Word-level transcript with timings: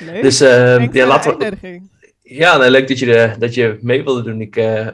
Leuk. 0.00 0.22
Dus 0.22 0.40
eh, 0.40 0.74
Thanks 0.74 0.96
ja, 0.96 1.06
laten 1.06 1.38
we, 1.38 1.80
ja 2.22 2.56
nou, 2.56 2.70
leuk 2.70 2.88
dat 2.88 2.98
je, 2.98 3.06
de, 3.06 3.34
dat 3.38 3.54
je 3.54 3.78
mee 3.80 4.04
wilde 4.04 4.22
doen. 4.22 4.40
Ik, 4.40 4.56
eh, 4.56 4.86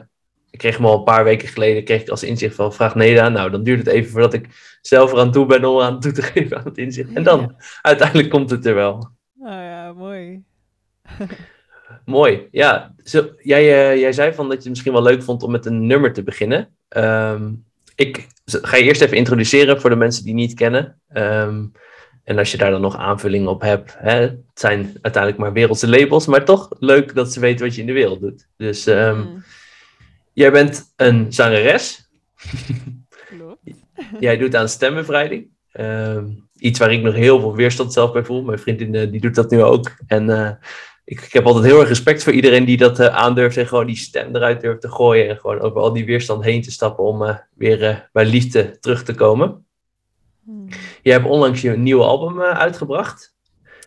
ik 0.49 0.59
kreeg 0.59 0.77
hem 0.77 0.85
al 0.85 0.97
een 0.97 1.03
paar 1.03 1.23
weken 1.23 1.47
geleden 1.47 1.83
kreeg 1.83 2.01
ik 2.01 2.09
als 2.09 2.23
inzicht 2.23 2.55
van 2.55 2.73
vraag 2.73 2.95
Neda. 2.95 3.29
Nou, 3.29 3.49
dan 3.49 3.63
duurt 3.63 3.79
het 3.79 3.87
even 3.87 4.11
voordat 4.11 4.33
ik 4.33 4.77
zelf 4.81 5.11
eraan 5.11 5.31
toe 5.31 5.45
ben 5.45 5.65
om 5.65 5.81
aan 5.81 5.99
toe 5.99 6.11
te 6.11 6.21
geven 6.31 6.57
aan 6.57 6.65
het 6.65 6.77
inzicht. 6.77 7.13
En 7.13 7.23
dan, 7.23 7.55
uiteindelijk 7.81 8.29
komt 8.29 8.49
het 8.49 8.65
er 8.65 8.75
wel. 8.75 9.09
Oh 9.39 9.49
ja, 9.49 9.93
mooi. 9.93 10.43
Mooi. 12.05 12.47
Ja, 12.51 12.95
zo, 13.03 13.29
jij, 13.41 13.91
eh, 13.91 13.99
jij 13.99 14.11
zei 14.11 14.33
van 14.33 14.45
dat 14.45 14.53
je 14.53 14.59
het 14.59 14.69
misschien 14.69 14.93
wel 14.93 15.03
leuk 15.03 15.23
vond 15.23 15.43
om 15.43 15.51
met 15.51 15.65
een 15.65 15.87
nummer 15.87 16.13
te 16.13 16.23
beginnen. 16.23 16.75
Ehm, 16.87 17.51
ik 17.95 18.27
ga 18.45 18.77
je 18.77 18.83
eerst 18.83 19.01
even 19.01 19.17
introduceren 19.17 19.81
voor 19.81 19.89
de 19.89 19.95
mensen 19.95 20.23
die 20.23 20.33
niet 20.33 20.53
kennen. 20.53 21.01
Ehm, 21.07 21.65
en 22.23 22.37
als 22.37 22.51
je 22.51 22.57
daar 22.57 22.71
dan 22.71 22.81
nog 22.81 22.97
aanvulling 22.97 23.47
op 23.47 23.61
hebt. 23.61 23.95
Hè, 23.97 24.19
het 24.19 24.39
zijn 24.53 24.97
uiteindelijk 25.01 25.41
maar 25.41 25.53
wereldse 25.53 25.89
labels, 25.89 26.25
maar 26.25 26.45
toch 26.45 26.69
leuk 26.79 27.15
dat 27.15 27.33
ze 27.33 27.39
weten 27.39 27.65
wat 27.65 27.75
je 27.75 27.81
in 27.81 27.87
de 27.87 27.93
wereld 27.93 28.21
doet. 28.21 28.47
Dus 28.57 28.85
ehm, 28.85 29.17
Mm, 29.17 29.43
jij 30.33 30.51
bent 30.51 30.93
een 30.95 31.33
zangeres. 31.33 32.09
klopt. 33.29 33.59
Jij 34.19 34.37
doet 34.37 34.55
aan 34.55 34.69
stembevrijding. 34.69 35.47
Ehm, 35.71 36.25
iets 36.55 36.79
waar 36.79 36.91
ik 36.91 37.01
nog 37.01 37.13
heel 37.13 37.39
veel 37.39 37.55
weerstand 37.55 37.93
zelf 37.93 38.11
bij 38.11 38.23
voel. 38.23 38.43
Mijn 38.43 38.59
vriendin 38.59 38.95
eh, 38.95 39.11
die 39.11 39.21
doet 39.21 39.35
dat 39.35 39.51
nu 39.51 39.63
ook. 39.63 39.91
En 40.07 40.29
eh, 40.29 40.51
ik, 41.05 41.21
ik 41.21 41.33
heb 41.33 41.45
altijd 41.45 41.65
heel 41.65 41.79
erg 41.79 41.87
respect 41.87 42.23
voor 42.23 42.33
iedereen 42.33 42.65
die 42.65 42.77
dat 42.77 42.99
eh, 42.99 43.07
aandurft 43.07 43.57
en 43.57 43.67
gewoon 43.67 43.85
die 43.85 43.95
stem 43.95 44.35
eruit 44.35 44.61
durft 44.61 44.81
te 44.81 44.91
gooien. 44.91 45.29
En 45.29 45.37
gewoon 45.37 45.59
over 45.59 45.81
al 45.81 45.93
die 45.93 46.05
weerstand 46.05 46.43
heen 46.43 46.61
te 46.61 46.71
stappen 46.71 47.03
om 47.03 47.23
eh, 47.23 47.35
weer 47.55 48.09
bij 48.11 48.25
liefde 48.25 48.79
terug 48.79 49.03
te 49.03 49.13
komen. 49.13 49.65
Je 51.03 51.11
hebt 51.11 51.25
onlangs 51.25 51.61
je 51.61 51.71
nieuwe 51.77 52.03
album 52.03 52.41
eh, 52.41 52.57
uitgebracht. 52.59 53.31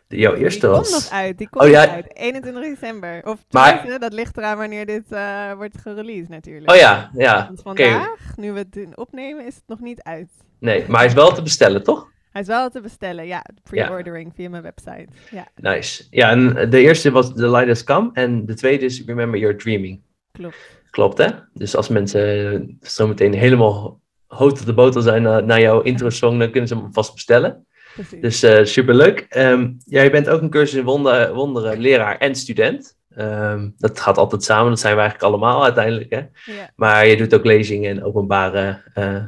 De- 0.09 0.17
jouw 0.17 0.35
eerste 0.35 0.61
die 0.67 0.69
was. 0.77 0.91
komt 0.91 1.03
nog 1.03 1.13
uit, 1.13 1.39
die 1.39 1.49
komt 1.49 1.65
Oh, 1.65 1.71
ja. 1.71 1.85
nog 1.85 1.95
uit. 1.95 2.17
21 2.17 2.63
december. 2.63 3.21
Of 3.25 3.39
Maar- 3.51 3.99
dat 3.99 4.13
ligt 4.13 4.37
eraan 4.37 4.57
wanneer 4.59 4.87
dit 4.87 5.13
eh, 5.13 5.53
wordt 5.53 5.79
gereleased 5.79 6.29
natuurlijk. 6.29 6.71
Oh 6.71 6.77
ja, 6.77 7.11
ja. 7.15 7.45
Want 7.47 7.59
Oké. 7.65 7.83
vandaag, 7.91 8.37
nu 8.37 8.53
we 8.53 8.59
het 8.59 8.97
opnemen, 8.97 9.47
is 9.47 9.55
het 9.55 9.65
nog 9.67 9.81
niet 9.81 10.03
uit. 10.03 10.29
Nee, 10.61 10.85
maar 10.89 10.99
hij 10.99 11.07
is 11.07 11.15
wel 11.15 11.33
te 11.33 11.43
bestellen, 11.43 11.83
toch? 11.83 12.09
Hij 12.33 12.41
is 12.45 12.47
wel 12.51 12.71
te 12.71 12.81
bestellen, 12.81 13.27
ja. 13.27 13.45
Pre-ordering 13.63 14.33
via 14.35 14.49
mijn 14.49 14.63
website. 14.63 15.07
Ja, 15.31 15.47
Nice. 15.55 16.05
Ja, 16.11 16.31
en 16.31 16.71
de 16.71 16.81
eerste 16.81 17.11
was 17.11 17.35
The 17.35 17.51
Light 17.51 17.67
Has 17.69 17.85
Come. 17.85 18.11
En 18.13 18.47
de 18.47 18.55
tweede 18.55 18.85
is 18.85 19.03
Remember 19.07 19.41
Your 19.41 19.57
Dreaming. 19.57 20.01
klopt. 20.33 20.57
Klopt, 20.91 21.19
hè? 21.19 21.27
Dus 21.55 21.77
als 21.77 21.89
mensen 21.89 22.53
eh, 22.81 22.89
zo 22.89 23.07
meteen 23.09 23.33
helemaal 23.35 24.01
hoog 24.27 24.51
op 24.51 24.67
de 24.67 24.75
botel 24.75 25.03
zijn 25.03 25.23
naar, 25.23 25.45
naar 25.45 25.61
jouw 25.61 25.81
intro-song, 25.81 26.39
dan 26.39 26.51
kunnen 26.51 26.69
ze 26.69 26.75
hem 26.75 26.93
vast 26.93 27.15
bestellen. 27.15 27.67
Precies. 27.95 28.21
Dus 28.21 28.43
eh 28.43 28.65
superleuk. 28.65 29.27
Ehm 29.29 29.73
jij 29.85 30.11
bent 30.11 30.29
ook 30.29 30.41
een 30.41 30.51
cursus 30.51 30.79
in 30.79 30.85
wonder, 30.85 31.35
wonderen, 31.35 31.79
leraar 31.79 32.19
en 32.19 32.35
student. 32.35 32.97
Ehm, 33.17 33.69
dat 33.79 34.01
gaat 34.01 34.19
altijd 34.19 34.45
samen, 34.45 34.71
dat 34.71 34.81
zijn 34.81 34.95
we 34.95 35.01
eigenlijk 35.01 35.33
allemaal 35.33 35.65
uiteindelijk. 35.65 36.11
Hè? 36.11 36.53
ja. 36.53 36.71
Maar 36.77 37.07
je 37.07 37.17
doet 37.17 37.35
ook 37.35 37.45
lezingen 37.45 37.91
en 37.91 38.05
openbare 38.05 38.83
eh, 38.95 39.25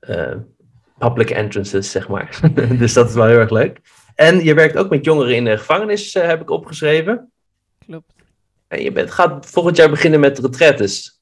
eh, 0.00 0.36
public 0.98 1.30
entrances, 1.30 1.90
zeg 1.90 2.08
maar. 2.08 2.40
dus 2.78 2.92
dat 2.92 3.08
is 3.08 3.14
wel 3.14 3.26
heel 3.26 3.38
erg 3.38 3.50
leuk. 3.50 3.80
En 4.14 4.44
je 4.44 4.54
werkt 4.54 4.76
ook 4.76 4.90
met 4.90 5.04
jongeren 5.04 5.34
in 5.34 5.44
de 5.44 5.58
gevangenis, 5.58 6.14
eh, 6.14 6.26
heb 6.26 6.40
ik 6.40 6.50
opgeschreven. 6.50 7.32
Klopt. 7.86 8.12
En 8.68 8.82
je 8.82 8.92
bent, 8.92 9.10
gaat 9.10 9.46
volgend 9.46 9.76
jaar 9.76 9.90
beginnen 9.90 10.20
met 10.20 10.38
retraites. 10.38 11.15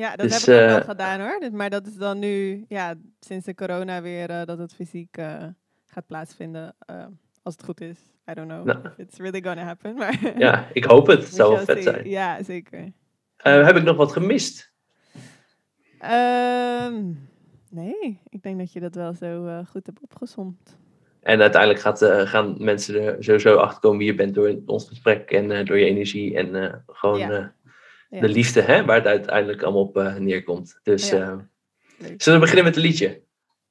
Ja, 0.00 0.16
dat 0.16 0.28
Dus, 0.28 0.46
heb 0.46 0.54
ik 0.56 0.62
ook 0.62 0.68
eh, 0.68 0.74
wel 0.74 0.84
gedaan 0.84 1.20
hoor. 1.20 1.38
Maar 1.52 1.70
dat 1.70 1.86
is 1.86 1.94
dan 1.96 2.18
nu, 2.18 2.64
ja, 2.68 2.94
sinds 3.20 3.44
de 3.46 3.54
corona 3.54 4.02
weer, 4.02 4.30
eh, 4.30 4.44
dat 4.44 4.58
het 4.58 4.74
fysiek 4.74 5.16
eh, 5.16 5.44
gaat 5.86 6.06
plaatsvinden. 6.06 6.74
eh, 6.78 7.04
als 7.42 7.54
het 7.54 7.64
goed 7.64 7.80
is. 7.80 7.98
I 8.30 8.34
don't 8.34 8.48
know 8.48 8.64
Nou. 8.64 8.78
if 8.86 8.98
it's 9.06 9.18
really 9.18 9.42
gonna 9.42 9.64
happen. 9.64 9.94
Maar 9.94 10.32
Ja, 10.38 10.68
ik 10.72 10.84
hoop 10.84 11.06
het. 11.06 11.18
Het 11.24 11.34
zou 11.34 11.54
wel 11.54 11.64
vet 11.64 11.82
zijn. 11.82 12.08
Ja, 12.08 12.42
zeker. 12.42 12.92
Eh, 13.36 13.64
heb 13.66 13.76
ik 13.76 13.82
nog 13.82 13.96
wat 13.96 14.12
gemist? 14.12 14.72
Ehm, 15.98 17.02
nee, 17.70 18.20
ik 18.28 18.42
denk 18.42 18.58
dat 18.58 18.72
je 18.72 18.80
dat 18.80 18.94
wel 18.94 19.12
zo 19.14 19.46
eh, 19.46 19.58
goed 19.66 19.86
hebt 19.86 20.00
opgezomd. 20.00 20.78
En 21.20 21.40
uiteindelijk 21.40 21.80
gaat, 21.80 22.02
eh, 22.02 22.20
gaan 22.20 22.54
mensen 22.58 23.02
er 23.02 23.24
sowieso 23.24 23.56
achter 23.56 23.80
komen 23.80 23.98
wie 23.98 24.06
je 24.06 24.14
bent 24.14 24.34
door 24.34 24.58
ons 24.66 24.88
gesprek 24.88 25.30
en 25.30 25.50
eh, 25.50 25.64
door 25.66 25.78
je 25.78 25.84
energie 25.84 26.36
en 26.36 26.54
eh, 26.54 26.74
gewoon 26.86 27.18
Ja. 27.18 27.52
Ja, 28.10 28.20
de 28.20 28.28
liefde, 28.28 28.60
hè, 28.60 28.84
waar 28.84 28.96
het 28.96 29.06
uiteindelijk 29.06 29.62
allemaal 29.62 29.82
op 29.82 29.96
eh, 29.96 30.14
neerkomt. 30.16 30.80
Dus 30.82 31.10
Ja. 31.10 31.16
eh, 31.18 32.08
zullen 32.16 32.38
we 32.40 32.46
beginnen 32.46 32.64
met 32.64 32.76
een 32.76 32.82
liedje? 32.82 33.22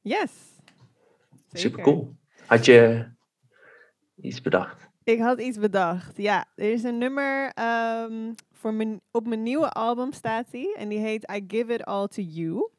Yes. 0.01 0.31
Super 1.31 1.59
Zeker. 1.59 1.83
cool. 1.83 2.15
Had 2.45 2.65
je 2.65 3.05
iets 4.21 4.41
bedacht? 4.41 4.87
Ik 5.03 5.19
had 5.19 5.41
iets 5.41 5.57
bedacht. 5.57 6.17
Ja, 6.17 6.45
er 6.55 6.71
is 6.71 6.83
een 6.83 6.97
nummer 6.97 7.51
ehm, 7.53 8.33
voor 8.51 8.73
mijn, 8.73 9.01
op 9.11 9.27
mijn 9.27 9.43
nieuwe 9.43 9.69
album 9.69 10.11
staat 10.13 10.51
die. 10.51 10.75
En 10.75 10.89
die 10.89 10.99
heet 10.99 11.31
I 11.31 11.43
Give 11.47 11.73
It 11.73 11.83
All 11.85 12.07
To 12.07 12.21
You. 12.21 12.69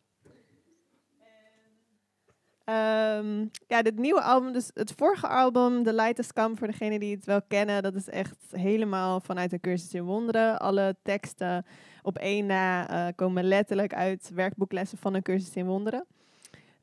Ehm, 2.71 3.47
ja, 3.67 3.83
dit 3.83 3.99
nieuwe 3.99 4.23
album, 4.23 4.53
dus 4.53 4.71
het 4.75 4.93
vorige 4.97 5.27
album, 5.27 5.83
The 5.83 5.93
Light 5.93 6.17
Has 6.17 6.33
Come, 6.33 6.57
voor 6.57 6.67
degenen 6.67 7.01
die 7.01 7.15
het 7.15 7.25
wel 7.25 7.43
kennen, 7.43 7.83
dat 7.83 7.95
is 7.95 8.09
echt 8.09 8.37
helemaal 8.51 9.21
vanuit 9.21 9.51
de 9.51 9.61
cursus 9.61 9.95
in 9.95 10.05
wonderen. 10.05 10.59
Alle 10.59 10.97
teksten 11.03 11.67
op 12.03 12.19
één 12.19 12.47
na 12.47 12.89
eh, 12.89 13.15
komen 13.17 13.45
letterlijk 13.45 13.95
uit 13.95 14.31
werkboeklessen 14.35 14.99
van 14.99 15.15
een 15.15 15.23
cursus 15.23 15.55
in 15.55 15.67
wonderen. 15.67 16.07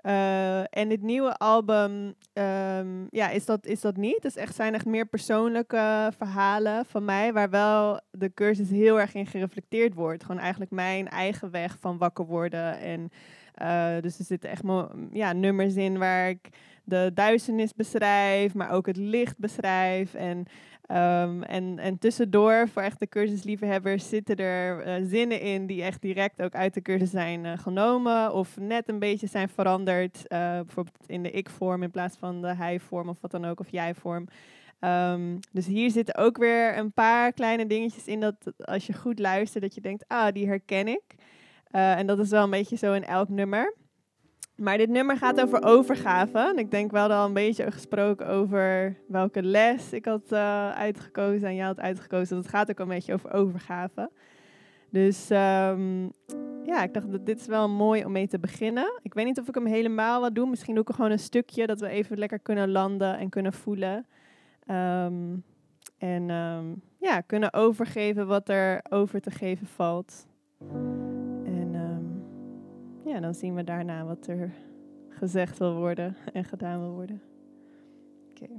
Eh, 0.01 0.59
en 0.59 0.89
dit 0.89 1.01
nieuwe 1.01 1.37
album 1.37 2.15
ehm, 2.33 3.05
ja, 3.09 3.29
is, 3.29 3.45
dat, 3.45 3.65
is 3.65 3.81
dat 3.81 3.97
niet. 3.97 4.15
Het 4.15 4.25
is 4.25 4.35
echt, 4.35 4.55
zijn 4.55 4.73
echt 4.73 4.85
meer 4.85 5.05
persoonlijke 5.05 6.11
verhalen 6.17 6.85
van 6.85 7.05
mij, 7.05 7.33
waar 7.33 7.49
wel 7.49 7.99
de 8.11 8.33
cursus 8.33 8.69
heel 8.69 8.99
erg 8.99 9.13
in 9.13 9.25
gereflecteerd 9.25 9.93
wordt. 9.93 10.23
Gewoon 10.23 10.41
eigenlijk 10.41 10.71
mijn 10.71 11.07
eigen 11.07 11.51
weg 11.51 11.77
van 11.79 11.97
wakker 11.97 12.25
worden. 12.25 12.79
En 12.79 13.11
eh, 13.57 14.01
dus 14.01 14.19
er 14.19 14.25
zitten 14.25 14.49
echt 14.49 14.63
mo- 14.63 14.91
ja, 15.11 15.33
nummers 15.33 15.75
in 15.75 15.97
waar 15.97 16.29
ik 16.29 16.49
de 16.83 17.11
duisternis 17.13 17.73
beschrijf, 17.73 18.53
maar 18.53 18.71
ook 18.71 18.85
het 18.85 18.97
licht 18.97 19.37
beschrijf. 19.37 20.13
En, 20.13 20.45
ehm, 20.85 21.43
en, 21.43 21.79
en 21.79 21.97
tussendoor, 21.99 22.67
voor 22.67 22.81
echt 22.81 22.99
de 22.99 23.07
cursusliefhebbers, 23.07 24.09
zitten 24.09 24.35
er 24.35 24.81
eh, 24.81 25.03
zinnen 25.03 25.41
in 25.41 25.65
die 25.65 25.83
echt 25.83 26.01
direct 26.01 26.41
ook 26.41 26.55
uit 26.55 26.73
de 26.73 26.81
cursus 26.81 27.09
zijn 27.09 27.45
eh, 27.45 27.57
genomen. 27.57 28.33
Of 28.33 28.57
net 28.59 28.89
een 28.89 28.99
beetje 28.99 29.27
zijn 29.27 29.49
veranderd. 29.49 30.25
bijvoorbeeld 30.27 31.03
in 31.07 31.23
de 31.23 31.31
ik-vorm 31.31 31.83
in 31.83 31.91
plaats 31.91 32.17
van 32.17 32.41
de 32.41 32.55
hij-vorm 32.55 33.09
of 33.09 33.17
wat 33.21 33.31
dan 33.31 33.45
ook, 33.45 33.59
of 33.59 33.69
jij-vorm. 33.69 34.27
Ehm, 34.79 35.37
dus 35.51 35.65
hier 35.65 35.91
zitten 35.91 36.15
ook 36.15 36.37
weer 36.37 36.77
een 36.77 36.91
paar 36.91 37.33
kleine 37.33 37.67
dingetjes 37.67 38.07
in 38.07 38.19
dat 38.19 38.35
als 38.57 38.87
je 38.87 38.93
goed 38.93 39.19
luistert, 39.19 39.63
dat 39.63 39.75
je 39.75 39.81
denkt, 39.81 40.03
ah, 40.07 40.33
die 40.33 40.47
herken 40.47 40.87
ik. 40.87 41.15
Eh, 41.77 41.97
en 41.97 42.07
dat 42.07 42.19
is 42.19 42.29
wel 42.29 42.43
een 42.43 42.49
beetje 42.49 42.75
zo 42.75 42.93
in 42.93 43.03
elk 43.03 43.29
nummer. 43.29 43.75
Maar 44.55 44.77
dit 44.77 44.89
nummer 44.89 45.17
gaat 45.17 45.41
over 45.41 45.63
overgave. 45.63 46.39
En 46.39 46.57
ik 46.57 46.71
denk 46.71 46.91
wel 46.91 47.11
al 47.11 47.25
een 47.25 47.33
beetje 47.33 47.71
gesproken 47.71 48.27
over 48.27 48.97
welke 49.07 49.43
les 49.43 49.93
ik 49.93 50.05
had 50.05 50.31
eh, 50.31 50.69
uitgekozen 50.71 51.47
en 51.47 51.55
jij 51.55 51.65
had 51.65 51.79
uitgekozen. 51.79 52.35
Dat 52.35 52.45
het 52.45 52.53
gaat 52.55 52.69
ook 52.69 52.79
een 52.79 52.87
beetje 52.87 53.13
over 53.13 53.33
overgave. 53.33 54.11
Dus 54.89 55.29
ehm, 55.29 56.03
ja, 56.63 56.83
ik 56.83 56.93
dacht 56.93 57.11
dat 57.11 57.25
dit 57.25 57.39
is 57.39 57.47
wel 57.47 57.69
mooi 57.69 58.05
om 58.05 58.11
mee 58.11 58.27
te 58.27 58.39
beginnen. 58.39 58.99
Ik 59.01 59.13
weet 59.13 59.25
niet 59.25 59.39
of 59.39 59.47
ik 59.47 59.55
hem 59.55 59.65
helemaal 59.65 60.21
wat 60.21 60.35
doe. 60.35 60.49
Misschien 60.49 60.75
doe 60.75 60.83
ik 60.87 60.95
gewoon 60.95 61.11
een 61.11 61.19
stukje 61.19 61.67
dat 61.67 61.79
we 61.79 61.87
even 61.87 62.17
lekker 62.17 62.39
kunnen 62.39 62.71
landen 62.71 63.17
en 63.17 63.29
kunnen 63.29 63.53
voelen. 63.53 64.05
Ehm, 64.65 65.35
en 65.97 66.29
ehm, 66.29 66.65
ja, 66.99 67.21
kunnen 67.21 67.53
overgeven 67.53 68.27
wat 68.27 68.49
er 68.49 68.81
over 68.89 69.21
te 69.21 69.31
geven 69.31 69.67
valt. 69.67 70.27
Ja, 73.07 73.19
dan 73.19 73.33
zien 73.33 73.55
we 73.55 73.63
daarna 73.63 74.05
wat 74.05 74.27
er 74.27 74.51
gezegd 75.09 75.57
wil 75.57 75.75
worden 75.75 76.15
en 76.33 76.43
gedaan 76.43 76.79
wil 76.79 76.91
worden. 76.91 77.21
Oké. 78.29 78.49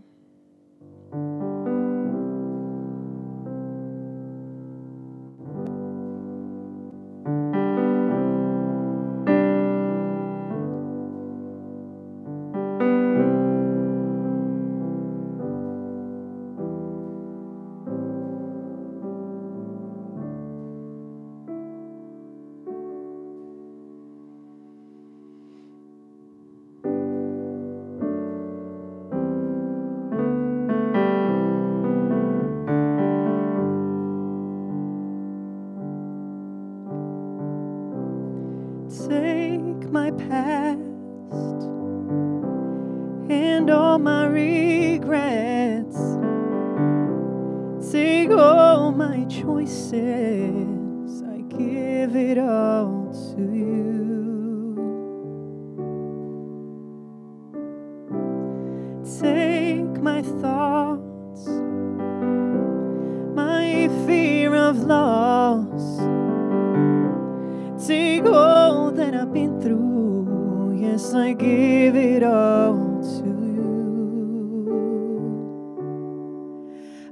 Take 67.86 68.24
all 68.26 68.90
that 68.90 69.14
I've 69.14 69.32
been 69.32 69.60
through, 69.60 70.78
yes, 70.80 71.14
I 71.14 71.32
give 71.32 71.94
it 71.94 72.24
all 72.24 73.00
to 73.02 73.24
you. 73.24 73.68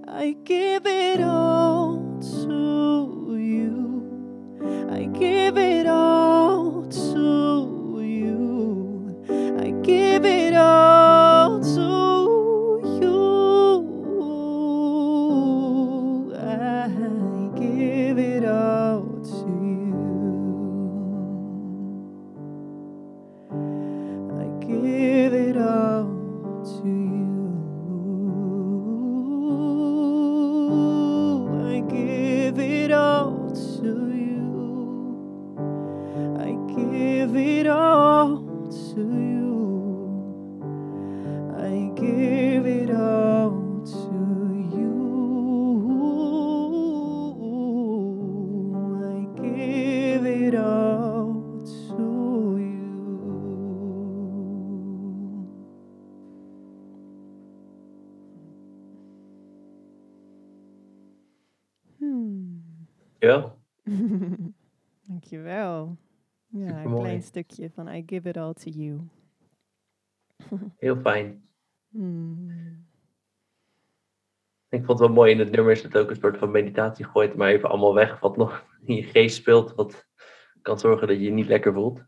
I 0.08 0.36
give 0.44 0.84
it 0.86 1.20
all 1.20 2.18
to 2.20 3.36
you. 3.38 4.88
I 4.90 5.04
give 5.04 5.56
it 5.56 5.85
Dankjewel. 65.28 65.96
Ja, 66.46 66.84
een 66.84 66.94
klein 66.94 67.23
stukje 67.23 67.70
van 67.70 67.88
I 67.88 68.02
give 68.06 68.28
it 68.28 68.37
all 68.37 68.52
to 68.52 68.70
you. 68.70 69.00
heel 70.76 71.00
fijn. 71.00 71.49
Hmm. 71.88 72.87
Ik 74.69 74.84
vond 74.84 74.99
het 74.99 75.08
wel 75.08 75.17
mooi 75.17 75.32
in 75.32 75.38
het 75.38 75.50
nummer 75.50 75.73
is 75.73 75.82
het 75.82 75.96
ook 75.96 76.11
een 76.11 76.17
soort 76.17 76.38
van 76.38 76.50
meditatie 76.50 77.05
gooit, 77.05 77.37
maar 77.37 77.49
even 77.49 77.69
allemaal 77.69 77.94
weg 77.94 78.20
wat 78.20 78.37
nog 78.37 78.64
in 78.84 78.94
je 78.94 79.02
geest 79.02 79.37
speelt, 79.37 79.75
wat 79.75 80.08
kan 80.62 80.78
zorgen 80.78 81.08
dat 81.08 81.17
je 81.17 81.23
je 81.23 81.31
niet 81.31 81.49
lekker 81.49 81.73
voelt. 81.73 82.05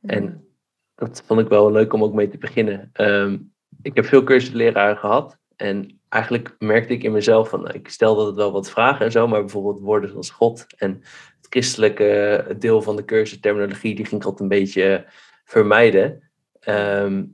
En 0.00 0.48
dat 0.94 1.22
vond 1.22 1.40
ik 1.40 1.48
wel 1.48 1.72
leuk 1.72 1.92
om 1.92 2.02
ook 2.02 2.14
mee 2.14 2.28
te 2.28 2.38
beginnen. 2.38 2.90
Ehm, 2.92 3.38
ik 3.82 3.94
heb 3.94 4.04
veel 4.04 4.22
cursusleraren 4.22 4.96
gehad. 4.96 5.39
En 5.60 6.00
eigenlijk 6.08 6.54
merkte 6.58 6.92
ik 6.92 7.02
in 7.02 7.12
mezelf 7.12 7.48
van, 7.48 7.74
ik 7.74 7.88
stelde 7.88 8.26
het 8.26 8.34
wel 8.34 8.52
wat 8.52 8.70
vragen 8.70 9.04
en 9.04 9.12
zo, 9.12 9.28
maar 9.28 9.40
bijvoorbeeld 9.40 9.80
woorden 9.80 10.10
zoals 10.10 10.30
God 10.30 10.66
en 10.76 10.90
het 11.36 11.46
christelijke 11.50 12.46
deel 12.58 12.82
van 12.82 12.96
de 12.96 13.04
cursus, 13.04 13.40
terminologie, 13.40 13.94
die 13.94 14.04
ging 14.04 14.20
ik 14.20 14.26
altijd 14.26 14.42
een 14.42 14.58
beetje 14.58 15.04
vermijden. 15.44 16.30
Ehm, 16.60 17.24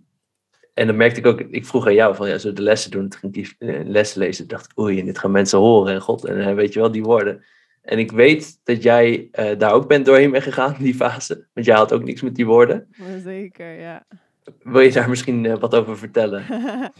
en 0.74 0.86
dan 0.86 0.96
merkte 0.96 1.20
ik 1.20 1.26
ook, 1.26 1.40
ik 1.40 1.66
vroeg 1.66 1.86
aan 1.86 1.94
jou 1.94 2.14
van, 2.14 2.28
ja, 2.28 2.38
zo 2.38 2.52
de 2.52 2.62
lessen 2.62 2.90
doen, 2.90 3.08
toen 3.08 3.20
ging 3.20 3.36
ik 3.36 3.56
die 3.58 3.68
eh, 3.68 3.80
lessen 3.84 4.20
lezen, 4.20 4.48
dacht 4.48 4.70
ik, 4.70 4.78
oei, 4.78 4.98
en 4.98 5.06
dit 5.06 5.18
gaan 5.18 5.30
mensen 5.30 5.58
horen 5.58 5.94
en 5.94 6.00
God, 6.00 6.24
en 6.24 6.40
eh, 6.40 6.54
weet 6.54 6.72
je 6.72 6.80
wel, 6.80 6.90
die 6.90 7.02
woorden. 7.02 7.44
En 7.82 7.98
ik 7.98 8.12
weet 8.12 8.60
dat 8.64 8.82
jij 8.82 9.28
eh, 9.32 9.58
daar 9.58 9.72
ook 9.72 9.88
bent 9.88 10.06
doorheen 10.06 10.30
bent 10.30 10.44
gegaan, 10.44 10.76
die 10.78 10.94
fase. 10.94 11.46
Want 11.54 11.66
jij 11.66 11.76
had 11.76 11.92
ook 11.92 12.04
niks 12.04 12.22
met 12.22 12.34
die 12.34 12.46
woorden. 12.46 12.88
Zeker, 13.22 13.80
ja. 13.80 14.06
Wil 14.62 14.80
je 14.80 14.92
daar 14.92 15.08
misschien 15.08 15.58
wat 15.58 15.74
over 15.74 15.98
vertellen? 15.98 16.44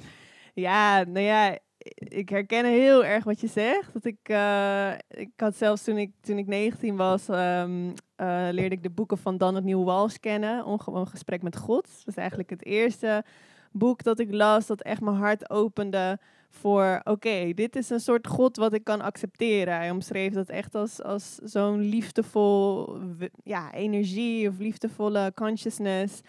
ja, 0.61 1.05
nou 1.05 1.25
ja, 1.25 1.58
ik 1.99 2.29
herken 2.29 2.64
heel 2.64 3.05
erg 3.05 3.25
wat 3.25 3.41
je 3.41 3.47
zegt. 3.47 3.93
Dat 3.93 4.05
ik, 4.05 4.19
eh, 4.23 4.93
ik 5.08 5.31
had 5.37 5.56
zelfs 5.56 5.85
toen 5.85 5.97
ik, 5.97 6.12
toen 6.20 6.38
ik 6.38 6.47
19 6.47 6.97
was, 6.97 7.29
ehm, 7.29 7.91
eh, 8.17 8.49
leerde 8.50 8.75
ik 8.75 8.82
de 8.82 8.91
boeken 8.91 9.19
van 9.19 9.38
Dan 9.38 9.55
het 9.55 9.64
Nieuw 9.64 9.85
Walsh 9.85 10.17
kennen. 10.17 10.64
Ongewoon 10.64 11.06
gesprek 11.06 11.43
met 11.43 11.56
God. 11.56 11.82
Dat 11.82 12.05
was 12.05 12.14
eigenlijk 12.14 12.50
het 12.50 12.64
eerste 12.64 13.25
boek 13.73 14.03
dat 14.03 14.19
ik 14.19 14.32
las 14.32 14.67
dat 14.67 14.82
echt 14.82 15.00
mijn 15.00 15.17
hart 15.17 15.50
opende 15.50 16.19
voor, 16.50 17.00
oké, 17.05 17.53
dit 17.55 17.76
is 17.76 17.91
een 17.91 18.00
soort 18.00 18.26
God 18.26 18.56
wat 18.56 18.73
ik 18.73 18.85
kan 18.85 19.00
accepteren. 19.00 19.75
Hij 19.75 19.91
omschreef 19.91 20.32
dat 20.32 20.49
echt 20.49 20.75
als, 20.75 21.03
als 21.03 21.35
zo'n 21.35 21.81
liefdevol 21.81 22.97
ja, 23.44 23.73
energie 23.73 24.49
of 24.49 24.58
liefdevolle 24.58 25.32
consciousness. 25.35 26.20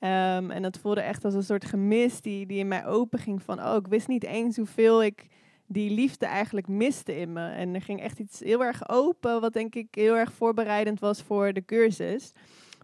Ehm, 0.00 0.50
en 0.50 0.62
dat 0.62 0.78
voelde 0.78 1.00
echt 1.00 1.24
als 1.24 1.34
een 1.34 1.42
soort 1.42 1.64
gemis 1.64 2.20
die, 2.20 2.46
die 2.46 2.58
in 2.58 2.68
mij 2.68 2.86
open 2.86 3.18
ging 3.18 3.42
van, 3.42 3.60
oh, 3.60 3.76
ik 3.76 3.86
wist 3.86 4.08
niet 4.08 4.24
eens 4.24 4.56
hoeveel 4.56 5.02
ik 5.02 5.26
die 5.66 5.90
liefde 5.90 6.26
eigenlijk 6.26 6.68
miste 6.68 7.16
in 7.16 7.32
me. 7.32 7.48
En 7.48 7.74
er 7.74 7.82
ging 7.82 8.00
echt 8.00 8.18
iets 8.18 8.40
heel 8.40 8.64
erg 8.64 8.88
open, 8.88 9.40
wat 9.40 9.52
denk 9.52 9.74
ik 9.74 9.88
heel 9.90 10.16
erg 10.16 10.32
voorbereidend 10.32 11.00
was 11.00 11.22
voor 11.22 11.52
de 11.52 11.64
cursus. 11.64 12.32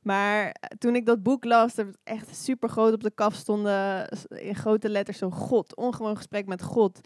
Maar 0.02 0.44
eh, 0.50 0.68
toen 0.78 0.94
ik 0.94 1.06
dat 1.06 1.22
boek 1.22 1.44
las, 1.44 1.76
er 1.76 1.94
echt 2.04 2.36
super 2.36 2.68
groot 2.68 2.92
op 2.92 3.02
de 3.02 3.14
kaf 3.14 3.34
stonden 3.34 4.08
in 4.28 4.54
grote 4.54 4.88
letters 4.88 5.18
zo 5.18 5.30
God, 5.30 5.76
ongewoon 5.76 6.16
gesprek 6.16 6.46
met 6.46 6.62
God. 6.62 7.00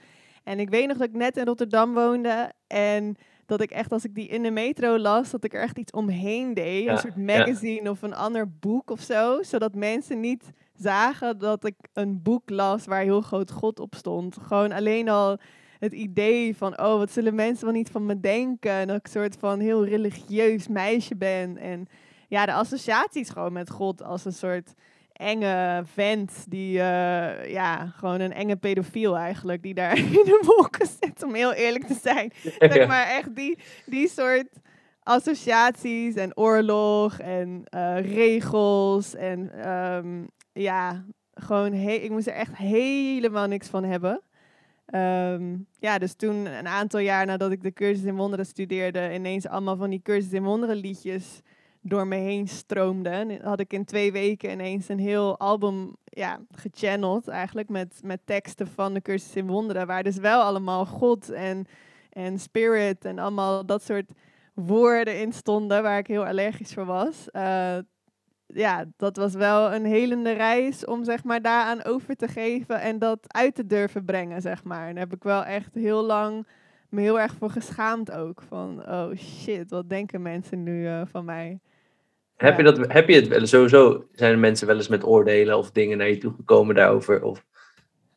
En 0.45 0.61
ik 0.61 0.71
weet 0.71 0.87
nog 0.87 0.97
dat 0.97 1.09
ik 1.09 1.15
net 1.15 1.37
in 1.37 1.45
Rotterdam 1.45 1.95
woonde 1.95 2.53
en 2.67 3.17
dat 3.51 3.61
ik 3.61 3.71
echt 3.71 3.93
als 3.93 4.05
ik 4.05 4.15
die 4.15 4.29
in 4.29 4.43
de 4.43 4.51
metro 4.51 4.99
las, 4.99 5.31
dat 5.31 5.45
ik 5.45 5.55
er 5.55 5.61
echt 5.61 5.79
iets 5.79 5.93
omheen 5.93 6.55
deed. 6.55 6.85
Ja, 6.85 6.93
een 6.93 6.99
soort 6.99 7.15
ja. 7.17 7.23
magazine 7.23 7.91
of 7.91 8.03
een 8.03 8.15
ander 8.15 8.51
boek 8.61 8.91
of 8.91 9.01
zo. 9.01 9.43
Zodat 9.43 9.75
mensen 9.75 10.21
niet 10.21 10.51
zagen 10.75 11.39
dat 11.39 11.65
ik 11.65 11.75
een 11.93 12.23
boek 12.23 12.51
las 12.51 12.85
waar 12.85 13.03
heel 13.03 13.21
groot 13.21 13.51
God 13.51 13.81
op 13.81 13.95
stond. 13.95 14.37
Gewoon 14.41 14.73
alleen 14.73 15.09
al 15.09 15.39
het 15.79 15.93
idee 15.93 16.57
van, 16.57 16.81
oh, 16.81 16.97
wat 16.99 17.11
zullen 17.11 17.35
mensen 17.35 17.65
wel 17.65 17.75
niet 17.75 17.91
van 17.91 18.07
me 18.07 18.21
denken? 18.21 18.71
En 18.71 18.87
dat 18.87 18.97
ik 18.97 19.05
een 19.05 19.11
soort 19.11 19.37
van 19.37 19.61
heel 19.61 19.85
religieus 19.85 20.69
meisje 20.69 21.17
ben. 21.17 21.57
En 21.57 21.87
ja, 22.29 22.47
de 22.47 22.53
associaties 22.53 23.31
gewoon 23.31 23.53
met 23.53 23.71
God 23.71 24.03
als 24.03 24.25
een 24.25 24.33
soort 24.33 24.75
enge 25.21 25.83
vent 25.85 26.45
die, 26.49 26.81
eh, 26.81 27.51
ja, 27.51 27.87
gewoon 27.87 28.21
een 28.21 28.33
enge 28.33 28.57
pedofiel 28.57 29.17
eigenlijk, 29.17 29.63
die 29.63 29.75
daar 29.75 29.99
in 30.19 30.25
de 30.25 30.43
wolken 30.57 30.87
zit, 30.87 31.23
om 31.23 31.35
heel 31.35 31.53
eerlijk 31.53 31.87
te 31.87 31.99
zijn. 32.03 32.33
Zeg 32.73 32.87
maar 32.87 33.07
echt 33.07 33.37
die, 33.37 33.59
die 33.87 34.09
soort 34.09 34.49
associaties 35.03 36.15
en 36.15 36.37
oorlog 36.37 37.19
en 37.19 37.63
eh, 37.65 38.15
regels 38.15 39.15
en 39.15 39.53
ehm, 39.65 40.25
ja, 40.53 41.05
gewoon, 41.35 41.73
ik 41.73 42.11
moest 42.11 42.27
er 42.27 42.33
echt 42.33 42.57
helemaal 42.57 43.47
niks 43.47 43.69
van 43.69 43.85
hebben. 43.85 44.23
Ehm, 44.87 45.57
ja, 45.79 45.99
dus 45.99 46.15
toen 46.15 46.47
een 46.47 46.69
aantal 46.69 47.01
jaar 47.01 47.27
nadat 47.27 47.51
ik 47.51 47.63
de 47.63 47.73
cursus 47.73 48.05
in 48.05 48.17
wonderen 48.17 48.47
studeerde, 48.47 49.15
ineens 49.15 49.47
allemaal 49.47 49.77
van 49.77 49.91
die 49.91 50.03
cursus 50.03 50.33
in 50.33 50.43
wonderen 50.43 50.77
liedjes 50.77 51.41
door 51.81 52.07
me 52.07 52.17
heen 52.17 52.49
stroomden. 52.49 53.13
En 53.13 53.43
had 53.43 53.61
ik 53.61 53.73
in 53.73 53.85
twee 53.85 54.13
weken 54.13 54.51
ineens 54.51 54.89
een 54.89 54.99
heel 54.99 55.39
album 55.39 55.97
ja, 56.05 56.41
gechanneld 56.51 57.29
eigenlijk 57.29 57.69
met, 57.69 58.01
met 58.05 58.21
teksten 58.25 58.67
van 58.67 58.95
de 58.95 59.03
cursus 59.03 59.37
in 59.37 59.47
wonderen, 59.47 59.87
waar 59.87 60.03
dus 60.03 60.17
wel 60.17 60.43
allemaal 60.43 60.87
God 60.87 61.31
en, 61.31 61.67
en 62.11 62.39
spirit 62.39 63.05
en 63.05 63.19
allemaal 63.19 63.67
dat 63.67 63.83
soort 63.83 64.13
woorden 64.55 65.21
in 65.21 65.33
stonden 65.33 65.83
waar 65.83 65.99
ik 65.99 66.07
heel 66.07 66.27
allergisch 66.27 66.75
voor 66.75 66.85
was. 66.85 67.31
Eh, 67.31 67.79
ja, 68.47 68.85
dat 68.97 69.17
was 69.17 69.35
wel 69.35 69.75
een 69.75 69.85
helende 69.85 70.33
reis 70.33 70.85
om 70.85 71.05
zeg 71.05 71.25
maar 71.25 71.43
daaraan 71.43 71.85
over 71.85 72.17
te 72.17 72.29
geven 72.29 72.81
en 72.81 72.99
dat 72.99 73.19
uit 73.27 73.55
te 73.55 73.67
durven 73.67 74.05
brengen, 74.05 74.43
zeg 74.43 74.65
maar. 74.65 74.89
En 74.89 74.95
daar 74.95 75.05
heb 75.05 75.15
ik 75.15 75.23
wel 75.23 75.45
echt 75.45 75.75
heel 75.75 76.05
lang 76.05 76.47
me 76.91 77.01
heel 77.01 77.21
erg 77.21 77.35
voor 77.35 77.51
geschaamd 77.51 78.11
ook. 78.11 78.43
Van, 78.43 78.89
oh 78.89 79.17
shit, 79.17 79.71
wat 79.71 79.89
denken 79.89 80.23
mensen 80.23 80.63
nu 80.63 80.87
eh, 80.87 81.03
van 81.07 81.25
mij? 81.25 81.61
Heb, 82.41 82.57
je 82.57 82.63
dat, 82.63 82.79
heb 82.93 83.09
je 83.09 83.15
het 83.15 83.29
wel 83.29 83.47
sowieso? 83.47 84.05
Zijn 84.15 84.33
er 84.33 84.39
mensen 84.39 84.67
wel 84.67 84.77
eens 84.77 84.89
met 84.89 85.05
oordelen 85.05 85.59
of 85.59 85.71
dingen 85.71 85.99
naar 85.99 86.09
je 86.09 86.19
toe 86.19 86.33
gekomen 86.37 86.75
daarover? 86.75 87.23
Of 87.23 87.45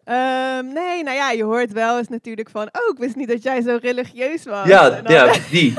Ehm, 0.03 0.65
nee, 0.73 1.03
nou 1.03 1.15
ja, 1.15 1.31
je 1.31 1.43
hoort 1.43 1.71
wel 1.71 1.97
eens 1.97 2.07
natuurlijk 2.07 2.49
van, 2.49 2.61
oh, 2.61 2.89
ik 2.93 2.97
wist 2.97 3.15
niet 3.15 3.27
dat 3.27 3.43
jij 3.43 3.61
zo 3.61 3.77
religieus 3.81 4.45
was. 4.45 4.67
Ja, 4.67 4.89
dan- 4.89 5.13
ja 5.13 5.33
die. 5.51 5.73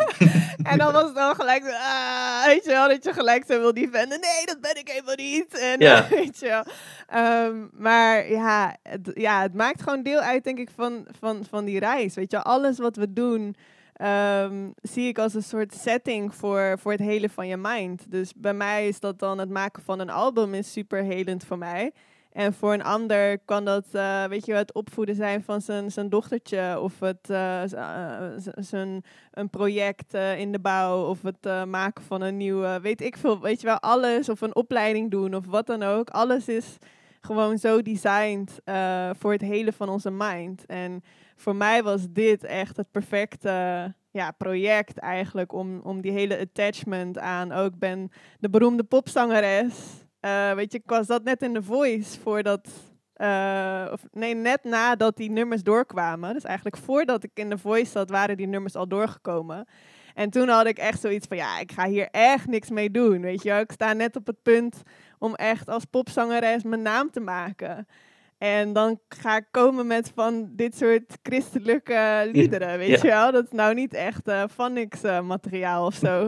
En 0.62 0.78
dan 0.78 0.92
was 0.92 1.04
het 1.04 1.14
dan 1.14 1.34
gelijk, 1.34 1.62
ah, 1.64 2.44
weet 2.46 2.64
je 2.64 2.70
wel, 2.70 2.88
dat 2.88 3.04
je 3.04 3.12
gelijk 3.12 3.44
zo 3.48 3.58
wil 3.60 3.74
defenden. 3.74 4.20
Nee, 4.20 4.44
dat 4.46 4.60
ben 4.60 4.76
ik 4.78 4.88
helemaal 4.88 5.14
niet. 5.14 5.58
En, 5.58 5.80
Ja. 5.80 6.06
weet 6.10 6.38
je 6.38 6.46
wel. 6.48 6.64
Ehm, 7.08 7.56
maar 7.72 8.30
ja 8.30 8.76
het, 8.82 9.10
ja, 9.14 9.42
het 9.42 9.54
maakt 9.54 9.82
gewoon 9.82 10.02
deel 10.02 10.20
uit, 10.20 10.44
denk 10.44 10.58
ik, 10.58 10.68
van, 10.76 11.06
van, 11.20 11.44
van 11.50 11.64
die 11.64 11.78
reis. 11.78 12.14
Weet 12.14 12.30
je, 12.30 12.42
alles 12.42 12.78
wat 12.78 12.96
we 12.96 13.12
doen, 13.12 13.56
ehm, 13.94 14.70
zie 14.82 15.08
ik 15.08 15.18
als 15.18 15.34
een 15.34 15.42
soort 15.42 15.74
setting 15.74 16.34
voor, 16.34 16.78
voor 16.78 16.92
het 16.92 17.00
helen 17.00 17.30
van 17.30 17.46
je 17.46 17.56
mind. 17.56 18.10
Dus 18.10 18.32
bij 18.36 18.54
mij 18.54 18.88
is 18.88 19.00
dat 19.00 19.18
dan 19.18 19.38
het 19.38 19.50
maken 19.50 19.82
van 19.82 20.00
een 20.00 20.10
album 20.10 20.54
is 20.54 20.72
super 20.72 21.02
helend 21.02 21.44
voor 21.44 21.58
mij. 21.58 21.92
En 22.34 22.54
voor 22.54 22.72
een 22.72 22.82
ander 22.82 23.38
kan 23.38 23.64
dat, 23.64 23.84
eh, 23.92 24.24
weet 24.24 24.46
je, 24.46 24.54
het 24.54 24.72
opvoeden 24.72 25.14
zijn 25.14 25.42
van 25.42 25.60
zijn, 25.60 25.92
zijn 25.92 26.08
dochtertje. 26.08 26.80
Of 26.80 27.00
het, 27.00 27.30
eh, 27.30 27.72
eh, 27.72 28.32
zijn, 28.54 29.04
een 29.32 29.50
project 29.50 30.14
in 30.14 30.52
de 30.52 30.58
bouw. 30.58 31.08
Of 31.08 31.22
het 31.22 31.66
maken 31.68 32.04
van 32.04 32.22
een 32.22 32.36
nieuwe, 32.36 32.78
weet 32.82 33.00
ik 33.00 33.16
veel, 33.16 33.40
weet 33.40 33.60
je 33.60 33.66
wel, 33.66 33.80
alles. 33.80 34.28
Of 34.28 34.40
een 34.40 34.54
opleiding 34.54 35.10
doen 35.10 35.34
of 35.34 35.46
wat 35.46 35.66
dan 35.66 35.82
ook. 35.82 36.10
Alles 36.10 36.48
is 36.48 36.76
gewoon 37.20 37.58
zo 37.58 37.82
designed 37.82 38.60
voor 39.18 39.32
het 39.32 39.40
hele 39.40 39.72
van 39.72 39.88
onze 39.88 40.10
mind. 40.10 40.66
En 40.66 41.02
voor 41.36 41.56
mij 41.56 41.82
was 41.82 42.06
dit 42.10 42.44
echt 42.44 42.76
het 42.76 42.90
perfecte 42.90 43.94
ja, 44.10 44.30
project 44.30 44.98
eigenlijk 44.98 45.52
om, 45.52 45.80
om 45.80 46.00
die 46.00 46.12
hele 46.12 46.38
attachment 46.38 47.18
aan. 47.18 47.52
Ook 47.52 47.78
ben 47.78 48.10
de 48.38 48.50
beroemde 48.50 48.84
popzangeres. 48.84 50.04
Eh, 50.20 50.52
weet 50.52 50.72
je, 50.72 50.78
ik 50.78 50.90
was 50.90 51.06
dat 51.06 51.24
net 51.24 51.42
in 51.42 51.52
de 51.52 51.62
voice 51.62 52.20
voordat. 52.20 52.68
eh, 53.14 53.88
of 53.92 54.02
nee, 54.12 54.34
net 54.34 54.64
nadat 54.64 55.16
die 55.16 55.30
nummers 55.30 55.62
doorkwamen. 55.62 56.32
Dus 56.34 56.44
eigenlijk 56.44 56.76
voordat 56.76 57.24
ik 57.24 57.30
in 57.34 57.50
de 57.50 57.58
voice 57.58 57.90
zat, 57.90 58.10
waren 58.10 58.36
die 58.36 58.46
nummers 58.46 58.74
al 58.74 58.88
doorgekomen. 58.88 59.66
En 60.14 60.30
toen 60.30 60.48
had 60.48 60.66
ik 60.66 60.78
echt 60.78 61.00
zoiets 61.00 61.26
van, 61.26 61.36
ja, 61.36 61.58
ik 61.58 61.72
ga 61.72 61.86
hier 61.86 62.08
echt 62.10 62.46
niks 62.46 62.70
mee 62.70 62.90
doen. 62.90 63.20
Weet 63.20 63.42
je, 63.42 63.52
ik 63.52 63.72
sta 63.72 63.92
net 63.92 64.16
op 64.16 64.26
het 64.26 64.42
punt 64.42 64.82
om 65.18 65.34
echt 65.34 65.68
als 65.68 65.84
popzangeres 65.84 66.62
mijn 66.62 66.82
naam 66.82 67.10
te 67.10 67.20
maken. 67.20 67.86
En 68.38 68.72
dan 68.72 69.00
ga 69.08 69.36
ik 69.36 69.46
komen 69.50 69.86
met 69.86 70.12
van 70.14 70.48
dit 70.52 70.76
soort 70.76 71.18
christelijke 71.22 72.28
liederen, 72.32 72.78
weet 72.86 73.00
je 73.00 73.08
wel. 73.08 73.32
Dat 73.32 73.44
is 73.44 73.50
nou 73.50 73.74
niet 73.74 73.94
echt 73.94 74.28
eh 74.28 74.42
Phonics 74.54 75.02
eh, 75.02 75.20
materiaal 75.20 75.86
of 75.86 75.94
zo. 75.94 76.26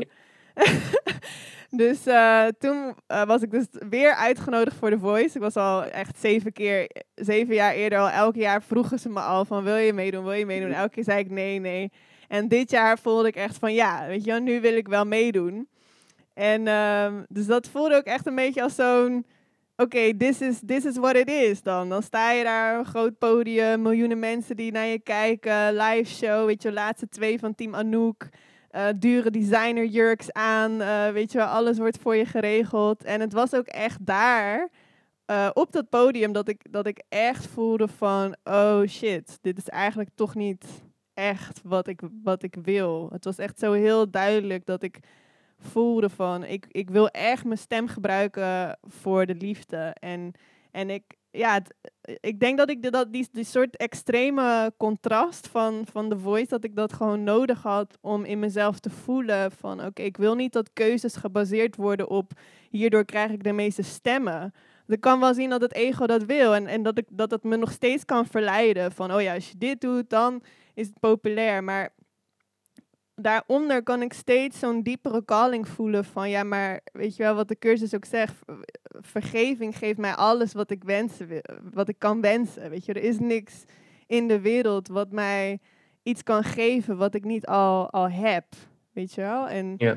dus 1.71 2.07
eh, 2.07 2.47
toen 2.59 2.95
eh, 3.07 3.25
was 3.25 3.43
ik 3.43 3.51
dus 3.51 3.67
weer 3.89 4.15
uitgenodigd 4.15 4.77
voor 4.77 4.91
The 4.91 4.99
Voice. 4.99 5.37
Ik 5.37 5.43
was 5.43 5.57
al 5.57 5.85
echt 5.85 6.19
zeven 6.19 6.53
keer, 6.53 6.91
zeven 7.15 7.55
jaar 7.55 7.73
eerder 7.73 7.99
al. 7.99 8.09
Elk 8.09 8.35
jaar 8.35 8.63
vroegen 8.63 8.99
ze 8.99 9.09
me 9.09 9.21
al 9.21 9.45
van 9.45 9.65
wil 9.65 9.77
je 9.77 9.93
meedoen, 9.93 10.25
wil 10.25 10.33
je 10.33 10.47
meedoen? 10.47 10.73
Elke 10.73 10.91
keer 10.91 11.05
zei 11.05 11.19
ik 11.19 11.31
nee, 11.31 11.59
nee. 11.59 11.93
En 12.29 12.49
dit 12.49 12.71
jaar 12.71 12.99
voelde 12.99 13.29
ik 13.29 13.37
echt 13.37 13.59
van 13.59 13.75
ja, 13.75 14.07
weet 14.07 14.25
je 14.25 14.31
wel, 14.31 14.41
nu 14.41 14.61
wil 14.61 14.77
ik 14.77 14.89
wel 14.89 15.05
meedoen. 15.05 15.69
En 16.35 16.67
ehm, 16.67 17.23
dus 17.29 17.47
dat 17.47 17.69
voelde 17.69 17.97
ook 17.97 18.05
echt 18.05 18.27
een 18.27 18.35
beetje 18.35 18.63
als 18.63 18.75
zo'n 18.75 19.27
oké, 19.77 20.17
this, 20.17 20.41
is, 20.41 20.61
this 20.67 20.85
is 20.85 20.97
what 20.97 21.17
it 21.17 21.31
is 21.31 21.63
dan. 21.63 21.89
Dan 21.89 22.03
sta 22.03 22.31
je 22.31 22.45
daar, 22.45 22.79
een 22.79 22.85
groot 22.85 23.19
podium, 23.19 23.83
miljoenen 23.83 24.19
mensen 24.19 24.57
die 24.57 24.73
naar 24.73 24.87
je 24.87 24.99
kijken, 24.99 25.77
live 25.77 26.15
show, 26.15 26.47
weet 26.47 26.63
je, 26.63 26.73
laatste 26.73 27.09
twee 27.09 27.39
van 27.39 27.55
Team 27.55 27.75
Anouk. 27.75 28.29
eh, 28.71 28.89
dure 28.97 29.31
designerjurks 29.31 30.33
aan, 30.33 30.81
eh, 30.81 31.11
weet 31.11 31.33
je 31.33 31.45
alles 31.45 31.79
wordt 31.79 31.99
voor 31.99 32.17
je 32.17 32.25
geregeld. 32.25 33.05
En 33.05 33.21
het 33.21 33.33
was 33.33 33.55
ook 33.55 33.67
echt 33.67 34.07
daar, 34.07 34.69
eh, 35.27 35.51
op 35.53 35.73
dat 35.73 35.89
podium, 35.89 36.33
dat 36.33 36.49
ik, 36.49 36.73
dat 36.73 36.87
ik 36.87 37.03
echt 37.09 37.47
voelde 37.47 37.89
van, 37.89 38.37
oh 38.45 38.83
shit, 38.87 39.39
dit 39.41 39.59
is 39.59 39.69
eigenlijk 39.69 40.11
toch 40.15 40.35
niet 40.35 40.65
echt 41.15 41.61
wat 41.65 41.87
ik, 41.87 42.01
wat 42.23 42.43
ik 42.43 42.57
wil. 42.63 43.09
Het 43.13 43.25
was 43.25 43.39
echt 43.39 43.59
zo 43.59 43.73
heel 43.73 44.11
duidelijk 44.11 44.67
dat 44.67 44.83
ik 44.83 44.99
voelde 45.67 46.09
van 46.09 46.45
ik, 46.45 46.67
ik 46.69 46.91
wil 46.91 47.09
echt 47.09 47.45
mijn 47.45 47.59
stem 47.59 47.89
gebruiken 47.89 48.79
voor 48.83 49.27
de 49.27 49.35
liefde. 49.35 49.97
En, 50.01 50.33
en 50.71 50.91
ik, 50.91 51.03
ja, 51.31 51.61
ik 52.21 52.41
denk 52.41 52.59
dat 52.59 52.71
ik 52.71 52.83
de, 52.83 52.91
dat 52.91 53.13
die, 53.13 53.29
die 53.33 53.45
soort 53.45 53.77
extreme 53.77 54.73
contrast 54.77 55.49
van, 55.49 55.87
van 55.91 56.09
The 56.09 56.19
Voice, 56.19 56.49
dat 56.49 56.65
ik 56.65 56.77
dat 56.77 56.93
gewoon 56.93 57.25
nodig 57.25 57.63
had 57.63 57.99
om 58.01 58.25
in 58.25 58.39
mezelf 58.39 58.79
te 58.79 58.91
voelen 58.91 59.53
van 59.53 59.85
oké, 59.85 60.03
ik 60.03 60.17
wil 60.17 60.35
niet 60.35 60.53
dat 60.53 60.73
keuzes 60.73 61.17
gebaseerd 61.17 61.77
worden 61.77 62.09
op 62.09 62.33
hierdoor 62.71 63.05
krijg 63.05 63.31
ik 63.31 63.45
de 63.45 63.53
meeste 63.53 63.83
stemmen. 63.83 64.55
Ik 64.87 65.01
kan 65.01 65.21
wel 65.21 65.35
zien 65.35 65.51
dat 65.51 65.61
het 65.61 65.75
ego 65.75 66.07
dat 66.07 66.25
wil 66.25 66.55
en, 66.55 66.67
en 66.67 66.83
dat, 66.83 66.99
ik, 66.99 67.07
dat 67.11 67.31
het 67.31 67.43
me 67.43 67.57
nog 67.57 67.73
steeds 67.73 68.05
kan 68.05 68.27
verleiden 68.27 68.93
van 68.93 69.13
oh 69.13 69.23
ja, 69.23 69.35
als 69.35 69.49
je 69.49 69.59
dit 69.59 69.81
doet, 69.81 70.11
dan 70.11 70.43
is 70.75 70.87
het 70.87 71.01
populair. 71.01 71.65
Maar 71.65 71.95
daaronder 73.17 73.83
kan 73.83 74.03
ik 74.03 74.13
steeds 74.13 74.59
zo'n 74.59 74.83
diepere 74.83 75.25
calling 75.25 75.69
voelen 75.69 76.05
van 76.05 76.31
ja, 76.31 76.43
maar 76.43 76.81
weet 76.93 77.17
je 77.17 77.23
wel 77.23 77.35
wat 77.35 77.49
de 77.49 77.59
cursus 77.59 77.95
ook 77.95 78.05
zegt, 78.05 78.35
vergeving 79.01 79.77
geeft 79.79 79.99
mij 79.99 80.15
alles 80.15 80.53
wat 80.53 80.71
ik 80.71 80.85
wensen, 80.85 81.27
wi- 81.27 81.43
wat 81.73 81.89
ik 81.89 81.99
kan 81.99 82.21
wensen. 82.21 82.71
Weet 82.71 82.85
je, 82.85 82.93
er 82.93 83.03
is 83.03 83.19
niks 83.19 83.65
in 84.07 84.29
de 84.29 84.41
wereld 84.41 84.89
wat 84.89 85.11
mij 85.11 85.59
iets 86.03 86.23
kan 86.23 86.45
geven 86.45 86.97
wat 86.97 87.15
ik 87.15 87.25
niet 87.25 87.47
al, 87.47 87.91
al 87.91 88.11
heb. 88.11 88.45
Weet 88.93 89.15
je 89.15 89.21
wel? 89.21 89.49
En 89.49 89.75
Ja. 89.79 89.97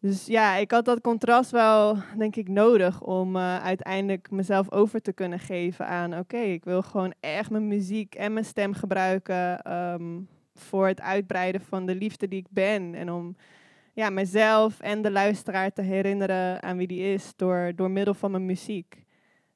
dus 0.00 0.26
ja, 0.26 0.54
ik 0.56 0.70
had 0.70 0.84
dat 0.84 1.00
contrast 1.00 1.50
wel, 1.50 1.96
denk 2.18 2.36
ik, 2.36 2.48
nodig 2.48 3.00
om 3.02 3.36
eh, 3.36 3.64
uiteindelijk 3.64 4.30
mezelf 4.30 4.72
over 4.72 5.00
te 5.00 5.12
kunnen 5.12 5.38
geven 5.38 5.86
aan, 5.86 6.18
oké, 6.18 6.36
ik 6.38 6.64
wil 6.64 6.82
gewoon 6.82 7.14
echt 7.20 7.50
mijn 7.50 7.68
muziek 7.68 8.14
en 8.14 8.32
mijn 8.32 8.44
stem 8.44 8.72
gebruiken 8.72 9.62
ehm, 9.62 10.20
voor 10.54 10.86
het 10.86 11.00
uitbreiden 11.00 11.60
van 11.60 11.86
de 11.86 11.94
liefde 11.94 12.28
die 12.28 12.38
ik 12.38 12.46
ben. 12.50 12.94
En 12.94 13.10
om 13.10 13.36
ja, 13.92 14.10
mezelf 14.10 14.80
en 14.80 15.02
de 15.02 15.10
luisteraar 15.10 15.72
te 15.72 15.82
herinneren 15.82 16.62
aan 16.62 16.76
wie 16.76 16.86
die 16.86 17.12
is 17.12 17.32
door, 17.36 17.72
door 17.76 17.90
middel 17.90 18.14
van 18.14 18.30
mijn 18.30 18.46
muziek. 18.46 19.04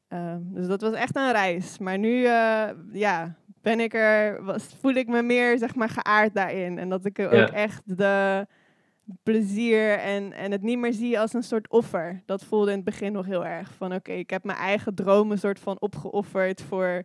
Ehm, 0.08 0.40
dus 0.42 0.66
dat 0.66 0.80
was 0.80 0.92
echt 0.94 1.16
een 1.16 1.32
reis. 1.32 1.78
Maar 1.78 1.98
nu, 1.98 2.24
eh, 2.24 2.68
ja, 2.92 3.34
ben 3.62 3.80
ik 3.80 3.94
er, 3.94 4.44
was, 4.44 4.74
voel 4.80 4.92
ik 4.94 5.08
me 5.08 5.22
meer, 5.22 5.58
zeg 5.58 5.74
maar, 5.74 5.88
geaard 5.88 6.34
daarin. 6.34 6.78
En 6.78 6.88
dat 6.88 7.04
ik 7.04 7.18
er 7.18 7.34
Ja. 7.34 7.42
ook 7.42 7.48
echt 7.48 7.82
de 7.98 8.46
plezier 9.22 9.98
en, 9.98 10.32
en 10.32 10.52
het 10.52 10.62
niet 10.62 10.78
meer 10.78 10.92
zie 10.92 11.20
als 11.20 11.32
een 11.32 11.42
soort 11.42 11.68
offer. 11.68 12.22
Dat 12.26 12.44
voelde 12.44 12.70
in 12.70 12.76
het 12.76 12.84
begin 12.84 13.12
nog 13.12 13.26
heel 13.26 13.46
erg. 13.46 13.74
Van 13.74 13.94
oké, 13.94 14.12
ik 14.12 14.30
heb 14.30 14.44
mijn 14.44 14.58
eigen 14.58 14.94
dromen 14.94 15.38
soort 15.38 15.60
van 15.60 15.80
opgeofferd 15.80 16.62
voor 16.62 17.02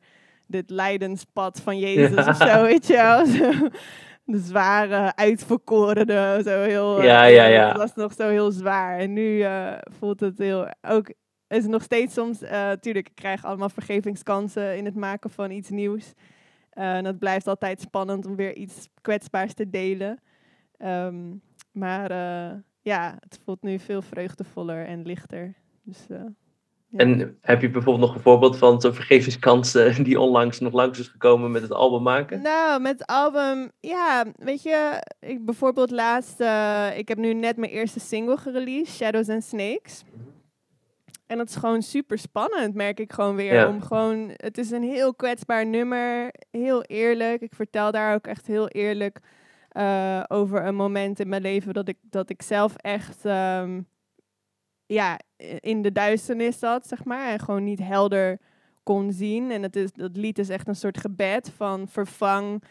dit 0.53 0.69
lijdenspad 0.69 1.61
van 1.61 1.79
Jezus 1.85 2.25
Ja. 2.25 2.29
of 2.29 2.35
zo, 2.37 2.61
weet 2.63 2.87
je 2.87 2.93
wel. 2.93 3.25
De 4.25 4.39
zware, 4.39 5.15
uitverkorene, 5.15 6.41
zo 6.45 6.61
heel... 6.61 6.97
eh, 6.99 7.05
Ja, 7.05 7.23
ja, 7.23 7.45
ja. 7.45 7.67
Het 7.67 7.77
was 7.77 7.93
nog 7.95 8.13
zo 8.13 8.29
heel 8.29 8.51
zwaar. 8.51 8.99
En 8.99 9.13
nu 9.13 9.41
eh, 9.41 9.73
voelt 9.99 10.19
het 10.19 10.37
heel... 10.37 10.67
Ook 10.81 11.09
is 11.47 11.61
het 11.63 11.67
nog 11.71 11.83
steeds 11.83 12.13
soms... 12.13 12.41
eh 12.41 12.71
tuurlijk, 12.71 13.07
ik 13.07 13.15
krijg 13.15 13.45
allemaal 13.45 13.69
vergevingskansen 13.69 14.77
in 14.77 14.85
het 14.85 14.95
maken 14.95 15.29
van 15.29 15.51
iets 15.51 15.69
nieuws. 15.69 16.13
En 16.69 17.05
het 17.05 17.19
blijft 17.19 17.47
altijd 17.47 17.81
spannend 17.81 18.25
om 18.25 18.35
weer 18.35 18.55
iets 18.55 18.89
kwetsbaars 19.01 19.53
te 19.53 19.69
delen. 19.69 20.19
Ehm, 20.77 21.35
maar 21.71 22.11
ja, 22.81 23.15
het 23.19 23.39
voelt 23.45 23.61
nu 23.61 23.79
veel 23.79 24.01
vreugdevoller 24.01 24.85
en 24.85 25.01
lichter. 25.05 25.53
Dus. 25.83 26.07
En 26.95 27.37
heb 27.41 27.61
je 27.61 27.69
bijvoorbeeld 27.69 28.05
nog 28.05 28.15
een 28.15 28.21
voorbeeld 28.21 28.57
van 28.57 28.81
zo'n 28.81 28.93
vergevingskans 28.93 29.71
die 30.03 30.19
onlangs 30.19 30.59
nog 30.59 30.73
langs 30.73 30.99
is 30.99 31.07
gekomen 31.07 31.51
met 31.51 31.61
het 31.61 31.71
album 31.71 32.01
maken? 32.01 32.41
Nou, 32.41 32.81
met 32.81 32.99
het 32.99 33.07
album, 33.07 33.71
ja, 33.79 34.25
weet 34.35 34.63
je, 34.63 35.03
ik 35.19 35.45
bijvoorbeeld 35.45 35.91
laatst, 35.91 36.39
eh, 36.39 36.97
ik 36.97 37.07
heb 37.07 37.17
nu 37.17 37.33
net 37.33 37.57
mijn 37.57 37.71
eerste 37.71 37.99
single 37.99 38.37
gereleased, 38.37 38.95
Shadows 38.95 39.29
and 39.29 39.43
Snakes. 39.43 40.03
En 41.27 41.37
dat 41.37 41.49
is 41.49 41.55
gewoon 41.55 41.81
super 41.81 42.17
spannend, 42.17 42.73
merk 42.75 42.99
ik 42.99 43.13
gewoon 43.13 43.35
weer. 43.35 43.53
Ja. 43.53 43.67
Om 43.67 43.81
gewoon, 43.81 44.31
het 44.33 44.57
is 44.57 44.71
een 44.71 44.83
heel 44.83 45.15
kwetsbaar 45.15 45.65
nummer, 45.65 46.33
heel 46.51 46.81
eerlijk. 46.81 47.41
Ik 47.41 47.53
vertel 47.55 47.91
daar 47.91 48.13
ook 48.13 48.27
echt 48.27 48.47
heel 48.47 48.67
eerlijk 48.67 49.19
eh, 49.69 50.23
over 50.27 50.65
een 50.65 50.75
moment 50.75 51.19
in 51.19 51.29
mijn 51.29 51.41
leven 51.41 51.73
dat 51.73 51.87
ik, 51.87 51.97
dat 52.01 52.29
ik 52.29 52.41
zelf 52.41 52.75
echt 52.75 53.25
ehm, 53.25 53.81
ja, 54.85 55.19
in 55.59 55.81
de 55.81 55.91
duisternis 55.91 56.59
zat, 56.59 56.87
zeg 56.87 57.03
maar. 57.03 57.31
En 57.31 57.39
gewoon 57.39 57.63
niet 57.63 57.79
helder 57.79 58.39
kon 58.83 59.11
zien. 59.11 59.51
En 59.51 59.63
het 59.63 59.75
is, 59.75 59.91
dat 59.91 60.17
lied 60.17 60.39
is 60.39 60.49
echt 60.49 60.67
een 60.67 60.75
soort 60.75 60.97
gebed 60.97 61.51
van 61.55 61.87
vervang 61.87 62.63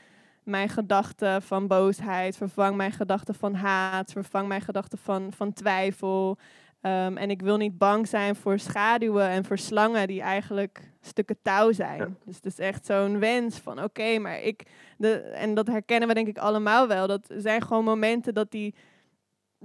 mijn 0.42 0.68
gedachten 0.68 1.42
van 1.42 1.66
boosheid, 1.66 2.36
vervang 2.36 2.76
mijn 2.76 2.92
gedachten 2.92 3.34
van 3.34 3.54
haat, 3.54 4.12
vervang 4.12 4.48
mijn 4.48 4.60
gedachten 4.60 4.98
van, 4.98 5.32
van 5.32 5.52
twijfel. 5.52 6.38
Ehm, 6.80 7.16
en 7.16 7.30
ik 7.30 7.42
wil 7.42 7.56
niet 7.56 7.78
bang 7.78 8.08
zijn 8.08 8.36
voor 8.36 8.58
schaduwen 8.58 9.28
en 9.28 9.44
voor 9.44 9.58
slangen 9.58 10.06
die 10.06 10.20
eigenlijk 10.20 10.90
stukken 11.00 11.36
touw 11.42 11.72
zijn. 11.72 11.98
Ja. 11.98 12.08
Dus 12.24 12.36
het 12.36 12.44
is 12.44 12.58
echt 12.58 12.86
zo'n 12.86 13.18
wens 13.18 13.58
van 13.58 13.82
oké, 13.82 14.18
maar 14.18 14.42
ik... 14.42 14.62
De, 14.96 15.14
en 15.18 15.54
dat 15.54 15.66
herkennen 15.66 16.08
we 16.08 16.14
denk 16.14 16.26
ik 16.26 16.38
allemaal 16.38 16.88
wel. 16.88 17.06
Dat 17.06 17.26
zijn 17.36 17.62
gewoon 17.62 17.84
momenten 17.84 18.34
dat 18.34 18.50
die, 18.50 18.74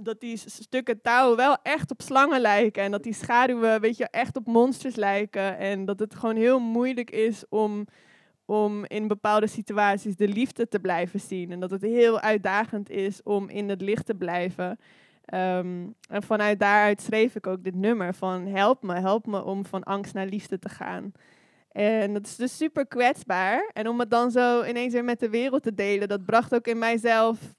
dat 0.00 0.20
die 0.20 0.36
stukken 0.36 1.00
touw 1.00 1.36
wel 1.36 1.56
echt 1.62 1.90
op 1.90 2.02
slangen 2.02 2.40
lijken. 2.40 2.82
En 2.82 2.90
dat 2.90 3.02
die 3.02 3.14
schaduwen, 3.14 3.80
weet 3.80 3.96
je, 3.96 4.08
echt 4.10 4.36
op 4.36 4.46
monsters 4.46 4.94
lijken. 4.94 5.58
En 5.58 5.84
dat 5.84 5.98
het 5.98 6.14
gewoon 6.14 6.36
heel 6.36 6.60
moeilijk 6.60 7.10
is 7.10 7.44
om 7.48 7.86
om 8.48 8.84
in 8.84 9.08
bepaalde 9.08 9.46
situaties 9.46 10.16
de 10.16 10.28
liefde 10.28 10.68
te 10.68 10.80
blijven 10.80 11.20
zien. 11.20 11.52
En 11.52 11.60
dat 11.60 11.70
het 11.70 11.82
heel 11.82 12.20
uitdagend 12.20 12.90
is 12.90 13.22
om 13.22 13.48
in 13.48 13.68
het 13.68 13.80
licht 13.80 14.06
te 14.06 14.14
blijven. 14.14 14.78
Ehm, 15.24 15.86
en 16.08 16.22
vanuit 16.22 16.58
daaruit 16.58 17.00
schreef 17.00 17.34
ik 17.34 17.46
ook 17.46 17.64
dit 17.64 17.74
nummer 17.74 18.14
van 18.14 18.46
help 18.46 18.82
me, 18.82 18.94
help 18.94 19.26
me 19.26 19.44
om 19.44 19.64
van 19.66 19.82
angst 19.82 20.14
naar 20.14 20.26
liefde 20.26 20.58
te 20.58 20.68
gaan. 20.68 21.12
En 21.72 22.12
dat 22.12 22.26
is 22.26 22.36
dus 22.36 22.56
super 22.56 22.86
kwetsbaar. 22.86 23.70
En 23.72 23.88
om 23.88 23.98
het 23.98 24.10
dan 24.10 24.30
zo 24.30 24.64
ineens 24.64 24.92
weer 24.92 25.04
met 25.04 25.20
de 25.20 25.30
wereld 25.30 25.62
te 25.62 25.74
delen, 25.74 26.08
dat 26.08 26.24
bracht 26.24 26.54
ook 26.54 26.66
in 26.66 26.78
mijzelf, 26.78 27.54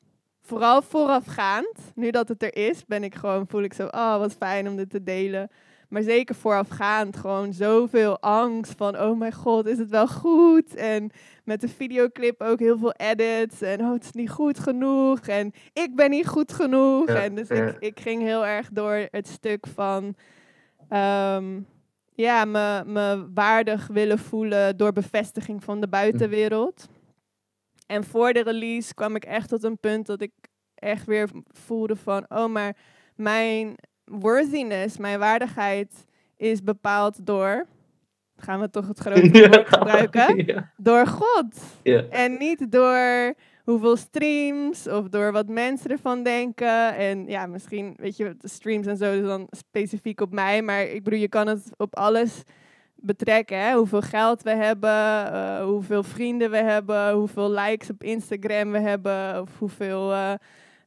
vooral 0.49 0.81
voorafgaand, 0.81 1.91
nu 1.95 2.11
dat 2.11 2.27
het 2.27 2.43
er 2.43 2.55
is, 2.55 2.85
ben 2.85 3.03
ik 3.03 3.15
gewoon, 3.15 3.47
voel 3.47 3.63
ik 3.63 3.73
zo, 3.73 3.85
oh 3.85 4.17
wat 4.17 4.33
fijn 4.33 4.67
om 4.67 4.75
dit 4.75 4.89
te 4.89 5.03
delen. 5.03 5.49
Maar 5.89 6.01
zeker 6.01 6.35
voorafgaand 6.35 7.17
gewoon 7.17 7.53
zoveel 7.53 8.19
angst 8.19 8.73
van, 8.77 8.99
oh 8.99 9.17
mijn 9.17 9.33
god, 9.33 9.65
is 9.65 9.77
het 9.77 9.89
wel 9.89 10.07
goed? 10.07 10.75
En 10.75 11.11
met 11.43 11.61
de 11.61 11.67
videoclip 11.67 12.41
ook 12.41 12.59
heel 12.59 12.77
veel 12.77 12.91
edits. 12.91 13.61
En 13.61 13.79
oh, 13.79 13.93
het 13.93 14.03
is 14.03 14.11
niet 14.11 14.29
goed 14.29 14.59
genoeg. 14.59 15.19
En 15.19 15.51
ik 15.73 15.95
ben 15.95 16.09
niet 16.09 16.27
goed 16.27 16.53
genoeg. 16.53 17.07
en 17.07 17.35
dus 17.35 17.49
ik, 17.49 17.75
ik 17.79 17.99
ging 17.99 18.21
heel 18.21 18.45
erg 18.45 18.69
door 18.71 19.07
het 19.11 19.27
stuk 19.27 19.67
van, 19.67 20.15
ehm, 20.89 21.59
ja, 22.15 22.45
me, 22.45 22.83
me 22.85 23.27
waardig 23.33 23.87
willen 23.87 24.19
voelen 24.19 24.77
door 24.77 24.93
bevestiging 24.93 25.63
van 25.63 25.81
de 25.81 25.87
buitenwereld. 25.87 26.87
En 27.91 28.03
voor 28.03 28.33
de 28.33 28.43
release 28.43 28.93
kwam 28.93 29.15
ik 29.15 29.25
echt 29.25 29.49
tot 29.49 29.63
een 29.63 29.79
punt 29.79 30.05
dat 30.05 30.21
ik 30.21 30.31
echt 30.75 31.05
weer 31.05 31.29
voelde 31.47 31.95
van, 31.95 32.25
oh, 32.27 32.45
maar 32.45 32.75
mijn 33.15 33.75
worthiness, 34.03 34.97
mijn 34.97 35.19
waardigheid, 35.19 36.05
is 36.37 36.63
bepaald 36.63 37.25
door. 37.25 37.65
Gaan 38.35 38.59
we 38.59 38.69
toch 38.69 38.87
het 38.87 38.99
grote 38.99 39.29
woord 39.49 39.67
gebruiken? 39.67 40.71
Door 40.77 41.07
God. 41.07 41.55
En 42.09 42.37
niet 42.37 42.71
door 42.71 43.33
hoeveel 43.63 43.97
streams 43.97 44.87
of 44.87 45.07
door 45.07 45.31
wat 45.31 45.47
mensen 45.47 45.91
ervan 45.91 46.23
denken. 46.23 46.95
En 46.95 47.27
ja, 47.27 47.45
misschien, 47.45 47.93
weet 47.97 48.17
je, 48.17 48.35
de 48.37 48.49
streams 48.49 48.87
en 48.87 48.97
zo 48.97 49.13
is 49.13 49.25
dan 49.25 49.47
specifiek 49.49 50.21
op 50.21 50.31
mij. 50.31 50.61
Maar 50.61 50.81
ik 50.81 51.03
bedoel, 51.03 51.19
je 51.19 51.29
kan 51.29 51.47
het 51.47 51.71
op 51.77 51.95
alles 51.95 52.43
betrekken. 53.01 53.57
Hè? 53.57 53.73
Hoeveel 53.73 54.01
geld 54.01 54.43
we 54.43 54.55
hebben, 54.55 54.89
uh, 55.33 55.63
hoeveel 55.63 56.03
vrienden 56.03 56.51
we 56.51 56.57
hebben, 56.57 57.13
hoeveel 57.13 57.51
likes 57.51 57.89
op 57.89 58.03
Instagram 58.03 58.71
we 58.71 58.79
hebben, 58.79 59.41
of 59.41 59.57
hoeveel 59.57 60.11
uh, 60.11 60.33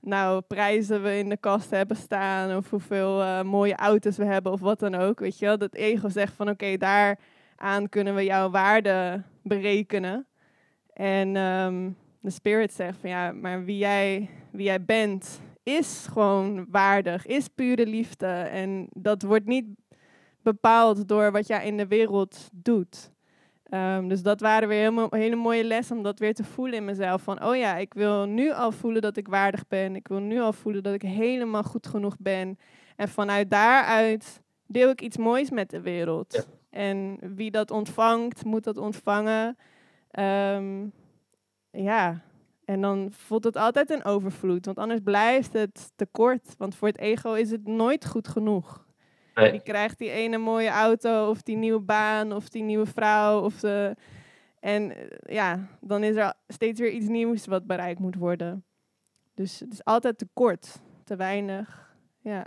nou, 0.01 0.41
prijzen 0.41 1.03
we 1.03 1.19
in 1.19 1.29
de 1.29 1.37
kast 1.37 1.71
hebben 1.71 1.97
staan, 1.97 2.57
of 2.57 2.71
hoeveel 2.71 3.21
uh, 3.21 3.43
mooie 3.43 3.77
auto's 3.77 4.17
we 4.17 4.25
hebben, 4.25 4.53
of 4.53 4.61
wat 4.61 4.79
dan 4.79 4.95
ook. 4.95 5.21
Weet 5.21 5.39
je 5.39 5.47
wel? 5.47 5.59
Dat 5.59 5.75
ego 5.75 6.09
zegt 6.09 6.35
van 6.35 6.49
oké, 6.49 6.77
daar 6.77 7.19
aan 7.57 7.89
kunnen 7.89 8.15
we 8.15 8.25
jouw 8.25 8.51
waarde 8.51 9.23
berekenen. 9.43 10.27
En 10.93 11.37
um, 11.37 11.97
de 12.21 12.31
spirit 12.31 12.73
zegt 12.73 12.99
van 13.01 13.11
ja, 13.11 13.33
maar 13.33 13.65
wie 13.65 13.79
jij, 13.79 14.31
wie 14.51 14.65
jij 14.65 14.85
bent, 14.85 15.41
is 15.63 16.07
gewoon 16.13 16.67
waardig, 16.69 17.27
is 17.27 17.49
pure 17.49 17.87
liefde. 17.87 18.27
En 18.27 18.87
dat 18.91 19.23
wordt 19.23 19.47
niet 19.47 19.67
bepaald 20.43 21.09
door 21.09 21.33
wat 21.33 21.47
jij 21.47 21.67
in 21.67 21.77
de 21.77 21.87
wereld 21.87 22.49
doet. 22.53 23.11
Um, 23.75 24.09
dus 24.09 24.23
dat 24.23 24.41
waren 24.41 24.69
weer 24.69 24.79
helemaal, 24.79 25.07
hele 25.11 25.37
mooie 25.37 25.65
les 25.65 25.91
om 25.91 26.03
dat 26.03 26.19
weer 26.19 26.35
te 26.35 26.45
voelen 26.45 26.75
in 26.75 26.85
mezelf. 26.85 27.23
Van, 27.23 27.45
oh 27.45 27.57
ja, 27.57 27.77
ik 27.77 27.95
wil 27.95 28.25
nu 28.25 28.53
al 28.53 28.73
voelen 28.73 29.03
dat 29.03 29.17
ik 29.17 29.29
waardig 29.29 29.69
ben. 29.69 29.97
Ik 29.97 30.09
wil 30.09 30.19
nu 30.19 30.41
al 30.41 30.53
voelen 30.53 30.83
dat 30.83 30.95
ik 30.95 31.03
helemaal 31.03 31.63
goed 31.63 31.87
genoeg 31.87 32.17
ben. 32.19 32.59
En 32.97 33.09
vanuit 33.09 33.51
daaruit 33.51 34.43
deel 34.67 34.91
ik 34.91 35.01
iets 35.01 35.17
moois 35.17 35.51
met 35.51 35.71
de 35.71 35.81
wereld. 35.81 36.49
En 36.71 37.19
wie 37.35 37.51
dat 37.51 37.71
ontvangt, 37.71 38.45
moet 38.45 38.65
dat 38.65 38.77
ontvangen. 38.77 39.57
Um, 40.19 40.93
ja, 41.71 42.23
en 42.65 42.81
dan 42.81 43.09
voelt 43.11 43.45
het 43.45 43.57
altijd 43.57 43.91
een 43.91 44.05
overvloed. 44.05 44.65
Want 44.65 44.79
anders 44.79 45.01
blijft 45.05 45.53
het 45.53 45.93
tekort. 45.97 46.55
Want 46.59 46.75
voor 46.75 46.89
het 46.89 46.99
ego 46.99 47.33
is 47.33 47.51
het 47.51 47.67
nooit 47.67 48.07
goed 48.07 48.29
genoeg. 48.29 48.87
Nee. 49.35 49.53
Je 49.53 49.63
krijgt 49.63 49.99
die 49.99 50.11
ene 50.11 50.39
mooie 50.39 50.69
auto, 50.69 51.29
of 51.29 51.43
die 51.43 51.57
nieuwe 51.57 51.81
baan, 51.81 52.33
of 52.33 52.49
die 52.49 52.63
nieuwe 52.63 52.87
vrouw. 52.87 53.41
Of 53.41 53.61
de... 53.61 53.97
En 54.61 54.97
eh, 54.97 55.35
ja, 55.35 55.69
dan 55.81 56.03
is 56.03 56.17
er 56.17 56.35
steeds 56.49 56.81
weer 56.81 56.91
iets 56.91 57.09
nieuws 57.09 57.47
wat 57.47 57.67
bereikt 57.67 58.01
moet 58.01 58.17
worden. 58.17 58.65
Dus 59.35 59.61
het 59.61 59.73
is 59.73 59.85
altijd 59.85 60.19
tekort, 60.19 60.81
te 61.05 61.17
weinig. 61.17 61.95
Ja. 62.23 62.47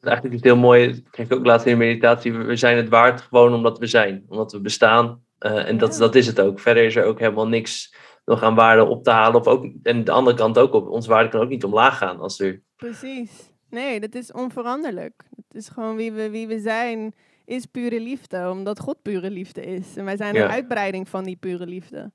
Eigenlijk 0.00 0.34
is 0.34 0.40
het 0.40 0.50
heel 0.50 0.62
mooi, 0.62 0.86
dat 0.86 1.10
kreeg 1.10 1.26
ik 1.26 1.32
ook 1.32 1.46
laatst 1.46 1.66
in 1.66 1.72
de 1.72 1.78
meditatie. 1.84 2.32
We 2.32 2.56
zijn 2.56 2.76
het 2.76 2.88
waard 2.88 3.20
gewoon 3.20 3.54
omdat 3.54 3.78
we 3.78 3.86
zijn, 3.86 4.24
omdat 4.28 4.52
we 4.52 4.60
bestaan. 4.60 5.24
Uh, 5.40 5.68
en 5.68 5.78
dat, 5.78 5.96
dat 5.96 6.14
is 6.14 6.26
het 6.26 6.40
ook. 6.40 6.60
Verder 6.60 6.84
is 6.84 6.96
er 6.96 7.04
ook 7.04 7.18
helemaal 7.18 7.48
niks 7.48 7.94
nog 8.24 8.42
aan 8.42 8.54
waarde 8.54 8.84
op 8.84 9.04
te 9.04 9.10
halen. 9.10 9.40
Of 9.40 9.46
ook, 9.46 9.66
en 9.82 10.04
de 10.04 10.10
andere 10.10 10.36
kant 10.36 10.58
ook 10.58 10.72
op. 10.72 10.88
Onze 10.88 11.08
waarde 11.08 11.28
kan 11.28 11.40
ook 11.40 11.48
niet 11.48 11.64
omlaag 11.64 11.98
gaan 11.98 12.20
als 12.20 12.40
er. 12.40 12.62
Precies. 12.76 13.49
Nee, 13.70 14.00
dat 14.00 14.14
is 14.14 14.32
onveranderlijk. 14.32 15.22
Het 15.36 15.54
is 15.54 15.68
gewoon 15.68 15.96
wie 15.96 16.12
we, 16.12 16.30
wie 16.30 16.46
we 16.46 16.60
zijn, 16.60 17.14
is 17.44 17.66
pure 17.66 18.00
liefde, 18.00 18.50
omdat 18.50 18.80
God 18.80 19.02
pure 19.02 19.30
liefde 19.30 19.62
is. 19.62 19.96
En 19.96 20.04
wij 20.04 20.16
zijn 20.16 20.36
een 20.36 20.48
uitbreiding 20.48 21.08
van 21.08 21.24
die 21.24 21.36
pure 21.36 21.66
liefde. 21.66 22.12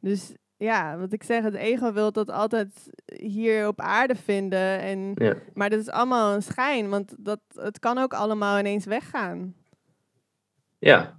Dus 0.00 0.34
ja, 0.56 0.98
wat 0.98 1.12
ik 1.12 1.22
zeg, 1.22 1.42
het 1.42 1.54
ego 1.54 1.92
wil 1.92 2.12
dat 2.12 2.30
altijd 2.30 2.90
hier 3.04 3.66
op 3.66 3.80
aarde 3.80 4.14
vinden. 4.14 4.80
En, 4.80 5.14
Maar 5.54 5.70
dat 5.70 5.80
is 5.80 5.90
allemaal 5.90 6.34
een 6.34 6.42
schijn, 6.42 6.88
want 6.88 7.14
dat, 7.18 7.40
het 7.54 7.78
kan 7.78 7.98
ook 7.98 8.14
allemaal 8.14 8.58
ineens 8.58 8.84
weggaan. 8.84 9.54
Ja. 10.78 11.18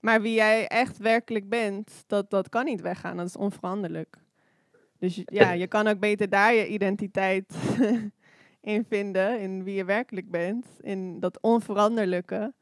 Maar 0.00 0.22
wie 0.22 0.34
jij 0.34 0.66
echt 0.66 0.98
werkelijk 0.98 1.48
bent, 1.48 2.04
dat, 2.06 2.30
dat 2.30 2.48
kan 2.48 2.64
niet 2.64 2.80
weggaan. 2.80 3.16
Dat 3.16 3.26
is 3.26 3.36
onveranderlijk. 3.36 4.16
Dus 4.98 5.22
ja, 5.24 5.52
je 5.52 5.66
kan 5.66 5.86
ook 5.86 5.98
beter 5.98 6.28
daar 6.28 6.54
je 6.54 6.68
identiteit 6.68 7.54
in 8.68 8.84
vinden, 8.88 9.40
in 9.40 9.64
wie 9.64 9.74
je 9.74 9.84
werkelijk 9.84 10.30
bent, 10.30 10.66
in 10.80 11.20
dat 11.20 11.38
onveranderlijke, 11.40 12.52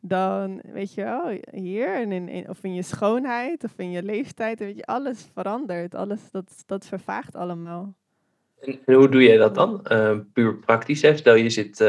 dan 0.00 0.60
weet 0.72 0.94
je 0.94 1.02
wel, 1.02 1.38
hier, 1.50 1.94
en 1.94 2.12
in, 2.12 2.48
of 2.48 2.58
in 2.62 2.74
je 2.74 2.82
schoonheid, 2.82 3.64
of 3.64 3.72
in 3.76 3.90
je 3.90 4.02
leeftijd, 4.02 4.58
weet 4.58 4.76
je, 4.76 4.84
alles 4.84 5.30
verandert, 5.34 5.94
alles, 5.94 6.20
dat, 6.30 6.62
dat 6.66 6.86
vervaagt 6.86 7.36
allemaal. 7.36 7.94
En, 8.60 8.94
hoe 8.94 9.08
doe 9.08 9.22
jij 9.22 9.36
dat 9.36 9.54
dan? 9.54 9.84
Uh, 9.92 10.18
puur 10.32 10.56
praktisch, 10.56 11.02
hè? 11.02 11.16
Stel 11.16 11.34
je, 11.34 11.50
zit, 11.50 11.80
uh, 11.80 11.88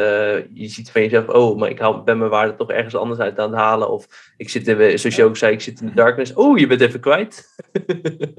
je 0.54 0.68
ziet 0.68 0.92
van 0.92 1.02
jezelf, 1.02 1.28
oh, 1.28 1.60
maar 1.60 1.70
ik 1.70 1.80
haal, 1.80 2.04
ben 2.04 2.18
mijn 2.18 2.30
waarde 2.30 2.56
toch 2.56 2.70
ergens 2.70 2.96
anders 2.96 3.20
uit 3.20 3.40
aan 3.40 3.50
het 3.50 3.60
halen, 3.60 3.90
of 3.90 4.34
ik 4.38 4.50
zit, 4.50 4.68
in, 4.68 5.00
zoals 5.00 5.16
je 5.16 5.24
ook 5.24 5.38
zei, 5.38 5.54
ik 5.54 5.62
zit 5.62 5.82
in 5.82 5.88
de 5.88 5.94
darkness, 5.94 6.34
oh, 6.34 6.58
je 6.58 6.68
bent 6.68 6.82
even 6.82 7.00
kwijt. 7.00 7.50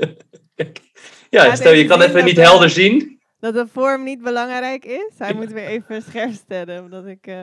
ja, 1.31 1.55
stel 1.55 1.73
je 1.73 1.87
kan 1.87 2.01
even 2.01 2.25
niet 2.25 2.37
helder 2.37 2.71
zien 2.71 3.15
dat 3.45 3.55
de 3.55 3.67
vorm 3.67 4.03
niet 4.03 4.23
belangrijk 4.23 4.85
is. 4.85 5.13
Hij 5.19 5.35
moet 5.35 5.53
weer 5.53 5.67
even 5.67 6.03
scherp 6.03 6.33
stellen, 6.33 6.83
omdat 6.83 7.07
ik... 7.07 7.27
Uh, 7.27 7.41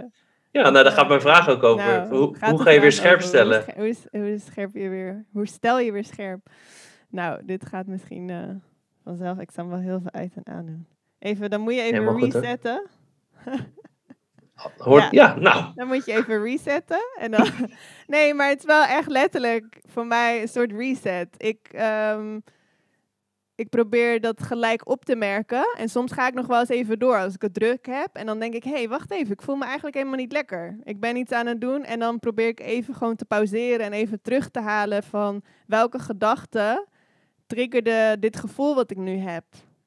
ja, 0.52 0.70
nou 0.70 0.84
daar 0.84 0.92
gaat 0.92 1.08
mijn 1.08 1.22
vraag 1.22 1.50
ook 1.50 1.64
over. 1.64 1.86
Nou, 1.86 2.10
hoe, 2.10 2.36
hoe 2.40 2.62
ga 2.62 2.70
je 2.70 2.80
weer 2.80 2.92
scherp 2.92 3.22
stellen? 3.22 3.64
Hoe, 3.76 3.88
is, 3.88 4.06
hoe, 4.12 4.40
scherp 4.40 4.76
je 4.76 4.90
weer, 4.90 5.26
hoe 5.32 5.48
stel 5.48 5.80
je 5.80 5.92
weer 5.92 6.04
scherp? 6.04 6.50
Nou, 7.10 7.46
dit 7.46 7.66
gaat 7.66 7.88
misschien 7.88 8.28
uh, 8.28 8.50
vanzelf. 9.04 9.40
Ik 9.40 9.52
zal 9.52 9.68
wel 9.68 9.80
heel 9.80 10.00
veel 10.02 10.12
uit 10.12 10.34
en 10.44 10.54
aan 10.54 10.66
doen. 10.66 10.88
Even, 11.20 11.50
dan 11.50 11.62
moet 11.62 11.74
je 11.74 11.82
even 11.82 12.20
resetten. 12.20 12.88
Hoort, 14.78 15.12
ja. 15.12 15.28
ja. 15.28 15.40
nou. 15.40 15.72
Dan 15.76 15.88
moet 15.88 16.06
je 16.06 16.14
even 16.14 16.44
resetten. 16.44 17.02
En 17.20 17.32
dan, 17.32 17.48
nee, 18.08 18.34
maar 18.34 18.50
het 18.50 18.60
is 18.60 18.66
wel 18.66 18.84
echt 18.84 19.10
letterlijk 19.10 19.82
voor 19.88 20.06
mij 20.06 20.42
een 20.42 20.48
soort 20.48 20.72
reset. 20.72 21.28
Ik... 21.38 21.70
Um, 22.16 22.44
ik 23.62 23.70
probeer 23.70 24.22
dat 24.22 24.44
gelijk 24.44 24.90
op 24.90 25.06
te 25.06 25.16
merken. 25.16 25.74
En 25.78 25.90
soms 25.90 26.12
ga 26.12 26.28
ik 26.28 26.34
nog 26.34 26.48
wel 26.48 26.60
eens 26.60 26.70
even 26.70 27.00
door 27.00 27.18
als 27.18 27.34
ik 27.34 27.42
het 27.42 27.54
druk 27.54 27.86
heb. 27.86 28.10
En 28.14 28.26
dan 28.26 28.40
denk 28.40 28.54
ik, 28.54 28.64
hé, 28.64 28.72
hey, 28.72 28.90
wacht 28.90 29.12
even, 29.12 29.32
ik 29.32 29.42
voel 29.42 29.56
me 29.56 29.64
eigenlijk 29.64 29.96
helemaal 29.96 30.18
niet 30.18 30.32
lekker. 30.32 30.78
Ik 30.84 31.00
ben 31.00 31.16
iets 31.16 31.32
aan 31.32 31.46
het 31.46 31.62
doen. 31.62 31.84
En 31.84 32.00
dan 32.00 32.20
probeer 32.20 32.48
ik 32.48 32.60
even 32.60 32.96
gewoon 32.96 33.16
te 33.16 33.26
pauzeren 33.26 33.86
en 33.86 33.94
even 33.94 34.22
terug 34.22 34.50
te 34.50 34.60
halen 34.60 35.04
van 35.04 35.42
welke 35.68 36.00
gedachte 36.00 36.88
triggerde 37.48 38.18
dit 38.20 38.38
gevoel 38.38 38.76
wat 38.76 38.92
ik 38.92 38.98
nu 38.98 39.18
heb. 39.18 39.46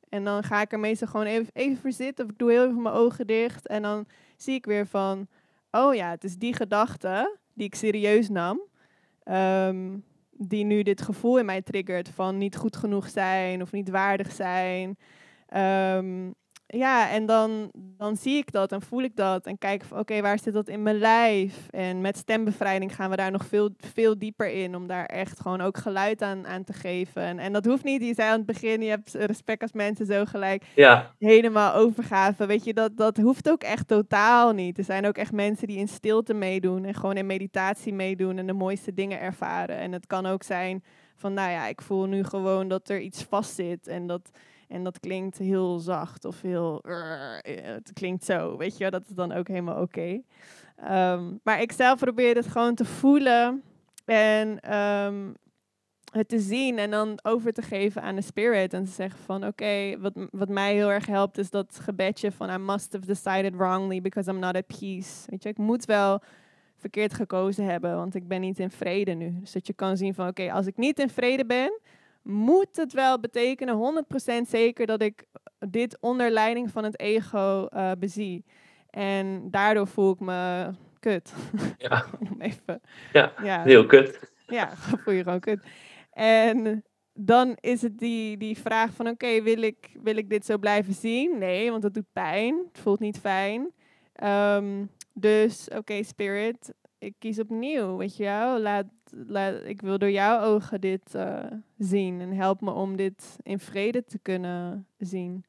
En 0.09 0.25
dan 0.25 0.43
ga 0.43 0.61
ik 0.61 0.73
er 0.73 0.81
meestal 0.81 1.09
gewoon 1.09 1.27
even, 1.27 1.51
even 1.53 1.77
voor 1.77 1.93
zitten. 1.93 2.25
Of 2.25 2.31
ik 2.31 2.39
doe 2.39 2.51
heel 2.51 2.67
even 2.67 2.83
mijn 2.83 2.95
ogen 2.95 3.27
dicht. 3.27 3.67
En 3.67 3.83
dan 3.83 4.07
zie 4.37 4.55
ik 4.55 4.65
weer 4.65 4.87
van, 4.87 5.27
oh 5.71 5.95
ja, 5.95 6.11
het 6.11 6.25
is 6.25 6.37
die 6.37 6.55
gedachte 6.55 7.39
die 7.55 7.67
ik 7.67 7.75
serieus 7.75 8.29
nam. 8.29 8.63
Um, 9.25 10.05
die 10.37 10.65
nu 10.65 10.83
dit 10.83 11.03
gevoel 11.03 11.39
in 11.39 11.45
mij 11.45 11.63
triggert 11.63 12.09
van 12.09 12.39
niet 12.39 12.57
goed 12.57 12.77
genoeg 12.77 13.09
zijn 13.11 13.63
of 13.63 13.73
niet 13.73 13.91
waardig 13.91 14.33
zijn. 14.33 14.97
Ehm, 15.47 16.31
ja, 16.77 17.11
en 17.11 17.27
dan, 17.27 17.71
dan 17.75 18.17
zie 18.17 18.37
ik 18.37 18.53
dat 18.53 18.73
en 18.73 18.83
voel 18.83 19.03
ik 19.03 19.17
dat 19.17 19.47
en 19.47 19.59
kijk 19.59 19.85
van 19.85 19.99
oké, 19.99 20.21
waar 20.21 20.39
zit 20.39 20.53
dat 20.53 20.69
in 20.69 20.83
mijn 20.83 20.99
lijf? 20.99 21.69
En 21.71 22.01
met 22.01 22.17
stembevrijding 22.17 22.95
gaan 22.95 23.11
we 23.11 23.17
daar 23.17 23.31
nog 23.31 23.47
veel, 23.47 23.71
veel 23.79 24.19
dieper 24.19 24.51
in 24.51 24.77
om 24.77 24.87
daar 24.87 25.07
echt 25.07 25.41
gewoon 25.41 25.61
ook 25.61 25.77
geluid 25.77 26.23
aan, 26.23 26.47
aan 26.47 26.65
te 26.65 26.73
geven. 26.73 27.23
En, 27.23 27.39
en 27.39 27.53
dat 27.53 27.65
hoeft 27.65 27.85
niet, 27.85 28.03
je 28.03 28.15
zei 28.15 28.31
aan 28.31 28.37
het 28.37 28.47
begin, 28.47 28.83
je 28.83 28.89
hebt 28.89 29.15
respect 29.15 29.63
als 29.63 29.73
mensen 29.73 30.07
zo 30.07 30.25
gelijk 30.25 30.65
ja. 30.75 31.15
helemaal 31.19 31.75
overgaven. 31.75 32.47
Weet 32.47 32.65
je, 32.65 32.75
dat, 32.75 32.97
dat 32.97 33.17
hoeft 33.17 33.51
ook 33.51 33.63
echt 33.63 33.89
totaal 33.89 34.53
niet. 34.53 34.79
Er 34.79 34.85
zijn 34.85 35.07
ook 35.07 35.17
echt 35.17 35.33
mensen 35.33 35.67
die 35.67 35.79
in 35.79 35.89
stilte 35.89 36.35
meedoen 36.35 36.85
en 36.85 36.95
gewoon 36.95 37.17
in 37.17 37.27
meditatie 37.27 37.93
meedoen 37.93 38.39
en 38.39 38.47
de 38.47 38.53
mooiste 38.53 38.95
dingen 38.95 39.21
ervaren. 39.21 39.77
En 39.77 39.93
het 39.93 40.07
kan 40.07 40.27
ook 40.27 40.43
zijn 40.43 40.85
Van 41.17 41.33
nou 41.33 41.51
ja, 41.51 41.67
ik 41.67 41.83
voel 41.83 42.07
nu 42.07 42.25
gewoon 42.25 42.69
dat 42.69 42.89
er 42.89 43.01
iets 43.01 43.23
vast 43.23 43.55
zit 43.55 43.87
en 43.87 44.07
dat, 44.07 44.31
en 44.75 44.85
dat 44.85 45.01
klinkt 45.01 45.39
heel 45.39 45.79
zacht 45.79 46.25
of 46.25 46.41
heel, 46.41 46.85
het 47.43 47.93
klinkt 47.93 48.25
zo, 48.25 48.57
weet 48.57 48.77
je, 48.79 48.91
dat 48.91 49.03
is 49.09 49.15
dan 49.15 49.33
ook 49.33 49.49
helemaal 49.49 49.81
oké. 49.81 50.21
Ehm, 50.77 51.33
maar 51.43 51.61
ik 51.61 51.73
zelf 51.73 51.99
probeer 51.99 52.35
het 52.35 52.47
gewoon 52.47 52.75
te 52.75 52.85
voelen 52.85 53.63
en 54.05 54.61
ehm, 54.61 55.33
het 56.13 56.29
te 56.29 56.39
zien 56.39 56.79
en 56.79 56.91
dan 56.91 57.19
over 57.23 57.53
te 57.53 57.63
geven 57.63 58.03
aan 58.03 58.15
de 58.15 58.23
spirit. 58.23 58.73
En 58.73 58.85
te 58.85 58.91
zeggen 58.91 59.21
van 59.21 59.47
oké, 59.47 59.99
wat, 59.99 60.13
wat 60.31 60.49
mij 60.49 60.75
heel 60.75 60.91
erg 60.91 61.07
helpt 61.07 61.39
is 61.39 61.51
dat 61.51 61.79
gebedje 61.83 62.33
van 62.33 62.51
I 62.51 62.57
must 62.57 62.93
have 62.93 63.07
decided 63.07 63.55
wrongly 63.57 64.01
because 64.01 64.31
I'm 64.31 64.39
not 64.39 64.57
at 64.57 64.67
peace. 64.67 65.25
Weet 65.27 65.43
je, 65.43 65.49
ik 65.49 65.59
moet 65.59 65.85
wel 65.85 66.23
verkeerd 66.77 67.15
gekozen 67.15 67.65
hebben, 67.65 67.97
want 67.97 68.15
ik 68.15 68.29
ben 68.29 68.41
niet 68.41 68.59
in 68.59 68.71
vrede 68.71 69.13
nu. 69.13 69.41
Dus 69.41 69.53
dat 69.53 69.67
je 69.67 69.73
kan 69.73 69.97
zien 69.97 70.15
van 70.15 70.29
oké, 70.29 70.53
als 70.53 70.67
ik 70.67 70.77
niet 70.77 70.99
in 70.99 71.09
vrede 71.09 71.47
ben, 71.47 71.81
moet 72.25 72.77
het 72.77 72.93
wel 72.93 73.21
betekenen 73.21 74.05
100% 74.45 74.49
zeker 74.49 74.87
dat 74.87 75.03
ik 75.03 75.25
dit 75.59 75.97
onder 76.01 76.31
leiding 76.31 76.71
van 76.71 76.85
het 76.85 77.01
ego 77.01 77.67
uh, 77.71 77.91
bezie. 77.99 78.45
En 78.91 79.51
daardoor 79.51 79.87
voel 79.87 80.13
ik 80.13 80.21
me 80.21 80.71
kut. 81.01 81.33
Ja. 81.79 82.05
Even. 82.39 82.81
Ja, 83.13 83.33
ja, 83.43 83.63
heel 83.63 83.87
kut. 83.87 84.33
Ja, 84.47 84.71
voel 85.03 85.15
je 85.15 85.23
gewoon 85.23 85.41
kut. 85.41 85.67
En 86.13 86.85
dan 87.13 87.57
is 87.61 87.83
het 87.83 87.99
die, 87.99 88.37
die 88.37 88.59
vraag 88.59 88.93
van 88.93 89.09
oké, 89.09 89.43
wil, 89.43 89.63
ik, 89.63 89.97
wil 90.03 90.17
ik 90.17 90.31
dit 90.31 90.47
zo 90.47 90.59
blijven 90.59 90.95
zien? 90.95 91.39
Nee, 91.39 91.71
want 91.71 91.83
dat 91.83 91.95
doet 91.95 92.13
pijn. 92.13 92.65
Het 92.73 92.79
voelt 92.79 93.01
niet 93.01 93.19
fijn. 93.19 93.73
Ehm, 94.13 94.85
dus 95.13 95.69
oké, 95.77 96.03
spirit, 96.03 96.75
ik 97.05 97.15
kies 97.19 97.39
opnieuw, 97.39 97.97
weet 97.97 98.17
je 98.17 98.25
wel. 98.25 98.61
Laat, 98.61 98.87
laat, 99.27 99.65
ik 99.65 99.81
wil 99.81 99.99
door 99.99 100.11
jouw 100.11 100.41
ogen 100.41 100.81
dit 100.81 101.15
uh, 101.15 101.45
zien 101.79 102.21
en 102.21 102.33
help 102.33 102.61
me 102.61 102.71
om 102.71 102.97
dit 102.97 103.37
in 103.43 103.59
vrede 103.59 104.05
te 104.05 104.19
kunnen 104.19 104.87
zien. 104.99 105.45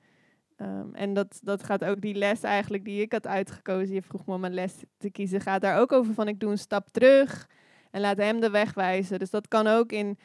Um, 0.58 0.96
en 0.96 1.14
dat, 1.14 1.40
dat 1.44 1.64
gaat 1.64 1.84
ook 1.84 2.02
die 2.02 2.16
les 2.16 2.42
eigenlijk 2.42 2.86
die 2.86 3.02
ik 3.02 3.12
had 3.12 3.28
uitgekozen. 3.28 3.96
Je 3.96 4.02
vroeg 4.02 4.26
me 4.26 4.34
om 4.34 4.44
een 4.44 4.54
les 4.54 4.84
te 4.98 5.10
kiezen. 5.10 5.42
Gaat 5.42 5.62
daar 5.62 5.80
ook 5.80 5.92
over 5.92 6.14
van 6.14 6.28
ik 6.28 6.40
doe 6.40 6.52
een 6.52 6.58
stap 6.58 6.90
terug 6.90 7.50
en 7.92 8.02
laat 8.02 8.18
hem 8.18 8.40
de 8.40 8.50
weg 8.50 8.74
wijzen. 8.74 9.20
Dus 9.20 9.30
dat 9.30 9.48
kan 9.48 9.68
ook 9.68 9.92
in 9.92 10.18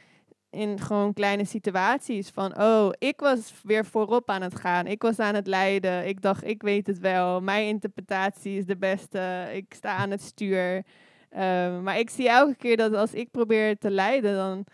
in 0.51 0.81
gewoon 0.81 1.13
kleine 1.13 1.45
situaties. 1.45 2.29
Van, 2.29 2.61
oh, 2.61 2.89
ik 2.99 3.21
was 3.21 3.55
weer 3.63 3.85
voorop 3.85 4.31
aan 4.31 4.43
het 4.43 4.55
gaan. 4.55 4.87
Ik 4.87 5.03
was 5.03 5.19
aan 5.19 5.35
het 5.35 5.47
leiden. 5.47 6.07
Ik 6.07 6.23
dacht, 6.23 6.47
ik 6.47 6.63
weet 6.63 6.87
het 6.87 6.99
wel. 6.99 7.41
Mijn 7.41 7.67
interpretatie 7.67 8.59
is 8.59 8.67
de 8.67 8.77
beste. 8.77 9.51
Ik 9.53 9.75
sta 9.75 9.97
aan 9.97 10.11
het 10.11 10.23
stuur. 10.23 10.85
Ehm, 11.31 11.83
maar 11.83 11.99
ik 11.99 12.11
zie 12.11 12.29
elke 12.29 12.57
keer 12.57 12.77
dat 12.77 12.95
als 12.95 13.15
ik 13.15 13.31
probeer 13.31 13.79
te 13.79 13.91
leiden, 13.91 14.35
dan 14.35 14.65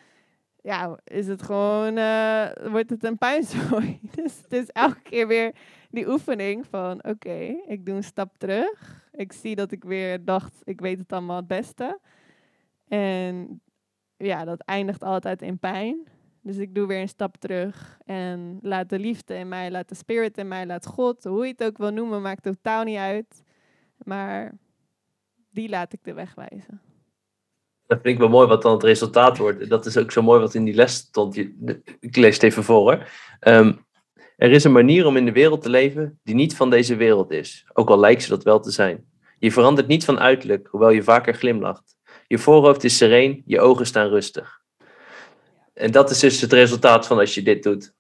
ja, 0.67 0.99
is 1.05 1.27
het 1.27 1.43
gewoon, 1.43 1.97
uh, 1.97 2.49
wordt 2.71 2.91
het 2.91 3.05
een 3.05 3.19
puinzooi. 3.19 4.01
dus 4.17 4.37
het 4.43 4.53
is 4.53 4.69
elke 4.69 5.03
keer 5.03 5.27
weer 5.27 5.55
die 5.91 6.09
oefening 6.09 6.67
van, 6.67 7.05
oké, 7.05 7.57
ik 7.67 7.87
doe 7.87 7.95
een 7.95 8.05
stap 8.05 8.39
terug. 8.39 9.05
Ik 9.13 9.33
zie 9.33 9.55
dat 9.55 9.73
ik 9.73 9.85
weer 9.85 10.25
dacht, 10.25 10.61
ik 10.65 10.81
weet 10.81 10.99
het 10.99 11.13
allemaal 11.13 11.37
het 11.37 11.47
beste. 11.47 12.01
En 12.89 13.61
ja, 14.17 14.45
dat 14.45 14.61
eindigt 14.61 15.03
altijd 15.03 15.43
in 15.43 15.59
pijn. 15.59 16.09
Dus 16.43 16.57
ik 16.57 16.75
doe 16.75 16.87
weer 16.87 17.01
een 17.01 17.09
stap 17.09 17.37
terug 17.37 17.99
en 18.05 18.59
laat 18.63 18.89
de 18.89 18.99
liefde 18.99 19.35
in 19.35 19.49
mij, 19.49 19.71
laat 19.71 19.89
de 19.89 19.95
spirit 19.95 20.39
in 20.39 20.49
mij, 20.49 20.67
laat 20.67 20.87
God, 20.87 21.25
hoe 21.25 21.45
je 21.45 21.53
het 21.53 21.65
ook 21.65 21.79
wil 21.79 21.91
noemen, 21.91 22.23
maakt 22.23 22.43
totaal 22.43 22.85
niet 22.85 22.97
uit. 22.97 23.43
Maar 23.97 24.53
die 25.57 25.69
laat 25.69 25.93
ik 25.93 25.99
de 26.03 26.13
weg 26.13 26.35
wijzen. 26.35 26.81
Dat 27.87 27.99
vind 28.03 28.15
ik 28.15 28.19
wel 28.19 28.29
mooi 28.29 28.49
wat 28.49 28.63
dan 28.63 28.73
het 28.73 28.83
resultaat 28.83 29.39
wordt. 29.39 29.69
Dat 29.69 29.87
is 29.87 29.97
ook 29.97 30.13
zo 30.13 30.23
mooi 30.23 30.41
wat 30.41 30.55
in 30.55 30.65
die 30.65 30.75
les 30.75 30.95
stond. 30.95 31.37
Ik 32.01 32.17
lees 32.17 32.35
het 32.35 32.43
even 32.43 32.65
voor. 32.65 32.81
Hoor. 32.81 33.09
Ehm, 33.41 33.73
er 34.37 34.51
is 34.51 34.65
een 34.65 34.73
manier 34.73 35.07
om 35.07 35.17
in 35.17 35.25
de 35.25 35.33
wereld 35.33 35.63
te 35.63 35.71
leven 35.71 36.21
die 36.23 36.35
niet 36.35 36.57
van 36.57 36.71
deze 36.71 36.97
wereld 36.97 37.31
is, 37.31 37.67
ook 37.73 37.89
al 37.89 37.99
lijkt 37.99 38.23
ze 38.23 38.29
dat 38.29 38.43
wel 38.43 38.61
te 38.61 38.71
zijn. 38.71 39.05
Je 39.39 39.53
verandert 39.53 39.87
niet 39.87 40.05
van 40.05 40.19
uiterlijk, 40.19 40.69
hoewel 40.71 40.91
je 40.91 41.03
vaker 41.03 41.35
glimlacht. 41.35 41.97
Je 42.27 42.39
voorhoofd 42.39 42.85
is 42.85 42.97
sereen, 42.97 43.43
je 43.47 43.61
ogen 43.61 43.87
staan 43.87 44.09
rustig. 44.09 44.61
En 45.75 45.91
dat 45.91 46.11
is 46.11 46.19
dus 46.19 46.41
het 46.41 46.53
resultaat 46.53 47.07
van 47.07 47.19
als 47.19 47.35
je 47.35 47.43
dit 47.43 47.63
doet. 47.63 47.95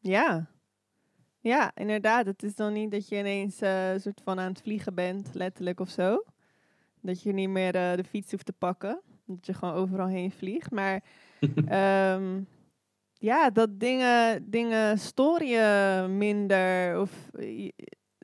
Ja, 0.00 0.48
ja, 1.40 1.72
inderdaad. 1.74 2.26
Het 2.26 2.42
is 2.42 2.54
dan 2.54 2.72
niet 2.72 2.90
dat 2.90 3.08
je 3.08 3.16
ineens 3.16 3.62
uh, 3.62 3.90
soort 3.96 4.20
van 4.24 4.40
aan 4.40 4.48
het 4.48 4.60
vliegen 4.62 4.94
bent, 4.94 5.28
letterlijk 5.32 5.80
of 5.80 5.88
zo. 5.88 6.24
Dat 7.00 7.22
je 7.22 7.32
niet 7.32 7.48
meer 7.48 7.74
uh, 7.74 7.96
de 7.96 8.04
fiets 8.04 8.30
hoeft 8.30 8.46
te 8.46 8.52
pakken. 8.52 9.00
Dat 9.26 9.46
je 9.46 9.54
gewoon 9.54 9.74
overal 9.74 10.06
heen 10.06 10.30
vliegt. 10.30 10.70
Maar 10.70 11.02
um, 12.16 12.46
ja, 13.30 13.50
dat 13.50 13.80
dingen, 13.80 14.50
dingen 14.50 14.98
storen 14.98 15.46
je 15.46 16.06
minder. 16.08 17.00
Of 17.00 17.28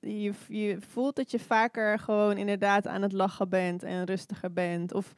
je, 0.01 0.33
je 0.49 0.77
voelt 0.89 1.17
dat 1.17 1.31
je 1.31 1.39
vaker 1.39 1.99
gewoon 1.99 2.37
inderdaad 2.37 2.87
aan 2.87 3.03
het 3.03 3.13
lachen 3.13 3.49
bent 3.49 3.83
en 3.83 4.05
rustiger 4.05 4.53
bent. 4.53 4.95
Of 4.95 5.15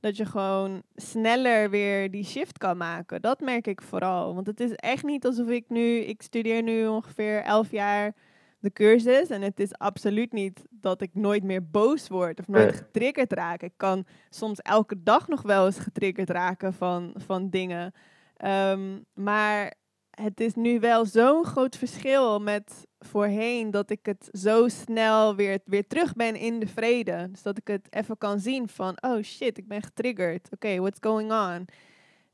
dat 0.00 0.16
je 0.16 0.24
gewoon 0.24 0.82
sneller 0.94 1.70
weer 1.70 2.10
die 2.10 2.24
shift 2.24 2.58
kan 2.58 2.76
maken. 2.76 3.22
Dat 3.22 3.40
merk 3.40 3.66
ik 3.66 3.82
vooral. 3.82 4.34
Want 4.34 4.46
het 4.46 4.60
is 4.60 4.72
echt 4.72 5.04
niet 5.04 5.26
alsof 5.26 5.48
ik 5.48 5.64
nu, 5.68 5.98
ik 5.98 6.22
studeer 6.22 6.62
nu 6.62 6.86
ongeveer 6.86 7.42
elf 7.42 7.70
jaar 7.70 8.14
de 8.58 8.72
cursus. 8.72 9.28
En 9.28 9.42
het 9.42 9.60
is 9.60 9.78
absoluut 9.78 10.32
niet 10.32 10.64
dat 10.70 11.02
ik 11.02 11.14
nooit 11.14 11.42
meer 11.42 11.70
boos 11.70 12.08
word 12.08 12.38
of 12.38 12.48
nooit 12.48 12.76
getriggerd 12.76 13.32
raak. 13.32 13.62
Ik 13.62 13.72
kan 13.76 14.06
soms 14.30 14.60
elke 14.60 15.02
dag 15.02 15.28
nog 15.28 15.42
wel 15.42 15.66
eens 15.66 15.78
getriggerd 15.78 16.30
raken 16.30 16.72
van, 16.72 17.14
van 17.16 17.50
dingen. 17.50 17.92
Ehm, 18.36 18.98
maar 19.14 19.74
het 20.10 20.40
is 20.40 20.54
nu 20.54 20.80
wel 20.80 21.06
zo'n 21.06 21.44
groot 21.44 21.76
verschil 21.76 22.40
met 22.40 22.86
voorheen 22.98 23.70
dat 23.70 23.90
ik 23.90 24.06
het 24.06 24.28
zo 24.32 24.68
snel 24.68 25.36
weer, 25.36 25.58
weer 25.64 25.86
terug 25.86 26.14
ben 26.14 26.36
in 26.36 26.58
de 26.58 26.66
vrede. 26.66 27.28
Dus 27.30 27.42
dat 27.42 27.58
ik 27.58 27.66
het 27.66 27.86
even 27.90 28.18
kan 28.18 28.40
zien 28.40 28.68
van, 28.68 28.96
oh 29.00 29.22
shit, 29.22 29.58
ik 29.58 29.68
ben 29.68 29.82
getriggerd. 29.82 30.48
Oké, 30.52 30.78
what's 30.78 30.98
going 31.00 31.32
on? 31.32 31.68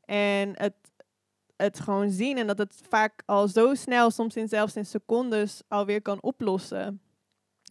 En 0.05 0.51
het, 0.55 0.75
het 1.57 1.81
gewoon 1.81 2.11
zien 2.11 2.39
en 2.39 2.47
dat 2.47 2.59
het 2.59 2.81
vaak 2.89 3.23
al 3.27 3.49
zo 3.49 3.75
snel, 3.75 4.11
soms 4.11 4.37
in 4.37 4.49
zelfs 4.49 4.77
in 4.77 4.87
secondes, 4.87 5.63
alweer 5.69 6.03
kan 6.03 6.23
oplossen. 6.23 7.01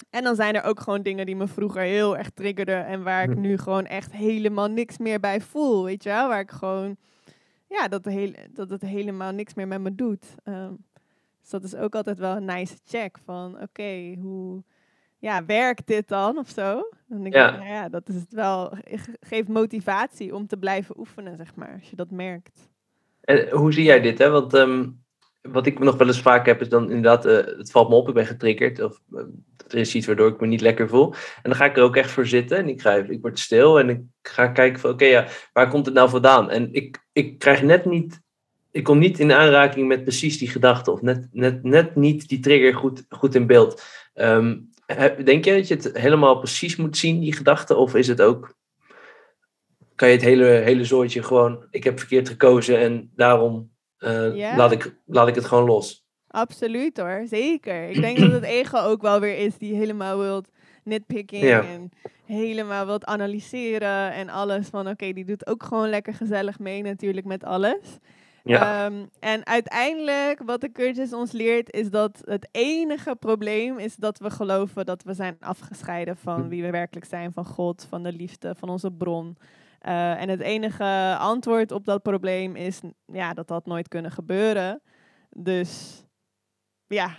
En 0.10 0.24
dan 0.24 0.36
zijn 0.36 0.56
er 0.56 0.64
ook 0.64 0.80
gewoon 0.80 1.02
dingen 1.02 1.26
die 1.26 1.36
me 1.36 1.48
vroeger 1.48 1.82
heel 1.82 2.18
erg 2.18 2.30
triggerden 2.30 2.86
en 2.86 3.04
waar 3.04 3.24
ik 3.24 3.38
nu 3.38 3.58
gewoon 3.58 3.86
echt 3.86 4.12
helemaal 4.12 4.68
niks 4.68 4.98
meer 4.98 5.20
bij 5.20 5.42
voel, 5.42 5.84
weet 5.84 6.04
je 6.04 6.10
wel? 6.10 6.28
Waar 6.28 6.40
ik 6.40 6.52
gewoon 6.52 6.98
ja, 7.68 7.88
dat, 7.88 8.06
heel, 8.06 8.32
dat 8.50 8.70
het 8.70 8.82
helemaal 8.82 9.32
niks 9.32 9.54
meer 9.54 9.68
met 9.68 9.82
me 9.82 9.96
doet. 9.96 10.26
Um, 10.44 10.86
dus 11.42 11.50
dat 11.50 11.64
is 11.64 11.76
ook 11.76 11.96
altijd 11.96 12.20
wel 12.20 12.36
een 12.36 12.46
nice 12.46 12.78
check 12.86 13.18
van, 13.24 13.62
oké, 13.62 14.16
hoe 14.20 14.64
ja, 15.18 15.46
werkt 15.46 15.88
dit 15.88 16.08
dan 16.08 16.38
of 16.38 16.50
zo? 16.50 16.90
Dan 17.08 17.22
denk 17.22 17.34
ja. 17.34 17.52
ik, 17.52 17.60
nou 17.60 17.70
ja, 17.70 17.90
dat 17.90 18.10
is 18.10 18.16
het 18.16 18.34
wel, 18.34 18.78
geeft 19.20 19.48
motivatie 19.48 20.36
om 20.36 20.48
te 20.48 20.58
blijven 20.58 21.00
oefenen, 21.00 21.38
zeg 21.38 21.56
maar, 21.56 21.74
als 21.74 21.90
je 21.90 21.96
dat 21.96 22.12
merkt. 22.12 22.72
En 23.24 23.50
hoe 23.50 23.74
zie 23.74 23.84
jij 23.84 24.02
dit, 24.02 24.18
hè? 24.18 24.30
Want 24.30 24.54
um, 24.54 25.02
wat 25.42 25.66
ik 25.66 25.80
nog 25.80 25.96
wel 25.96 26.08
eens 26.08 26.22
vaak 26.22 26.46
heb, 26.46 26.62
is 26.62 26.70
dan 26.70 26.84
inderdaad, 26.84 27.26
uh, 27.26 27.58
het 27.58 27.72
valt 27.72 27.90
me 27.90 27.96
op, 27.96 28.08
ik 28.08 28.14
ben 28.14 28.26
getriggerd. 28.26 28.82
Of 28.82 29.00
uh, 29.12 29.20
er 29.68 29.78
is 29.78 29.96
iets 29.96 30.06
waardoor 30.08 30.28
ik 30.28 30.40
me 30.40 30.48
niet 30.48 30.62
lekker 30.62 30.90
voel. 30.90 31.14
En 31.14 31.50
dan 31.50 31.56
ga 31.56 31.66
ik 31.66 31.78
er 31.78 31.84
ook 31.84 31.96
echt 31.96 32.12
voor 32.12 32.28
zitten 32.28 32.58
en 32.58 32.68
ik, 32.68 32.82
ga 32.82 32.94
ik 32.94 33.22
word 33.22 33.40
stil 33.40 33.80
en 33.80 33.90
ik 33.90 34.02
ga 34.22 34.48
kijken 34.48 34.80
van, 34.80 34.90
oké, 34.90 35.06
ja, 35.06 35.28
waar 35.54 35.70
komt 35.70 35.86
het 35.86 35.96
nou 35.96 36.10
vandaan? 36.10 36.50
En 36.50 36.74
ik, 36.74 37.06
ik 37.12 37.40
krijg 37.40 37.62
net 37.62 37.86
niet, 37.86 38.22
ik 38.72 38.84
kom 38.84 38.98
niet 38.98 39.20
in 39.20 39.32
aanraking 39.32 39.88
met 39.88 40.04
precies 40.04 40.38
die 40.38 40.50
gedachte 40.50 40.92
of 40.92 41.02
net, 41.02 41.28
net, 41.32 41.64
net 41.64 41.96
niet 41.96 42.28
die 42.28 42.40
trigger 42.40 42.76
goed, 42.76 43.06
goed 43.10 43.36
in 43.36 43.48
beeld. 43.48 43.84
Um, 44.16 44.70
denk 45.24 45.46
je 45.46 45.54
dat 45.54 45.68
je 45.68 45.76
het 45.76 45.98
helemaal 45.98 46.38
precies 46.38 46.76
moet 46.76 46.98
zien, 46.98 47.20
die 47.20 47.34
gedachte? 47.34 47.76
Of 47.76 47.96
is 47.96 48.08
het 48.08 48.22
ook, 48.22 48.56
kan 49.96 50.08
je 50.08 50.14
het 50.14 50.24
hele, 50.24 50.46
hele 50.46 50.86
zooitje 50.86 51.24
gewoon, 51.24 51.66
ik 51.70 51.84
heb 51.84 52.00
verkeerd 52.00 52.30
gekozen 52.30 52.80
en 52.80 53.12
daarom 53.16 53.72
uh, 54.00 54.56
laat, 54.56 54.72
ik, 54.72 54.96
laat 55.06 55.28
ik 55.28 55.36
het 55.36 55.46
gewoon 55.46 55.66
los. 55.66 56.06
Absoluut 56.28 56.98
hoor, 56.98 57.24
zeker. 57.26 57.90
Ik 57.90 58.02
denk 58.02 58.20
dat 58.20 58.32
het 58.32 58.44
ego 58.44 58.78
ook 58.78 59.02
wel 59.02 59.20
weer 59.20 59.38
is 59.38 59.58
die 59.58 59.76
helemaal 59.76 60.18
wilt 60.18 60.50
nitpicking 60.84 61.44
en 61.44 61.92
helemaal 62.26 62.86
wilt 62.86 63.06
analyseren 63.06 64.14
en 64.14 64.30
alles 64.30 64.68
van 64.68 64.88
oké, 64.88 65.14
die 65.14 65.26
doet 65.26 65.48
ook 65.48 65.64
gewoon 65.64 65.90
lekker 65.90 66.14
gezellig 66.14 66.60
mee 66.60 66.82
natuurlijk 66.82 67.26
met 67.26 67.44
alles. 67.44 68.00
Ja. 68.44 68.86
Um, 68.86 69.10
en 69.20 69.46
uiteindelijk, 69.46 70.42
wat 70.46 70.62
de 70.62 70.72
cursus 70.72 71.14
ons 71.14 71.32
leert, 71.32 71.74
is 71.74 71.90
dat 71.90 72.22
het 72.26 72.48
enige 72.52 73.16
probleem 73.16 73.80
is 73.80 73.96
dat 73.96 74.20
we 74.20 74.30
geloven 74.30 74.86
dat 74.86 75.04
we 75.04 75.14
zijn 75.14 75.38
afgescheiden 75.40 76.18
van 76.18 76.42
hm. 76.42 76.48
wie 76.48 76.62
we 76.62 76.70
werkelijk 76.70 77.06
zijn, 77.06 77.34
van 77.34 77.46
God, 77.46 77.86
van 77.90 78.04
de 78.04 78.14
liefde, 78.14 78.56
van 78.56 78.70
onze 78.70 78.92
bron. 78.92 79.38
Uh, 79.88 80.22
en 80.22 80.30
het 80.30 80.40
enige 80.40 81.16
antwoord 81.20 81.72
op 81.72 81.86
dat 81.86 82.02
probleem 82.02 82.56
is 82.56 82.80
ja, 83.06 83.34
dat 83.34 83.48
dat 83.48 83.66
nooit 83.66 83.88
kunnen 83.88 84.12
gebeuren. 84.12 84.82
Dus 85.30 86.04
ja, 86.88 87.18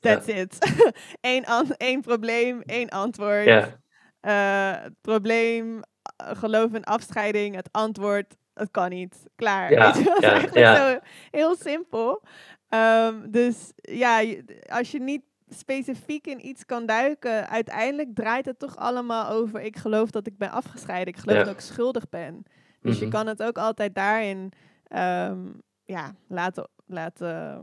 that's 0.00 0.26
it. 0.26 0.58
Eén, 1.20 1.44
één 1.76 2.00
probleem, 2.00 2.62
één 2.62 2.88
antwoord. 2.88 3.44
Ja. 3.44 3.78
Uh, 4.22 4.82
het 4.82 5.00
probleem, 5.00 5.74
uh, 5.74 5.80
geloof 6.16 6.72
in 6.72 6.84
afscheiding. 6.84 7.54
Het 7.54 7.68
antwoord, 7.70 8.36
het 8.54 8.70
kan 8.70 8.90
niet. 8.90 9.16
Klaar. 9.36 9.72
Ja, 9.72 9.92
Weet 9.92 10.04
je, 10.04 10.04
dat 10.04 10.16
is 10.16 10.24
ja, 10.24 10.30
eigenlijk 10.30 10.66
ja. 10.66 10.90
zo 10.92 10.98
heel 11.30 11.56
simpel. 11.56 12.22
Ehm, 12.68 13.30
dus 13.30 13.72
ja, 13.74 14.24
als 14.66 14.90
je 14.90 15.00
niet 15.00 15.22
specifiek 15.54 16.26
in 16.26 16.46
iets 16.46 16.64
kan 16.66 16.86
duiken, 16.86 17.48
uiteindelijk 17.48 18.14
draait 18.14 18.46
het 18.46 18.58
toch 18.58 18.76
allemaal 18.76 19.28
over. 19.30 19.60
Ik 19.60 19.76
geloof 19.76 20.10
dat 20.10 20.26
ik 20.26 20.38
ben 20.38 20.50
afgescheiden. 20.50 21.14
Ik 21.14 21.20
geloof 21.20 21.38
Ja. 21.38 21.44
dat 21.44 21.52
ik 21.54 21.60
schuldig 21.60 22.08
ben. 22.08 22.42
Dus 22.80 22.98
je 22.98 23.06
Mhm. 23.06 23.14
kan 23.14 23.26
het 23.26 23.42
ook 23.42 23.58
altijd 23.58 23.94
daarin 23.94 24.52
ehm, 24.86 25.38
ja, 25.84 26.14
laten, 26.28 26.68
laten 26.86 27.62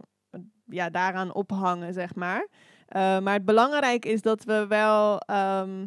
ja, 0.65 0.89
daaraan 0.89 1.33
ophangen, 1.33 1.93
zeg 1.93 2.15
maar. 2.15 2.47
Eh, 2.87 3.19
maar 3.19 3.33
het 3.33 3.45
belangrijke 3.45 4.09
is 4.09 4.21
dat 4.21 4.43
we 4.43 4.65
wel 4.67 5.19
ehm, 5.19 5.85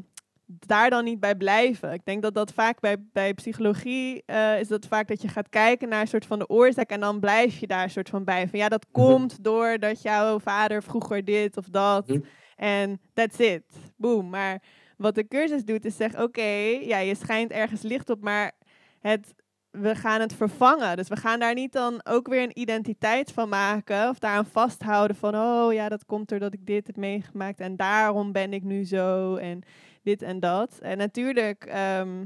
daar 0.59 0.91
dan 0.91 1.05
niet 1.05 1.21
bij 1.21 1.35
blijven. 1.35 1.93
Ik 1.93 2.05
denk 2.05 2.23
dat 2.23 2.35
dat 2.35 2.53
vaak 2.53 2.81
bij, 2.81 2.97
bij 3.13 3.35
psychologie 3.35 4.23
eh, 4.27 4.61
is 4.61 4.69
dat 4.69 4.87
vaak 4.87 5.09
dat 5.09 5.23
je 5.23 5.29
gaat 5.29 5.49
kijken 5.49 5.89
naar 5.89 6.01
een 6.01 6.07
soort 6.09 6.27
van 6.27 6.39
de 6.39 6.49
oorzaak 6.49 6.91
en 6.91 7.01
dan 7.01 7.21
blijf 7.21 7.59
je 7.59 7.67
daar 7.67 7.83
een 7.83 7.91
soort 7.91 8.09
van 8.09 8.25
bij. 8.25 8.49
Van 8.49 8.59
ja, 8.59 8.69
dat 8.69 8.87
Mhm. 8.93 9.05
komt 9.07 9.45
doordat 9.45 10.03
jouw 10.03 10.39
vader 10.39 10.83
vroeger 10.83 11.25
dit 11.25 11.57
of 11.57 11.65
dat. 11.69 12.09
Mhm. 12.09 12.21
En 12.57 13.01
that's 13.15 13.39
it. 13.39 13.63
Boom. 13.97 14.29
Maar 14.31 14.63
wat 14.97 15.15
de 15.15 15.29
cursus 15.29 15.65
doet 15.65 15.85
is 15.85 15.97
zeggen, 15.97 16.23
oké, 16.23 16.79
ja, 16.81 16.99
je 16.99 17.15
schijnt 17.15 17.51
ergens 17.51 17.83
licht 17.83 18.11
op, 18.11 18.21
maar 18.23 18.53
het, 19.01 19.35
we 19.71 19.95
gaan 19.95 20.21
het 20.21 20.35
vervangen. 20.35 20.97
Dus 20.97 21.09
we 21.09 21.17
gaan 21.17 21.41
daar 21.41 21.55
niet 21.55 21.73
dan 21.73 22.01
ook 22.05 22.29
weer 22.29 22.43
een 22.43 22.59
identiteit 22.59 23.33
van 23.33 23.49
maken 23.49 24.09
of 24.09 24.19
daaraan 24.19 24.47
vasthouden 24.47 25.17
van, 25.17 25.35
oh 25.35 25.73
ja, 25.73 25.89
dat 25.89 26.05
komt 26.05 26.29
doordat 26.29 26.55
ik 26.55 26.67
dit 26.67 26.87
heb 26.87 26.97
meegemaakt 26.97 27.61
en 27.61 27.77
daarom 27.77 28.33
ben 28.33 28.53
ik 28.53 28.63
nu 28.63 28.85
zo 28.85 29.37
en 29.37 29.63
dit 30.03 30.23
en 30.23 30.41
dat. 30.41 30.79
En 30.79 30.99
natuurlijk, 30.99 31.65
ehm, 31.65 32.25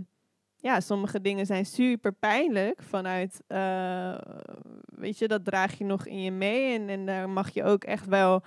ja, 0.57 0.81
sommige 0.81 1.21
dingen 1.21 1.47
zijn 1.47 1.67
super 1.67 2.13
pijnlijk 2.13 2.83
vanuit, 2.83 3.43
eh, 3.47 4.19
weet 4.85 5.19
je, 5.19 5.29
dat 5.29 5.45
draag 5.45 5.79
je 5.79 5.85
nog 5.85 6.07
in 6.07 6.23
je 6.23 6.31
mee 6.31 6.75
en, 6.75 6.89
en 6.89 7.07
daar 7.07 7.29
mag 7.29 7.51
je 7.51 7.65
ook 7.65 7.85
echt 7.85 8.07
wel 8.07 8.43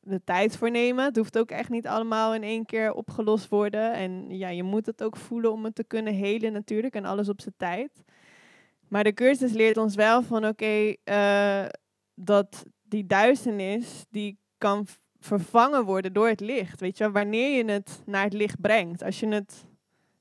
de 0.00 0.24
tijd 0.24 0.56
voor 0.56 0.70
nemen. 0.70 1.04
Het 1.04 1.16
hoeft 1.16 1.38
ook 1.38 1.50
echt 1.50 1.68
niet 1.68 1.86
allemaal 1.86 2.34
in 2.34 2.42
één 2.42 2.64
keer 2.64 2.92
opgelost 2.92 3.48
worden. 3.48 3.92
En 3.92 4.36
ja, 4.38 4.48
je 4.48 4.62
moet 4.62 4.86
het 4.86 5.02
ook 5.02 5.16
voelen 5.16 5.52
om 5.52 5.64
het 5.64 5.74
te 5.74 5.84
kunnen 5.84 6.14
helen 6.14 6.52
natuurlijk. 6.52 6.94
En 6.94 7.04
alles 7.04 7.28
op 7.28 7.40
zijn 7.40 7.54
tijd. 7.56 7.90
Maar 8.88 9.04
de 9.04 9.14
cursus 9.14 9.52
leert 9.52 9.76
ons 9.76 9.94
wel 9.94 10.22
van 10.22 10.46
oké, 10.46 10.94
eh, 11.04 11.66
dat 12.14 12.64
die 12.82 13.06
duisternis, 13.06 14.04
die 14.10 14.38
kan 14.58 14.86
vervangen 15.28 15.84
worden 15.84 16.12
door 16.12 16.28
het 16.28 16.40
licht. 16.40 16.80
Weet 16.80 16.98
je 16.98 17.10
wanneer 17.10 17.56
je 17.56 17.72
het 17.72 18.02
naar 18.06 18.24
het 18.24 18.32
licht 18.32 18.60
brengt. 18.60 19.02
Als 19.02 19.20
je 19.20 19.28
het 19.28 19.66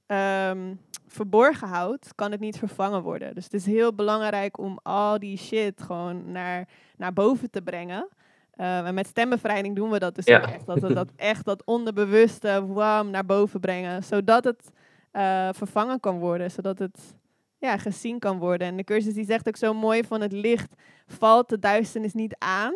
ehm, 0.05 0.73
verborgen 1.07 1.67
houdt, 1.67 2.15
kan 2.15 2.31
het 2.31 2.39
niet 2.39 2.57
vervangen 2.57 3.01
worden. 3.01 3.35
Dus 3.35 3.43
het 3.43 3.53
is 3.53 3.65
heel 3.65 3.93
belangrijk 3.93 4.57
om 4.57 4.79
al 4.83 5.19
die 5.19 5.37
shit 5.37 5.81
gewoon 5.81 6.31
naar, 6.31 6.67
naar 6.97 7.13
boven 7.13 7.49
te 7.49 7.61
brengen. 7.61 8.07
Uh, 8.55 8.87
en 8.87 8.93
met 8.93 9.07
stembevrijding 9.07 9.75
doen 9.75 9.89
we 9.89 9.99
dat 9.99 10.15
dus 10.15 10.25
Ja. 10.25 10.53
echt. 10.53 10.65
Dat 10.65 10.79
we 10.79 10.93
dat 10.93 11.11
echt 11.33 11.45
dat 11.45 11.65
onderbewuste 11.65 12.65
wam 12.67 13.09
naar 13.09 13.25
boven 13.25 13.59
brengen. 13.59 14.03
Zodat 14.03 14.43
het 14.43 14.69
uh, 15.13 15.49
vervangen 15.51 15.99
kan 15.99 16.19
worden. 16.19 16.51
Zodat 16.51 16.79
het 16.79 17.15
ja, 17.57 17.77
gezien 17.77 18.19
kan 18.19 18.37
worden. 18.37 18.67
En 18.67 18.77
de 18.77 18.83
cursus 18.83 19.13
die 19.13 19.25
zegt 19.25 19.47
ook 19.47 19.57
zo 19.57 19.73
mooi 19.73 20.03
van 20.03 20.21
het 20.21 20.31
licht 20.31 20.73
valt 21.07 21.49
de 21.49 21.59
duisternis 21.59 22.13
niet 22.13 22.35
aan. 22.37 22.73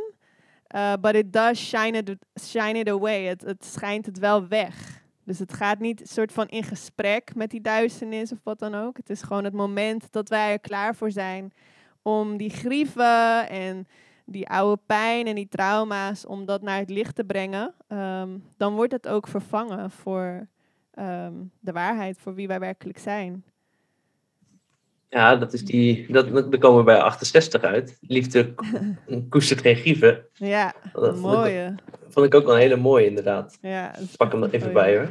Uh, 0.76 0.94
but 1.02 1.16
it 1.16 1.34
does 1.34 1.58
shine 1.60 1.98
it, 1.98 2.16
shine 2.42 2.80
it 2.80 2.90
away. 2.90 3.26
Het, 3.26 3.42
het 3.42 3.66
schijnt 3.66 4.06
het 4.06 4.20
wel 4.20 4.48
weg. 4.48 5.04
Dus 5.24 5.40
het 5.40 5.54
gaat 5.54 5.80
niet 5.80 6.10
soort 6.10 6.32
van 6.32 6.48
in 6.48 6.64
gesprek 6.64 7.36
met 7.36 7.50
die 7.50 7.62
duisternis 7.62 8.32
of 8.32 8.40
wat 8.44 8.60
dan 8.60 8.76
ook. 8.76 8.98
Het 8.98 9.10
is 9.10 9.22
gewoon 9.22 9.44
het 9.44 9.54
moment 9.54 10.12
dat 10.12 10.30
wij 10.30 10.52
er 10.52 10.60
klaar 10.60 10.96
voor 10.96 11.12
zijn 11.12 11.54
om 12.02 12.38
die 12.38 12.50
grieven 12.50 13.50
en 13.50 13.88
die 14.26 14.48
oude 14.48 14.82
pijn 14.86 15.28
en 15.28 15.36
die 15.36 15.48
trauma's, 15.48 16.26
om 16.26 16.46
dat 16.46 16.62
naar 16.62 16.80
het 16.80 16.90
licht 16.90 17.16
te 17.16 17.24
brengen, 17.24 17.74
um, 17.88 18.44
dan 18.58 18.76
wordt 18.76 18.92
het 18.92 19.08
ook 19.08 19.28
vervangen 19.28 19.92
voor 19.92 20.48
um, 21.00 21.52
de 21.60 21.72
waarheid, 21.72 22.18
voor 22.18 22.36
wie 22.36 22.48
wij 22.48 22.60
werkelijk 22.60 22.98
zijn. 22.98 23.44
Ja, 25.12 25.36
dat 25.36 25.54
is 25.54 25.66
die, 25.66 26.12
dat, 26.12 26.32
dan 26.32 26.60
komen 26.60 26.78
we 26.78 26.84
bij 26.84 27.00
68 27.00 27.62
uit. 27.62 27.98
Liefde 28.02 28.54
koestert 29.30 29.62
geen 29.62 29.76
grieven. 29.76 30.26
Ja, 30.34 30.74
dat 30.94 31.18
mooie. 31.18 31.66
Vond 31.66 31.80
ik, 31.80 32.14
vond 32.14 32.26
ik 32.26 32.36
ook 32.36 32.46
wel 32.46 32.54
een 32.54 32.62
hele 32.62 32.76
mooie, 32.76 33.06
inderdaad. 33.06 33.58
Ja, 33.62 33.96
Pak 34.18 34.32
hem 34.32 34.44
er 34.44 34.54
even 34.54 34.74
bij 34.74 34.98
hoor. 34.98 35.08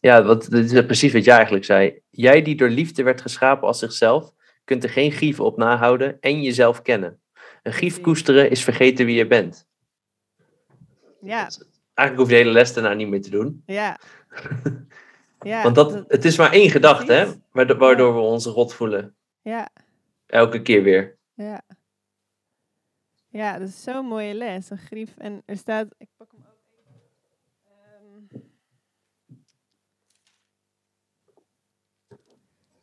Ja, 0.00 0.22
wat, 0.22 0.46
dit 0.50 0.72
is 0.72 0.86
precies 0.86 1.12
wat 1.12 1.24
jij 1.24 1.34
eigenlijk 1.34 1.64
zei. 1.64 2.00
Jij 2.10 2.42
die 2.42 2.56
door 2.56 2.68
liefde 2.68 3.02
werd 3.02 3.20
geschapen 3.20 3.66
als 3.66 3.78
zichzelf, 3.78 4.32
kunt 4.64 4.84
er 4.84 4.90
geen 4.90 5.12
grieven 5.12 5.44
op 5.44 5.56
nahouden 5.56 6.20
en 6.20 6.42
jezelf 6.42 6.82
kennen. 6.82 7.20
Een 7.62 7.72
grief 7.72 8.00
koesteren 8.00 8.50
is 8.50 8.64
vergeten 8.64 9.06
wie 9.06 9.16
je 9.16 9.26
bent. 9.26 9.66
Ja. 11.20 11.48
Eigenlijk 11.94 12.16
hoef 12.16 12.28
je 12.28 12.34
de 12.34 12.34
hele 12.34 12.50
les 12.50 12.74
daarna 12.74 12.92
niet 12.92 13.08
meer 13.08 13.22
te 13.22 13.30
doen. 13.30 13.62
Ja. 13.66 13.98
ja 15.44 15.62
Want 15.62 15.74
dat, 15.74 16.04
het 16.08 16.24
is 16.24 16.36
maar 16.36 16.52
één 16.52 16.70
gedachte, 16.70 17.12
hè, 17.12 17.32
waardoor, 17.52 18.14
we 18.14 18.20
ons 18.20 18.46
rot 18.46 18.74
voelen. 18.74 19.14
Ja. 19.42 19.68
Elke 20.26 20.62
keer 20.62 20.82
weer. 20.82 21.16
Ja. 21.34 21.62
Ja, 23.28 23.58
dat 23.58 23.68
is 23.68 23.82
zo'n 23.82 24.06
mooie 24.06 24.34
les. 24.34 24.70
Een 24.70 24.78
grief. 24.78 25.16
En 25.16 25.42
er 25.44 25.56
staat, 25.56 25.86
ik 25.98 26.08
pak 26.16 26.30
hem 26.30 26.44
ook 26.46 26.60
even. 26.78 26.92
Um, 28.10 28.42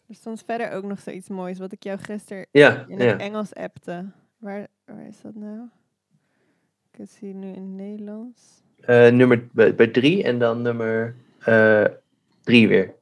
er 0.08 0.15
stond 0.15 0.43
verder 0.45 0.71
ook 0.71 0.84
nog 0.84 1.00
zoiets 1.00 1.30
moois, 1.30 1.60
wat 1.60 1.71
ik 1.71 1.84
jou 1.84 2.00
gisteren 2.00 2.47
ja, 2.52 2.86
in 2.88 2.97
ja. 2.97 3.06
het 3.06 3.21
Engels 3.21 3.54
appte. 3.54 4.12
Waar, 4.38 4.67
waar 4.86 5.08
is 5.08 5.21
dat 5.21 5.36
nou? 5.36 5.69
Ik 6.91 7.10
zie 7.10 7.34
nu 7.34 7.47
in 7.47 7.62
het 7.62 7.71
Nederlands. 7.71 8.62
Uh, 8.82 9.10
nummer 9.10 9.47
bij, 9.52 9.76
bij, 9.76 9.88
drie 9.88 10.24
en 10.24 10.39
dan 10.39 10.62
nummer 10.62 11.15
uh, 11.47 11.86
drie 12.43 12.67
weer. 12.67 12.99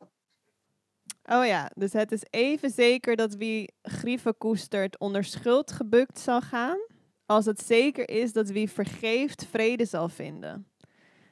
Oh 1.26 1.46
ja, 1.46 1.72
dus 1.76 1.94
het 1.94 2.12
is 2.12 2.24
even 2.30 2.70
zeker 2.70 3.16
dat 3.16 3.36
wie 3.36 3.74
grieven 3.82 4.38
koestert 4.38 5.00
onder 5.00 5.24
schuld 5.24 5.72
gebukt 5.72 6.20
zal 6.20 6.42
gaan, 6.42 6.78
als 7.26 7.46
het 7.46 7.62
zeker 7.62 8.10
is 8.10 8.34
dat 8.34 8.50
wie 8.50 8.70
vergeeft 8.70 9.46
vrede 9.46 9.86
zal 9.86 10.10
vinden. 10.10 10.68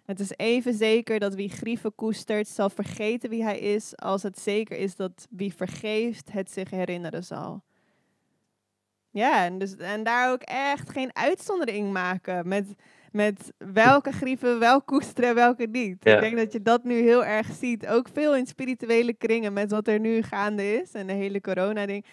Het 0.05 0.19
is 0.19 0.31
even 0.35 0.73
zeker 0.73 1.19
dat 1.19 1.35
wie 1.35 1.49
grieven 1.49 1.95
koestert 1.95 2.47
zal 2.47 2.69
vergeten 2.69 3.29
wie 3.29 3.43
hij 3.43 3.59
is, 3.59 3.97
als 3.97 4.23
het 4.23 4.39
zeker 4.39 4.77
is 4.77 4.95
dat 4.95 5.27
wie 5.29 5.53
vergeeft 5.53 6.31
het 6.31 6.51
zich 6.51 6.69
herinneren 6.69 7.23
zal. 7.23 7.63
Ja, 9.09 9.45
en, 9.45 9.57
dus, 9.57 9.75
en 9.75 10.03
daar 10.03 10.31
ook 10.31 10.41
echt 10.41 10.89
geen 10.89 11.15
uitzondering 11.15 11.91
maken 11.91 12.47
met, 12.47 12.75
met 13.11 13.53
welke 13.73 14.11
grieven 14.11 14.59
wel 14.59 14.81
koesteren 14.81 15.29
en 15.29 15.35
welke 15.35 15.67
niet. 15.71 15.97
Ja. 15.99 16.15
Ik 16.15 16.21
denk 16.21 16.37
dat 16.37 16.51
je 16.51 16.61
dat 16.61 16.83
nu 16.83 17.01
heel 17.01 17.25
erg 17.25 17.47
ziet, 17.59 17.87
ook 17.87 18.07
veel 18.13 18.35
in 18.35 18.45
spirituele 18.45 19.13
kringen 19.13 19.53
met 19.53 19.71
wat 19.71 19.87
er 19.87 19.99
nu 19.99 20.21
gaande 20.21 20.81
is 20.81 20.91
en 20.91 21.07
de 21.07 21.13
hele 21.13 21.41
corona-ding. 21.41 22.05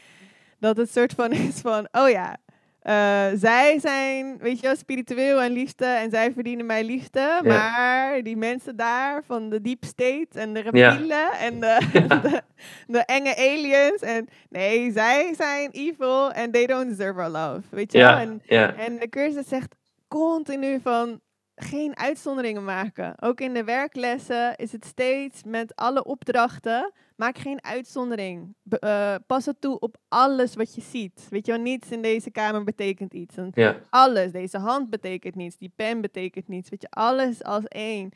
Dat 0.59 0.77
het 0.77 0.93
soort 0.93 1.13
van 1.13 1.33
is 1.49 1.61
van, 1.61 1.89
oh 1.93 2.09
ja, 2.09 2.37
uh, 2.85 3.39
zij 3.39 3.79
zijn, 3.81 4.39
weet 4.39 4.61
je 4.61 4.67
wel, 4.67 4.77
spiritueel 4.77 5.43
en 5.43 5.51
liefde 5.51 5.85
en 5.85 6.11
zij 6.11 6.33
verdienen 6.33 6.67
mij 6.67 6.85
liefde. 6.85 7.21
Ja. 7.21 7.41
Maar 7.43 8.23
die 8.23 8.37
mensen 8.37 8.77
daar 8.77 9.23
van 9.27 9.51
de 9.51 9.61
deep 9.61 9.85
state 9.85 10.29
en 10.33 10.55
de 10.55 10.61
reptielen 10.61 11.09
ja. 11.09 11.39
en 11.39 11.61
de, 11.61 11.81
ja. 11.93 12.01
de, 12.19 12.43
de, 12.87 12.99
enge 12.99 13.37
aliens. 13.37 14.03
En 14.03 14.29
nee, 14.49 14.93
zij 14.93 15.35
zijn 15.37 15.71
evil 15.71 16.33
en 16.33 16.51
they 16.51 16.67
don't 16.67 16.89
deserve 16.89 17.21
our 17.21 17.31
love. 17.31 17.61
Weet 17.71 17.93
je 17.93 17.99
wel? 17.99 18.17
En, 18.17 18.43
en 18.77 18.99
de 18.99 19.09
cursus 19.09 19.49
zegt 19.49 19.75
continu 20.19 20.81
van 20.81 21.21
geen 21.55 21.97
uitzonderingen 21.97 22.65
maken. 22.65 23.23
Ook 23.23 23.41
in 23.41 23.55
de 23.55 23.65
werklessen 23.65 24.57
is 24.57 24.73
het 24.73 24.85
steeds 24.85 25.43
met 25.45 25.77
alle 25.77 26.05
opdrachten. 26.05 26.93
Maak 27.17 27.39
geen 27.39 27.65
uitzondering. 27.65 28.55
Be 28.63 28.77
uh, 28.85 29.15
pas 29.27 29.47
het 29.47 29.61
toe 29.61 29.79
op 29.79 29.97
alles 30.09 30.55
wat 30.55 30.75
je 30.75 30.81
ziet. 30.81 31.27
Weet 31.31 31.47
je 31.47 31.53
wel, 31.53 31.61
niets 31.61 31.91
in 31.91 32.03
deze 32.03 32.31
kamer 32.31 32.65
betekent 32.65 33.15
iets. 33.15 33.35
Ja. 33.53 33.77
Alles, 33.91 34.33
deze 34.33 34.59
hand 34.59 34.91
betekent 34.91 35.35
niets, 35.35 35.57
die 35.57 35.73
pen 35.77 36.01
betekent 36.01 36.49
niets. 36.49 36.71
Weet 36.71 36.83
je, 36.83 36.91
alles 36.91 37.43
als 37.43 37.65
één. 37.65 38.11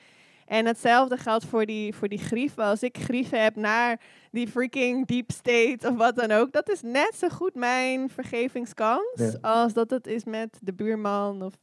En 0.46 0.66
hetzelfde 0.66 1.16
geldt 1.16 1.44
voor 1.44 1.66
die, 1.66 1.94
voor 1.94 2.08
die 2.08 2.18
grieven. 2.18 2.64
Als 2.64 2.82
ik 2.82 2.98
grieven 2.98 3.42
heb 3.42 3.56
naar 3.56 4.00
die 4.30 4.48
freaking 4.48 5.06
deep 5.06 5.30
state 5.30 5.88
of 5.88 5.96
wat 5.96 6.16
dan 6.16 6.30
ook, 6.30 6.52
dat 6.52 6.68
is 6.70 6.82
net 6.82 7.14
zo 7.14 7.28
goed 7.28 7.54
mijn 7.54 8.10
vergevingskans 8.10 9.12
Ja. 9.14 9.38
als 9.40 9.72
dat 9.72 9.90
het 9.90 10.06
is 10.06 10.24
met 10.24 10.58
de 10.62 10.74
buurman 10.74 11.42
of 11.42 11.54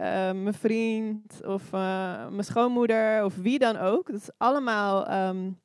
uh, 0.00 0.06
mijn 0.42 0.54
vriend 0.54 1.44
of 1.44 1.72
uh, 1.72 2.28
mijn 2.28 2.44
schoonmoeder 2.44 3.24
of 3.24 3.36
wie 3.36 3.58
dan 3.58 3.76
ook. 3.76 4.06
Dat 4.06 4.20
is 4.20 4.30
allemaal 4.36 5.28
um, 5.28 5.60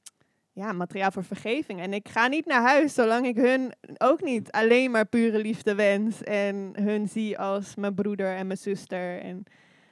ja, 0.54 0.72
materiaal 0.72 1.12
voor 1.12 1.24
vergeving. 1.24 1.80
En 1.80 1.94
ik 1.94 2.10
ga 2.10 2.28
niet 2.28 2.46
naar 2.46 2.62
huis 2.62 2.94
zolang 2.94 3.26
ik 3.26 3.36
hun 3.36 3.74
ook 3.98 4.22
niet 4.22 4.52
alleen 4.52 4.92
maar 4.92 5.06
pure 5.06 5.38
liefde 5.38 5.76
wens 5.76 6.24
en 6.24 6.72
hun 6.74 7.08
zie 7.08 7.38
als 7.38 7.76
mijn 7.76 7.96
broeder 7.96 8.36
en 8.36 8.48
mijn 8.48 8.60
zuster. 8.60 9.22
En 9.22 9.44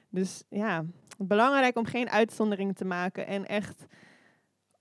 dus 0.08 0.42
ja, 0.48 0.84
belangrijk 1.18 1.76
om 1.76 1.84
geen 1.84 2.10
uitzondering 2.10 2.76
te 2.76 2.84
maken 2.84 3.26
en 3.26 3.46
echt 3.46 3.86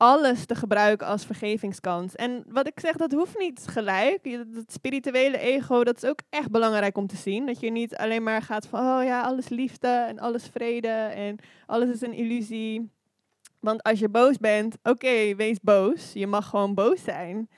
alles 0.01 0.45
te 0.45 0.55
gebruiken 0.55 1.07
als 1.07 1.25
vergevingskans. 1.25 2.15
En 2.15 2.43
wat 2.47 2.67
ik 2.67 2.79
zeg, 2.79 2.95
dat 2.95 3.12
hoeft 3.12 3.38
niet 3.38 3.67
gelijk. 3.67 4.25
Het 4.25 4.71
spirituele 4.71 5.38
ego, 5.38 5.83
dat 5.83 6.03
is 6.03 6.09
ook 6.09 6.19
echt 6.29 6.51
belangrijk 6.51 6.97
om 6.97 7.07
te 7.07 7.15
zien. 7.15 7.45
Dat 7.45 7.59
je 7.59 7.71
niet 7.71 7.95
alleen 7.95 8.23
maar 8.23 8.41
gaat 8.41 8.67
van, 8.67 8.79
oh 8.79 9.03
ja, 9.03 9.21
alles 9.21 9.49
liefde 9.49 9.88
en 9.88 10.19
alles 10.19 10.47
vrede 10.47 10.88
en 10.88 11.38
alles 11.65 11.89
is 11.89 12.01
een 12.01 12.13
illusie. 12.13 12.91
Want 13.59 13.83
als 13.83 13.99
je 13.99 14.09
boos 14.09 14.38
bent, 14.38 14.77
oké, 14.83 15.35
wees 15.35 15.59
boos. 15.62 16.13
Je 16.13 16.27
mag 16.27 16.49
gewoon 16.49 16.73
boos 16.73 17.03
zijn. 17.03 17.49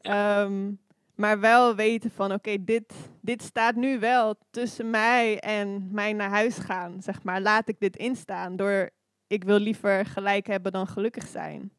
Ehm, 0.00 0.70
maar 1.14 1.40
wel 1.40 1.74
weten 1.74 2.10
van, 2.10 2.32
oké, 2.32 2.64
dit, 2.64 2.92
dit 3.20 3.42
staat 3.42 3.74
nu 3.74 3.98
wel 3.98 4.34
tussen 4.50 4.90
mij 4.90 5.38
en 5.40 5.88
mij 5.92 6.12
naar 6.12 6.30
huis 6.30 6.58
gaan. 6.58 7.02
Zeg 7.02 7.22
maar, 7.22 7.40
laat 7.40 7.68
ik 7.68 7.80
dit 7.80 7.96
instaan 7.96 8.56
door, 8.56 8.90
ik 9.26 9.44
wil 9.44 9.58
liever 9.58 10.06
gelijk 10.06 10.46
hebben 10.46 10.72
dan 10.72 10.86
gelukkig 10.86 11.26
zijn. 11.26 11.72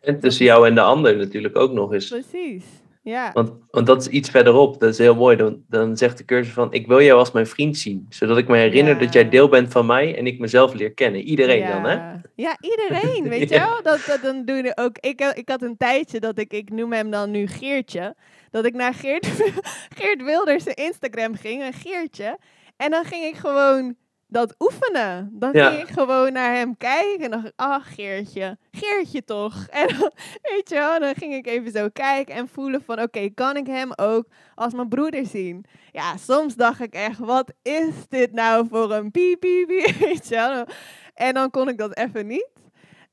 En 0.00 0.20
tussen 0.20 0.44
jou 0.44 0.66
en 0.66 0.74
de 0.74 0.80
ander 0.80 1.16
natuurlijk 1.16 1.56
ook 1.58 1.72
nog 1.72 1.92
eens. 1.92 2.08
Precies, 2.08 2.64
ja. 3.02 3.30
Want, 3.32 3.50
want 3.70 3.86
dat 3.86 4.00
is 4.00 4.08
iets 4.08 4.30
verderop, 4.30 4.80
dat 4.80 4.88
is 4.90 4.98
heel 4.98 5.14
mooi. 5.14 5.36
Dan, 5.36 5.62
dan 5.68 5.96
zegt 5.96 6.18
de 6.18 6.24
cursus 6.24 6.52
van, 6.52 6.72
ik 6.72 6.86
wil 6.86 7.02
jou 7.02 7.18
als 7.18 7.32
mijn 7.32 7.46
vriend 7.46 7.76
zien. 7.78 8.06
Zodat 8.08 8.38
ik 8.38 8.48
me 8.48 8.56
herinner 8.56 8.92
Ja. 8.94 8.98
dat 9.00 9.12
jij 9.12 9.28
deel 9.28 9.48
bent 9.48 9.72
van 9.72 9.86
mij 9.86 10.16
en 10.16 10.26
ik 10.26 10.38
mezelf 10.38 10.74
leer 10.74 10.92
kennen. 10.92 11.20
Iedereen 11.20 11.58
ja. 11.58 11.72
dan, 11.72 11.84
hè? 11.90 11.96
Ja, 12.34 12.56
iedereen, 12.60 13.28
weet 13.38 13.48
Ja. 13.48 13.60
je 13.62 13.68
wel? 13.70 13.82
Dat, 13.82 14.04
dat, 14.06 14.22
dan 14.22 14.44
doe 14.44 14.56
je 14.56 14.72
ook. 14.76 14.98
Ik, 14.98 15.20
ik 15.34 15.48
had 15.48 15.62
een 15.62 15.76
tijdje 15.76 16.20
dat 16.20 16.38
ik, 16.38 16.52
ik 16.52 16.70
noem 16.70 16.92
hem 16.92 17.10
dan 17.10 17.30
nu 17.30 17.46
Geertje, 17.46 18.14
dat 18.50 18.64
ik 18.64 18.74
naar 18.74 18.94
Geert, 18.94 19.26
Geert 19.98 20.22
Wilders 20.22 20.64
Instagram 20.66 21.34
ging, 21.34 21.62
een 21.62 21.72
Geertje. 21.72 22.38
En 22.76 22.90
dan 22.90 23.04
ging 23.04 23.24
ik 23.24 23.34
gewoon 23.36 23.94
dat 24.28 24.54
oefenen. 24.58 25.30
Dan 25.32 25.50
Ja. 25.52 25.70
ging 25.70 25.88
ik 25.88 25.94
gewoon 25.94 26.32
naar 26.32 26.54
hem 26.54 26.76
kijken 26.76 27.24
en 27.24 27.30
dacht 27.30 27.46
ik, 27.46 27.52
ach 27.56 27.94
Geertje, 27.94 28.58
Geertje 28.70 29.24
toch. 29.24 29.66
En 29.80 29.86
dan, 29.98 30.12
weet 30.42 30.68
je 30.68 30.74
wel, 30.74 31.00
dan 31.00 31.14
ging 31.14 31.34
ik 31.34 31.46
even 31.46 31.70
zo 31.72 31.88
kijken 31.92 32.34
en 32.34 32.48
voelen 32.48 32.82
van, 32.82 33.00
oké, 33.02 33.28
kan 33.34 33.56
ik 33.56 33.66
hem 33.66 33.90
ook 33.96 34.26
als 34.54 34.72
mijn 34.74 34.88
broeder 34.88 35.26
zien? 35.26 35.64
Ja, 35.92 36.16
soms 36.16 36.54
dacht 36.54 36.80
ik 36.80 36.94
echt, 36.94 37.18
wat 37.18 37.52
is 37.62 37.94
dit 38.08 38.32
nou 38.32 38.66
voor 38.70 38.92
een 38.92 39.10
piep, 39.10 39.40
piep, 39.40 39.66
piep, 39.66 39.94
weet 40.08 40.28
je 40.28 40.34
wel? 40.34 40.64
En 41.14 41.34
dan 41.34 41.50
kon 41.50 41.68
ik 41.68 41.78
dat 41.78 41.96
even 41.96 42.26
niet. 42.26 42.50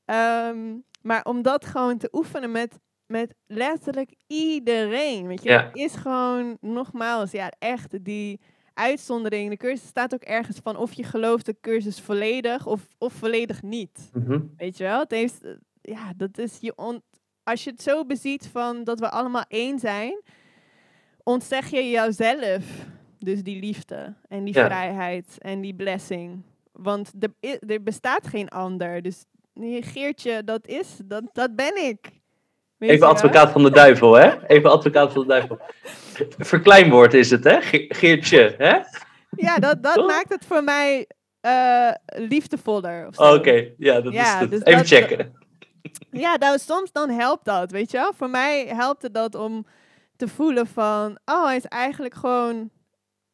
Ehm, 0.04 0.74
maar 1.02 1.24
om 1.24 1.42
dat 1.42 1.66
gewoon 1.66 1.98
te 1.98 2.08
oefenen 2.12 2.50
met, 2.50 2.78
met 3.06 3.34
letterlijk 3.46 4.10
iedereen. 4.26 5.26
Weet 5.26 5.42
je, 5.42 5.48
Ja. 5.50 5.70
is 5.72 5.94
gewoon, 5.94 6.56
nogmaals, 6.60 7.30
ja, 7.30 7.52
echt 7.58 8.04
die 8.04 8.40
uitzondering. 8.76 9.50
De 9.50 9.56
cursus 9.56 9.88
staat 9.88 10.14
ook 10.14 10.22
ergens 10.22 10.58
van 10.62 10.76
of 10.76 10.92
je 10.92 11.02
gelooft 11.02 11.46
de 11.46 11.56
cursus 11.60 12.00
volledig 12.00 12.66
of, 12.66 12.88
of 12.98 13.12
volledig 13.12 13.62
niet. 13.62 14.10
Mhm. 14.12 14.40
Weet 14.56 14.76
je 14.76 14.84
wel? 14.84 14.98
Het 15.00 15.10
heeft, 15.10 15.42
eh, 15.44 15.50
ja, 15.80 16.12
dat 16.16 16.38
is 16.38 16.58
je 16.60 16.72
on, 16.76 17.02
als 17.42 17.64
je 17.64 17.70
het 17.70 17.82
zo 17.82 18.04
beziet 18.04 18.46
van 18.46 18.84
dat 18.84 19.00
we 19.00 19.10
allemaal 19.10 19.44
één 19.48 19.78
zijn, 19.78 20.22
ontzeg 21.22 21.70
je 21.70 21.90
jouzelf 21.90 22.64
dus 23.18 23.42
die 23.42 23.60
liefde 23.60 24.14
en 24.28 24.44
die 24.44 24.54
Ja. 24.54 24.64
vrijheid 24.66 25.36
en 25.38 25.60
die 25.60 25.74
blessing. 25.74 26.42
Want 26.72 27.12
er, 27.18 27.58
er 27.66 27.82
bestaat 27.82 28.26
geen 28.26 28.48
ander. 28.48 29.02
Dus 29.02 29.24
nee, 29.54 29.82
Geertje, 29.82 30.44
dat 30.44 30.66
is, 30.66 31.00
dat, 31.04 31.24
dat 31.32 31.56
ben 31.56 31.84
ik. 31.88 32.20
Even 32.78 33.06
advocaat 33.08 33.50
van 33.50 33.62
de 33.62 33.70
duivel, 33.70 34.14
hè? 34.14 34.46
Even 34.46 34.70
advocaat 34.70 35.12
van 35.12 35.20
de 35.22 35.28
duivel. 35.28 35.58
Verkleinwoord 36.38 37.14
is 37.14 37.30
het, 37.30 37.44
hè? 37.44 37.60
Ge- 37.62 37.84
Geertje, 37.88 38.54
hè? 38.58 38.76
Ja, 39.30 39.56
dat, 39.58 39.82
dat 39.82 39.94
Toch? 39.94 40.06
maakt 40.06 40.28
het 40.28 40.44
voor 40.46 40.64
mij 40.64 41.06
eh, 41.40 41.90
liefdevoller. 42.06 43.08
zo. 43.10 43.34
Oké, 43.34 43.68
ja, 43.78 44.00
dat 44.00 44.12
Ja, 44.12 44.34
is 44.34 44.40
het. 44.40 44.50
dus 44.50 44.62
Even 44.62 44.78
dat- 44.78 44.86
checken. 44.86 45.44
Ja, 46.10 46.36
nou, 46.36 46.58
soms 46.58 46.92
dan 46.92 47.10
helpt 47.10 47.44
dat, 47.44 47.70
weet 47.70 47.90
je 47.90 47.96
wel. 47.96 48.12
Voor 48.16 48.30
mij 48.30 48.66
helpt 48.66 49.02
het 49.02 49.14
dat 49.14 49.34
om 49.34 49.66
te 50.16 50.28
voelen 50.28 50.66
van... 50.66 51.18
Oh, 51.24 51.44
hij 51.46 51.56
is 51.56 51.64
eigenlijk 51.64 52.14
gewoon 52.14 52.70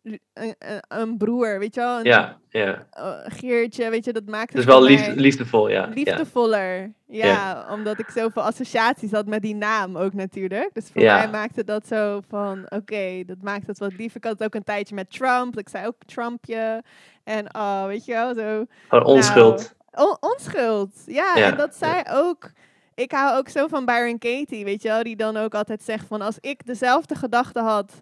een, 0.03 0.21
een, 0.35 0.55
een 0.88 1.17
broer, 1.17 1.59
weet 1.59 1.75
je 1.75 1.81
wel. 1.81 1.99
Een, 1.99 2.05
Ja, 2.05 2.38
ja. 2.49 2.87
eh, 2.91 3.12
Geertje, 3.25 3.91
weet 3.91 4.05
je, 4.05 4.12
dat 4.12 4.27
maakt 4.27 4.49
Het 4.53 4.59
is 4.59 4.65
het 4.65 4.73
wel 4.75 4.83
lief, 4.83 5.15
liefdevol, 5.15 5.69
ja. 5.69 5.83
ja. 5.87 5.88
liefdevoller. 5.95 6.93
Ja, 7.07 7.67
omdat 7.71 7.99
ik 7.99 8.09
zoveel 8.11 8.43
associaties 8.43 9.11
had 9.11 9.27
met 9.27 9.43
die 9.43 9.55
naam 9.55 9.97
ook 9.97 10.12
natuurlijk. 10.12 10.71
Dus 10.73 10.88
voor 10.93 11.03
Ja. 11.03 11.17
mij 11.17 11.29
maakte 11.31 11.65
dat 11.65 11.87
zo 11.87 12.21
van... 12.29 12.67
Oké, 12.69 13.23
dat 13.27 13.43
maakt 13.43 13.67
het 13.67 13.79
wat 13.79 13.93
lief. 13.97 14.15
Ik 14.15 14.25
had 14.25 14.33
het 14.33 14.43
ook 14.45 14.55
een 14.55 14.65
tijdje 14.65 14.95
met 14.95 15.11
Trump. 15.11 15.59
Ik 15.59 15.69
zei 15.69 15.87
ook 15.87 15.95
Trumpje. 16.07 16.83
En 17.25 17.55
oh, 17.55 17.87
weet 17.87 18.05
je 18.05 18.12
wel, 18.12 18.35
zo... 18.35 18.65
Gewoon 18.88 19.05
onschuld. 19.05 19.75
On- 19.95 20.17
onschuld, 20.21 20.91
ja, 21.07 21.33
Ja, 21.37 21.51
En 21.51 21.57
dat 21.57 21.75
zij 21.75 22.07
ook... 22.11 22.51
Ik 22.95 23.12
hou 23.12 23.37
ook 23.38 23.49
zo 23.49 23.67
van 23.67 23.85
Byron 23.85 24.19
Katie, 24.19 24.65
weet 24.65 24.83
je 24.83 24.88
wel. 24.88 25.03
Die 25.03 25.17
dan 25.17 25.37
ook 25.37 25.55
altijd 25.55 25.83
zegt 25.83 26.07
van... 26.07 26.21
Als 26.21 26.37
ik 26.41 26.67
dezelfde 26.67 27.15
gedachten 27.15 27.62
had 27.65 28.01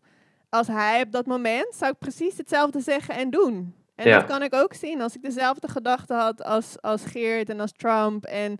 als 0.50 0.66
hij 0.66 1.02
op 1.02 1.12
dat 1.12 1.26
moment... 1.26 1.74
Zou 1.74 1.92
ik 1.92 1.98
precies 1.98 2.36
hetzelfde 2.36 2.80
zeggen 2.80 3.14
en 3.14 3.30
doen. 3.30 3.74
En 3.94 4.08
Ja. 4.08 4.18
dat 4.18 4.28
kan 4.28 4.42
ik 4.42 4.54
ook 4.54 4.74
zien. 4.74 5.00
Als 5.00 5.14
ik 5.16 5.22
dezelfde 5.22 5.68
gedachten 5.68 6.16
had 6.16 6.44
als, 6.44 6.76
als 6.80 7.04
Geert 7.04 7.48
en 7.48 7.60
als 7.60 7.72
Trump... 7.72 8.24
En, 8.24 8.58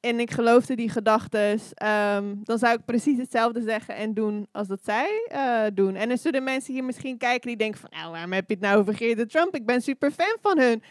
en 0.00 0.20
ik 0.20 0.30
geloofde 0.30 0.74
die 0.76 0.90
gedachten... 0.90 1.60
ehm, 1.74 2.34
dan 2.42 2.58
zou 2.58 2.74
ik 2.74 2.84
precies 2.84 3.18
hetzelfde 3.18 3.62
zeggen 3.62 3.94
en 3.96 4.14
doen 4.14 4.46
als 4.52 4.66
dat 4.68 4.80
zij 4.84 5.26
eh, 5.28 5.62
doen. 5.74 5.94
En 5.94 6.10
er 6.10 6.18
zullen 6.18 6.44
mensen 6.44 6.72
hier 6.74 6.84
misschien 6.84 7.18
kijken 7.18 7.48
die 7.48 7.56
denken 7.56 7.80
van... 7.80 7.90
Nou, 7.92 8.10
waarom 8.10 8.32
heb 8.32 8.48
je 8.48 8.54
het 8.54 8.62
nou 8.62 8.78
over 8.78 8.94
Geert 8.94 9.18
en 9.18 9.28
Trump? 9.28 9.54
Ik 9.54 9.66
ben 9.66 9.80
super 9.82 10.10
fan 10.10 10.36
van 10.40 10.58
hun. 10.58 10.82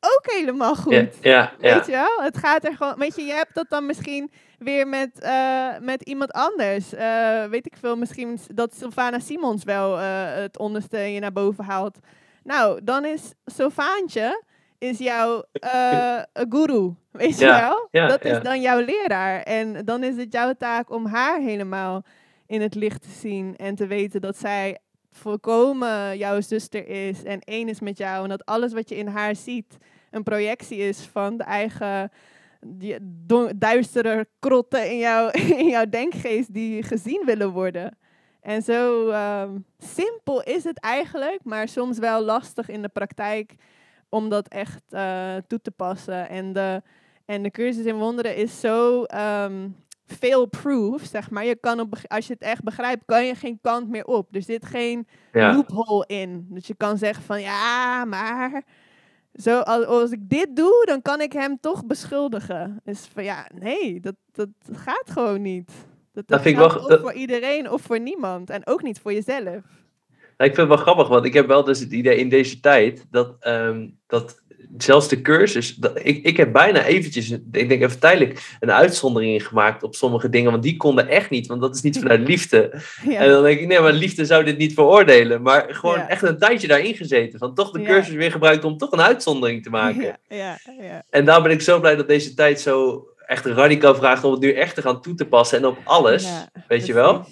Ook 0.00 0.32
helemaal 0.32 0.74
goed. 0.76 0.92
Ja, 0.94 1.08
ja, 1.20 1.52
ja. 1.60 1.74
Weet 1.74 1.86
je 1.86 1.92
wel? 1.92 2.22
Het 2.24 2.38
gaat 2.38 2.64
er 2.64 2.76
gewoon. 2.76 2.94
Weet 2.98 3.16
je, 3.16 3.22
je 3.22 3.32
hebt 3.32 3.54
dat 3.54 3.66
dan 3.68 3.86
misschien 3.86 4.30
weer 4.64 4.88
met, 4.88 5.20
eh, 5.20 5.68
met 5.80 6.02
iemand 6.02 6.32
anders. 6.32 6.94
Eh, 6.94 7.44
weet 7.44 7.66
ik 7.66 7.76
veel, 7.80 7.96
misschien 7.96 8.38
dat 8.54 8.74
Sylvana 8.74 9.18
Simons 9.18 9.64
wel 9.64 9.98
eh, 9.98 10.34
het 10.34 10.58
onderste 10.58 10.98
je 10.98 11.20
naar 11.20 11.32
boven 11.32 11.64
haalt. 11.64 11.98
Nou, 12.42 12.80
dan 12.82 13.04
is 13.04 13.32
Sylvaantje 13.44 14.42
is 14.78 14.98
jouw 14.98 15.44
guru. 16.50 16.94
Weet 17.10 17.38
je 17.38 17.44
Ja, 17.44 17.60
wel? 17.60 17.88
ja, 17.90 18.06
dat 18.08 18.24
is 18.24 18.42
dan 18.42 18.60
jouw 18.60 18.80
leraar. 18.80 19.42
En 19.42 19.84
dan 19.84 20.02
is 20.02 20.16
het 20.16 20.32
jouw 20.32 20.52
taak 20.58 20.90
om 20.90 21.06
haar 21.06 21.40
helemaal 21.40 22.02
in 22.46 22.60
het 22.60 22.74
licht 22.74 23.02
te 23.02 23.08
zien. 23.08 23.56
En 23.56 23.74
te 23.74 23.86
weten 23.86 24.20
dat 24.20 24.36
zij 24.36 24.78
volkomen 25.12 26.18
jouw 26.18 26.40
zuster 26.40 26.88
is. 26.88 27.22
En 27.22 27.40
één 27.40 27.68
is 27.68 27.80
met 27.80 27.98
jou. 27.98 28.22
En 28.22 28.28
dat 28.28 28.44
alles 28.44 28.72
wat 28.72 28.88
je 28.88 28.96
in 28.96 29.06
haar 29.06 29.36
ziet 29.36 29.76
een 30.10 30.22
projectie 30.22 30.78
is 30.78 31.00
van 31.12 31.36
de 31.36 31.44
eigen 31.44 32.10
die 32.66 32.96
duistere 33.56 34.26
krotten 34.38 34.90
in, 34.90 34.98
jou, 34.98 35.30
in 35.58 35.68
jouw 35.68 35.88
denkgeest 35.88 36.54
die 36.54 36.82
gezien 36.82 37.22
willen 37.24 37.50
worden. 37.50 37.98
En 38.40 38.62
zo 38.62 39.08
ehm, 39.08 39.50
simpel 39.78 40.42
is 40.42 40.64
het 40.64 40.80
eigenlijk, 40.80 41.40
maar 41.44 41.68
soms 41.68 41.98
wel 41.98 42.22
lastig 42.22 42.68
in 42.68 42.82
de 42.82 42.88
praktijk 42.88 43.54
om 44.08 44.28
dat 44.28 44.48
echt 44.48 44.82
eh, 44.88 45.34
toe 45.46 45.60
te 45.60 45.70
passen. 45.70 46.28
En 46.28 46.52
de, 46.52 46.82
en 47.24 47.42
de 47.42 47.50
cursus 47.50 47.84
in 47.84 47.96
wonderen 47.96 48.36
is 48.36 48.60
zo 48.60 49.02
ehm 49.02 49.68
fail-proof, 50.06 51.02
zeg 51.02 51.30
maar. 51.30 51.44
Je 51.44 51.56
kan 51.56 51.80
op, 51.80 51.98
als 52.06 52.26
je 52.26 52.32
het 52.32 52.42
echt 52.42 52.62
begrijpt, 52.62 53.02
kan 53.04 53.26
je 53.26 53.34
geen 53.34 53.58
kant 53.62 53.88
meer 53.88 54.04
op. 54.04 54.34
Er 54.34 54.42
zit 54.42 54.66
geen 54.66 55.06
ja. 55.32 55.54
loophole 55.54 56.04
in. 56.06 56.46
Dus 56.50 56.66
je 56.66 56.74
kan 56.74 56.98
zeggen 56.98 57.24
van 57.24 57.40
ja, 57.40 58.04
maar 58.04 58.62
zo, 59.34 59.58
als, 59.60 59.84
als 59.84 60.10
ik 60.10 60.28
dit 60.28 60.56
doe, 60.56 60.82
dan 60.86 61.02
kan 61.02 61.20
ik 61.20 61.32
hem 61.32 61.58
toch 61.60 61.86
beschuldigen. 61.86 62.80
Dus 62.84 63.08
van 63.12 63.24
ja, 63.24 63.48
nee, 63.54 64.00
dat, 64.00 64.14
dat, 64.32 64.48
gaat 64.72 65.10
gewoon 65.10 65.42
niet. 65.42 65.70
Dat, 66.12 66.28
dat 66.28 66.40
vind 66.42 66.54
ik 66.54 66.60
wel 66.60 66.70
geldt 66.70 66.84
ge- 66.86 66.92
of 66.92 67.00
dat- 67.00 67.10
voor 67.10 67.20
iedereen 67.20 67.70
of 67.70 67.82
voor 67.82 68.00
niemand. 68.00 68.50
En 68.50 68.66
ook 68.66 68.82
niet 68.82 68.98
voor 69.00 69.12
jezelf. 69.12 69.62
Nou, 70.36 70.50
ik 70.50 70.54
vind 70.54 70.56
het 70.56 70.68
wel 70.68 70.76
grappig, 70.76 71.08
want 71.08 71.24
ik 71.24 71.32
heb 71.32 71.46
wel 71.46 71.64
dus 71.64 71.80
het 71.80 71.92
idee 71.92 72.16
in 72.16 72.28
deze 72.28 72.60
tijd 72.60 73.06
dat, 73.10 73.36
ehm, 73.40 73.88
dat 74.06 74.42
zelfs 74.78 75.08
de 75.08 75.20
cursus, 75.20 75.74
dat, 75.74 75.98
ik, 76.02 76.24
ik 76.24 76.36
heb 76.36 76.52
bijna 76.52 76.84
eventjes, 76.84 77.30
ik 77.30 77.68
denk 77.68 77.82
even 77.82 77.98
tijdelijk, 77.98 78.56
een 78.60 78.70
uitzondering 78.72 79.32
in 79.32 79.40
gemaakt 79.40 79.82
op 79.82 79.94
sommige 79.94 80.28
dingen, 80.28 80.50
want 80.50 80.62
die 80.62 80.76
konden 80.76 81.08
echt 81.08 81.30
niet, 81.30 81.46
want 81.46 81.60
dat 81.60 81.74
is 81.74 81.82
niet 81.82 81.98
vanuit 81.98 82.28
liefde. 82.28 82.70
Ja. 83.08 83.18
En 83.20 83.28
dan 83.30 83.42
denk 83.42 83.60
ik, 83.60 83.66
nee, 83.66 83.80
maar 83.80 83.92
liefde 83.92 84.24
zou 84.24 84.44
dit 84.44 84.58
niet 84.58 84.74
veroordelen, 84.74 85.42
maar 85.42 85.66
gewoon 85.68 85.98
Ja. 85.98 86.08
echt 86.08 86.22
een 86.22 86.38
tijdje 86.38 86.66
daarin 86.66 86.94
gezeten, 86.94 87.38
van 87.38 87.54
toch 87.54 87.70
de 87.70 87.80
Ja. 87.80 87.86
cursus 87.86 88.14
weer 88.14 88.30
gebruikt 88.30 88.64
om 88.64 88.76
toch 88.76 88.92
een 88.92 89.00
uitzondering 89.00 89.62
te 89.62 89.70
maken. 89.70 90.02
ja, 90.02 90.18
ja, 90.28 90.58
ja. 90.80 91.02
En 91.10 91.24
daar 91.24 91.42
ben 91.42 91.50
ik 91.52 91.60
zo 91.60 91.80
blij 91.80 91.96
dat 91.96 92.08
deze 92.08 92.34
tijd 92.34 92.60
zo 92.60 93.04
echt 93.26 93.44
radicaal 93.46 93.94
vraagt 93.94 94.24
om 94.24 94.30
het 94.32 94.40
nu 94.40 94.52
echt 94.52 94.74
te 94.74 94.82
gaan 94.82 95.00
toe 95.02 95.14
te 95.14 95.26
passen 95.26 95.58
en 95.58 95.66
op 95.66 95.78
alles, 95.84 96.26
weet 96.68 96.86
je 96.86 96.92
wel? 96.92 97.26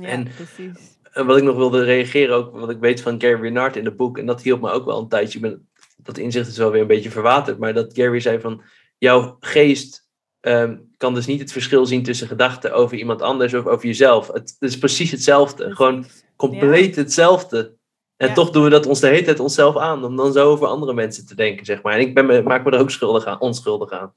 En- 0.00 0.28
precies. 0.36 0.96
En 1.12 1.26
wat 1.26 1.36
ik 1.36 1.42
nog 1.42 1.56
wilde 1.56 1.84
reageren, 1.84 2.36
ook 2.36 2.58
wat 2.58 2.70
ik 2.70 2.78
weet 2.80 3.00
van 3.02 3.20
Gary 3.20 3.40
Renard 3.40 3.76
in 3.76 3.84
het 3.84 3.96
boek, 3.96 4.18
en 4.18 4.26
dat 4.26 4.42
hielp 4.42 4.60
me 4.60 4.70
ook 4.70 4.84
wel 4.84 4.98
een 4.98 5.08
tijdje. 5.08 5.38
Ik 5.38 5.42
ben, 5.44 5.67
dat 6.08 6.18
inzicht 6.18 6.48
is 6.48 6.56
wel 6.56 6.70
weer 6.70 6.80
een 6.80 6.86
beetje 6.86 7.10
verwaterd, 7.10 7.58
maar 7.58 7.74
dat 7.74 7.92
Gary 7.94 8.20
zei 8.20 8.40
van, 8.40 8.62
jouw 8.98 9.36
geest 9.40 10.08
ehm, 10.40 10.76
kan 10.96 11.14
dus 11.14 11.26
niet 11.26 11.40
het 11.40 11.52
verschil 11.52 11.86
zien 11.86 12.02
tussen 12.02 12.26
gedachten 12.26 12.72
over 12.74 12.96
iemand 12.96 13.22
anders 13.22 13.54
of 13.54 13.66
over 13.66 13.86
jezelf. 13.86 14.26
Het, 14.26 14.56
het 14.58 14.70
is 14.70 14.78
precies 14.78 15.10
hetzelfde, 15.10 15.74
gewoon 15.74 16.06
compleet 16.36 16.96
hetzelfde. 16.96 17.76
En 18.16 18.28
Ja. 18.28 18.34
toch 18.34 18.50
doen 18.50 18.64
we 18.64 18.70
dat 18.70 18.86
ons 18.86 19.00
de 19.00 19.06
hele 19.06 19.22
tijd 19.22 19.40
onszelf 19.40 19.76
aan, 19.76 20.04
om 20.04 20.16
dan 20.16 20.32
zo 20.32 20.50
over 20.50 20.66
andere 20.66 20.94
mensen 20.94 21.26
te 21.26 21.34
denken, 21.34 21.66
zeg 21.66 21.82
maar. 21.82 21.92
En 21.94 22.00
ik 22.00 22.14
ben 22.14 22.26
me, 22.26 22.42
maak 22.42 22.64
me 22.64 22.70
er 22.70 22.80
ook 22.80 22.90
schuldig 22.90 23.24
aan, 23.24 23.40
onschuldig 23.40 23.90
aan. 23.90 24.14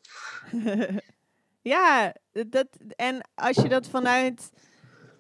Ja, 1.63 2.15
dat, 2.31 2.67
en 2.95 3.21
als 3.35 3.55
je 3.55 3.69
dat 3.69 3.87
vanuit 3.87 4.49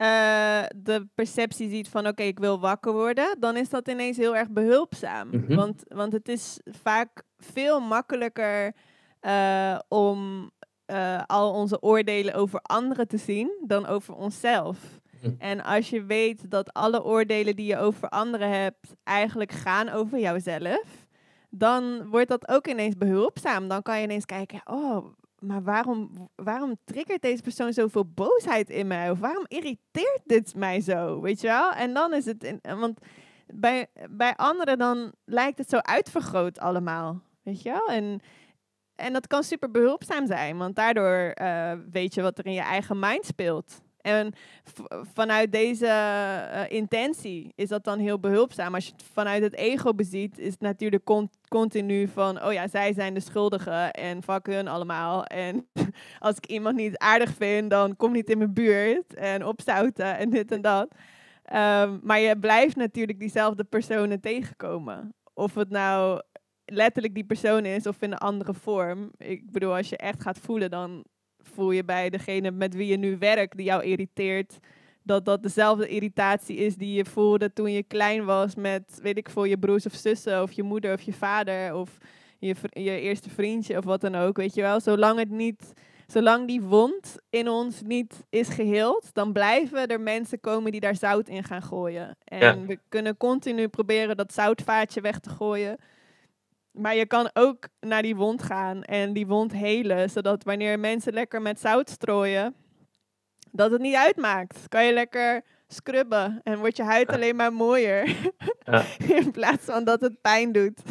uh, 0.01 0.63
de 0.75 1.07
perceptie 1.15 1.69
ziet 1.69 1.89
van 1.89 2.07
oké, 2.07 2.23
ik 2.23 2.39
wil 2.39 2.59
wakker 2.59 2.93
worden, 2.93 3.35
dan 3.39 3.57
is 3.57 3.69
dat 3.69 3.87
ineens 3.87 4.17
heel 4.17 4.35
erg 4.35 4.49
behulpzaam. 4.49 5.29
Mhm. 5.29 5.55
want, 5.55 5.83
want 5.87 6.13
het 6.13 6.27
is 6.27 6.59
vaak 6.65 7.23
veel 7.37 7.79
makkelijker 7.79 8.75
uh, 9.21 9.79
om 9.87 10.49
uh, 10.87 11.21
al 11.25 11.53
onze 11.53 11.81
oordelen 11.81 12.33
over 12.33 12.59
anderen 12.61 13.07
te 13.07 13.17
zien 13.17 13.63
dan 13.67 13.85
over 13.85 14.13
onszelf. 14.13 14.99
Hm. 15.21 15.29
En 15.37 15.63
als 15.63 15.89
je 15.89 16.03
weet 16.03 16.51
dat 16.51 16.73
alle 16.73 17.03
oordelen 17.03 17.55
die 17.55 17.65
je 17.65 17.77
over 17.77 18.09
anderen 18.09 18.49
hebt 18.49 18.95
eigenlijk 19.03 19.51
gaan 19.51 19.89
over 19.89 20.19
jouzelf, 20.19 21.07
dan 21.49 22.09
wordt 22.09 22.27
dat 22.27 22.47
ook 22.47 22.67
ineens 22.67 22.97
behulpzaam. 22.97 23.67
Dan 23.67 23.81
kan 23.81 23.97
je 23.97 24.03
ineens 24.03 24.25
kijken, 24.25 24.61
oh, 24.65 25.05
maar 25.41 25.63
waarom, 25.63 26.29
waarom 26.35 26.75
triggert 26.83 27.21
deze 27.21 27.41
persoon 27.41 27.73
zoveel 27.73 28.05
boosheid 28.05 28.69
in 28.69 28.87
mij? 28.87 29.09
Of 29.09 29.19
waarom 29.19 29.45
irriteert 29.47 30.21
dit 30.25 30.55
mij 30.55 30.81
zo? 30.81 31.21
Weet 31.21 31.41
je 31.41 31.47
wel? 31.47 31.71
En 31.71 31.93
dan 31.93 32.13
is 32.13 32.25
het, 32.25 32.57
want 32.61 32.99
bij, 33.47 33.87
bij 34.09 34.35
anderen 34.35 34.77
dan 34.77 35.11
lijkt 35.25 35.57
het 35.57 35.69
zo 35.69 35.77
uitvergroot 35.77 36.59
allemaal. 36.59 37.21
Weet 37.43 37.61
je 37.61 37.69
wel? 37.69 37.87
En, 37.87 38.19
en 38.95 39.13
dat 39.13 39.27
kan 39.27 39.43
super 39.43 39.71
behulpzaam 39.71 40.27
zijn, 40.27 40.57
want 40.57 40.75
daardoor 40.75 41.35
uh, 41.41 41.73
weet 41.91 42.13
je 42.13 42.21
wat 42.21 42.37
er 42.37 42.45
in 42.45 42.53
je 42.53 42.61
eigen 42.61 42.99
mind 42.99 43.25
speelt. 43.25 43.81
En 44.01 44.33
vanuit 45.13 45.51
deze 45.51 45.85
uh, 45.85 46.61
intentie 46.67 47.51
is 47.55 47.69
dat 47.69 47.83
dan 47.83 47.99
heel 47.99 48.19
behulpzaam. 48.19 48.75
Als 48.75 48.85
je 48.85 48.91
het 48.91 49.03
vanuit 49.13 49.43
het 49.43 49.55
ego 49.55 49.93
beziet, 49.93 50.39
is 50.39 50.51
het 50.51 50.61
natuurlijk 50.61 51.09
continu 51.47 52.07
van, 52.07 52.43
oh 52.43 52.53
ja, 52.53 52.67
zij 52.67 52.93
zijn 52.93 53.13
de 53.13 53.19
schuldigen 53.19 53.91
en 53.91 54.23
fuck 54.23 54.45
hun 54.45 54.67
allemaal. 54.67 55.25
En 55.25 55.67
als 56.19 56.35
ik 56.35 56.45
iemand 56.45 56.75
niet 56.75 56.97
aardig 56.97 57.33
vind, 57.33 57.69
dan 57.69 57.95
kom 57.95 58.11
niet 58.11 58.29
in 58.29 58.37
mijn 58.37 58.53
buurt 58.53 59.13
en 59.13 59.45
opzouten 59.45 60.17
en 60.17 60.29
dit 60.29 60.51
en 60.51 60.61
dat. 60.61 60.87
Um, 61.53 61.99
maar 62.03 62.19
je 62.19 62.39
blijft 62.39 62.75
natuurlijk 62.75 63.19
diezelfde 63.19 63.63
personen 63.63 64.19
tegenkomen. 64.19 65.13
Of 65.33 65.55
het 65.55 65.69
nou 65.69 66.21
letterlijk 66.65 67.13
die 67.13 67.23
persoon 67.23 67.65
is 67.65 67.87
of 67.87 68.01
in 68.01 68.11
een 68.11 68.17
andere 68.17 68.53
vorm. 68.53 69.11
Ik 69.17 69.51
bedoel, 69.51 69.75
als 69.75 69.89
je 69.89 69.97
echt 69.97 70.21
gaat 70.21 70.39
voelen, 70.39 70.69
dan 70.69 71.05
voel 71.53 71.71
je 71.71 71.83
bij 71.83 72.09
degene 72.09 72.51
met 72.51 72.75
wie 72.75 72.87
je 72.87 72.97
nu 72.97 73.17
werkt, 73.17 73.57
die 73.57 73.65
jou 73.65 73.83
irriteert, 73.83 74.59
dat 75.03 75.25
dat 75.25 75.43
dezelfde 75.43 75.87
irritatie 75.87 76.55
is 76.55 76.75
die 76.75 76.93
je 76.93 77.05
voelde 77.05 77.53
toen 77.53 77.71
je 77.71 77.83
klein 77.83 78.25
was 78.25 78.55
met, 78.55 78.99
weet 79.01 79.17
ik 79.17 79.29
veel, 79.29 79.43
je 79.43 79.57
broers 79.57 79.85
of 79.85 79.93
zussen, 79.93 80.41
of 80.41 80.51
je 80.51 80.63
moeder 80.63 80.93
of 80.93 81.01
je 81.01 81.13
vader, 81.13 81.75
of 81.75 81.97
je, 82.39 82.55
je 82.69 82.99
eerste 82.99 83.29
vriendje 83.29 83.77
of 83.77 83.83
wat 83.83 84.01
dan 84.01 84.15
ook, 84.15 84.37
weet 84.37 84.53
je 84.53 84.61
wel. 84.61 84.79
Zolang 84.79 85.19
het 85.19 85.29
niet, 85.29 85.73
zolang 86.07 86.47
die 86.47 86.61
wond 86.61 87.15
in 87.29 87.49
ons 87.49 87.81
niet 87.81 88.25
is 88.29 88.47
geheeld, 88.47 89.13
dan 89.13 89.33
blijven 89.33 89.87
er 89.87 90.01
mensen 90.01 90.39
komen 90.39 90.71
die 90.71 90.81
daar 90.81 90.95
zout 90.95 91.29
in 91.29 91.43
gaan 91.43 91.63
gooien. 91.63 92.17
En 92.23 92.65
we 92.65 92.79
kunnen 92.89 93.17
continu 93.17 93.67
proberen 93.67 94.17
dat 94.17 94.33
zoutvaatje 94.33 95.01
weg 95.01 95.19
te 95.19 95.29
gooien. 95.29 95.77
Maar 96.71 96.95
je 96.95 97.05
kan 97.05 97.29
ook 97.33 97.67
naar 97.79 98.01
die 98.01 98.15
wond 98.15 98.43
gaan 98.43 98.83
en 98.83 99.13
die 99.13 99.27
wond 99.27 99.51
helen, 99.51 100.09
zodat 100.09 100.43
wanneer 100.43 100.79
mensen 100.79 101.13
lekker 101.13 101.41
met 101.41 101.59
zout 101.59 101.89
strooien, 101.89 102.55
dat 103.51 103.71
het 103.71 103.81
niet 103.81 103.95
uitmaakt. 103.95 104.67
Kan 104.67 104.85
je 104.85 104.93
lekker 104.93 105.41
scrubben 105.67 106.39
en 106.43 106.59
wordt 106.59 106.77
je 106.77 106.83
huid 106.83 107.09
alleen 107.09 107.35
maar 107.35 107.53
mooier. 107.53 108.09
Ja. 108.63 108.83
In 109.23 109.31
plaats 109.31 109.65
van 109.65 109.83
dat 109.83 110.01
het 110.01 110.21
pijn 110.21 110.51
doet. 110.51 110.79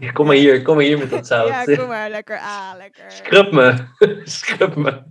Ja, 0.00 0.10
kom 0.10 0.26
maar 0.26 0.36
hier, 0.36 0.62
kom 0.62 0.74
maar 0.74 0.84
hier 0.84 0.98
met 0.98 1.10
dat 1.10 1.26
zout. 1.26 1.48
Ja, 1.48 1.64
kom 1.64 1.88
maar, 1.88 2.10
lekker. 2.10 2.38
Ah, 2.38 2.70
lekker. 2.76 3.04
Scrub 3.12 3.52
me. 3.52 3.74
Scrub 4.24 4.74
me. 4.74 5.02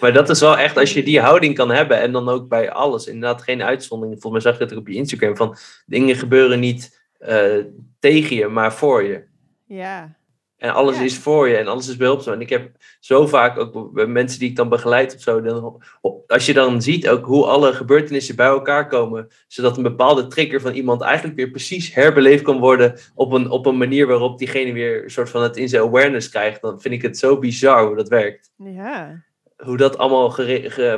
Maar 0.00 0.12
dat 0.12 0.28
is 0.28 0.40
wel 0.40 0.58
echt, 0.58 0.76
als 0.76 0.92
je 0.92 1.02
die 1.02 1.20
houding 1.20 1.54
kan 1.54 1.70
hebben 1.70 2.00
en 2.00 2.12
dan 2.12 2.28
ook 2.28 2.48
bij 2.48 2.70
alles, 2.70 3.06
inderdaad 3.06 3.42
geen 3.42 3.62
uitzondering. 3.62 4.20
Volgens 4.20 4.44
mij 4.44 4.52
zag 4.52 4.60
je 4.60 4.66
dat 4.66 4.76
ook 4.78 4.84
op 4.84 4.92
je 4.92 4.98
Instagram, 4.98 5.36
van 5.36 5.56
dingen 5.86 6.16
gebeuren 6.16 6.60
niet 6.60 7.00
uh, 7.20 7.64
tegen 8.00 8.36
je, 8.36 8.48
maar 8.48 8.74
voor 8.74 9.02
je. 9.02 9.24
Ja. 9.66 10.16
En 10.56 10.74
alles 10.74 10.96
Ja. 10.96 11.02
is 11.02 11.18
voor 11.18 11.48
je 11.48 11.56
en 11.56 11.66
alles 11.66 11.88
is 11.88 11.96
behulpzaam. 11.96 12.34
En 12.34 12.40
ik 12.40 12.48
heb 12.48 12.70
zo 13.00 13.26
vaak 13.26 13.58
ook 13.58 13.92
bij 13.92 14.06
mensen 14.06 14.38
die 14.38 14.48
ik 14.50 14.56
dan 14.56 14.68
begeleid 14.68 15.14
of 15.14 15.20
zo, 15.20 15.40
dan, 15.40 15.82
als 16.26 16.46
je 16.46 16.54
dan 16.54 16.82
ziet 16.82 17.08
ook 17.08 17.24
hoe 17.26 17.46
alle 17.46 17.72
gebeurtenissen 17.72 18.36
bij 18.36 18.46
elkaar 18.46 18.88
komen, 18.88 19.28
zodat 19.48 19.76
een 19.76 19.82
bepaalde 19.82 20.26
trigger 20.26 20.60
van 20.60 20.72
iemand 20.72 21.02
eigenlijk 21.02 21.36
weer 21.36 21.50
precies 21.50 21.94
herbeleefd 21.94 22.42
kan 22.42 22.58
worden 22.58 22.98
op 23.14 23.32
een, 23.32 23.50
op 23.50 23.66
een 23.66 23.78
manier 23.78 24.06
waarop 24.06 24.38
diegene 24.38 24.72
weer 24.72 25.04
een 25.04 25.10
soort 25.10 25.30
van 25.30 25.42
het 25.42 25.56
in 25.56 25.68
zijn 25.68 25.82
awareness 25.82 26.28
krijgt, 26.28 26.60
dan 26.62 26.80
vind 26.80 26.94
ik 26.94 27.02
het 27.02 27.18
zo 27.18 27.38
bizar 27.38 27.86
hoe 27.86 27.96
dat 27.96 28.08
werkt 28.08 28.50
Ja. 28.56 29.26
Hoe 29.64 29.76
dat 29.76 29.98
allemaal 29.98 30.30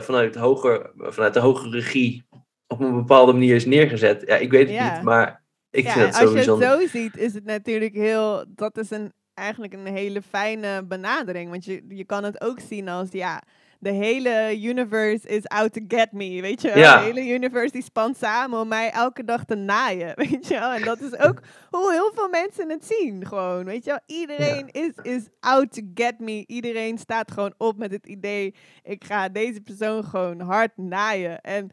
vanuit, 0.03 0.35
hoger, 0.35 0.91
vanuit 0.97 1.35
de 1.35 1.41
hogere 1.41 1.71
regie 1.71 2.25
op 2.67 2.81
een 2.81 2.95
bepaalde 2.95 3.33
manier 3.33 3.55
is 3.55 3.67
neergezet. 3.67 4.23
Ja, 4.27 4.37
ik 4.37 4.51
weet 4.51 4.67
het 4.67 4.77
Ja. 4.77 4.95
niet, 4.95 5.03
maar 5.03 5.43
ik 5.71 5.85
ja, 5.85 5.93
vind 5.93 6.05
het 6.05 6.15
zo 6.15 6.21
als 6.23 6.33
je 6.33 6.51
het 6.51 6.63
zo 6.63 6.87
ziet, 6.87 7.17
is 7.17 7.35
het 7.35 7.45
natuurlijk 7.45 7.95
heel. 7.95 8.45
Dat 8.49 8.79
is 8.79 8.91
een, 8.91 9.13
eigenlijk 9.35 9.73
een 9.73 9.87
hele 9.87 10.23
fijne 10.23 10.85
benadering. 10.85 11.51
Want 11.51 11.65
je, 11.65 11.85
je 11.89 12.05
kan 12.05 12.25
het 12.25 12.41
ook 12.41 12.61
zien 12.61 12.89
als 12.89 13.11
ja. 13.11 13.43
De 13.83 13.91
hele 13.91 14.61
universe 14.63 15.29
is 15.29 15.47
out 15.47 15.73
to 15.73 15.81
get 15.89 16.13
me, 16.13 16.41
weet 16.41 16.63
je? 16.63 16.79
Ja. 16.79 16.99
De 16.99 17.05
hele 17.05 17.29
universe 17.29 17.73
die 17.73 17.83
spant 17.83 18.17
samen 18.17 18.61
om 18.61 18.69
mij 18.69 18.91
elke 18.91 19.25
dag 19.25 19.45
te 19.45 19.55
naaien, 19.55 20.13
weet 20.29 20.49
je 20.49 20.59
wel? 20.59 20.73
En 20.73 20.83
dat 20.85 21.01
is 21.01 21.19
ook 21.19 21.41
hoe 21.71 21.93
heel 21.93 22.11
veel 22.15 22.29
mensen 22.29 22.71
het 22.71 22.85
zien, 22.85 23.27
gewoon, 23.27 23.65
weet 23.65 23.85
je 23.85 23.91
wel? 23.91 24.19
Iedereen 24.19 24.69
is, 24.71 24.93
is 25.03 25.29
out 25.41 25.73
to 25.73 25.83
get 25.95 26.19
me. 26.19 26.45
Iedereen 26.47 26.99
staat 26.99 27.31
gewoon 27.31 27.55
op 27.57 27.77
met 27.77 27.91
het 27.91 28.07
idee, 28.07 28.55
ik 28.83 29.05
ga 29.05 29.29
deze 29.29 29.61
persoon 29.61 30.05
gewoon 30.05 30.41
hard 30.41 30.77
naaien. 30.77 31.41
En 31.41 31.71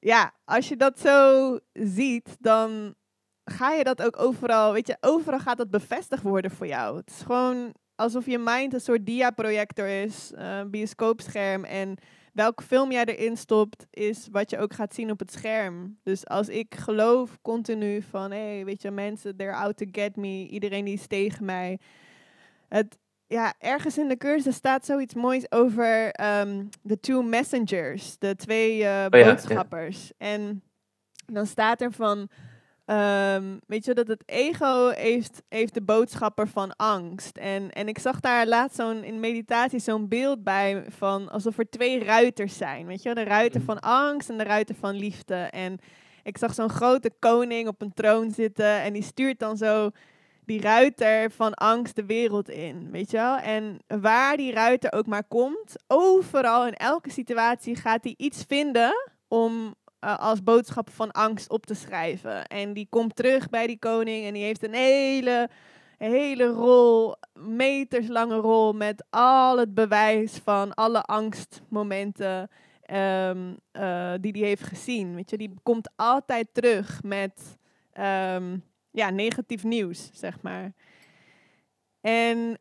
ja, 0.00 0.32
als 0.44 0.68
je 0.68 0.76
dat 0.76 0.98
zo 0.98 1.58
ziet, 1.72 2.36
dan 2.40 2.94
ga 3.44 3.72
je 3.72 3.84
dat 3.84 4.02
ook 4.02 4.20
overal, 4.20 4.72
weet 4.72 4.86
je, 4.86 4.96
overal 5.00 5.40
gaat 5.40 5.56
dat 5.56 5.70
bevestigd 5.70 6.22
worden 6.22 6.50
voor 6.50 6.66
jou. 6.66 6.96
Het 6.96 7.10
is 7.10 7.22
gewoon 7.22 7.74
alsof 7.96 8.26
je 8.26 8.38
mind 8.38 8.74
een 8.74 8.80
soort 8.80 9.06
dia-projector 9.06 9.86
is, 9.86 10.32
een 10.34 10.70
bioscoopscherm. 10.70 11.64
En 11.64 11.98
welke 12.32 12.62
film 12.62 12.92
jij 12.92 13.04
erin 13.04 13.36
stopt, 13.36 13.86
is 13.90 14.28
wat 14.30 14.50
je 14.50 14.58
ook 14.58 14.72
gaat 14.72 14.94
zien 14.94 15.10
op 15.10 15.18
het 15.18 15.32
scherm. 15.32 15.98
Dus 16.02 16.26
als 16.26 16.48
ik 16.48 16.74
geloof 16.74 17.38
continu 17.42 18.02
van, 18.02 18.30
hé, 18.30 18.54
hey, 18.54 18.64
weet 18.64 18.82
je, 18.82 18.90
mensen, 18.90 19.36
they're 19.36 19.54
out 19.54 19.76
to 19.76 19.86
get 19.92 20.16
me, 20.16 20.46
iedereen 20.48 20.84
die 20.84 20.94
is 20.94 21.06
tegen 21.06 21.44
mij. 21.44 21.78
Het, 22.68 22.98
ja, 23.26 23.54
ergens 23.58 23.98
in 23.98 24.08
de 24.08 24.16
cursus 24.16 24.54
staat 24.54 24.86
zoiets 24.86 25.14
moois 25.14 25.50
over 25.50 26.10
ehm, 26.10 26.64
de 26.82 27.00
two 27.00 27.22
messengers, 27.22 28.18
de 28.18 28.36
twee 28.36 28.84
eh, 28.84 29.06
Oh 29.12 29.18
ja, 29.18 29.26
boodschappers. 29.30 30.12
En 30.18 30.62
dan 31.26 31.46
staat 31.46 31.80
er 31.80 31.92
van, 31.92 32.28
ehm, 32.86 33.56
weet 33.66 33.84
je, 33.84 33.94
dat 33.94 34.08
het 34.08 34.22
ego 34.26 34.88
heeft, 34.88 35.42
heeft 35.48 35.74
de 35.74 35.82
boodschapper 35.82 36.48
van 36.48 36.76
angst. 36.76 37.36
En, 37.36 37.70
en 37.70 37.88
ik 37.88 37.98
zag 37.98 38.20
daar 38.20 38.46
laatst 38.46 38.76
zo'n 38.76 39.04
in 39.04 39.20
meditatie 39.20 39.78
zo'n 39.78 40.08
beeld 40.08 40.44
bij 40.44 40.84
van 40.88 41.30
alsof 41.30 41.58
er 41.58 41.70
twee 41.70 42.04
ruiters 42.04 42.56
zijn. 42.56 42.86
Weet 42.86 43.02
je, 43.02 43.14
de 43.14 43.24
ruiter 43.24 43.60
van 43.60 43.80
angst 43.80 44.30
en 44.30 44.38
de 44.38 44.44
ruiter 44.44 44.74
van 44.74 44.94
liefde. 44.94 45.34
En 45.34 45.78
ik 46.22 46.38
zag 46.38 46.54
zo'n 46.54 46.68
grote 46.68 47.10
koning 47.18 47.68
op 47.68 47.82
een 47.82 47.94
troon 47.94 48.30
zitten 48.30 48.82
en 48.82 48.92
die 48.92 49.02
stuurt 49.02 49.38
dan 49.38 49.56
zo 49.56 49.90
die 50.46 50.60
ruiter 50.60 51.30
van 51.30 51.54
angst 51.54 51.96
de 51.96 52.06
wereld 52.06 52.48
in, 52.48 52.90
weet 52.90 53.10
je 53.10 53.16
wel? 53.16 53.36
En 53.36 53.78
waar 53.86 54.36
die 54.36 54.52
ruiter 54.52 54.92
ook 54.92 55.06
maar 55.06 55.24
komt, 55.24 55.74
overal 55.86 56.66
in 56.66 56.74
elke 56.74 57.10
situatie 57.10 57.76
gaat 57.76 58.04
hij 58.04 58.14
iets 58.16 58.44
vinden 58.48 58.92
om 59.28 59.74
uh, 60.06 60.18
als 60.18 60.42
boodschap 60.42 60.90
van 60.90 61.10
angst 61.10 61.50
op 61.50 61.66
te 61.66 61.74
schrijven. 61.74 62.46
En 62.46 62.72
die 62.72 62.86
komt 62.90 63.16
terug 63.16 63.48
bij 63.48 63.66
die 63.66 63.78
koning 63.78 64.26
en 64.26 64.32
die 64.32 64.42
heeft 64.42 64.62
een 64.62 64.74
hele, 64.74 65.48
hele 65.98 66.46
rol, 66.46 67.14
meterslange 67.34 68.36
rol 68.36 68.72
met 68.72 69.04
al 69.10 69.58
het 69.58 69.74
bewijs 69.74 70.36
van 70.36 70.74
alle 70.74 71.02
angstmomenten 71.02 72.50
um, 72.90 73.58
uh, 73.72 74.12
die 74.20 74.32
hij 74.32 74.48
heeft 74.48 74.62
gezien. 74.62 75.14
Weet 75.14 75.30
je, 75.30 75.36
die 75.36 75.54
komt 75.62 75.90
altijd 75.96 76.48
terug 76.52 77.02
met 77.02 77.58
um, 77.98 78.64
ja, 78.90 79.10
negatief 79.10 79.64
nieuws, 79.64 80.10
zeg 80.12 80.42
maar. 80.42 80.72
En 82.00 82.58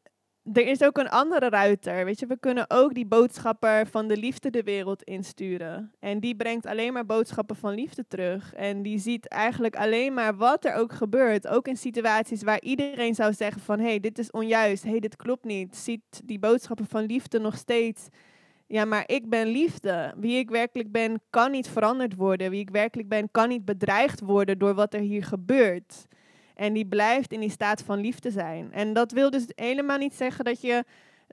er 0.53 0.67
is 0.67 0.83
ook 0.83 0.97
een 0.97 1.09
andere 1.09 1.49
ruiter. 1.49 2.05
Weet 2.05 2.19
je, 2.19 2.25
we 2.25 2.39
kunnen 2.39 2.65
ook 2.67 2.93
die 2.93 3.05
boodschapper 3.05 3.87
van 3.87 4.07
de 4.07 4.17
liefde 4.17 4.49
de 4.49 4.63
wereld 4.63 5.03
insturen. 5.03 5.91
En 5.99 6.19
die 6.19 6.35
brengt 6.35 6.65
alleen 6.65 6.93
maar 6.93 7.05
boodschappen 7.05 7.55
van 7.55 7.73
liefde 7.73 8.05
terug. 8.07 8.53
En 8.53 8.81
die 8.81 8.99
ziet 8.99 9.27
eigenlijk 9.27 9.75
alleen 9.75 10.13
maar 10.13 10.35
wat 10.35 10.65
er 10.65 10.73
ook 10.73 10.93
gebeurt. 10.93 11.47
Ook 11.47 11.67
in 11.67 11.77
situaties 11.77 12.43
waar 12.43 12.61
iedereen 12.61 13.15
zou 13.15 13.33
zeggen 13.33 13.61
van... 13.61 13.79
hé, 13.79 13.85
hey, 13.85 13.99
dit 13.99 14.19
is 14.19 14.31
onjuist, 14.31 14.83
hé, 14.83 14.89
hey, 14.89 14.99
dit 14.99 15.15
klopt 15.15 15.45
niet. 15.45 15.75
Ziet 15.75 16.21
die 16.23 16.39
boodschappen 16.39 16.85
van 16.85 17.05
liefde 17.05 17.39
nog 17.39 17.55
steeds... 17.55 18.07
Ja, 18.67 18.85
maar 18.85 19.03
ik 19.05 19.29
ben 19.29 19.47
liefde. 19.47 20.13
Wie 20.17 20.37
ik 20.37 20.49
werkelijk 20.49 20.91
ben, 20.91 21.21
kan 21.29 21.51
niet 21.51 21.67
veranderd 21.67 22.15
worden. 22.15 22.49
Wie 22.49 22.59
ik 22.59 22.69
werkelijk 22.69 23.09
ben, 23.09 23.31
kan 23.31 23.49
niet 23.49 23.65
bedreigd 23.65 24.19
worden 24.21 24.57
door 24.57 24.73
wat 24.73 24.93
er 24.93 24.99
hier 24.99 25.23
gebeurt. 25.23 26.05
En 26.56 26.74
die 26.74 26.86
blijft 26.86 27.32
in 27.32 27.39
die 27.39 27.49
staat 27.49 27.82
van 27.82 27.99
liefde 27.99 28.32
zijn. 28.32 28.74
En 28.74 28.93
dat 28.93 29.12
wil 29.12 29.30
dus 29.30 29.45
helemaal 29.56 29.97
niet 29.97 30.14
zeggen 30.14 30.45
dat 30.45 30.62
je 30.62 30.84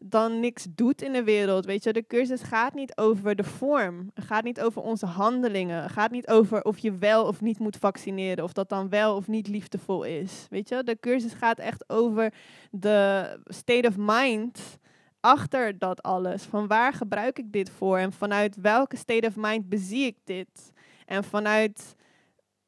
dan 0.03 0.41
niks 0.41 0.66
doet 0.70 1.03
in 1.03 1.12
de 1.12 1.23
wereld. 1.23 1.64
Weet 1.64 1.85
je, 1.85 1.93
de 1.93 2.07
cursus 2.07 2.43
gaat 2.43 2.75
niet 2.75 2.97
over 2.97 3.37
de 3.37 3.45
vorm. 3.45 4.11
Het 4.14 4.25
gaat 4.25 4.45
niet 4.45 4.61
over 4.61 4.83
onze 4.83 5.07
handelingen. 5.07 5.83
Het 5.83 5.93
gaat 5.93 6.11
niet 6.11 6.29
over 6.29 6.62
of 6.62 6.79
je 6.79 6.97
wel 6.97 7.27
of 7.27 7.41
niet 7.41 7.59
moet 7.59 7.77
vaccineren. 7.77 8.45
Of 8.45 8.53
dat 8.53 8.68
dan 8.68 8.89
wel 8.89 9.16
of 9.16 9.27
niet 9.29 9.49
liefdevol 9.49 10.03
is. 10.03 10.47
Weet 10.51 10.68
je, 10.68 10.83
de 10.83 10.97
cursus 11.01 11.33
gaat 11.33 11.59
echt 11.59 11.85
over 11.89 12.33
de 12.70 13.29
state 13.45 13.89
of 13.89 13.95
mind 13.97 14.79
achter 15.20 15.79
dat 15.79 16.03
alles. 16.03 16.43
Van 16.43 16.66
waar 16.66 16.93
gebruik 16.93 17.39
ik 17.39 17.53
dit 17.53 17.70
voor? 17.70 17.99
En 17.99 18.12
vanuit 18.12 18.57
welke 18.61 18.97
state 18.97 19.27
of 19.27 19.37
mind 19.37 19.68
bezie 19.68 20.07
ik 20.07 20.16
dit? 20.25 20.73
En 21.07 21.25
vanuit, 21.25 21.95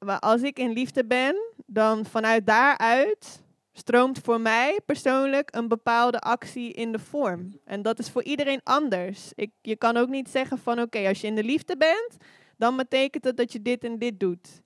als 0.05 0.43
ik 0.43 0.59
in 0.59 0.73
liefde 0.73 1.05
ben, 1.05 1.37
dan 1.67 2.05
vanuit 2.05 2.47
daaruit 2.47 3.43
stroomt 3.73 4.19
voor 4.19 4.41
mij 4.41 4.81
persoonlijk 4.87 5.55
een 5.55 5.69
bepaalde 5.69 6.19
actie 6.19 6.73
in 6.73 6.93
de 6.93 6.99
vorm. 6.99 7.61
En 7.65 7.83
dat 7.83 7.99
is 7.99 8.11
voor 8.11 8.23
iedereen 8.23 8.61
anders. 8.63 9.33
Ik, 9.35 9.51
je 9.63 9.77
kan 9.77 9.97
ook 9.97 10.09
niet 10.09 10.29
zeggen 10.29 10.59
van 10.59 10.81
oké, 10.81 11.09
als 11.09 11.21
je 11.21 11.27
in 11.27 11.35
de 11.35 11.45
liefde 11.45 11.77
bent, 11.77 12.17
dan 12.57 12.77
betekent 12.77 13.25
het 13.25 13.37
dat 13.37 13.53
je 13.53 13.63
dit 13.63 13.85
en 13.85 13.99
dit 13.99 14.21
doet. 14.21 14.63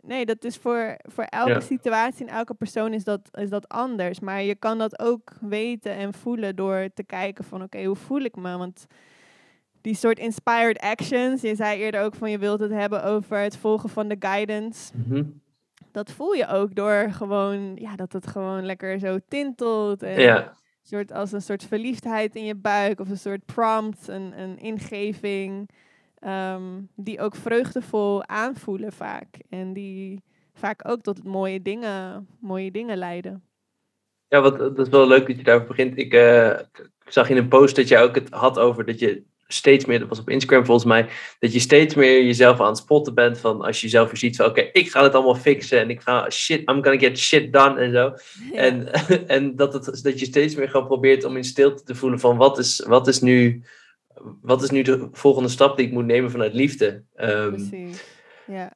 Nee, 0.00 0.26
dat 0.26 0.44
is 0.44 0.56
voor, 0.56 0.96
voor 1.02 1.24
elke 1.24 1.60
situatie 1.60 2.26
en 2.26 2.34
elke 2.34 2.54
persoon 2.54 2.92
is 2.92 3.04
dat, 3.04 3.20
is 3.32 3.48
dat 3.48 3.68
anders. 3.68 4.20
Maar 4.20 4.42
je 4.42 4.54
kan 4.54 4.78
dat 4.78 4.98
ook 4.98 5.32
weten 5.40 5.92
en 5.92 6.14
voelen 6.14 6.56
door 6.56 6.88
te 6.94 7.04
kijken 7.04 7.44
van 7.44 7.62
oké, 7.62 7.84
hoe 7.84 7.96
voel 7.96 8.20
ik 8.20 8.36
me? 8.36 8.56
Want 8.56 8.86
die 9.84 9.94
soort 9.94 10.18
inspired 10.18 10.78
actions, 10.78 11.40
je 11.40 11.54
zei 11.54 11.80
eerder 11.80 12.02
ook 12.02 12.14
van 12.14 12.30
je 12.30 12.38
wilt 12.38 12.60
het 12.60 12.70
hebben 12.70 13.04
over 13.04 13.38
het 13.38 13.56
volgen 13.56 13.88
van 13.88 14.08
de 14.08 14.16
guidance. 14.18 14.92
Mhm 14.94 15.22
dat 15.94 16.10
voel 16.10 16.32
je 16.32 16.46
ook 16.48 16.74
door 16.74 17.08
gewoon, 17.10 17.76
ja, 17.76 17.96
dat 17.96 18.12
het 18.12 18.26
gewoon 18.26 18.64
lekker 18.64 18.98
zo 18.98 19.18
tintelt. 19.28 20.02
En 20.02 20.20
ja. 20.20 20.56
soort, 20.82 21.12
als 21.12 21.32
een 21.32 21.42
soort 21.42 21.64
verliefdheid 21.64 22.34
in 22.34 22.44
je 22.44 22.54
buik 22.54 23.00
of 23.00 23.10
een 23.10 23.18
soort 23.18 23.44
prompt, 23.44 24.08
een, 24.08 24.40
een 24.40 24.58
ingeving. 24.58 25.70
Ehm, 26.18 26.62
die 26.96 27.20
ook 27.20 27.34
vreugdevol 27.34 28.26
aanvoelen 28.26 28.92
vaak. 28.92 29.26
En 29.48 29.72
die 29.72 30.22
vaak 30.54 30.88
ook 30.88 31.02
tot 31.02 31.24
mooie 31.24 31.62
dingen, 31.62 32.28
mooie 32.40 32.70
dingen 32.70 32.96
leiden. 32.96 33.42
Ja, 34.28 34.40
wat, 34.40 34.58
dat 34.58 34.78
is 34.78 34.88
wel 34.88 35.06
leuk 35.06 35.26
dat 35.26 35.36
je 35.36 35.42
daarover 35.42 35.68
begint. 35.68 35.98
Ik, 35.98 36.14
uh, 36.14 36.50
ik 37.04 37.10
zag 37.12 37.28
in 37.28 37.36
een 37.36 37.48
post 37.48 37.76
dat 37.76 37.88
je 37.88 37.98
ook 37.98 38.14
het 38.14 38.30
had 38.30 38.58
over 38.58 38.84
dat 38.84 38.98
je 38.98 39.24
steeds 39.46 39.84
meer, 39.84 39.98
dat 39.98 40.08
was 40.08 40.18
op 40.18 40.30
Instagram 40.30 40.64
volgens 40.64 40.86
mij, 40.86 41.08
dat 41.38 41.52
je 41.52 41.58
steeds 41.58 41.94
meer 41.94 42.24
jezelf 42.24 42.60
aan 42.60 42.66
het 42.66 42.76
spotten 42.76 43.14
bent 43.14 43.38
van 43.38 43.62
als 43.62 43.80
je 43.80 43.88
zelf 43.88 44.06
weer 44.06 44.16
ziet 44.16 44.36
van 44.36 44.46
oké, 44.46 44.68
ik 44.72 44.90
ga 44.90 45.02
het 45.02 45.14
allemaal 45.14 45.34
fixen 45.34 45.78
en 45.78 45.90
ik 45.90 46.00
ga 46.00 46.30
shit, 46.30 46.60
I'm 46.60 46.82
gonna 46.82 46.98
get 46.98 47.18
shit 47.18 47.52
done 47.52 47.80
en 47.80 47.92
zo. 47.92 48.14
En, 48.52 48.92
en 49.36 49.56
dat, 49.56 49.72
het, 49.72 50.02
dat 50.02 50.20
je 50.20 50.26
steeds 50.26 50.54
meer 50.54 50.68
gewoon 50.68 50.86
probeert 50.86 51.24
om 51.24 51.36
in 51.36 51.44
stilte 51.44 51.82
te 51.82 51.94
voelen 51.94 52.20
van 52.20 52.36
wat 52.36 52.58
is, 52.58 52.84
wat 52.86 53.08
is 53.08 53.20
nu 53.20 53.62
wat 54.42 54.62
is 54.62 54.70
nu 54.70 54.82
de 54.82 55.08
volgende 55.12 55.48
stap 55.48 55.76
die 55.76 55.86
ik 55.86 55.92
moet 55.92 56.06
nemen 56.06 56.30
vanuit 56.30 56.54
liefde? 56.54 57.02
Um, 57.16 57.50
Precies, 57.54 58.04
ja. 58.46 58.72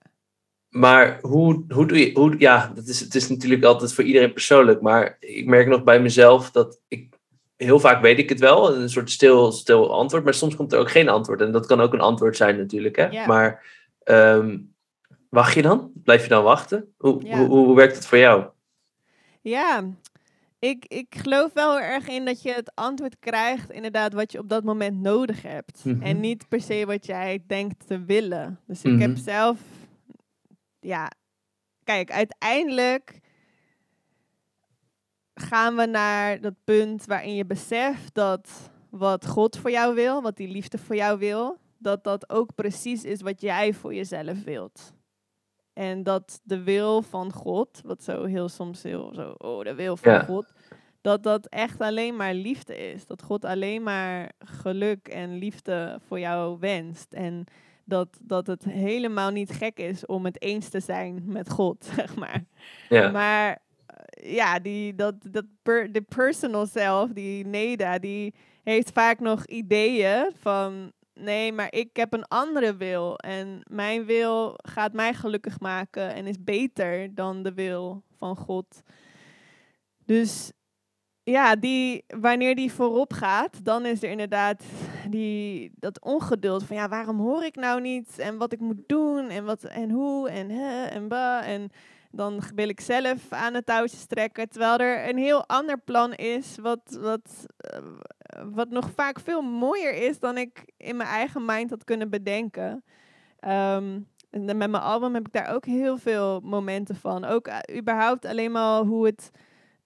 Maar 0.69 1.19
hoe, 1.21 1.65
hoe 1.69 1.87
doe 1.87 1.99
je, 1.99 2.11
hoe, 2.13 2.35
ja, 2.39 2.73
dat 2.75 2.87
is, 2.87 3.01
het 3.01 3.15
is 3.15 3.29
natuurlijk 3.29 3.65
altijd 3.65 3.93
voor 3.93 4.05
iedereen 4.05 4.33
persoonlijk, 4.33 4.81
maar 4.81 5.17
ik 5.21 5.47
merk 5.47 5.67
nog 5.67 5.85
bij 5.85 6.01
mezelf 6.01 6.51
dat 6.51 6.81
ik 6.89 7.18
heel 7.59 7.81
vaak 7.81 8.03
weet 8.03 8.19
ik 8.19 8.29
het 8.29 8.41
wel, 8.41 8.77
een 8.77 8.91
soort 8.91 9.11
stil, 9.11 9.53
stil 9.53 9.93
antwoord, 9.93 10.25
maar 10.25 10.35
soms 10.35 10.57
komt 10.57 10.73
er 10.73 10.79
ook 10.79 10.91
geen 10.91 11.09
antwoord. 11.09 11.41
En 11.41 11.53
dat 11.53 11.67
kan 11.67 11.81
ook 11.81 11.93
een 11.93 12.01
antwoord 12.01 12.37
zijn 12.37 12.57
natuurlijk. 12.57 12.97
Hè? 12.97 13.27
Maar 13.27 13.65
um, 14.05 14.75
wacht 15.29 15.55
je 15.55 15.63
dan? 15.63 15.91
Blijf 15.95 16.23
je 16.23 16.29
dan 16.29 16.43
wachten? 16.43 16.95
Hoe, 16.97 17.37
hoe, 17.37 17.47
hoe, 17.47 17.77
werkt 17.77 17.95
het 17.95 18.07
voor 18.07 18.19
jou? 18.19 18.47
Ja, 19.41 19.85
ik, 20.59 20.85
ik 20.85 21.15
geloof 21.19 21.53
wel 21.53 21.81
erg 21.81 22.09
in 22.09 22.25
dat 22.25 22.43
je 22.43 22.53
het 22.53 22.75
antwoord 22.75 23.17
krijgt, 23.19 23.71
inderdaad, 23.71 24.13
wat 24.13 24.33
je 24.33 24.39
op 24.39 24.49
dat 24.49 24.65
moment 24.65 25.01
nodig 25.01 25.43
hebt. 25.43 25.85
Mhm. 25.85 26.03
En 26.03 26.21
niet 26.21 26.49
per 26.49 26.61
se 26.61 26.87
wat 26.87 27.07
jij 27.07 27.43
denkt 27.47 27.87
te 27.87 28.05
willen. 28.05 28.61
Dus 28.67 28.83
ik 28.83 29.01
heb 29.01 29.11
mhm. 29.11 29.21
zelf, 29.21 29.59
ja, 30.81 31.11
kijk, 31.85 32.11
uiteindelijk 32.11 33.19
gaan 35.41 35.77
we 35.77 35.87
naar 35.87 36.41
dat 36.41 36.55
punt 36.65 37.05
waarin 37.07 37.35
je 37.35 37.45
beseft 37.45 38.15
dat 38.15 38.71
wat 38.91 39.27
God 39.27 39.57
voor 39.59 39.71
jou 39.71 39.95
wil, 39.95 40.23
wat 40.23 40.37
die 40.37 40.49
liefde 40.49 40.79
voor 40.79 40.97
jou 40.97 41.19
wil, 41.19 41.59
dat 41.79 42.05
dat 42.05 42.31
ook 42.31 42.55
precies 42.55 43.05
is 43.05 43.21
wat 43.21 43.41
jij 43.41 43.73
voor 43.73 43.95
jezelf 43.95 44.45
wilt. 44.45 44.93
En 45.73 46.03
dat 46.03 46.41
de 46.43 46.63
wil 46.63 47.03
van 47.03 47.33
God, 47.33 47.81
wat 47.85 48.03
zo 48.03 48.25
heel 48.25 48.49
soms 48.49 48.83
heel 48.83 49.13
zo, 49.15 49.35
oh, 49.39 49.65
de 49.65 49.75
wil 49.75 49.97
van 49.97 50.25
God, 50.25 50.53
dat 51.01 51.23
dat 51.23 51.47
echt 51.47 51.81
alleen 51.81 52.17
maar 52.17 52.35
liefde 52.35 52.77
is. 52.93 53.07
Dat 53.07 53.23
God 53.23 53.45
alleen 53.45 53.83
maar 53.83 54.33
geluk 54.39 55.09
en 55.09 55.39
liefde 55.39 56.01
voor 56.07 56.19
jou 56.19 56.59
wenst. 56.61 57.13
En 57.13 57.45
dat, 57.85 58.19
dat 58.23 58.47
het 58.47 58.65
helemaal 58.65 59.31
niet 59.31 59.51
gek 59.51 59.79
is 59.79 60.07
om 60.07 60.25
het 60.25 60.43
eens 60.43 60.69
te 60.69 60.81
zijn 60.81 61.23
met 61.27 61.51
God, 61.51 61.85
zeg 61.97 62.17
maar. 62.17 62.45
Ja. 62.89 63.11
Maar 63.11 63.59
ja, 64.23 64.59
die, 64.59 64.95
dat, 64.95 65.15
dat 65.31 65.45
de 65.63 66.05
personal 66.09 66.67
self, 66.67 67.11
die 67.11 67.47
Neda, 67.47 67.99
die 67.99 68.35
heeft 68.63 68.91
vaak 68.93 69.21
nog 69.21 69.47
ideeën 69.47 70.31
van 70.41 70.93
nee, 71.15 71.53
maar 71.53 71.73
ik 71.73 71.97
heb 71.97 72.13
een 72.13 72.29
andere 72.29 72.77
wil. 72.77 73.17
En 73.19 73.61
mijn 73.71 74.05
wil 74.05 74.55
gaat 74.57 74.93
mij 74.93 75.15
gelukkig 75.15 75.61
maken 75.61 76.15
en 76.15 76.27
is 76.27 76.45
beter 76.45 77.15
dan 77.15 77.43
de 77.43 77.55
wil 77.55 78.03
van 78.17 78.37
God. 78.37 78.83
Dus 80.05 80.53
ja, 81.23 81.57
die, 81.57 82.05
wanneer 82.07 82.55
die 82.55 82.73
voorop 82.73 83.13
gaat, 83.13 83.65
dan 83.65 83.87
is 83.87 84.03
er 84.03 84.11
inderdaad 84.11 84.65
die, 85.11 85.73
dat 85.75 86.01
ongeduld 86.01 86.65
van 86.65 86.77
ja, 86.77 86.89
waarom 86.89 87.19
hoor 87.19 87.45
ik 87.45 87.57
nou 87.57 87.81
niet? 87.81 88.19
En 88.19 88.37
wat 88.37 88.53
ik 88.53 88.61
moet 88.61 88.83
doen 88.87 89.29
en 89.29 89.45
wat 89.45 89.65
en 89.65 89.91
hoe 89.91 90.31
en 90.31 90.51
hè 90.51 90.85
en 90.85 91.09
ba. 91.09 91.45
En 91.45 91.71
dan 92.11 92.43
wil 92.55 92.69
ik 92.69 92.81
zelf 92.81 93.33
aan 93.33 93.55
het 93.55 93.67
touwtjes 93.67 94.07
trekken. 94.07 94.49
Terwijl 94.49 94.79
er 94.79 95.09
een 95.09 95.19
heel 95.19 95.47
ander 95.47 95.79
plan 95.79 96.15
is, 96.15 96.57
wat, 96.63 96.99
wat, 97.01 97.47
eh, 97.57 97.81
wat 98.53 98.69
nog 98.69 98.91
vaak 98.91 99.21
veel 99.21 99.43
mooier 99.43 99.95
is 99.95 100.19
dan 100.19 100.37
ik 100.37 100.73
in 100.77 100.97
mijn 100.97 101.09
eigen 101.09 101.45
mind 101.45 101.71
had 101.71 101.85
kunnen 101.85 102.11
bedenken. 102.11 102.85
Um, 103.41 104.09
en 104.31 104.45
met 104.45 104.57
mijn 104.57 104.75
album 104.75 105.15
heb 105.15 105.27
ik 105.27 105.33
daar 105.33 105.55
ook 105.55 105.65
heel 105.65 105.99
veel 105.99 106.41
momenten 106.41 106.97
van. 106.97 107.25
Ook 107.25 107.49
uh, 107.49 107.59
überhaupt 107.77 108.25
alleen 108.25 108.53
maar 108.53 108.81
hoe 108.81 109.07
het 109.07 109.31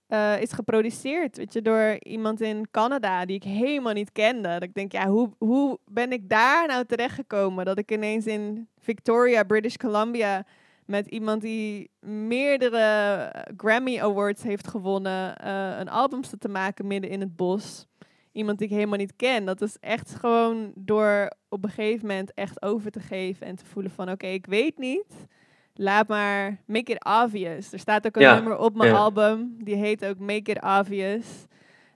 uh, 0.09 0.41
is 0.41 0.53
geproduceerd. 0.53 1.37
Weet 1.37 1.53
je, 1.53 1.63
door 1.63 1.97
iemand 1.99 2.41
in 2.41 2.69
Canada 2.71 3.25
die 3.25 3.37
ik 3.37 3.43
helemaal 3.43 3.93
niet 3.93 4.13
kende. 4.13 4.49
Dat 4.49 4.63
ik 4.63 4.75
denk, 4.75 4.93
ja, 4.93 5.07
hoe, 5.07 5.31
hoe 5.39 5.79
ben 5.85 6.13
ik 6.13 6.29
daar 6.29 6.67
nou 6.67 6.85
terechtgekomen? 6.85 7.65
Dat 7.65 7.79
ik 7.79 7.93
ineens 7.93 8.27
in 8.27 8.69
Victoria, 8.79 9.43
British 9.43 9.77
Columbia 9.77 10.45
met 10.87 11.07
iemand 11.07 11.43
die 11.43 11.91
meerdere 12.01 13.31
Grammy 13.57 14.01
Awards 14.01 14.43
heeft 14.43 14.69
gewonnen, 14.69 15.35
uh, 15.45 15.79
een 15.79 15.89
album 15.89 16.21
te 16.39 16.49
maken 16.49 16.87
midden 16.87 17.11
in 17.11 17.21
het 17.21 17.37
bos. 17.37 17.87
Iemand 18.33 18.59
die 18.59 18.67
ik 18.67 18.75
helemaal 18.75 18.99
niet 18.99 19.17
ken. 19.17 19.45
Dat 19.45 19.61
is 19.61 19.77
echt 19.81 20.15
gewoon 20.15 20.73
door 20.75 21.33
op 21.49 21.65
een 21.65 21.71
gegeven 21.71 22.07
moment 22.07 22.35
echt 22.35 22.63
over 22.63 22.91
te 22.91 23.01
geven 23.01 23.47
en 23.47 23.57
te 23.57 23.65
voelen 23.65 23.93
van 23.93 24.11
oké, 24.11 24.27
ik 24.27 24.47
weet 24.47 24.79
niet. 24.79 25.27
Laat 25.75 26.09
maar 26.09 26.63
make 26.67 26.93
it 26.93 27.05
obvious. 27.05 27.73
Er 27.73 27.79
staat 27.79 28.07
ook 28.07 28.17
een 28.17 28.35
nummer 28.35 28.59
op 28.59 28.77
mijn 28.77 28.95
album. 28.95 29.57
Die 29.59 29.77
heet 29.77 30.05
ook 30.05 30.19
Make 30.19 30.51
it 30.51 30.63
obvious. 30.63 31.27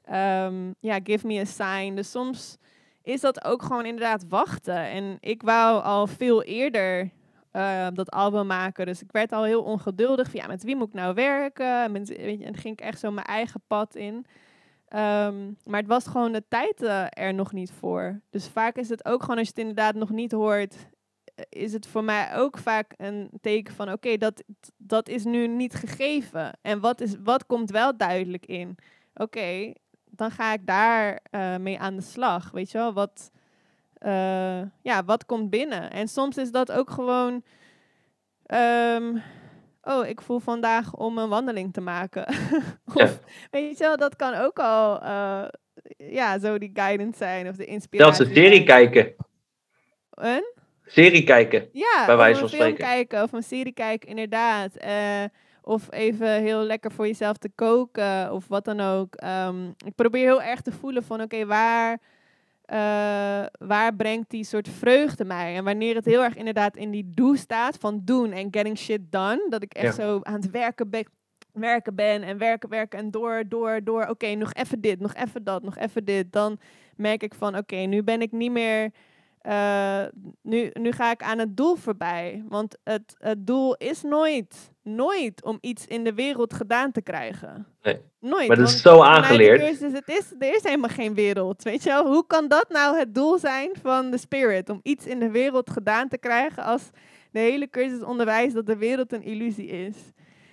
Ehm, 0.05 0.73
ja, 0.81 0.99
give 1.03 1.27
me 1.27 1.41
a 1.41 1.45
sign. 1.45 1.95
Dus 1.95 2.11
soms 2.11 2.57
is 3.03 3.21
dat 3.21 3.45
ook 3.45 3.63
gewoon 3.63 3.85
inderdaad 3.85 4.25
wachten. 4.29 4.77
En 4.77 5.17
ik 5.21 5.43
wou 5.43 5.83
al 5.83 6.07
veel 6.07 6.43
eerder 6.43 7.11
uh, 7.57 7.87
dat 7.93 8.11
album 8.11 8.47
maken. 8.47 8.87
Dus 8.87 9.03
ik 9.03 9.13
werd 9.13 9.33
al 9.33 9.45
heel 9.45 9.63
ongeduldig. 9.63 10.31
Van, 10.31 10.41
ja, 10.41 10.47
met 10.47 10.63
wie 10.63 10.77
moet 10.77 10.89
ik 10.89 10.95
nou 10.95 11.15
werken? 11.15 11.95
En 11.95 12.57
ging 12.57 12.79
ik 12.79 12.81
echt 12.81 12.99
zo 12.99 13.11
mijn 13.11 13.27
eigen 13.27 13.61
pad 13.67 13.95
in. 13.95 14.27
Ehm, 14.89 15.53
maar 15.65 15.81
het 15.81 15.89
was 15.89 16.07
gewoon 16.07 16.33
de 16.33 16.45
tijd 16.49 16.83
uh, 16.83 17.07
er 17.11 17.35
nog 17.35 17.53
niet 17.53 17.71
voor. 17.71 18.21
Dus 18.31 18.49
vaak 18.49 18.77
is 18.77 18.89
het 18.89 19.05
ook 19.05 19.21
gewoon 19.21 19.39
als 19.39 19.47
je 19.47 19.53
het 19.53 19.63
inderdaad 19.67 19.95
nog 19.95 20.11
niet 20.11 20.33
hoort, 20.33 20.75
eh, 21.35 21.45
is 21.49 21.73
het 21.73 21.87
voor 21.87 22.05
mij 22.05 22.37
ook 22.37 22.59
vaak 22.59 22.95
een 22.97 23.31
teken 23.41 23.75
van 23.75 23.93
oké, 23.93 24.17
dat, 24.17 24.45
dat 24.77 25.09
is 25.09 25.25
nu 25.25 25.47
niet 25.47 25.75
gegeven. 25.75 26.59
En 26.63 26.81
wat, 26.81 27.01
is, 27.01 27.15
wat 27.23 27.47
komt 27.47 27.71
wel 27.71 27.97
duidelijk 27.97 28.47
in? 28.47 28.77
Oké, 29.15 29.73
dan 30.05 30.31
ga 30.31 30.53
ik 30.53 30.67
daar 30.67 31.21
uh, 31.31 31.57
mee 31.57 31.79
aan 31.79 31.97
de 31.97 32.03
slag. 32.03 32.51
Weet 32.51 32.71
je 32.71 32.79
wel, 32.79 32.93
wat, 32.93 33.31
uh, 34.01 34.63
ja, 34.83 35.05
wat 35.05 35.27
komt 35.27 35.51
binnen? 35.51 35.91
En 35.91 36.09
soms 36.09 36.37
is 36.37 36.51
dat 36.51 36.73
ook 36.73 36.91
gewoon. 36.91 37.43
Um, 38.47 39.23
oh, 39.83 40.07
ik 40.07 40.21
voel 40.21 40.39
vandaag 40.39 40.95
om 40.95 41.19
een 41.19 41.29
wandeling 41.29 41.73
te 41.73 41.81
maken. 41.81 42.27
of, 42.95 43.21
Weet 43.51 43.79
je 43.79 43.85
wel, 43.85 43.97
dat 43.97 44.17
kan 44.17 44.35
ook 44.35 44.59
al. 44.59 45.03
Uh, 45.03 45.45
ja, 45.97 46.39
zo 46.39 46.59
die 46.59 46.71
guidance 46.73 47.17
zijn 47.19 47.49
of 47.49 47.57
de 47.57 47.65
inspiratie. 47.65 48.15
Zelfs 48.15 48.31
een 48.31 48.43
serie 48.43 48.65
kijken. 48.65 49.15
Een? 50.11 50.55
Serie 50.85 51.25
kijken. 51.25 51.69
Ja, 51.73 52.07
bij 52.07 52.17
wijze 52.17 52.41
van 52.41 52.49
spreken. 52.49 52.77
film 52.77 52.89
kijken 52.89 53.23
of 53.23 53.33
een 53.33 53.43
serie 53.43 53.73
kijken, 53.73 54.09
inderdaad. 54.09 54.85
Uh, 54.85 55.25
Of 55.69 55.93
even 55.93 56.29
heel 56.29 56.63
lekker 56.63 56.93
voor 56.93 57.07
jezelf 57.07 57.37
te 57.37 57.51
koken 57.55 58.33
of 58.33 58.49
wat 58.49 58.65
dan 58.65 58.81
ook. 58.81 59.15
Ehm, 59.15 59.69
ik 59.69 59.95
probeer 59.95 60.23
heel 60.23 60.43
erg 60.43 60.61
te 60.61 60.73
voelen 60.73 61.03
van 61.03 61.21
oké, 61.21 61.47
waar, 61.47 61.99
eh, 62.67 63.47
waar 63.59 63.95
brengt 63.97 64.31
die 64.31 64.45
soort 64.45 64.69
vreugde 64.69 65.25
mij? 65.25 65.57
En 65.57 65.65
wanneer 65.65 65.95
het 65.95 66.05
heel 66.05 66.23
erg 66.23 66.37
inderdaad 66.37 66.77
in 66.77 66.91
die 66.91 67.13
doe 67.15 67.37
staat 67.37 67.77
van 67.77 68.01
doen 68.05 68.33
en 68.33 68.49
getting 68.51 68.79
shit 68.79 69.01
done. 69.11 69.47
Dat 69.49 69.63
ik 69.63 69.75
echt 69.75 69.95
zo 69.95 70.21
aan 70.23 70.35
het 70.35 70.51
werken 70.51 70.91
ben, 70.91 71.05
werken 71.53 71.95
ben 71.95 72.23
en 72.23 72.39
werken, 72.39 72.69
werken 72.69 72.99
en 72.99 73.11
door, 73.11 73.43
door, 73.49 73.81
door. 73.85 74.07
Oké, 74.07 74.35
nog 74.35 74.53
even 74.53 74.81
dit, 74.81 75.01
nog 75.01 75.15
even 75.15 75.45
dat, 75.45 75.63
nog 75.63 75.77
even 75.77 76.05
dit. 76.05 76.33
Dan 76.33 76.59
merk 76.97 77.23
ik 77.23 77.35
van 77.35 77.57
oké, 77.57 77.77
nu 77.77 78.03
ben 78.03 78.21
ik 78.23 78.33
niet 78.33 78.53
meer 78.53 78.91
uh, 79.47 80.05
nu, 80.43 80.71
nu 80.73 80.93
ga 80.93 81.11
ik 81.11 81.23
aan 81.23 81.39
het 81.39 81.57
doel 81.57 81.77
voorbij. 81.77 82.43
Want 82.49 82.79
het, 82.85 83.15
het 83.19 83.47
doel 83.47 83.75
is 83.75 84.03
nooit, 84.03 84.73
nooit 84.87 85.45
om 85.45 85.59
iets 85.61 85.87
in 85.87 86.05
de 86.05 86.15
wereld 86.15 86.55
gedaan 86.55 86.93
te 86.93 87.03
krijgen. 87.03 87.67
Nee. 87.83 88.01
Nooit. 88.21 88.49
Maar 88.49 88.57
dat 88.57 88.69
is 88.69 88.83
zo 88.83 89.03
aangeleerd. 89.03 89.61
Cursus, 89.61 89.93
het 89.93 90.09
is, 90.09 90.33
er 90.39 90.55
is 90.55 90.63
helemaal 90.63 90.91
geen 90.91 91.15
wereld. 91.15 91.63
Weet 91.63 91.83
je 91.83 91.89
wel? 91.89 92.07
Hoe 92.07 92.27
kan 92.27 92.49
dat 92.49 92.69
nou 92.69 92.99
het 92.99 93.15
doel 93.15 93.39
zijn 93.39 93.71
van 93.83 94.11
de 94.11 94.19
spirit? 94.19 94.71
Om 94.71 94.81
iets 94.83 95.07
in 95.07 95.19
de 95.19 95.31
wereld 95.31 95.71
gedaan 95.71 96.09
te 96.09 96.19
krijgen 96.19 96.63
als 96.63 96.91
de 97.31 97.39
hele 97.39 97.71
cursus 97.71 98.03
onderwijs 98.03 98.53
dat 98.53 98.67
de 98.67 98.77
wereld 98.77 99.13
een 99.13 99.23
illusie 99.23 99.67
is. 99.67 99.97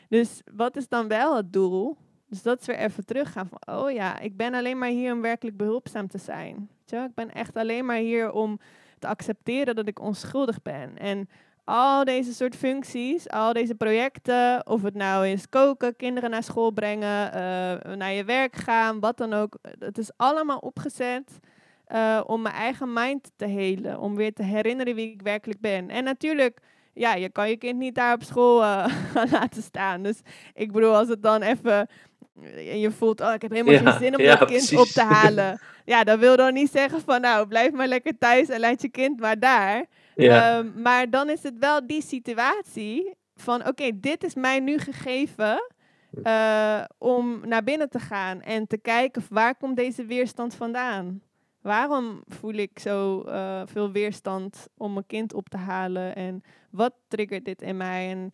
Dus 0.09 0.41
wat 0.55 0.75
is 0.75 0.88
dan 0.88 1.07
wel 1.07 1.36
het 1.36 1.53
doel? 1.53 1.97
Dus 2.29 2.41
dat 2.41 2.59
is 2.59 2.65
weer 2.65 2.77
even 2.77 3.05
teruggaan 3.05 3.47
van, 3.47 3.75
oh 3.75 3.91
ja, 3.91 4.19
ik 4.19 4.38
ben 4.38 4.53
alleen 4.53 4.77
maar 4.77 4.89
hier 4.89 5.13
om 5.13 5.21
werkelijk 5.21 5.57
behulpzaam 5.57 6.07
te 6.07 6.17
zijn. 6.17 6.55
Weet 6.55 6.89
je? 6.89 7.07
Ik 7.07 7.15
ben 7.15 7.31
echt 7.31 7.55
alleen 7.55 7.86
maar 7.86 7.97
hier 7.97 8.31
om 8.31 8.59
te 8.99 9.07
accepteren 9.07 9.75
dat 9.75 9.88
ik 9.88 9.99
onschuldig 9.99 10.61
ben. 10.61 10.97
En 10.97 11.29
al 11.64 12.03
deze 12.03 12.34
soort 12.34 12.55
functies, 12.55 13.30
al 13.30 13.53
deze 13.53 13.76
projecten, 13.76 14.68
of 14.68 14.82
het 14.82 14.93
nou 14.93 15.28
is 15.28 15.49
koken, 15.49 15.95
kinderen 15.95 16.30
naar 16.30 16.43
school 16.43 16.72
brengen, 16.72 17.28
uh, 17.28 17.95
naar 17.95 18.11
je 18.11 18.24
werk 18.24 18.55
gaan, 18.55 18.99
wat 18.99 19.18
dan 19.18 19.34
ook. 19.34 19.57
Het 19.80 19.97
is 19.97 20.11
allemaal 20.16 20.57
opgezet 20.57 21.39
uh, 21.88 22.22
om 22.26 22.41
mijn 22.41 22.55
eigen 22.55 22.93
mind 22.93 23.32
te 23.36 23.45
helen, 23.45 23.99
om 23.99 24.16
weer 24.16 24.34
te 24.34 24.43
herinneren 24.43 24.95
wie 24.95 25.11
ik 25.11 25.22
werkelijk 25.22 25.61
ben. 25.61 25.89
En 25.89 26.03
natuurlijk, 26.03 26.59
ja, 26.93 27.16
je 27.16 27.30
kan 27.30 27.49
je 27.49 27.57
kind 27.57 27.78
niet 27.80 27.95
daar 27.95 28.14
op 28.14 28.24
school 28.24 28.61
uh, 28.61 28.86
laten 29.32 29.61
staan. 29.61 30.03
Dus 30.03 30.22
ik 30.53 30.72
bedoel, 30.72 30.95
als 30.95 31.07
het 31.07 31.24
dan 31.24 31.41
even 31.41 31.88
en 32.41 32.80
je 32.80 32.91
voelt, 32.91 33.22
oh, 33.22 33.34
ik 33.34 33.41
heb 33.41 33.51
helemaal 33.51 33.93
geen 33.93 33.99
zin 33.99 34.18
om 34.18 34.24
ja, 34.24 34.36
dat 34.36 34.47
kind 34.47 34.78
op 34.78 34.88
te 34.88 35.01
halen. 35.16 35.59
Ja, 35.86 36.03
dat 36.03 36.20
wil 36.20 36.36
dan 36.36 36.53
niet 36.53 36.72
zeggen 36.72 37.01
van, 37.01 37.22
nou, 37.22 37.47
blijf 37.47 37.72
maar 37.72 37.88
lekker 37.88 38.18
thuis 38.18 38.49
en 38.49 38.59
laat 38.59 38.82
je 38.82 38.89
kind 38.89 39.20
maar 39.20 39.39
daar. 39.39 39.86
Um, 40.16 40.82
maar 40.82 41.09
dan 41.09 41.30
is 41.30 41.43
het 41.43 41.57
wel 41.59 41.88
die 41.88 42.01
situatie 42.01 43.16
van, 43.36 43.68
oké, 43.68 43.99
dit 43.99 44.24
is 44.24 44.36
mij 44.36 44.59
nu 44.59 44.78
gegeven 44.78 45.72
uh, 46.24 46.84
om 46.97 47.47
naar 47.47 47.64
binnen 47.64 47.89
te 47.89 47.99
gaan 47.99 48.41
en 48.41 48.68
te 48.68 48.78
kijken 48.78 49.24
waar 49.30 49.55
komt 49.55 49.78
deze 49.78 50.05
weerstand 50.05 50.55
vandaan. 50.55 51.22
Waarom 51.61 52.24
voel 52.28 52.53
ik 52.53 52.80
zo 52.80 53.24
uh, 53.28 53.61
veel 53.66 53.91
weerstand 53.91 54.68
om 54.78 54.93
mijn 54.93 55.05
kind 55.05 55.34
op 55.34 55.49
te 55.49 55.57
halen 55.57 56.16
en 56.16 56.43
wat 56.70 56.93
triggert 57.07 57.45
dit 57.45 57.61
in 57.61 57.78
mij 57.78 58.09
en 58.09 58.30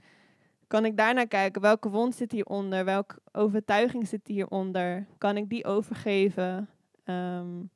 kan 0.67 0.85
ik 0.85 0.97
daarnaar 0.97 1.27
kijken? 1.27 1.61
Welke 1.61 1.89
wond 1.89 2.15
zit 2.15 2.31
hieronder? 2.31 2.85
Welke 2.85 3.15
overtuiging 3.31 4.07
zit 4.07 4.27
hieronder? 4.27 5.05
Kan 5.17 5.37
ik 5.37 5.49
die 5.49 5.65
overgeven? 5.65 6.69
Um, 7.05 7.69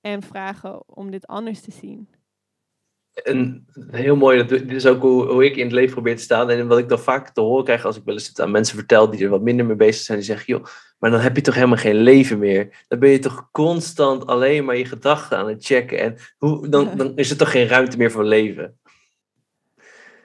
en 0.00 0.22
vragen 0.22 0.96
om 0.96 1.10
dit 1.10 1.26
anders 1.26 1.60
te 1.60 1.70
zien. 1.70 2.08
En 3.12 3.66
heel 3.90 4.16
mooi, 4.16 4.44
dit 4.46 4.72
is 4.72 4.86
ook 4.86 5.02
hoe, 5.02 5.26
hoe, 5.26 5.44
ik 5.44 5.56
in 5.56 5.64
het 5.64 5.72
leven 5.72 5.92
probeer 5.92 6.16
te 6.16 6.22
staan. 6.22 6.50
En 6.50 6.66
wat 6.66 6.78
ik 6.78 6.88
dan 6.88 6.98
vaak 6.98 7.28
te 7.28 7.40
horen 7.40 7.64
krijg 7.64 7.84
als 7.84 7.96
ik 7.96 8.04
wel 8.04 8.14
eens 8.14 8.40
aan 8.40 8.50
mensen 8.50 8.76
vertel 8.76 9.10
die 9.10 9.24
er 9.24 9.30
wat 9.30 9.42
minder 9.42 9.66
mee 9.66 9.76
bezig 9.76 10.02
zijn. 10.02 10.18
Die 10.18 10.26
zeggen, 10.26 10.46
joh, 10.46 10.64
maar 10.98 11.10
dan 11.10 11.20
heb 11.20 11.36
je 11.36 11.42
toch 11.42 11.54
helemaal 11.54 11.76
geen 11.76 11.96
leven 11.96 12.38
meer. 12.38 12.84
Dan 12.88 12.98
ben 12.98 13.10
je 13.10 13.18
toch 13.18 13.48
constant 13.50 14.26
alleen 14.26 14.64
maar 14.64 14.76
je 14.76 14.84
gedachten 14.84 15.38
aan 15.38 15.48
het 15.48 15.64
checken. 15.64 15.98
En 15.98 16.16
hoe, 16.38 16.68
dan, 16.68 16.96
dan 16.96 17.16
is 17.16 17.30
er 17.30 17.36
toch 17.36 17.50
geen 17.50 17.66
ruimte 17.66 17.96
meer 17.96 18.10
voor 18.10 18.24
leven. 18.24 18.78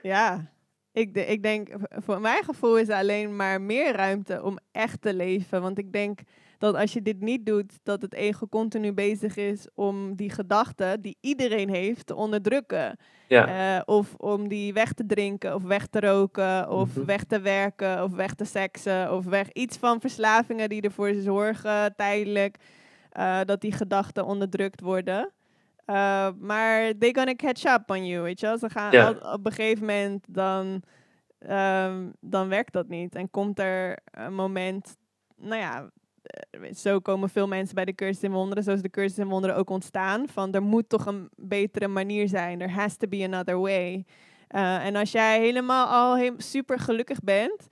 Ja, 0.01 0.51
ik, 0.91 1.15
ik 1.15 1.43
denk, 1.43 1.69
voor 1.89 2.21
mijn 2.21 2.43
gevoel 2.43 2.77
is 2.77 2.89
er 2.89 2.95
alleen 2.95 3.35
maar 3.35 3.61
meer 3.61 3.95
ruimte 3.95 4.43
om 4.43 4.57
echt 4.71 5.01
te 5.01 5.13
leven. 5.13 5.61
Want 5.61 5.77
ik 5.77 5.91
denk 5.91 6.19
dat 6.57 6.75
als 6.75 6.93
je 6.93 7.01
dit 7.01 7.21
niet 7.21 7.45
doet, 7.45 7.79
dat 7.83 8.01
het 8.01 8.13
ego 8.13 8.47
continu 8.47 8.93
bezig 8.93 9.35
is 9.35 9.67
om 9.73 10.15
die 10.15 10.29
gedachten 10.29 11.01
die 11.01 11.17
iedereen 11.21 11.69
heeft 11.69 12.05
te 12.05 12.15
onderdrukken. 12.15 12.97
Ja. 13.27 13.75
Uh, 13.75 13.81
of 13.85 14.13
om 14.15 14.47
die 14.47 14.73
weg 14.73 14.93
te 14.93 15.05
drinken, 15.05 15.55
of 15.55 15.63
weg 15.63 15.87
te 15.87 15.99
roken, 15.99 16.69
of 16.69 16.95
mhm. 16.95 17.05
weg 17.05 17.23
te 17.23 17.39
werken, 17.39 18.03
of 18.03 18.11
weg 18.11 18.33
te 18.33 18.45
seksen, 18.45 19.13
of 19.13 19.25
weg 19.25 19.51
iets 19.51 19.77
van 19.77 20.01
verslavingen 20.01 20.69
die 20.69 20.81
ervoor 20.81 21.13
zorgen 21.13 21.95
tijdelijk 21.95 22.57
uh, 23.17 23.39
dat 23.45 23.61
die 23.61 23.71
gedachten 23.71 24.25
onderdrukt 24.25 24.81
worden. 24.81 25.31
Uh, 25.87 26.29
maar 26.39 26.97
they 26.97 27.13
gonna 27.13 27.35
catch 27.35 27.63
up 27.65 27.89
on 27.89 28.05
you, 28.05 28.21
weet 28.21 28.39
je 28.39 28.45
wel. 28.45 28.57
Ze 28.57 28.69
gaan 28.69 29.23
op 29.33 29.45
een 29.45 29.51
gegeven 29.51 29.85
moment, 29.85 30.25
dan, 30.29 30.81
um, 31.49 32.13
dan 32.19 32.47
werkt 32.47 32.73
dat 32.73 32.87
niet. 32.87 33.15
En 33.15 33.29
komt 33.29 33.59
er 33.59 33.97
een 34.11 34.33
moment, 34.33 34.97
nou 35.35 35.61
ja, 35.61 35.77
eh, 35.77 35.85
zo 36.75 36.99
komen 36.99 37.29
veel 37.29 37.47
mensen 37.47 37.75
bij 37.75 37.85
de 37.85 37.95
cursus 37.95 38.23
in 38.23 38.31
wonderen, 38.31 38.63
zoals 38.63 38.81
de 38.81 38.89
cursus 38.89 39.17
in 39.17 39.27
wonderen 39.27 39.55
ook 39.55 39.69
ontstaan. 39.69 40.27
Van 40.27 40.53
er 40.53 40.61
moet 40.61 40.89
toch 40.89 41.05
een 41.05 41.29
betere 41.35 41.87
manier 41.87 42.27
zijn. 42.27 42.59
There 42.59 42.71
has 42.71 42.97
to 42.97 43.07
be 43.07 43.23
another 43.23 43.59
way. 43.59 44.05
Uh, 44.55 44.85
en 44.85 44.95
als 44.95 45.11
jij 45.11 45.39
helemaal 45.39 45.87
al 45.87 46.31
super 46.37 46.79
gelukkig 46.79 47.19
bent, 47.19 47.67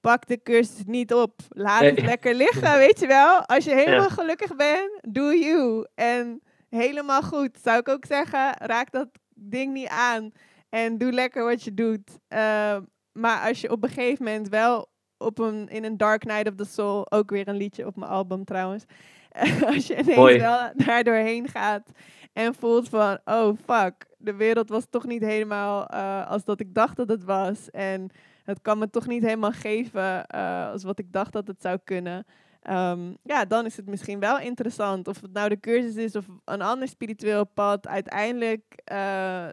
pak 0.00 0.26
de 0.26 0.42
cursus 0.42 0.82
niet 0.86 1.14
op. 1.14 1.40
Laat 1.48 1.80
het 1.80 2.02
lekker 2.02 2.34
liggen, 2.34 2.78
weet 2.86 3.00
je 3.00 3.06
wel. 3.06 3.46
Als 3.46 3.64
je 3.64 3.74
helemaal 3.74 4.10
gelukkig 4.10 4.56
bent, 4.56 4.90
do 5.08 5.32
you. 5.32 5.86
En 5.94 6.42
helemaal 6.68 7.22
goed. 7.22 7.58
Zou 7.62 7.78
ik 7.78 7.88
ook 7.88 8.04
zeggen, 8.04 8.52
raak 8.58 8.90
dat 8.90 9.08
ding 9.34 9.72
niet 9.72 9.88
aan. 9.88 10.32
En 10.68 10.98
doe 10.98 11.12
lekker 11.12 11.44
wat 11.44 11.62
je 11.62 11.74
doet. 11.74 12.10
Uh, 12.28 12.76
maar 13.12 13.48
als 13.48 13.60
je 13.60 13.70
op 13.70 13.82
een 13.82 13.88
gegeven 13.88 14.24
moment 14.24 14.48
wel 14.48 14.88
op 15.18 15.38
een, 15.38 15.68
in 15.68 15.84
een 15.84 15.96
Dark 15.96 16.24
Night 16.24 16.48
of 16.48 16.54
the 16.54 16.64
Soul, 16.64 17.10
ook 17.10 17.30
weer 17.30 17.48
een 17.48 17.56
liedje 17.56 17.86
op 17.86 17.96
mijn 17.96 18.10
album 18.10 18.44
trouwens. 18.44 18.84
als 19.74 19.86
je 19.86 19.98
ineens 19.98 20.40
wel 20.40 20.70
daar 20.74 21.04
doorheen 21.04 21.48
gaat 21.48 21.90
en 22.32 22.54
voelt 22.54 22.88
van, 22.88 23.18
oh 23.24 23.56
fuck, 23.64 24.06
de 24.18 24.34
wereld 24.34 24.68
was 24.68 24.86
toch 24.90 25.06
niet 25.06 25.22
helemaal 25.22 25.94
uh, 25.94 26.30
als 26.30 26.44
dat 26.44 26.60
ik 26.60 26.74
dacht 26.74 26.96
dat 26.96 27.08
het 27.08 27.24
was. 27.24 27.70
En 27.70 28.10
het 28.44 28.62
kan 28.62 28.78
me 28.78 28.90
toch 28.90 29.06
niet 29.06 29.22
helemaal 29.22 29.52
geven 29.52 30.26
uh, 30.34 30.70
als 30.70 30.82
wat 30.82 30.98
ik 30.98 31.12
dacht 31.12 31.32
dat 31.32 31.46
het 31.46 31.62
zou 31.62 31.78
kunnen. 31.84 32.26
Um, 32.70 33.16
ja, 33.22 33.44
dan 33.44 33.66
is 33.66 33.76
het 33.76 33.86
misschien 33.86 34.20
wel 34.20 34.38
interessant. 34.38 35.08
Of 35.08 35.20
het 35.20 35.32
nou 35.32 35.48
de 35.48 35.60
cursus 35.60 35.94
is 35.94 36.16
of 36.16 36.26
een 36.44 36.62
ander 36.62 36.88
spiritueel 36.88 37.44
pad. 37.44 37.86
Uiteindelijk 37.86 38.82
uh, 38.92 39.46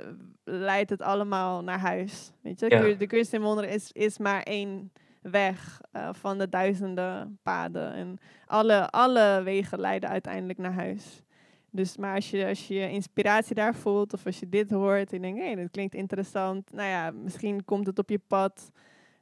leidt 0.44 0.90
het 0.90 1.02
allemaal 1.02 1.64
naar 1.64 1.80
huis. 1.80 2.32
Weet 2.42 2.60
je? 2.60 2.96
De 2.98 3.08
cursus 3.08 3.34
in 3.34 3.42
wonderen 3.42 3.70
is, 3.70 3.92
is 3.92 4.18
maar 4.18 4.42
één 4.42 4.92
weg 5.32 5.82
uh, 5.94 6.10
van 6.12 6.38
de 6.38 6.50
duizenden 6.50 7.40
paden. 7.44 7.94
En 7.94 8.18
alle, 8.46 8.90
alle 8.90 9.42
wegen 9.44 9.80
leiden 9.80 10.10
uiteindelijk 10.10 10.60
naar 10.60 10.74
huis. 10.74 11.24
Dus 11.70 11.98
maar 11.98 12.16
als 12.16 12.30
je, 12.30 12.46
als 12.46 12.68
je 12.68 12.90
inspiratie 12.90 13.56
daar 13.56 13.76
voelt, 13.76 14.14
of 14.14 14.26
als 14.26 14.40
je 14.40 14.50
dit 14.50 14.72
hoort 14.72 15.12
en 15.12 15.16
je 15.16 15.22
denkt, 15.22 15.40
hé, 15.40 15.46
hey, 15.46 15.56
dat 15.56 15.72
klinkt 15.72 15.96
interessant. 15.96 16.72
Nou 16.74 16.90
ja, 16.90 17.12
misschien 17.12 17.66
komt 17.66 17.88
het 17.88 18.00
op 18.00 18.10
je 18.10 18.20
pad. 18.28 18.72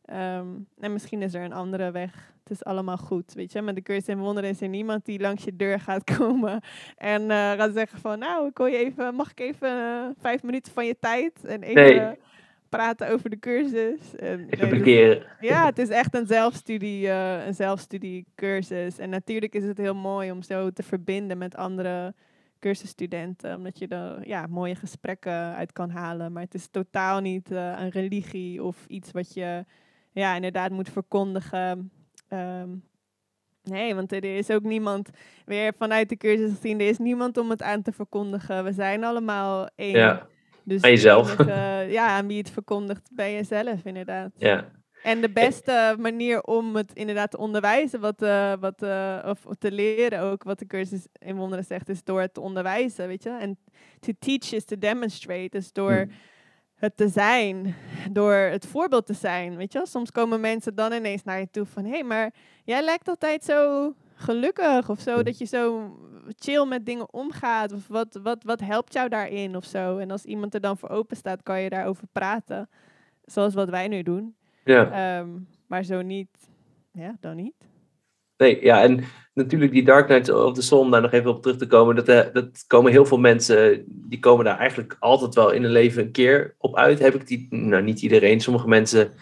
Um, 0.05 0.67
en 0.79 0.93
misschien 0.93 1.21
is 1.21 1.33
er 1.33 1.43
een 1.43 1.53
andere 1.53 1.91
weg 1.91 2.33
het 2.43 2.51
is 2.51 2.63
allemaal 2.63 2.97
goed, 2.97 3.33
weet 3.33 3.51
je. 3.51 3.61
Met 3.61 3.75
de 3.75 3.81
cursus 3.81 4.07
en 4.07 4.19
wonderen 4.19 4.49
is 4.49 4.61
er 4.61 4.67
niemand 4.67 5.05
die 5.05 5.19
langs 5.19 5.43
je 5.43 5.55
deur 5.55 5.79
gaat 5.79 6.03
komen 6.17 6.61
en 6.97 7.21
uh, 7.21 7.51
gaat 7.51 7.73
zeggen 7.73 7.99
van, 7.99 8.19
nou, 8.19 8.47
ik 8.47 8.57
je 8.57 8.77
even, 8.77 9.15
mag 9.15 9.31
ik 9.31 9.39
even 9.39 9.69
uh, 9.69 10.05
vijf 10.19 10.43
minuten 10.43 10.73
van 10.73 10.85
je 10.85 10.97
tijd 10.99 11.45
en 11.45 11.63
even. 11.63 12.17
Praten 12.77 13.09
over 13.09 13.29
de 13.29 13.39
cursus. 13.39 14.15
En, 14.15 14.49
even 14.49 14.81
nee, 14.81 15.15
dus, 15.15 15.23
ja, 15.39 15.65
het 15.65 15.79
is 15.79 15.89
echt 15.89 16.15
een 16.15 16.27
zelfstudie, 16.27 17.05
uh, 17.05 17.45
een 17.45 17.53
zelfstudiecursus. 17.53 18.97
En 18.97 19.09
natuurlijk 19.09 19.55
is 19.55 19.63
het 19.63 19.77
heel 19.77 19.95
mooi 19.95 20.31
om 20.31 20.41
zo 20.41 20.69
te 20.69 20.83
verbinden 20.83 21.37
met 21.37 21.55
andere 21.55 22.13
cursusstudenten, 22.59 23.55
omdat 23.55 23.79
je 23.79 23.87
er 23.87 24.27
ja, 24.27 24.47
mooie 24.47 24.75
gesprekken 24.75 25.55
uit 25.55 25.71
kan 25.71 25.89
halen. 25.89 26.31
Maar 26.31 26.43
het 26.43 26.53
is 26.53 26.67
totaal 26.67 27.19
niet 27.19 27.51
een 27.51 27.89
religie 27.89 28.63
of 28.63 28.85
iets 28.87 29.11
wat 29.11 29.33
je 29.33 29.65
ja, 30.11 30.35
inderdaad 30.35 30.71
moet 30.71 30.89
verkondigen. 30.89 31.91
Um, 32.29 32.83
nee, 33.63 33.95
want 33.95 34.11
er 34.11 34.23
is 34.23 34.49
ook 34.49 34.63
niemand, 34.63 35.09
weer 35.45 35.73
vanuit 35.77 36.09
de 36.09 36.17
cursus 36.17 36.51
gezien, 36.51 36.79
er 36.79 36.87
is 36.87 36.97
niemand 36.97 37.37
om 37.37 37.49
het 37.49 37.61
aan 37.61 37.81
te 37.81 37.91
verkondigen. 37.91 38.63
We 38.63 38.71
zijn 38.71 39.03
allemaal 39.03 39.67
één. 39.75 39.97
Ja, 39.97 40.27
dus 40.63 40.81
aan 40.81 40.89
jezelf. 40.89 41.37
ja, 41.97 42.07
aan 42.07 42.27
wie 42.27 42.37
het 42.37 42.49
verkondigt, 42.49 43.09
bij 43.11 43.33
jezelf 43.33 43.85
inderdaad. 43.85 44.31
Ja. 44.37 44.69
En 45.03 45.21
de 45.21 45.29
beste 45.29 45.95
manier 45.99 46.41
om 46.41 46.75
het 46.75 46.93
inderdaad 46.93 47.31
te 47.31 47.37
onderwijzen, 47.37 47.99
wat, 47.99 48.21
uh, 48.21 48.53
wat, 48.59 48.83
uh, 48.83 49.19
of 49.25 49.55
te 49.59 49.71
leren 49.71 50.19
ook, 50.19 50.43
wat 50.43 50.59
de 50.59 50.65
cursus 50.65 51.07
in 51.19 51.35
wonderen 51.35 51.65
zegt, 51.65 51.89
is 51.89 52.03
door 52.03 52.21
het 52.21 52.33
te 52.33 52.41
onderwijzen, 52.41 53.07
weet 53.07 53.23
je. 53.23 53.29
En 53.29 53.57
to 53.99 54.11
teach 54.19 54.53
is 54.53 54.65
to 54.65 54.77
demonstrate, 54.77 55.49
dus 55.49 55.71
door... 55.71 55.93
Hmm 55.93 56.11
het 56.83 56.97
te 56.97 57.07
zijn, 57.07 57.75
door 58.11 58.33
het 58.33 58.65
voorbeeld 58.65 59.05
te 59.05 59.13
zijn. 59.13 59.55
Weet 59.55 59.73
je? 59.73 59.81
Soms 59.83 60.11
komen 60.11 60.41
mensen 60.41 60.75
dan 60.75 60.93
ineens 60.93 61.23
naar 61.23 61.39
je 61.39 61.49
toe 61.51 61.65
van... 61.65 61.83
hé, 61.83 61.89
hey, 61.89 62.03
maar 62.03 62.33
jij 62.63 62.83
lijkt 62.83 63.07
altijd 63.07 63.43
zo 63.43 63.93
gelukkig 64.23 64.89
of 64.89 64.99
zo, 64.99 65.23
dat 65.23 65.37
je 65.37 65.45
zo 65.45 65.95
chill 66.39 66.65
met 66.65 66.85
dingen 66.85 67.13
omgaat. 67.13 67.73
Of 67.73 67.87
wat, 67.87 68.19
wat, 68.23 68.43
wat 68.43 68.59
helpt 68.59 68.93
jou 68.93 69.09
daarin 69.09 69.55
of 69.55 69.65
zo? 69.65 69.97
En 69.97 70.11
als 70.11 70.25
iemand 70.25 70.53
er 70.53 70.61
dan 70.61 70.77
voor 70.77 70.89
open 70.89 71.17
staat, 71.17 71.43
kan 71.43 71.61
je 71.61 71.69
daarover 71.69 72.07
praten. 72.11 72.69
Zoals 73.25 73.53
wat 73.53 73.69
wij 73.69 73.87
nu 73.87 74.03
doen. 74.03 74.35
Ja. 74.63 74.91
Ehm, 74.91 75.29
maar 75.67 75.83
zo 75.83 76.01
niet, 76.01 76.29
ja, 76.91 77.17
dan 77.19 77.35
niet. 77.35 77.55
Nee, 78.37 78.63
ja, 78.63 78.83
en 78.83 79.03
natuurlijk 79.33 79.71
die 79.71 79.83
Dark 79.83 80.07
Knight 80.07 80.29
of 80.29 80.53
the 80.53 80.61
Soul, 80.61 80.81
om 80.81 80.91
daar 80.91 81.01
nog 81.01 81.11
even 81.11 81.29
op 81.29 81.41
terug 81.41 81.57
te 81.57 81.67
komen, 81.67 81.95
dat, 81.95 82.07
eh, 82.07 82.33
dat 82.33 82.63
komen 82.67 82.91
heel 82.91 83.05
veel 83.05 83.17
mensen, 83.17 83.83
die 83.87 84.19
komen 84.19 84.45
daar 84.45 84.57
eigenlijk 84.57 84.97
altijd 84.99 85.35
wel 85.35 85.51
in 85.51 85.63
hun 85.63 85.71
leven 85.71 86.03
een 86.03 86.11
keer 86.11 86.55
op 86.57 86.75
uit. 86.75 86.99
Heb 86.99 87.15
ik 87.15 87.27
die, 87.27 87.47
nou 87.49 87.83
niet 87.83 88.01
iedereen, 88.01 88.39
sommige 88.39 88.67
mensen, 88.67 89.13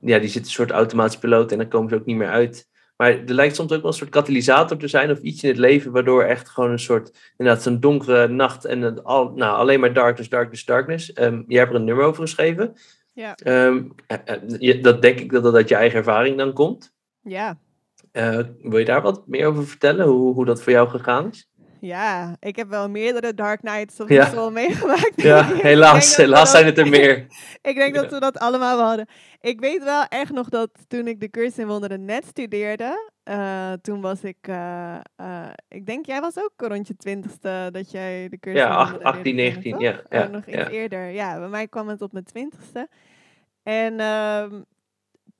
ja, 0.00 0.18
die 0.18 0.28
zitten 0.28 0.42
een 0.42 0.56
soort 0.56 0.70
automatisch 0.70 1.18
piloot 1.18 1.52
en 1.52 1.58
dan 1.58 1.68
komen 1.68 1.88
ze 1.88 1.94
ook 1.94 2.04
niet 2.04 2.16
meer 2.16 2.30
uit. 2.30 2.70
Maar 3.02 3.10
er 3.10 3.34
lijkt 3.34 3.56
soms 3.56 3.72
ook 3.72 3.80
wel 3.82 3.90
een 3.90 3.96
soort 3.96 4.10
katalysator 4.10 4.76
te 4.76 4.88
zijn 4.88 5.10
of 5.10 5.20
iets 5.20 5.42
in 5.42 5.48
het 5.48 5.58
leven, 5.58 5.92
waardoor 5.92 6.22
echt 6.22 6.48
gewoon 6.48 6.70
een 6.70 6.78
soort, 6.78 7.32
inderdaad, 7.36 7.62
zo'n 7.62 7.80
donkere 7.80 8.28
nacht 8.28 8.64
en 8.64 8.80
het 8.80 9.04
al, 9.04 9.32
nou, 9.34 9.56
alleen 9.56 9.80
maar 9.80 9.92
darkness, 9.92 10.28
darkness, 10.28 10.64
darkness. 10.64 11.18
Um, 11.18 11.44
jij 11.48 11.58
hebt 11.58 11.70
er 11.72 11.76
een 11.78 11.84
nummer 11.84 12.04
over 12.04 12.22
geschreven. 12.22 12.72
Ja. 13.12 13.36
Um, 13.44 13.94
dat 14.82 15.02
denk 15.02 15.20
ik 15.20 15.32
dat 15.32 15.42
dat 15.42 15.54
uit 15.54 15.68
je 15.68 15.74
eigen 15.74 15.98
ervaring 15.98 16.36
dan 16.36 16.52
komt. 16.52 16.94
Ja. 17.22 17.58
Uh, 18.12 18.38
wil 18.62 18.78
je 18.78 18.84
daar 18.84 19.02
wat 19.02 19.26
meer 19.26 19.46
over 19.46 19.66
vertellen, 19.66 20.06
hoe, 20.06 20.34
hoe 20.34 20.44
dat 20.44 20.62
voor 20.62 20.72
jou 20.72 20.88
gegaan 20.88 21.28
is? 21.30 21.50
Ja, 21.84 22.36
ik 22.40 22.56
heb 22.56 22.68
wel 22.68 22.90
meerdere 22.90 23.34
Dark 23.34 23.60
Knights 23.60 24.00
of 24.00 24.08
ja. 24.08 24.50
meegemaakt. 24.50 25.12
Ja, 25.22 25.44
helaas, 25.70 26.16
helaas 26.16 26.50
zijn 26.50 26.66
het 26.66 26.78
er 26.78 26.88
meer. 26.88 27.26
ik 27.70 27.74
denk 27.74 27.94
dat 27.94 28.10
we 28.10 28.20
dat 28.20 28.38
allemaal 28.38 28.80
hadden. 28.80 29.06
Ik 29.40 29.60
weet 29.60 29.84
wel 29.84 30.04
echt 30.08 30.32
nog 30.32 30.48
dat 30.48 30.70
toen 30.88 31.06
ik 31.06 31.20
de 31.20 31.30
cursus 31.30 31.58
in 31.58 31.66
wonderen 31.66 32.04
net 32.04 32.26
studeerde, 32.26 33.10
uh, 33.24 33.72
toen 33.72 34.00
was 34.00 34.24
ik, 34.24 34.48
uh, 34.48 34.96
uh, 35.20 35.48
ik 35.68 35.86
denk 35.86 36.06
jij 36.06 36.20
was 36.20 36.38
ook 36.38 36.52
rond 36.56 36.88
je 36.88 36.96
twintigste 36.96 37.68
dat 37.72 37.90
jij 37.90 38.28
de 38.28 38.38
cursus 38.38 38.60
Ja, 38.60 38.98
18, 39.02 39.34
19, 39.34 39.78
ja. 39.78 39.92
Oh, 39.92 39.98
ja, 40.10 40.26
nog 40.26 40.46
iets 40.46 40.56
ja. 40.56 40.68
eerder. 40.68 41.10
Ja, 41.10 41.38
bij 41.38 41.48
mij 41.48 41.68
kwam 41.68 41.88
het 41.88 42.02
op 42.02 42.12
mijn 42.12 42.24
twintigste. 42.24 42.88
En 43.62 43.92
uh, 43.92 44.44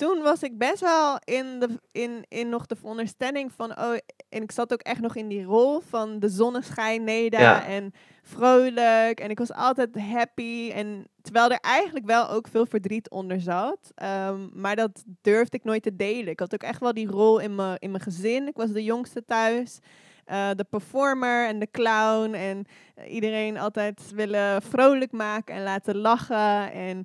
toen 0.03 0.22
was 0.22 0.42
ik 0.42 0.59
best 0.59 0.80
wel 0.80 1.18
in, 1.24 1.61
de, 1.61 1.68
in, 1.92 2.24
in 2.28 2.48
nog 2.48 2.66
de 2.66 2.76
veronderstelling 2.76 3.53
van, 3.53 3.78
oh, 3.78 3.96
en 4.28 4.42
ik 4.42 4.53
zat 4.53 4.72
ook 4.72 4.80
echt 4.80 5.00
nog 5.00 5.16
in 5.16 5.28
die 5.28 5.44
rol 5.44 5.80
van 5.80 6.18
de 6.18 6.28
zonneschijn 6.28 7.05
neder 7.05 7.40
ja. 7.40 7.66
en 7.66 7.92
vrolijk. 8.22 9.20
En 9.20 9.30
ik 9.30 9.38
was 9.38 9.53
altijd 9.53 10.00
happy. 10.00 10.70
En 10.74 11.07
terwijl 11.20 11.50
er 11.50 11.59
eigenlijk 11.61 12.07
wel 12.07 12.28
ook 12.28 12.48
veel 12.48 12.66
verdriet 12.66 13.11
onder 13.11 13.40
zat. 13.40 13.92
Um, 14.28 14.50
maar 14.55 14.76
dat 14.76 15.05
durfde 15.20 15.57
ik 15.57 15.64
nooit 15.64 15.82
te 15.82 15.96
delen. 15.96 16.28
Ik 16.28 16.40
had 16.40 16.55
ook 16.55 16.62
echt 16.62 16.80
wel 16.80 16.94
die 16.94 17.09
rol 17.09 17.38
in 17.38 17.55
mijn 17.55 17.76
in 17.78 17.90
mijn 17.90 18.03
gezin. 18.03 18.46
Ik 18.46 18.57
was 18.57 18.70
de 18.70 18.84
jongste 18.84 19.24
thuis. 19.24 19.78
Uh, 20.26 20.50
de 20.57 20.64
performer 20.64 21.46
en 21.46 21.59
de 21.59 21.70
clown. 21.70 22.34
En 22.34 22.64
uh, 22.98 23.14
iedereen 23.14 23.59
altijd 23.59 24.12
willen 24.14 24.62
vrolijk 24.62 25.12
maken 25.12 25.55
en 25.55 25.62
laten 25.62 25.96
lachen. 25.96 26.72
En 26.72 27.05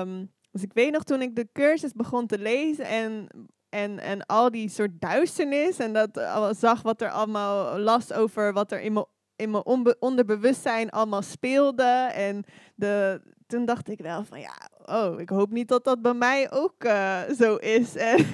um, 0.00 0.30
dus 0.52 0.62
ik 0.62 0.72
weet 0.72 0.92
nog 0.92 1.02
toen 1.02 1.22
ik 1.22 1.36
de 1.36 1.48
cursus 1.52 1.92
begon 1.92 2.26
te 2.26 2.38
lezen 2.38 2.84
en, 2.84 3.26
en, 3.68 3.98
en 3.98 4.26
al 4.26 4.50
die 4.50 4.68
soort 4.68 5.00
duisternis 5.00 5.78
en 5.78 5.92
dat 5.92 6.26
zag 6.58 6.82
wat 6.82 7.00
er 7.00 7.10
allemaal 7.10 7.78
las 7.78 8.12
over 8.12 8.52
wat 8.52 8.72
er 8.72 8.80
in 8.80 8.92
mijn, 8.92 9.06
in 9.36 9.50
mijn 9.50 9.64
onderbewustzijn 9.98 10.90
allemaal 10.90 11.22
speelde. 11.22 12.10
En 12.14 12.44
de, 12.74 13.20
toen 13.46 13.64
dacht 13.64 13.88
ik 13.88 14.00
wel 14.00 14.24
van 14.24 14.40
ja, 14.40 14.54
oh, 14.84 15.20
ik 15.20 15.28
hoop 15.28 15.50
niet 15.50 15.68
dat 15.68 15.84
dat 15.84 16.02
bij 16.02 16.14
mij 16.14 16.52
ook 16.52 16.84
uh, 16.84 17.20
zo 17.38 17.56
is. 17.56 17.96
En 18.12 18.26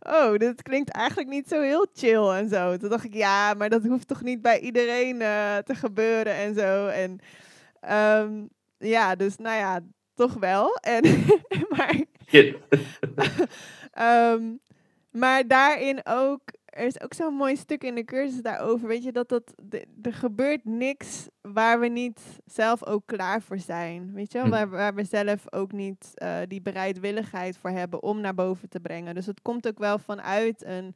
oh, 0.00 0.36
dit 0.36 0.62
klinkt 0.62 0.90
eigenlijk 0.90 1.28
niet 1.28 1.48
zo 1.48 1.60
heel 1.60 1.86
chill 1.92 2.28
en 2.28 2.48
zo. 2.48 2.76
Toen 2.76 2.88
dacht 2.88 3.04
ik 3.04 3.14
ja, 3.14 3.54
maar 3.54 3.68
dat 3.68 3.84
hoeft 3.84 4.08
toch 4.08 4.22
niet 4.22 4.42
bij 4.42 4.60
iedereen 4.60 5.20
uh, 5.20 5.56
te 5.56 5.74
gebeuren 5.74 6.34
en 6.34 6.54
zo. 6.54 6.86
En 6.86 7.18
um, 8.22 8.48
ja, 8.78 9.14
dus 9.14 9.36
nou 9.36 9.56
ja, 9.56 9.80
toch 10.16 10.34
wel. 10.34 10.74
En, 10.74 11.24
maar, 11.76 12.04
um, 14.32 14.60
maar 15.22 15.46
daarin 15.46 16.00
ook, 16.04 16.40
er 16.64 16.86
is 16.86 17.00
ook 17.00 17.14
zo'n 17.14 17.34
mooi 17.34 17.56
stuk 17.56 17.84
in 17.84 17.94
de 17.94 18.04
cursus 18.04 18.42
daarover. 18.42 18.88
Weet 18.88 19.02
je, 19.02 19.12
dat, 19.12 19.28
dat 19.28 19.54
er 20.02 20.12
gebeurt 20.12 20.64
niks 20.64 21.28
waar 21.40 21.80
we 21.80 21.86
niet 21.86 22.20
zelf 22.44 22.84
ook 22.84 23.02
klaar 23.06 23.42
voor 23.42 23.58
zijn. 23.58 24.12
Weet 24.12 24.32
je, 24.32 24.40
hm. 24.40 24.48
waar, 24.48 24.68
waar 24.68 24.94
we 24.94 25.04
zelf 25.04 25.52
ook 25.52 25.72
niet 25.72 26.12
uh, 26.14 26.38
die 26.48 26.62
bereidwilligheid 26.62 27.58
voor 27.58 27.70
hebben 27.70 28.02
om 28.02 28.20
naar 28.20 28.34
boven 28.34 28.68
te 28.68 28.80
brengen. 28.80 29.14
Dus 29.14 29.26
het 29.26 29.42
komt 29.42 29.68
ook 29.68 29.78
wel 29.78 29.98
vanuit 29.98 30.64
een 30.64 30.94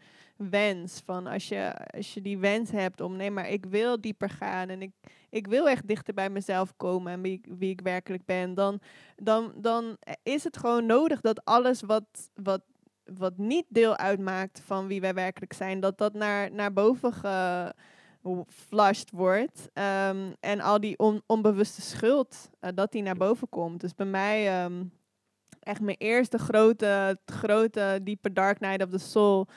wens. 0.49 1.03
Van 1.05 1.26
als 1.26 1.49
je, 1.49 1.72
als 1.86 2.14
je 2.14 2.20
die 2.20 2.38
wens 2.38 2.70
hebt 2.70 3.01
om 3.01 3.16
nee, 3.16 3.30
maar 3.30 3.49
ik 3.49 3.66
wil 3.66 4.01
dieper 4.01 4.30
gaan 4.30 4.68
en 4.68 4.82
ik, 4.82 4.91
ik 5.30 5.47
wil 5.47 5.68
echt 5.68 5.88
dichter 5.88 6.14
bij 6.14 6.30
mezelf 6.30 6.76
komen 6.76 7.12
en 7.12 7.20
wie, 7.20 7.41
wie 7.59 7.70
ik 7.70 7.80
werkelijk 7.80 8.24
ben, 8.24 8.55
dan, 8.55 8.80
dan, 9.16 9.53
dan 9.57 9.97
is 10.22 10.45
het 10.45 10.57
gewoon 10.57 10.86
nodig 10.86 11.20
dat 11.20 11.45
alles 11.45 11.80
wat, 11.80 12.30
wat, 12.34 12.62
wat 13.05 13.36
niet 13.36 13.64
deel 13.68 13.97
uitmaakt 13.97 14.61
van 14.64 14.86
wie 14.86 15.01
wij 15.01 15.14
werkelijk 15.14 15.53
zijn, 15.53 15.80
dat 15.80 15.99
dat 15.99 16.14
naar, 16.14 16.53
naar 16.53 16.72
boven 16.72 17.12
geflasht 18.22 19.11
wordt. 19.11 19.68
Um, 19.74 20.34
en 20.41 20.61
al 20.61 20.80
die 20.80 20.99
on, 20.99 21.22
onbewuste 21.26 21.80
schuld, 21.80 22.51
uh, 22.61 22.70
dat 22.74 22.93
die 22.93 23.03
naar 23.03 23.16
boven 23.16 23.49
komt. 23.49 23.80
Dus 23.80 23.95
bij 23.95 24.07
mij. 24.07 24.64
Um, 24.64 24.93
echt 25.61 25.80
mijn 25.80 25.97
eerste 25.99 26.38
grote, 26.38 27.18
grote, 27.24 28.01
diepe 28.03 28.32
Dark 28.32 28.61
Night 28.61 28.82
of 28.82 28.91
the 28.91 28.99
Soul 28.99 29.49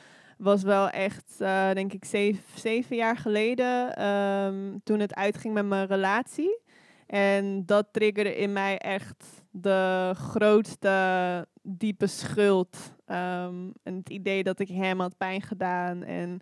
was 0.44 0.64
wel 0.64 0.90
echt, 0.90 1.36
uh, 1.40 1.72
denk 1.72 1.94
ik, 1.94 2.06
zeven, 2.06 2.44
zeven 2.60 2.96
jaar 2.96 3.18
geleden. 3.18 4.06
Um, 4.06 4.82
toen 4.84 5.00
het 5.00 5.16
uitging 5.16 5.54
met 5.54 5.66
mijn 5.66 5.88
relatie. 5.88 6.60
En 7.08 7.66
dat 7.66 7.88
triggerde 7.92 8.36
in 8.36 8.54
mij 8.54 8.78
echt 8.78 9.44
de 9.52 10.12
grootste 10.16 11.48
diepe 11.62 12.08
schuld. 12.08 12.78
Um, 13.08 13.74
en 13.84 13.96
het 13.96 14.10
idee 14.10 14.44
dat 14.44 14.60
ik 14.60 14.68
hem 14.68 15.00
had 15.00 15.18
pijn 15.18 15.42
gedaan. 15.42 16.04
En 16.04 16.40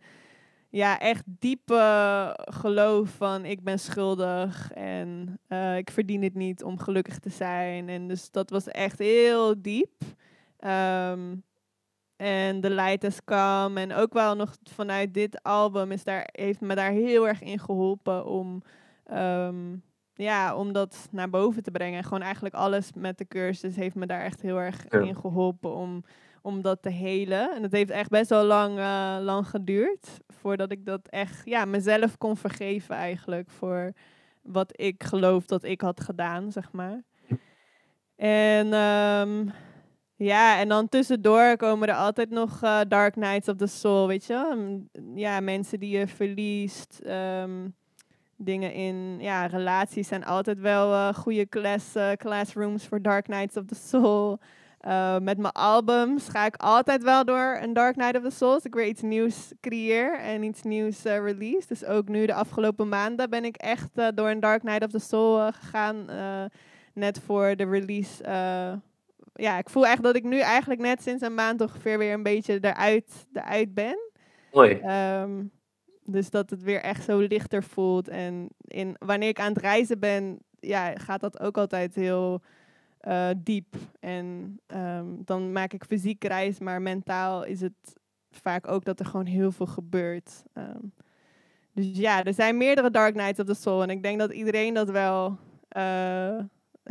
ja, 0.69 0.99
echt 0.99 1.23
diepe 1.25 2.35
geloof 2.35 3.09
van 3.09 3.45
ik 3.45 3.63
ben 3.63 3.79
schuldig 3.79 4.71
en 4.71 5.39
uh, 5.49 5.77
ik 5.77 5.91
verdien 5.91 6.23
het 6.23 6.35
niet 6.35 6.63
om 6.63 6.79
gelukkig 6.79 7.19
te 7.19 7.29
zijn. 7.29 7.89
En 7.89 8.07
dus 8.07 8.31
dat 8.31 8.49
was 8.49 8.67
echt 8.67 8.99
heel 8.99 9.61
diep. 9.61 10.01
Um, 10.59 11.43
en 12.21 12.61
The 12.61 12.69
Light 12.69 13.03
Has 13.03 13.23
Come. 13.23 13.79
En 13.79 13.93
ook 13.93 14.13
wel 14.13 14.35
nog 14.35 14.55
vanuit 14.63 15.13
dit 15.13 15.43
album 15.43 15.91
is 15.91 16.03
daar, 16.03 16.29
heeft 16.31 16.61
me 16.61 16.75
daar 16.75 16.91
heel 16.91 17.27
erg 17.27 17.41
in 17.41 17.59
geholpen 17.59 18.25
om, 18.25 18.61
um, 19.13 19.83
ja, 20.13 20.55
om 20.55 20.73
dat 20.73 21.07
naar 21.11 21.29
boven 21.29 21.63
te 21.63 21.71
brengen. 21.71 22.03
Gewoon 22.03 22.21
eigenlijk 22.21 22.55
alles 22.55 22.89
met 22.93 23.17
de 23.17 23.27
cursus 23.27 23.75
heeft 23.75 23.95
me 23.95 24.05
daar 24.05 24.21
echt 24.21 24.41
heel 24.41 24.57
erg 24.57 24.87
in 24.87 25.15
geholpen 25.15 25.75
om, 25.75 26.03
om 26.41 26.61
dat 26.61 26.81
te 26.81 26.89
helen. 26.89 27.55
En 27.55 27.63
het 27.63 27.71
heeft 27.71 27.91
echt 27.91 28.09
best 28.09 28.29
wel 28.29 28.45
lang, 28.45 28.77
uh, 28.77 29.17
lang 29.21 29.47
geduurd 29.47 30.19
voordat 30.27 30.71
ik 30.71 30.85
dat 30.85 31.07
echt 31.07 31.41
ja, 31.45 31.65
mezelf 31.65 32.17
kon 32.17 32.37
vergeven 32.37 32.95
eigenlijk 32.95 33.49
voor 33.49 33.91
wat 34.41 34.79
ik 34.79 35.03
geloof 35.03 35.45
dat 35.45 35.63
ik 35.63 35.81
had 35.81 36.01
gedaan, 36.01 36.51
zeg 36.51 36.71
maar. 36.71 37.03
En 38.15 38.73
um, 38.73 39.51
ja, 40.23 40.59
en 40.59 40.67
dan 40.67 40.89
tussendoor 40.89 41.57
komen 41.57 41.87
er 41.87 41.95
altijd 41.95 42.29
nog 42.29 42.63
uh, 42.63 42.79
Dark 42.87 43.15
Nights 43.15 43.47
of 43.47 43.55
the 43.55 43.67
Soul, 43.67 44.07
weet 44.07 44.25
je 44.25 44.53
mm, 44.55 45.17
Ja, 45.17 45.39
mensen 45.39 45.79
die 45.79 45.97
je 45.97 46.07
verliest. 46.07 47.01
Um, 47.05 47.75
dingen 48.35 48.73
in 48.73 49.19
ja, 49.19 49.45
relaties 49.45 50.07
zijn 50.07 50.25
altijd 50.25 50.59
wel 50.59 50.91
uh, 50.91 51.13
goede 51.13 51.49
class, 51.49 51.95
uh, 51.95 52.11
classrooms 52.11 52.87
voor 52.87 53.01
Dark 53.01 53.27
Nights 53.27 53.57
of 53.57 53.65
the 53.65 53.75
Soul. 53.75 54.39
Met 55.21 55.37
mijn 55.37 55.53
albums 55.53 56.29
ga 56.29 56.45
ik 56.45 56.55
altijd 56.55 57.03
wel 57.03 57.25
door 57.25 57.57
een 57.61 57.73
Dark 57.73 57.95
Night 57.95 58.15
of 58.17 58.23
the 58.23 58.37
Soul. 58.37 58.53
Als 58.53 58.65
ik 58.65 58.73
weer 58.73 58.87
iets 58.87 59.01
nieuws 59.01 59.51
creëer 59.59 60.19
en 60.19 60.43
iets 60.43 60.63
nieuws 60.63 61.03
release. 61.03 61.67
Dus 61.67 61.85
ook 61.85 62.07
nu 62.07 62.25
de 62.25 62.33
afgelopen 62.33 62.89
maanden 62.89 63.29
ben 63.29 63.45
ik 63.45 63.55
echt 63.55 63.89
door 64.15 64.29
een 64.29 64.39
Dark 64.39 64.63
Night 64.63 64.83
of 64.83 64.91
the 64.91 64.99
Soul 64.99 65.51
gegaan. 65.51 66.05
net 66.93 67.19
voor 67.25 67.55
de 67.55 67.65
release 67.65 68.23
ja, 69.41 69.57
ik 69.57 69.69
voel 69.69 69.87
echt 69.87 70.03
dat 70.03 70.15
ik 70.15 70.23
nu 70.23 70.39
eigenlijk 70.39 70.81
net 70.81 71.01
sinds 71.01 71.23
een 71.23 71.33
maand 71.33 71.61
ongeveer 71.61 71.97
weer 71.97 72.13
een 72.13 72.23
beetje 72.23 72.57
eruit, 72.61 73.27
eruit 73.33 73.73
ben. 73.73 73.97
Mooi. 74.51 74.81
Um, 75.21 75.51
dus 76.03 76.29
dat 76.29 76.49
het 76.49 76.63
weer 76.63 76.81
echt 76.81 77.03
zo 77.03 77.19
lichter 77.19 77.63
voelt. 77.63 78.07
En 78.07 78.47
in, 78.67 78.95
wanneer 78.99 79.29
ik 79.29 79.39
aan 79.39 79.53
het 79.53 79.61
reizen 79.61 79.99
ben, 79.99 80.39
ja, 80.59 80.95
gaat 80.95 81.19
dat 81.19 81.39
ook 81.39 81.57
altijd 81.57 81.95
heel 81.95 82.41
uh, 83.07 83.29
diep. 83.37 83.75
En 83.99 84.59
um, 84.67 85.21
dan 85.25 85.51
maak 85.51 85.73
ik 85.73 85.83
fysiek 85.83 86.23
reis, 86.23 86.59
maar 86.59 86.81
mentaal 86.81 87.43
is 87.43 87.61
het 87.61 87.99
vaak 88.31 88.67
ook 88.67 88.85
dat 88.85 88.99
er 88.99 89.05
gewoon 89.05 89.25
heel 89.25 89.51
veel 89.51 89.65
gebeurt. 89.65 90.43
Um, 90.53 90.93
dus 91.73 91.89
ja, 91.93 92.23
er 92.23 92.33
zijn 92.33 92.57
meerdere 92.57 92.91
Dark 92.91 93.15
Nights 93.15 93.39
of 93.39 93.45
the 93.45 93.53
Soul. 93.53 93.81
En 93.81 93.89
ik 93.89 94.03
denk 94.03 94.19
dat 94.19 94.31
iedereen 94.31 94.73
dat 94.73 94.89
wel 94.89 95.37
uh, 95.77 96.39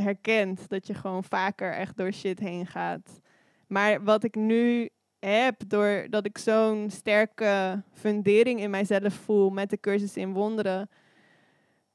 herkent. 0.01 0.69
Dat 0.69 0.87
je 0.87 0.95
gewoon 0.95 1.25
vaker 1.25 1.73
echt 1.73 1.97
door 1.97 2.13
shit 2.13 2.39
heen 2.39 2.67
gaat. 2.67 3.21
Maar 3.67 4.05
wat 4.05 4.25
ik 4.25 4.35
nu 4.35 4.89
heb, 5.19 5.63
doordat 5.67 6.27
ik 6.27 6.39
zo'n 6.39 6.91
sterke 6.91 7.83
fundering 7.93 8.61
in 8.61 8.71
mijzelf 8.71 9.15
voel 9.15 9.51
met 9.51 9.71
de 9.71 9.81
cursus 9.81 10.17
in 10.17 10.33
wonderen, 10.33 10.89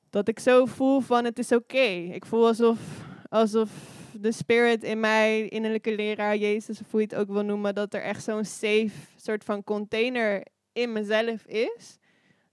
dat 0.09 0.27
ik 0.27 0.39
zo 0.39 0.65
voel 0.65 0.99
van 0.99 1.25
het 1.25 1.39
is 1.39 1.51
oké. 1.51 1.87
Ik 2.13 2.25
voel 2.25 2.47
alsof, 2.47 2.79
alsof 3.29 3.69
de 4.19 4.31
spirit 4.31 4.83
in 4.83 4.99
mij, 4.99 5.47
innerlijke 5.47 5.95
leraar, 5.95 6.37
Jezus, 6.37 6.81
of 6.81 6.91
hoe 6.91 6.99
je 6.99 7.07
het 7.09 7.15
ook 7.15 7.31
wil 7.31 7.43
noemen, 7.43 7.75
dat 7.75 7.93
er 7.93 8.01
echt 8.01 8.23
zo'n 8.23 8.45
safe 8.45 8.91
soort 9.15 9.43
van 9.43 9.63
container 9.63 10.45
in 10.73 10.91
mezelf 10.91 11.45
is. 11.45 11.97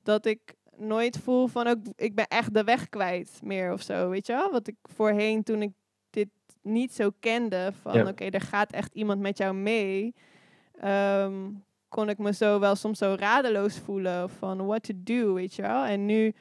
Dat 0.03 0.27
ik 0.27 0.55
nooit 0.77 1.19
voel 1.19 1.47
van 1.47 1.67
ook, 1.67 1.79
ik 1.97 2.15
ben 2.15 2.27
echt 2.27 2.55
de 2.55 2.65
weg 2.65 2.89
kwijt 2.89 3.41
meer 3.43 3.73
of 3.73 3.83
zo, 3.83 4.09
weet 4.09 4.27
je 4.27 4.33
wel? 4.33 4.51
Wat 4.51 4.67
ik 4.67 4.77
voorheen 4.83 5.43
toen 5.43 5.63
ik 5.63 5.73
dit 6.11 6.29
niet 6.63 6.95
zo 6.95 7.11
kende, 7.21 7.73
van 7.83 8.09
oké, 8.09 8.25
er 8.25 8.41
gaat 8.41 8.73
echt 8.73 8.95
iemand 8.95 9.21
met 9.21 9.39
jou 9.39 9.55
mee, 9.55 10.15
ehm, 10.81 11.51
kon 11.89 12.09
ik 12.09 12.19
me 12.19 12.33
zo 12.33 12.59
wel 12.59 12.75
soms 12.77 12.99
zo 12.99 13.15
radeloos 13.19 13.79
voelen 13.79 14.31
van 14.31 14.67
what 14.67 14.83
to 14.83 14.95
do, 14.97 15.33
weet 15.33 15.55
je 15.55 15.63
wel? 15.63 15.85
En 15.85 16.07
nu 16.07 16.35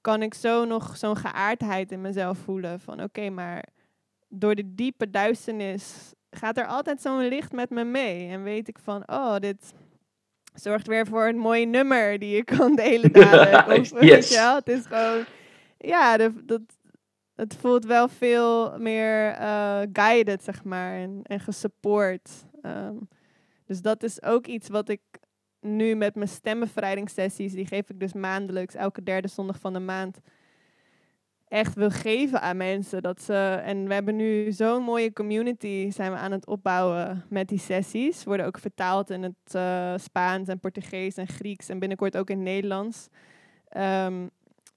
kan 0.00 0.22
ik 0.22 0.34
zo 0.34 0.64
nog 0.64 0.96
zo'n 0.96 1.16
geaardheid 1.16 1.92
in 1.92 2.00
mezelf 2.00 2.38
voelen 2.38 2.80
van 2.80 3.02
oké, 3.02 3.30
maar 3.30 3.64
door 4.28 4.54
de 4.54 4.74
diepe 4.74 5.10
duisternis 5.10 6.14
gaat 6.30 6.58
er 6.58 6.66
altijd 6.66 7.00
zo'n 7.00 7.28
licht 7.28 7.52
met 7.52 7.70
me 7.70 7.84
mee. 7.84 8.28
En 8.28 8.42
weet 8.42 8.68
ik 8.68 8.78
van, 8.78 9.02
oh, 9.06 9.36
dit 9.36 9.74
zorgt 10.60 10.86
weer 10.86 11.06
voor 11.06 11.26
een 11.26 11.38
mooi 11.38 11.66
nummer 11.66 12.18
die 12.18 12.36
je 12.36 12.44
kan 12.44 12.76
delen 12.76 13.12
dadelijk. 13.12 13.68
Of, 13.80 13.90
weet 13.90 14.28
je 14.28 14.34
wel, 14.34 14.54
het 14.54 14.68
is 14.68 14.86
gewoon, 14.86 15.24
ja, 15.78 16.16
dat, 16.16 16.60
het 17.34 17.56
voelt 17.56 17.84
wel 17.84 18.08
veel 18.08 18.78
meer 18.78 19.40
uh, 19.40 19.80
guided, 19.92 20.44
zeg 20.44 20.64
maar, 20.64 20.94
en, 20.94 21.20
en 21.22 21.40
gesupport. 21.40 22.30
Ehm, 22.62 22.96
dus 23.66 23.82
dat 23.82 24.02
is 24.02 24.22
ook 24.22 24.46
iets 24.46 24.68
wat 24.68 24.88
ik 24.88 25.00
nu 25.60 25.94
met 25.94 26.14
mijn 26.14 26.28
stembevrijdingssessies, 26.28 27.52
die 27.52 27.66
geef 27.66 27.90
ik 27.90 28.00
dus 28.00 28.12
maandelijks, 28.12 28.74
elke 28.74 29.02
derde 29.02 29.28
zondag 29.28 29.58
van 29.58 29.72
de 29.72 29.80
maand, 29.80 30.20
echt 31.50 31.74
wil 31.74 31.90
geven 31.90 32.40
aan 32.40 32.56
mensen. 32.56 33.02
Dat 33.02 33.22
ze, 33.22 33.60
en 33.64 33.88
we 33.88 33.94
hebben 33.94 34.16
nu 34.16 34.52
zo'n 34.52 34.82
mooie 34.82 35.12
community 35.12 35.90
zijn 35.90 36.12
we 36.12 36.18
aan 36.18 36.32
het 36.32 36.46
opbouwen 36.46 37.24
met 37.28 37.48
die 37.48 37.58
sessies. 37.58 38.24
Worden 38.24 38.46
ook 38.46 38.58
vertaald 38.58 39.10
in 39.10 39.22
het 39.22 39.54
uh, 39.54 39.94
Spaans 39.96 40.48
en 40.48 40.60
Portugees 40.60 41.14
en 41.14 41.28
Grieks 41.28 41.68
en 41.68 41.78
binnenkort 41.78 42.16
ook 42.16 42.30
in 42.30 42.42
Nederlands. 42.42 43.08
Ehm, 43.68 44.26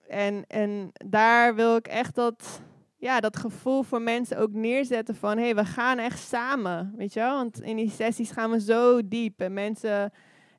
en, 0.07 0.45
en 0.47 0.91
daar 1.05 1.55
wil 1.55 1.75
ik 1.75 1.87
echt 1.87 2.15
dat, 2.15 2.61
ja, 2.97 3.19
dat 3.19 3.37
gevoel 3.37 3.83
voor 3.83 4.01
mensen 4.01 4.37
ook 4.37 4.53
neerzetten 4.53 5.15
van... 5.15 5.37
hé, 5.37 5.43
hey, 5.43 5.55
we 5.55 5.65
gaan 5.65 5.97
echt 5.97 6.19
samen, 6.19 6.93
weet 6.97 7.13
je 7.13 7.19
wel? 7.19 7.35
Want 7.35 7.61
in 7.61 7.75
die 7.75 7.89
sessies 7.89 8.31
gaan 8.31 8.51
we 8.51 8.61
zo 8.61 9.07
diep 9.07 9.41
en 9.41 9.53
mensen 9.53 10.11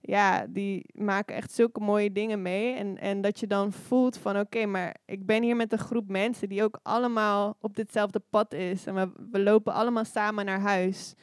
ja, 0.07 0.47
die 0.49 0.85
maken 0.93 1.35
echt 1.35 1.53
zulke 1.53 1.81
mooie 1.81 2.13
dingen 2.13 2.43
mee. 2.43 2.75
En, 2.75 2.99
en 2.99 3.21
dat 3.21 3.41
je 3.41 3.47
dan 3.47 3.73
voelt 3.73 4.17
van 4.17 4.39
oké, 4.39 4.67
maar 4.67 4.97
ik 5.05 5.27
ben 5.27 5.43
hier 5.43 5.57
met 5.57 5.73
een 5.73 5.79
groep 5.79 6.09
mensen 6.09 6.49
die 6.49 6.63
ook 6.63 6.79
allemaal 6.83 7.57
op 7.61 7.77
ditzelfde 7.77 8.21
pad 8.31 8.53
is. 8.53 8.87
En 8.87 8.95
we, 8.95 9.11
we 9.31 9.43
lopen 9.43 9.73
allemaal 9.73 10.05
samen 10.05 10.45
naar 10.45 10.61
huis. 10.61 11.15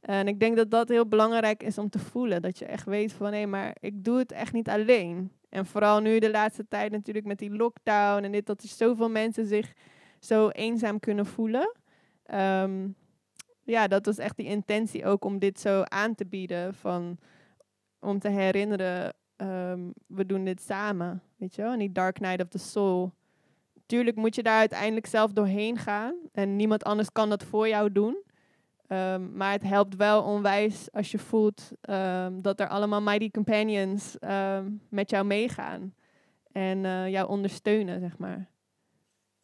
En 0.00 0.28
ik 0.28 0.40
denk 0.40 0.56
dat 0.56 0.70
dat 0.70 0.88
heel 0.88 1.06
belangrijk 1.06 1.62
is 1.62 1.78
om 1.78 1.90
te 1.90 1.98
voelen. 1.98 2.42
Dat 2.42 2.58
je 2.58 2.64
echt 2.64 2.84
weet 2.84 3.12
van 3.12 3.32
hé, 3.32 3.46
maar 3.46 3.76
ik 3.80 4.04
doe 4.04 4.18
het 4.18 4.32
echt 4.32 4.52
niet 4.52 4.68
alleen. 4.68 5.32
En 5.48 5.66
vooral 5.66 6.00
nu 6.00 6.18
de 6.18 6.30
laatste 6.30 6.68
tijd 6.68 6.92
natuurlijk 6.92 7.26
met 7.26 7.38
die 7.38 7.50
lockdown 7.50 8.24
en 8.24 8.32
dit, 8.32 8.46
dat 8.46 8.62
er 8.62 8.68
zoveel 8.68 9.10
mensen 9.10 9.46
zich 9.46 9.72
zo 10.20 10.48
eenzaam 10.48 11.00
kunnen 11.00 11.26
voelen. 11.26 11.76
Um, 12.34 12.94
ja, 13.64 13.88
dat 13.88 14.06
was 14.06 14.18
echt 14.18 14.36
die 14.36 14.46
intentie 14.46 15.06
ook 15.06 15.24
om 15.24 15.38
dit 15.38 15.60
zo 15.60 15.82
aan 15.82 16.14
te 16.14 16.26
bieden 16.26 16.74
van 16.74 17.18
om 18.00 18.18
te 18.18 18.28
herinneren, 18.28 19.14
ehm, 19.36 19.80
we 20.06 20.26
doen 20.26 20.44
dit 20.44 20.60
samen, 20.60 21.22
weet 21.36 21.54
je 21.54 21.62
wel? 21.62 21.72
En 21.72 21.78
die 21.78 21.92
Dark 21.92 22.20
Night 22.20 22.42
of 22.42 22.48
the 22.48 22.58
Soul. 22.58 23.12
Tuurlijk 23.86 24.16
moet 24.16 24.34
je 24.34 24.42
daar 24.42 24.58
uiteindelijk 24.58 25.06
zelf 25.06 25.32
doorheen 25.32 25.76
gaan 25.76 26.14
en 26.32 26.56
niemand 26.56 26.84
anders 26.84 27.12
kan 27.12 27.28
dat 27.28 27.44
voor 27.44 27.68
jou 27.68 27.92
doen. 27.92 28.22
Ehm, 28.86 29.36
maar 29.36 29.52
het 29.52 29.62
helpt 29.62 29.96
wel 29.96 30.22
onwijs 30.22 30.92
als 30.92 31.10
je 31.10 31.18
voelt 31.18 31.72
um, 31.90 32.42
dat 32.42 32.60
er 32.60 32.68
allemaal 32.68 33.02
mighty 33.02 33.30
companions 33.30 34.16
met 34.88 35.10
jou 35.10 35.24
meegaan 35.24 35.94
en 36.52 36.84
uh, 36.84 37.08
jou 37.08 37.28
ondersteunen, 37.28 38.00
zeg 38.00 38.18
maar. 38.18 38.48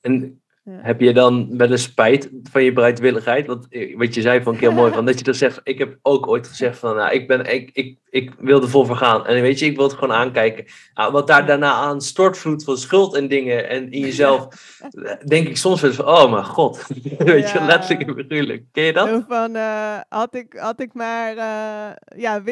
En 0.01 0.43
heb 0.71 1.01
je 1.01 1.13
dan 1.13 1.57
wel 1.57 1.71
eens 1.71 1.83
spijt 1.83 2.31
van 2.51 2.65
je 2.65 2.73
bereidwilligheid? 2.73 3.47
Want 3.47 3.67
eh, 3.71 3.97
wat 3.97 4.15
je 4.15 4.21
zei 4.21 4.43
vond 4.43 4.57
ik 4.57 4.63
heel 4.63 4.73
mooi. 4.73 4.93
Van 4.95 5.07
dat 5.07 5.19
je 5.19 5.25
dan 5.25 5.35
zegt, 5.35 5.61
ik 5.63 5.79
heb 5.79 5.99
ook 6.03 6.27
ooit 6.27 6.49
gezegd 6.49 6.79
van, 6.79 6.97
nou, 6.97 7.13
ik, 7.13 7.27
ben, 7.27 7.55
ik, 7.55 7.71
ik, 7.73 7.99
ik 8.11 8.33
wil 8.39 8.63
er 8.63 8.69
vol 8.69 8.85
voor 8.85 8.97
gaan. 8.97 9.27
En 9.27 9.43
weet 9.43 9.59
je, 9.59 9.67
ik 9.67 9.77
wil 9.77 9.85
het 9.85 9.95
gewoon 9.95 10.17
aankijken. 10.17 10.65
Nou, 10.95 11.13
wat 11.13 11.27
daar 11.27 11.47
daarna 11.47 11.73
aan 11.73 12.01
stortvloed 12.01 12.65
van 12.65 12.77
schuld 12.77 13.15
en 13.15 13.29
dingen 13.29 13.69
en 13.69 13.91
in 13.91 14.01
jezelf, 14.01 14.49
denk 15.25 15.49
ik 15.49 15.57
soms 15.57 15.81
wel 15.81 15.93
van, 15.93 16.07
oh 16.07 16.31
mijn 16.31 16.45
god. 16.45 16.87
weet 17.19 17.51
je, 17.51 17.61
letterlijk 17.61 18.09
en 18.09 18.15
figuurlijk. 18.15 18.63
Ken 18.73 18.85
je 18.85 18.93
dat? 18.93 19.25
van, 19.29 19.57
uh, 19.57 19.99
had, 20.09 20.35
ik, 20.35 20.55
had 20.59 20.81
ik 20.81 20.95
maar, 20.95 21.37
uh, 21.37 22.21
ja, 22.23 22.43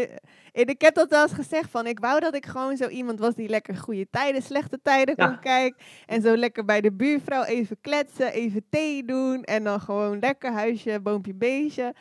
en 0.52 0.66
ik 0.66 0.80
heb 0.80 0.94
dat 0.94 1.10
wel 1.10 1.22
eens 1.22 1.32
gezegd 1.32 1.70
van, 1.70 1.86
ik 1.86 1.98
wou 1.98 2.20
dat 2.20 2.34
ik 2.34 2.46
gewoon 2.46 2.76
zo 2.76 2.88
iemand 2.88 3.18
was 3.18 3.34
die 3.34 3.48
lekker 3.48 3.76
goede 3.76 4.06
tijden, 4.10 4.42
slechte 4.42 4.80
tijden 4.82 5.16
kon 5.16 5.38
kijken. 5.38 5.84
En 6.06 6.22
zo 6.22 6.36
lekker 6.36 6.64
bij 6.64 6.80
de 6.80 6.92
buurvrouw 6.92 7.42
even 7.42 7.80
kletsen, 7.80 8.32
even 8.32 8.64
thee 8.70 9.04
doen. 9.04 9.42
En 9.42 9.64
dan 9.64 9.80
gewoon 9.80 10.18
lekker 10.18 10.52
huisje, 10.52 11.00
boompje, 11.00 11.34
beestje. 11.34 11.94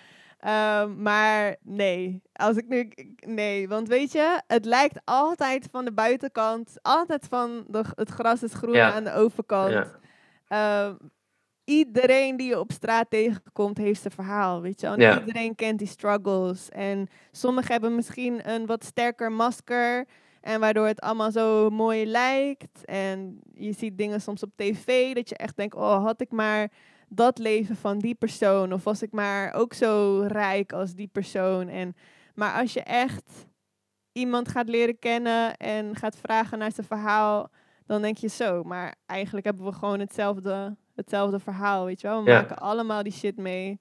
Um, 0.48 1.02
maar 1.02 1.56
nee, 1.62 2.22
als 2.34 2.58
ik 2.58 2.68
nu. 2.68 2.92
Nee, 3.26 3.68
want 3.68 3.88
weet 3.88 4.12
je, 4.12 4.42
het 4.48 4.66
lijkt 4.66 5.02
altijd 5.04 5.68
van 5.72 5.86
de 5.86 5.94
buitenkant, 5.94 6.78
altijd 6.82 7.28
van 7.30 7.64
de, 7.68 7.84
het 7.96 8.10
gras 8.10 8.44
is 8.44 8.54
groen 8.54 8.80
aan 8.80 9.04
de 9.04 9.14
overkant. 9.14 9.88
Ja. 10.48 10.86
Um, 10.88 11.12
iedereen 11.72 12.38
die 12.38 12.48
je 12.48 12.60
op 12.60 12.72
straat 12.72 13.10
tegenkomt, 13.10 13.78
heeft 13.78 14.02
zijn 14.02 14.14
verhaal, 14.14 14.62
weet 14.62 14.82
je 14.82 14.88
En 14.88 15.20
iedereen 15.20 15.56
kent 15.56 15.80
die 15.80 15.88
struggles. 15.88 16.70
En 16.70 17.08
sommigen 17.32 17.72
hebben 17.72 17.96
misschien 17.96 18.50
een 18.50 18.66
wat 18.66 18.84
sterker 18.84 19.32
masker. 19.32 20.08
En 20.42 20.60
waardoor 20.60 20.88
het 20.88 21.00
allemaal 21.00 21.32
zo 21.32 21.70
mooi 21.70 22.06
lijkt. 22.06 22.86
En 22.86 23.40
je 23.54 23.72
ziet 23.72 23.98
dingen 23.98 24.22
soms 24.22 24.44
op 24.44 24.52
tv 24.56 25.14
dat 25.14 25.30
je 25.30 25.38
echt 25.38 25.58
denkt, 25.58 25.76
oh, 25.76 26.04
had 26.04 26.22
ik 26.22 26.32
maar 26.32 26.72
dat 27.10 27.38
leven 27.38 27.76
van 27.76 28.00
die 28.00 28.16
persoon. 28.16 28.74
Of 28.74 28.84
was 28.84 29.02
ik 29.02 29.12
maar 29.12 29.54
ook 29.54 29.74
zo 29.74 30.24
rijk 30.28 30.74
als 30.74 30.94
die 30.94 31.10
persoon. 31.12 31.68
En, 31.68 31.96
maar 32.36 32.62
als 32.62 32.74
je 32.74 32.82
echt 32.82 33.48
iemand 34.12 34.48
gaat 34.48 34.70
leren 34.70 35.00
kennen 35.00 35.58
en 35.58 35.96
gaat 35.96 36.16
vragen 36.16 36.58
naar 36.58 36.72
zijn 36.72 36.88
verhaal, 36.88 37.50
dan 37.86 38.02
denk 38.02 38.18
je 38.18 38.28
zo. 38.28 38.64
Maar 38.64 38.96
eigenlijk 39.06 39.46
hebben 39.46 39.66
we 39.66 39.72
gewoon 39.72 40.00
hetzelfde 40.00 40.78
hetzelfde 40.96 41.40
verhaal, 41.40 41.86
weet 41.86 42.02
je 42.02 42.08
wel. 42.08 42.24
We 42.24 42.32
maken 42.32 42.58
allemaal 42.58 43.04
die 43.04 43.12
shit 43.12 43.38
mee. 43.38 43.80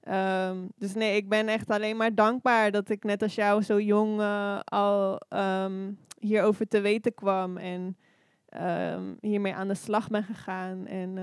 Ehm, 0.00 0.56
dus 0.76 0.94
nee, 0.94 1.16
ik 1.16 1.28
ben 1.28 1.48
echt 1.48 1.70
alleen 1.70 1.96
maar 1.96 2.14
dankbaar 2.14 2.70
dat 2.70 2.88
ik 2.88 3.04
net 3.04 3.22
als 3.22 3.34
jou 3.34 3.62
zo 3.62 3.80
jong 3.80 4.20
uh, 4.20 4.60
al 4.64 5.20
um, 5.28 5.98
hierover 6.18 6.68
te 6.68 6.80
weten 6.80 7.14
kwam 7.14 7.56
en 7.56 7.96
um, 8.62 9.16
hiermee 9.20 9.54
aan 9.54 9.68
de 9.68 9.74
slag 9.74 10.08
ben 10.08 10.24
gegaan. 10.24 10.86
En 10.86 11.18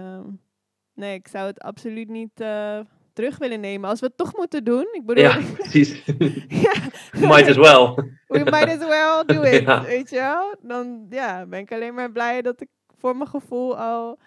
nee, 0.94 1.14
ik 1.14 1.28
zou 1.28 1.48
het 1.48 1.60
absoluut 1.60 2.10
niet 2.10 2.42
uh, 2.42 2.80
terug 3.18 3.38
willen 3.38 3.60
nemen 3.60 3.90
als 3.90 4.00
we 4.00 4.06
het 4.06 4.18
toch 4.18 4.36
moeten 4.36 4.64
doen. 4.64 4.88
Ik 4.92 5.06
bedoel, 5.06 5.24
ja, 5.24 5.40
precies. 5.58 6.04
ja. 6.66 6.74
Might 7.14 7.48
as 7.48 7.56
well. 7.56 7.94
We 8.28 8.44
might 8.44 8.70
as 8.70 8.88
well 8.88 9.24
do 9.26 9.42
it, 9.42 9.86
weet 9.86 10.10
je 10.10 10.16
wel. 10.16 10.56
Dan 10.62 11.06
ja, 11.10 11.46
ben 11.46 11.60
ik 11.60 11.72
alleen 11.72 11.94
maar 11.94 12.12
blij 12.12 12.42
dat 12.42 12.62
ik 12.62 12.68
voor 12.98 13.16
mijn 13.16 13.30
gevoel 13.30 13.78
al 13.78 14.20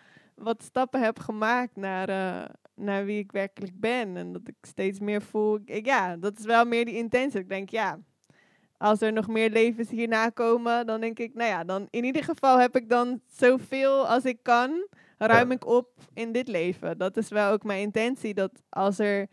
wat 0.42 0.62
stappen 0.62 1.02
heb 1.02 1.18
gemaakt 1.18 1.76
naar, 1.76 2.08
uh, 2.08 2.48
naar 2.74 3.04
wie 3.04 3.18
ik 3.18 3.32
werkelijk 3.32 3.80
ben. 3.80 4.16
En 4.16 4.32
dat 4.32 4.48
ik 4.48 4.56
steeds 4.62 5.00
meer 5.00 5.22
voel. 5.22 5.58
Ik, 5.64 5.86
ja, 5.86 6.16
dat 6.16 6.38
is 6.38 6.44
wel 6.44 6.64
meer 6.64 6.84
die 6.84 6.96
intentie. 6.96 7.40
Ik 7.40 7.48
denk, 7.48 7.70
ja, 7.70 7.98
als 8.76 9.00
er 9.00 9.12
nog 9.12 9.28
meer 9.28 9.50
levens 9.50 9.90
hierna 9.90 10.28
komen, 10.28 10.86
dan 10.86 11.00
denk 11.00 11.18
ik, 11.18 11.34
nou 11.34 11.50
ja, 11.50 11.64
dan 11.64 11.86
in 11.90 12.04
ieder 12.04 12.24
geval 12.24 12.58
heb 12.58 12.76
ik 12.76 12.88
dan 12.88 13.20
zoveel 13.26 14.08
als 14.08 14.24
ik 14.24 14.38
kan, 14.42 14.86
ruim 15.18 15.50
ik 15.50 15.66
op 15.66 15.88
in 16.14 16.32
dit 16.32 16.48
leven. 16.48 16.98
Dat 16.98 17.16
is 17.16 17.28
wel 17.28 17.52
ook 17.52 17.64
mijn 17.64 17.80
intentie. 17.80 18.34
Dat 18.34 18.62
als 18.68 18.98
er, 18.98 19.28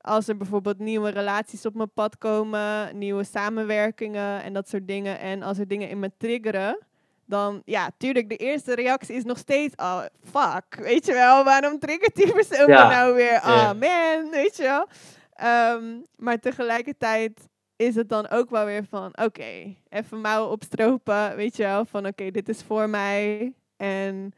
als 0.00 0.28
er 0.28 0.36
bijvoorbeeld 0.36 0.78
nieuwe 0.78 1.10
relaties 1.10 1.66
op 1.66 1.74
mijn 1.74 1.92
pad 1.92 2.18
komen, 2.18 2.98
nieuwe 2.98 3.24
samenwerkingen 3.24 4.42
en 4.42 4.52
dat 4.52 4.68
soort 4.68 4.88
dingen. 4.88 5.18
En 5.18 5.42
als 5.42 5.58
er 5.58 5.68
dingen 5.68 5.88
in 5.88 5.98
me 5.98 6.10
triggeren 6.16 6.85
dan 7.26 7.62
ja, 7.64 7.90
tuurlijk, 7.98 8.28
de 8.28 8.36
eerste 8.36 8.74
reactie 8.74 9.14
is 9.14 9.24
nog 9.24 9.38
steeds, 9.38 9.74
oh, 9.76 10.04
fuck, 10.24 10.74
weet 10.80 11.06
je 11.06 11.12
wel, 11.12 11.44
waarom 11.44 11.78
triggert 11.78 12.14
die 12.14 12.32
persoon 12.32 12.68
ja. 12.68 12.88
nou 12.88 13.14
weer? 13.14 13.36
Oh 13.36 13.72
man, 13.72 14.30
weet 14.30 14.56
je 14.56 14.62
wel. 14.62 14.88
Ehm, 15.32 15.84
maar 16.16 16.38
tegelijkertijd 16.38 17.48
is 17.76 17.94
het 17.94 18.08
dan 18.08 18.28
ook 18.28 18.50
wel 18.50 18.64
weer 18.64 18.84
van, 18.84 19.18
oké, 19.18 19.76
even 19.88 20.20
mouwen 20.20 20.50
opstropen, 20.50 21.36
weet 21.36 21.56
je 21.56 21.62
wel, 21.62 21.84
van 21.84 22.06
oké, 22.06 22.30
dit 22.30 22.48
is 22.48 22.62
voor 22.62 22.88
mij 22.88 23.52
en 23.76 24.32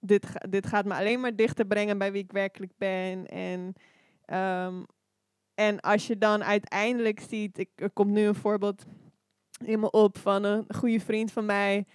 dit, 0.00 0.26
dit 0.48 0.66
gaat 0.66 0.84
me 0.84 0.94
alleen 0.94 1.20
maar 1.20 1.36
dichter 1.36 1.66
brengen 1.66 1.98
bij 1.98 2.12
wie 2.12 2.22
ik 2.22 2.32
werkelijk 2.32 2.72
ben. 2.76 3.26
En, 3.26 3.74
ehm, 4.24 4.82
en 5.54 5.80
als 5.80 6.06
je 6.06 6.18
dan 6.18 6.44
uiteindelijk 6.44 7.20
ziet, 7.28 7.58
ik, 7.58 7.68
er 7.74 7.90
komt 7.90 8.10
nu 8.10 8.26
een 8.26 8.34
voorbeeld 8.34 8.84
in 9.64 9.80
me 9.80 9.90
op 9.90 10.18
van 10.18 10.44
een 10.44 10.64
goede 10.68 11.00
vriend 11.00 11.32
van 11.32 11.44
mij. 11.44 11.86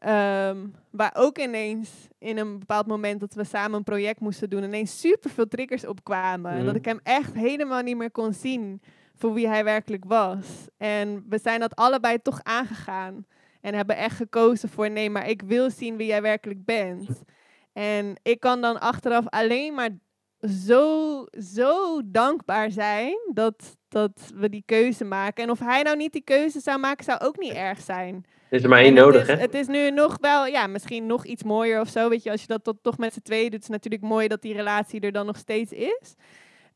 Ehm, 0.00 0.66
waar 0.90 1.12
ook 1.14 1.38
ineens 1.38 1.90
in 2.18 2.38
een 2.38 2.58
bepaald 2.58 2.86
moment 2.86 3.20
dat 3.20 3.34
we 3.34 3.44
samen 3.44 3.78
een 3.78 3.84
project 3.84 4.20
moesten 4.20 4.50
doen, 4.50 4.62
ineens 4.62 5.00
super 5.00 5.30
veel 5.30 5.48
triggers 5.48 5.86
opkwamen. 5.86 6.52
En 6.52 6.64
dat 6.64 6.74
ik 6.74 6.84
hem 6.84 7.00
echt 7.02 7.34
helemaal 7.34 7.82
niet 7.82 7.96
meer 7.96 8.10
kon 8.10 8.32
zien 8.32 8.82
voor 9.14 9.32
wie 9.32 9.48
hij 9.48 9.64
werkelijk 9.64 10.04
was. 10.04 10.66
En 10.76 11.24
we 11.28 11.38
zijn 11.38 11.60
dat 11.60 11.76
allebei 11.76 12.22
toch 12.22 12.40
aangegaan. 12.42 13.26
En 13.60 13.74
hebben 13.74 13.96
echt 13.96 14.16
gekozen 14.16 14.68
voor 14.68 14.90
nee, 14.90 15.10
maar 15.10 15.28
ik 15.28 15.42
wil 15.42 15.70
zien 15.70 15.96
wie 15.96 16.06
jij 16.06 16.22
werkelijk 16.22 16.64
bent. 16.64 17.22
En 17.72 18.14
ik 18.22 18.40
kan 18.40 18.60
dan 18.60 18.80
achteraf 18.80 19.28
alleen 19.28 19.74
maar 19.74 19.90
zo, 20.66 21.24
zo 21.54 22.00
dankbaar 22.04 22.70
zijn 22.70 23.18
dat, 23.32 23.76
dat 23.88 24.32
we 24.34 24.48
die 24.48 24.62
keuze 24.66 25.04
maken. 25.04 25.44
En 25.44 25.50
of 25.50 25.58
hij 25.58 25.82
nou 25.82 25.96
niet 25.96 26.12
die 26.12 26.24
keuze 26.24 26.60
zou 26.60 26.78
maken, 26.78 27.04
zou 27.04 27.20
ook 27.20 27.38
niet 27.38 27.52
erg 27.52 27.80
zijn. 27.80 28.24
Is 28.50 28.62
er 28.62 28.68
maar 28.68 28.80
één 28.80 28.94
nodig, 28.94 29.26
hè? 29.26 29.34
Het 29.34 29.54
is 29.54 29.66
nu 29.66 29.90
nog 29.90 30.16
wel, 30.20 30.46
ja, 30.46 30.66
misschien 30.66 31.06
nog 31.06 31.24
iets 31.24 31.42
mooier 31.42 31.80
of 31.80 31.88
zo. 31.88 32.08
Weet 32.08 32.22
je, 32.22 32.30
als 32.30 32.40
je 32.40 32.46
dat 32.46 32.64
tot, 32.64 32.82
toch 32.82 32.98
met 32.98 33.12
z'n 33.12 33.22
tweeën 33.22 33.50
doet, 33.50 33.60
is 33.60 33.66
het 33.66 33.72
natuurlijk 33.72 34.02
mooi 34.02 34.28
dat 34.28 34.42
die 34.42 34.54
relatie 34.54 35.00
er 35.00 35.12
dan 35.12 35.26
nog 35.26 35.36
steeds 35.36 35.72
is. 35.72 36.14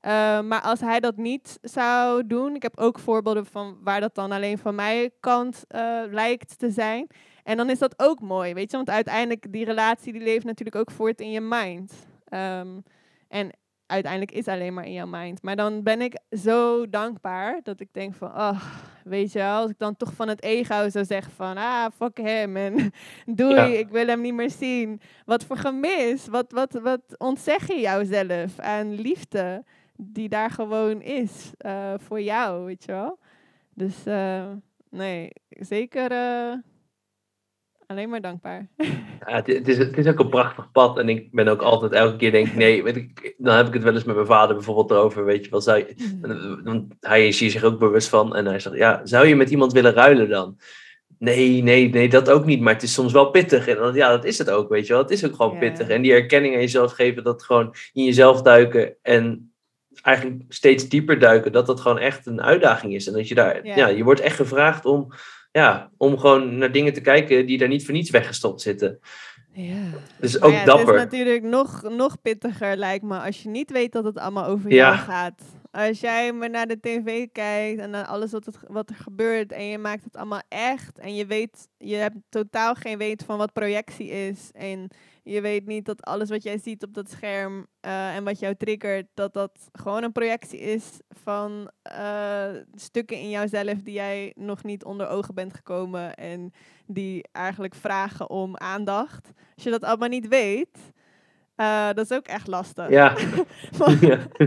Uh, 0.07 0.41
maar 0.41 0.61
als 0.61 0.81
hij 0.81 1.01
dat 1.01 1.17
niet 1.17 1.59
zou 1.63 2.27
doen, 2.27 2.55
ik 2.55 2.63
heb 2.63 2.79
ook 2.79 2.99
voorbeelden 2.99 3.47
van 3.47 3.77
waar 3.83 4.01
dat 4.01 4.15
dan 4.15 4.33
alleen 4.33 4.59
van 4.59 4.75
mijn 4.75 5.11
kant 5.21 5.65
uh, 5.69 6.01
lijkt 6.11 6.59
te 6.59 6.71
zijn. 6.71 7.07
En 7.43 7.57
dan 7.57 7.71
is 7.71 7.79
dat 7.79 7.95
ook 7.97 8.21
mooi, 8.21 8.55
weet 8.55 8.71
je, 8.71 8.77
want 8.77 8.91
uiteindelijk 8.91 9.53
die 9.53 9.65
relatie 9.65 10.13
die 10.13 10.23
leeft 10.23 10.45
natuurlijk 10.45 10.77
ook 10.77 10.91
voort 10.91 11.21
in 11.21 11.31
je 11.31 11.41
mind. 11.41 11.93
Um, 12.31 12.83
en 13.29 13.51
uiteindelijk 13.87 14.33
is 14.33 14.49
alleen 14.49 14.75
maar 14.75 14.87
in 14.87 14.93
jouw 14.93 15.07
mind. 15.07 15.43
Maar 15.43 15.57
dan 15.57 15.83
ben 15.83 16.01
ik 16.01 16.19
zo 16.31 16.91
dankbaar 16.91 17.61
dat 17.63 17.81
ik 17.81 17.89
denk 17.93 18.15
van, 18.15 18.29
oh, 18.29 18.63
weet 19.05 19.33
je 19.33 19.39
wel, 19.39 19.61
als 19.61 19.71
ik 19.71 19.79
dan 19.79 19.97
toch 19.97 20.13
van 20.13 20.29
het 20.29 20.43
ego 20.43 20.89
zou 20.89 21.05
zeggen 21.05 21.33
van, 21.33 21.57
ah, 21.57 21.87
fuck 21.97 22.17
hem 22.17 22.57
en 22.57 22.93
doei, 23.27 23.73
ik 23.73 23.89
wil 23.89 24.07
hem 24.07 24.21
niet 24.21 24.35
meer 24.35 24.51
zien. 24.51 25.01
Wat 25.25 25.45
voor 25.45 25.57
gemis, 25.57 26.27
wat, 26.27 26.53
wat, 26.53 26.73
wat 26.73 27.03
ontzeg 27.19 27.67
je 27.67 27.81
jouzelf 27.81 28.59
aan 28.59 28.95
liefde 28.95 29.65
die 29.97 30.29
daar 30.29 30.51
gewoon 30.51 31.03
is 31.03 31.51
uh, 31.67 31.95
voor 31.97 32.21
jou, 32.21 32.65
weet 32.65 32.85
je 32.85 32.93
wel. 32.93 33.19
Dus 33.75 34.07
uh, 34.07 34.51
nee, 34.91 35.31
zeker 35.49 36.13
uh, 36.13 36.55
alleen 37.87 38.09
maar 38.09 38.21
dankbaar. 38.21 38.69
Ja, 39.27 39.35
het, 39.35 39.47
het, 39.47 39.69
is, 39.69 39.79
het 39.79 39.99
is 39.99 40.07
ook 40.07 40.19
een 40.19 40.29
prachtig 40.29 40.71
pad. 40.73 40.99
En 40.99 41.09
ik 41.09 41.33
ben 41.33 41.49
ook 41.49 41.63
altijd 41.63 41.93
elke 41.93 42.17
keer 42.17 42.31
denk 42.31 42.55
nee, 42.55 42.83
weet 42.83 42.97
ik, 42.97 43.35
dan 43.39 43.57
heb 43.57 43.67
ik 43.67 43.73
het 43.73 43.83
wel 43.83 43.95
eens 43.95 44.05
met 44.05 44.15
mijn 44.15 44.27
vader 44.27 44.55
bijvoorbeeld 44.57 44.91
erover, 44.91 45.25
weet 45.25 45.45
je 45.45 45.51
wel. 45.51 45.61
Zou 45.61 45.79
je, 45.79 45.95
mm. 46.23 46.65
want 46.65 46.95
hij 47.01 47.29
is 47.29 47.41
hier 47.41 47.51
zich 47.51 47.63
ook 47.63 47.79
bewust 47.79 48.09
van. 48.09 48.37
En 48.37 48.47
hij 48.47 48.59
zegt, 48.59 48.77
ja, 48.77 49.01
zou 49.05 49.27
je 49.27 49.37
met 49.37 49.51
iemand 49.51 49.73
willen 49.73 49.93
ruilen 49.93 50.29
dan? 50.29 50.59
Nee, 51.19 51.63
nee, 51.63 51.89
nee, 51.89 52.09
dat 52.09 52.31
ook 52.31 52.45
niet. 52.45 52.61
Maar 52.61 52.75
het 52.75 52.83
is 52.83 52.93
soms 52.93 53.13
wel 53.13 53.31
pittig. 53.31 53.69
En 53.69 53.95
ja, 53.95 54.09
dat 54.11 54.25
is 54.25 54.39
het 54.39 54.51
ook, 54.51 54.69
weet 54.69 54.87
je 54.87 54.93
wel. 54.93 55.03
Het 55.03 55.11
is 55.11 55.25
ook 55.25 55.35
gewoon 55.35 55.59
pittig. 55.59 55.89
En 55.89 56.03
die 56.03 56.13
erkenning 56.13 56.55
aan 56.55 56.61
jezelf 56.61 56.93
geven, 56.93 57.25
dat 57.25 57.43
gewoon 57.43 57.75
in 57.93 58.05
jezelf 58.05 58.43
duiken 58.43 58.97
en 59.03 59.55
eigenlijk 60.03 60.43
steeds 60.49 60.89
dieper 60.89 61.19
duiken, 61.19 61.53
dat 61.53 61.67
dat 61.67 61.81
gewoon 61.81 61.99
echt 61.99 62.27
een 62.27 62.43
uitdaging 62.43 62.95
is. 62.95 63.07
En 63.07 63.13
dat 63.13 63.29
je 63.29 63.35
daar, 63.35 63.67
ja, 63.67 63.87
je 63.87 64.05
wordt 64.05 64.21
echt 64.21 64.37
gevraagd 64.37 64.85
om, 64.85 65.13
ja, 65.61 65.91
om 65.97 66.19
gewoon 66.19 66.59
naar 66.59 66.73
dingen 66.73 66.93
te 66.93 67.01
kijken 67.01 67.47
die 67.47 67.59
daar 67.59 67.69
niet 67.69 67.85
voor 67.85 67.95
niets 67.95 68.11
weggestopt 68.11 68.61
zitten. 68.61 68.99
Ja. 69.53 69.83
Dus 70.21 70.41
ook 70.41 70.53
ja, 70.53 70.65
dapper. 70.65 70.87
Het 70.87 71.13
is 71.13 71.19
natuurlijk 71.19 71.43
nog, 71.43 71.83
nog 71.83 72.23
pittiger, 72.23 72.77
lijkt 72.77 73.05
me, 73.05 73.19
als 73.19 73.43
je 73.43 73.49
niet 73.49 73.71
weet 73.71 73.93
dat 73.93 74.05
het 74.05 74.19
allemaal 74.19 74.47
over 74.47 74.73
jou 74.73 74.97
gaat. 74.97 75.43
Als 75.71 76.01
jij 76.01 76.33
maar 76.33 76.51
naar 76.51 76.67
de 76.67 76.81
tv 76.81 77.27
kijkt 77.33 77.81
en 77.81 77.91
naar 77.91 78.05
alles 78.05 78.33
wat, 78.33 78.45
het, 78.45 78.59
wat 78.69 78.91
er 78.91 78.97
gebeurt 78.97 79.53
en 79.53 79.65
je 79.65 79.79
maakt 79.79 80.05
het 80.05 80.17
allemaal 80.17 80.43
echt 80.49 80.99
en 80.99 81.15
je 81.15 81.27
weet, 81.27 81.69
je 81.79 81.95
hebt 81.95 82.17
totaal 82.29 82.75
geen 82.75 82.99
weet 82.99 83.25
van 83.25 83.39
wat 83.39 83.53
projectie 83.53 84.09
is 84.09 84.51
en 84.53 84.91
je 85.25 85.41
weet 85.41 85.67
niet 85.67 85.85
dat 85.85 86.03
alles 86.03 86.29
wat 86.29 86.43
jij 86.43 86.59
ziet 86.59 86.83
op 86.83 86.95
dat 86.95 87.11
scherm 87.11 87.67
uh, 87.87 88.17
en 88.17 88.25
wat 88.25 88.39
jou 88.39 88.55
triggert, 88.55 89.07
dat 89.15 89.33
dat 89.33 89.69
gewoon 89.73 90.03
een 90.03 90.13
projectie 90.13 90.59
is 90.59 90.85
van 91.09 91.71
uh, 91.93 92.49
stukken 92.75 93.17
in 93.17 93.31
jouzelf 93.31 93.83
die 93.83 93.95
jij 93.95 94.33
nog 94.37 94.63
niet 94.63 94.85
onder 94.85 95.09
ogen 95.09 95.35
bent 95.35 95.55
gekomen 95.55 96.15
en 96.15 96.53
die 96.87 97.25
eigenlijk 97.33 97.75
vragen 97.75 98.31
om 98.31 98.57
aandacht. 98.57 99.33
Als 99.55 99.65
je 99.65 99.71
dat 99.71 99.85
allemaal 99.85 100.09
niet 100.09 100.29
weet, 100.29 100.79
uh, 101.57 101.87
dat 101.87 102.11
is 102.11 102.17
ook 102.17 102.27
echt 102.27 102.47
lastig. 102.47 102.89
Ja. 102.89 103.17
want, 103.79 104.01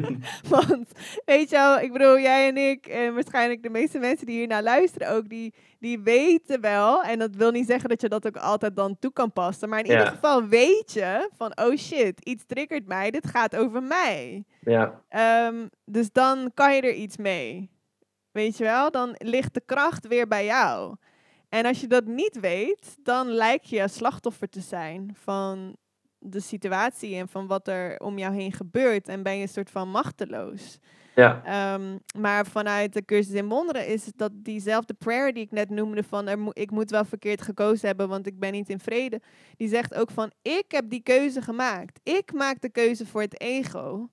want, 0.56 0.92
weet 1.26 1.50
je 1.50 1.56
wel, 1.56 1.80
ik 1.80 1.92
bedoel, 1.92 2.20
jij 2.20 2.48
en 2.48 2.58
ik 2.58 2.88
en 2.88 3.14
waarschijnlijk 3.14 3.64
de 3.64 3.70
meeste 3.70 4.00
mensen 4.00 4.26
die 4.26 4.38
hier 4.38 4.48
naar 4.48 4.64
luisteren 4.64 5.10
ook, 5.10 5.30
die, 5.30 5.54
die 5.80 6.00
weten 6.00 6.62
wel, 6.62 7.04
en 7.04 7.20
dat 7.20 7.36
wil 7.36 7.52
niet 7.52 7.68
zeggen 7.68 7.90
dat 7.90 8.02
je 8.02 8.10
dat 8.10 8.28
ook 8.28 8.38
altijd 8.38 8.76
dan 8.76 9.00
toe 9.00 9.14
kan 9.14 9.34
passen, 9.34 9.70
maar 9.70 9.80
in 9.80 9.86
ieder 9.86 10.08
geval 10.08 10.48
weet 10.48 10.94
je 10.94 11.30
van, 11.38 11.58
oh 11.58 11.76
shit, 11.76 12.20
iets 12.20 12.46
triggert 12.46 12.88
mij, 12.88 13.12
dit 13.12 13.28
gaat 13.28 13.56
over 13.56 13.84
mij. 13.84 14.44
Ja. 14.60 15.02
Um, 15.48 15.70
dus 15.86 16.12
dan 16.12 16.52
kan 16.54 16.76
je 16.76 16.82
er 16.82 16.94
iets 16.94 17.18
mee. 17.18 17.70
Weet 18.32 18.58
je 18.58 18.64
wel, 18.64 18.92
dan 18.92 19.16
ligt 19.18 19.54
de 19.54 19.62
kracht 19.66 20.08
weer 20.08 20.28
bij 20.28 20.46
jou. 20.46 20.96
En 21.50 21.66
als 21.66 21.82
je 21.82 21.88
dat 21.88 22.06
niet 22.06 22.40
weet, 22.40 22.98
dan 23.04 23.28
lijkt 23.28 23.70
je 23.70 23.88
slachtoffer 23.88 24.50
te 24.50 24.62
zijn 24.62 25.16
van 25.24 25.76
de 26.20 26.40
situatie 26.40 27.16
en 27.16 27.28
van 27.28 27.48
wat 27.48 27.68
er 27.68 28.00
om 28.00 28.18
jou 28.18 28.36
heen 28.36 28.54
gebeurt. 28.54 29.08
En 29.08 29.24
ben 29.24 29.36
je 29.36 29.42
een 29.42 29.48
soort 29.48 29.70
van 29.70 29.90
machteloos. 29.90 30.80
Ja. 31.16 31.74
Um, 31.74 32.00
maar 32.18 32.46
vanuit 32.46 32.94
de 32.94 33.06
cursus 33.06 33.34
in 33.34 33.48
wonderen 33.48 33.88
is 33.88 34.12
dat 34.16 34.32
diezelfde 34.34 34.94
prayer 34.94 35.34
die 35.34 35.44
ik 35.44 35.52
net 35.52 35.70
noemde 35.70 36.04
van 36.04 36.28
er 36.28 36.40
mo 36.40 36.50
ik 36.54 36.72
moet 36.72 36.90
wel 36.90 37.06
verkeerd 37.06 37.42
gekozen 37.42 37.88
hebben, 37.88 38.10
want 38.10 38.28
ik 38.28 38.40
ben 38.40 38.52
niet 38.52 38.70
in 38.70 38.80
vrede. 38.80 39.22
Die 39.56 39.68
zegt 39.68 39.94
ook 39.94 40.12
van 40.12 40.32
ik 40.42 40.66
heb 40.68 40.90
die 40.90 41.02
keuze 41.02 41.42
gemaakt. 41.42 42.00
Ik 42.04 42.34
maak 42.34 42.62
de 42.62 42.70
keuze 42.70 43.06
voor 43.06 43.22
het 43.22 43.42
ego. 43.42 44.10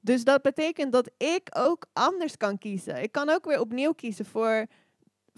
Dus 0.00 0.24
dat 0.24 0.42
betekent 0.42 0.92
dat 0.92 1.10
ik 1.16 1.48
ook 1.52 1.86
anders 1.92 2.36
kan 2.36 2.58
kiezen. 2.58 3.02
Ik 3.02 3.12
kan 3.12 3.30
ook 3.30 3.44
weer 3.44 3.60
opnieuw 3.60 3.92
kiezen 3.92 4.24
voor 4.24 4.66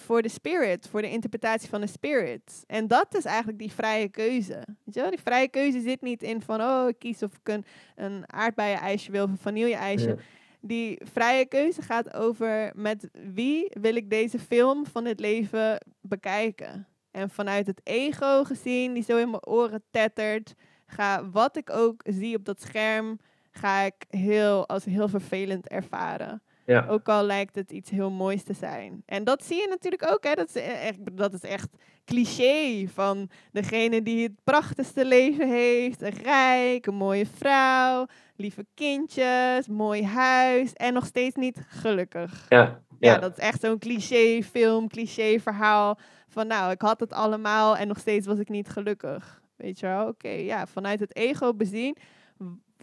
voor 0.01 0.22
de 0.22 0.28
spirit, 0.28 0.88
voor 0.88 1.03
de 1.03 1.11
interpretatie 1.11 1.68
van 1.68 1.80
de 1.80 1.86
spirit. 1.86 2.64
En 2.66 2.88
dat 2.88 3.14
is 3.14 3.24
eigenlijk 3.24 3.59
die 3.59 3.72
vrije 3.72 4.09
keuze. 4.09 4.55
Weet 4.84 4.94
je 4.94 5.01
wel? 5.01 5.11
Die 5.11 5.20
vrije 5.20 5.48
keuze 5.48 5.80
zit 5.80 6.01
niet 6.01 6.22
in 6.22 6.42
van, 6.42 6.61
oh, 6.61 6.88
ik 6.88 6.98
kies 6.98 7.22
of 7.22 7.32
ik 7.34 7.48
een, 7.48 7.64
een 7.96 8.32
aardbeien-ijsje 8.32 9.11
wil 9.11 9.24
of 9.24 9.30
een 9.30 9.38
vanille-ijsje. 9.38 10.16
Die 10.61 11.01
vrije 11.12 11.46
keuze 11.46 11.82
gaat 11.82 12.14
over 12.14 12.72
met 12.74 13.09
wie 13.12 13.70
wil 13.80 13.96
ik 13.96 14.11
deze 14.11 14.38
film 14.38 14.86
van 14.86 15.05
het 15.05 15.20
leven 15.20 15.86
bekijken. 16.01 16.86
En 17.11 17.30
vanuit 17.30 17.66
het 17.66 17.80
ego 17.84 18.44
gezien, 18.44 18.92
die 18.92 19.03
zo 19.03 19.16
in 19.16 19.30
mijn 19.30 19.46
oren 19.46 19.82
tettert, 19.90 20.55
ga 20.86 21.30
wat 21.30 21.57
ik 21.57 21.70
ook 21.70 22.03
zie 22.05 22.36
op 22.36 22.44
dat 22.44 22.61
scherm, 22.61 23.18
ga 23.51 23.80
ik 23.80 24.05
heel, 24.09 24.68
als 24.68 24.84
heel 24.84 25.09
vervelend 25.09 25.68
ervaren. 25.68 26.42
Ja. 26.70 26.86
Ook 26.88 27.08
al 27.08 27.24
lijkt 27.24 27.54
het 27.54 27.70
iets 27.70 27.90
heel 27.90 28.10
moois 28.10 28.42
te 28.42 28.52
zijn. 28.52 29.02
En 29.06 29.24
dat 29.24 29.44
zie 29.44 29.56
je 29.56 29.66
natuurlijk 29.68 30.10
ook. 30.10 30.24
Hè? 30.24 30.34
Dat, 30.34 30.48
is 30.48 30.54
e-, 30.54 30.58
echt, 30.58 31.16
dat 31.16 31.32
is 31.32 31.40
echt 31.40 31.68
cliché 32.04 32.86
van 32.92 33.30
degene 33.52 34.02
die 34.02 34.22
het 34.22 34.32
prachtigste 34.44 35.04
leven 35.04 35.48
heeft. 35.48 36.02
Een 36.02 36.22
rijk, 36.22 36.86
een 36.86 36.94
mooie 36.94 37.26
vrouw, 37.26 38.06
lieve 38.36 38.66
kindjes, 38.74 39.68
mooi 39.68 40.04
huis 40.04 40.72
en 40.72 40.92
nog 40.92 41.06
steeds 41.06 41.34
niet 41.36 41.64
gelukkig. 41.68 42.46
Ja, 42.48 42.82
ja. 42.98 43.18
dat 43.18 43.38
is 43.38 43.44
echt 43.44 43.60
zo'n 43.60 43.78
cliché 43.78 44.42
film, 44.42 44.88
cliché 44.88 45.40
verhaal. 45.40 45.98
Van 46.28 46.46
nou, 46.46 46.70
ik 46.70 46.80
had 46.80 47.00
het 47.00 47.12
allemaal 47.12 47.76
en 47.76 47.88
nog 47.88 47.98
steeds 47.98 48.26
was 48.26 48.38
ik 48.38 48.48
niet 48.48 48.68
gelukkig. 48.68 49.42
Weet 49.56 49.80
je 49.80 49.86
wel? 49.86 50.06
Oké, 50.06 50.28
ja, 50.28 50.66
vanuit 50.66 51.00
het 51.00 51.16
ego 51.16 51.54
bezien 51.54 51.96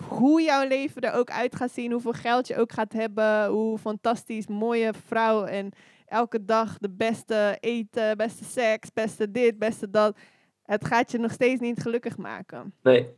hoe 0.08 0.42
jouw 0.42 0.68
leven 0.68 1.02
er 1.02 1.14
ook 1.14 1.30
uit 1.32 1.56
gaat 1.56 1.72
zien, 1.72 1.92
hoeveel 1.92 2.14
geld 2.14 2.48
je 2.48 2.58
ook 2.58 2.72
gaat 2.72 2.94
hebben, 2.94 3.48
hoe 3.48 3.78
fantastisch 3.78 4.48
mooie 4.48 4.94
vrouw 5.06 5.44
en 5.44 5.72
elke 6.06 6.46
dag 6.46 6.78
de 6.78 6.90
beste 6.90 7.58
eten, 7.60 8.18
beste 8.18 8.44
seks, 8.44 8.94
beste 8.94 9.32
dit, 9.32 9.60
beste 9.60 9.90
dat. 9.90 10.18
Het 10.64 10.86
gaat 10.86 11.12
je 11.12 11.18
nog 11.18 11.32
steeds 11.32 11.62
niet 11.62 11.82
gelukkig 11.82 12.18
maken. 12.18 12.74
Nee. 12.84 13.10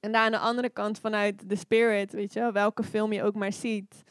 En 0.00 0.12
daar 0.12 0.24
aan 0.24 0.32
de 0.32 0.38
andere 0.38 0.70
kant 0.70 0.98
vanuit 0.98 1.48
de 1.48 1.56
spirit, 1.56 2.12
weet 2.12 2.32
je, 2.32 2.52
welke 2.52 2.82
film 2.82 3.12
je 3.12 3.22
ook 3.22 3.34
maar 3.34 3.52
ziet. 3.52 4.04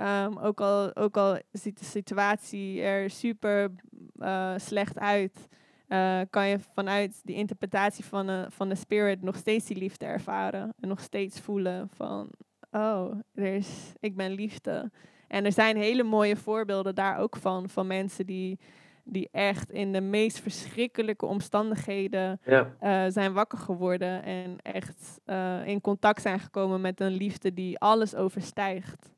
Um, 0.00 0.38
ook, 0.38 0.60
al, 0.60 0.96
ook 0.96 1.16
al 1.16 1.38
ziet 1.52 1.78
de 1.78 1.84
situatie 1.84 2.82
er 2.82 3.10
super 3.10 3.70
uh, 4.16 4.54
slecht 4.56 4.98
uit. 4.98 5.48
Uh, 5.92 6.20
kan 6.30 6.48
je 6.48 6.58
vanuit 6.74 7.20
die 7.24 7.36
interpretatie 7.36 8.04
van, 8.04 8.26
de, 8.26 8.46
van 8.48 8.68
de 8.68 8.74
spirit 8.74 9.22
nog 9.22 9.36
steeds 9.36 9.66
die 9.66 9.76
liefde 9.76 10.06
ervaren. 10.06 10.74
En 10.80 10.88
nog 10.88 11.00
steeds 11.00 11.40
voelen 11.40 11.88
van, 11.94 12.28
oh, 12.70 13.12
er 13.34 13.54
is, 13.54 13.92
ik 14.00 14.16
ben 14.16 14.30
liefde. 14.32 14.90
En 15.28 15.44
er 15.44 15.52
zijn 15.52 15.76
hele 15.76 16.02
mooie 16.02 16.36
voorbeelden 16.36 16.94
daar 16.94 17.18
ook 17.18 17.36
van, 17.36 17.68
van 17.68 17.86
mensen 17.86 18.26
die 18.26 18.58
die 19.04 19.28
echt 19.32 19.70
in 19.70 19.92
de 19.92 20.00
meest 20.00 20.40
verschrikkelijke 20.40 21.26
omstandigheden 21.26 22.40
Ja. 22.44 22.74
eh, 22.80 23.04
zijn 23.08 23.32
wakker 23.32 23.58
geworden 23.58 24.22
en 24.22 24.56
echt 24.62 25.20
eh, 25.24 25.66
in 25.66 25.80
contact 25.80 26.22
zijn 26.22 26.40
gekomen 26.40 26.80
met 26.80 27.00
een 27.00 27.12
liefde 27.12 27.52
die 27.54 27.78
alles 27.78 28.14
overstijgt. 28.14 29.10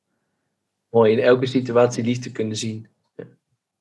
Mooi, 0.90 1.12
in 1.12 1.18
elke 1.18 1.46
situatie 1.46 2.04
liefde 2.04 2.32
kunnen 2.32 2.56
zien. 2.56 2.88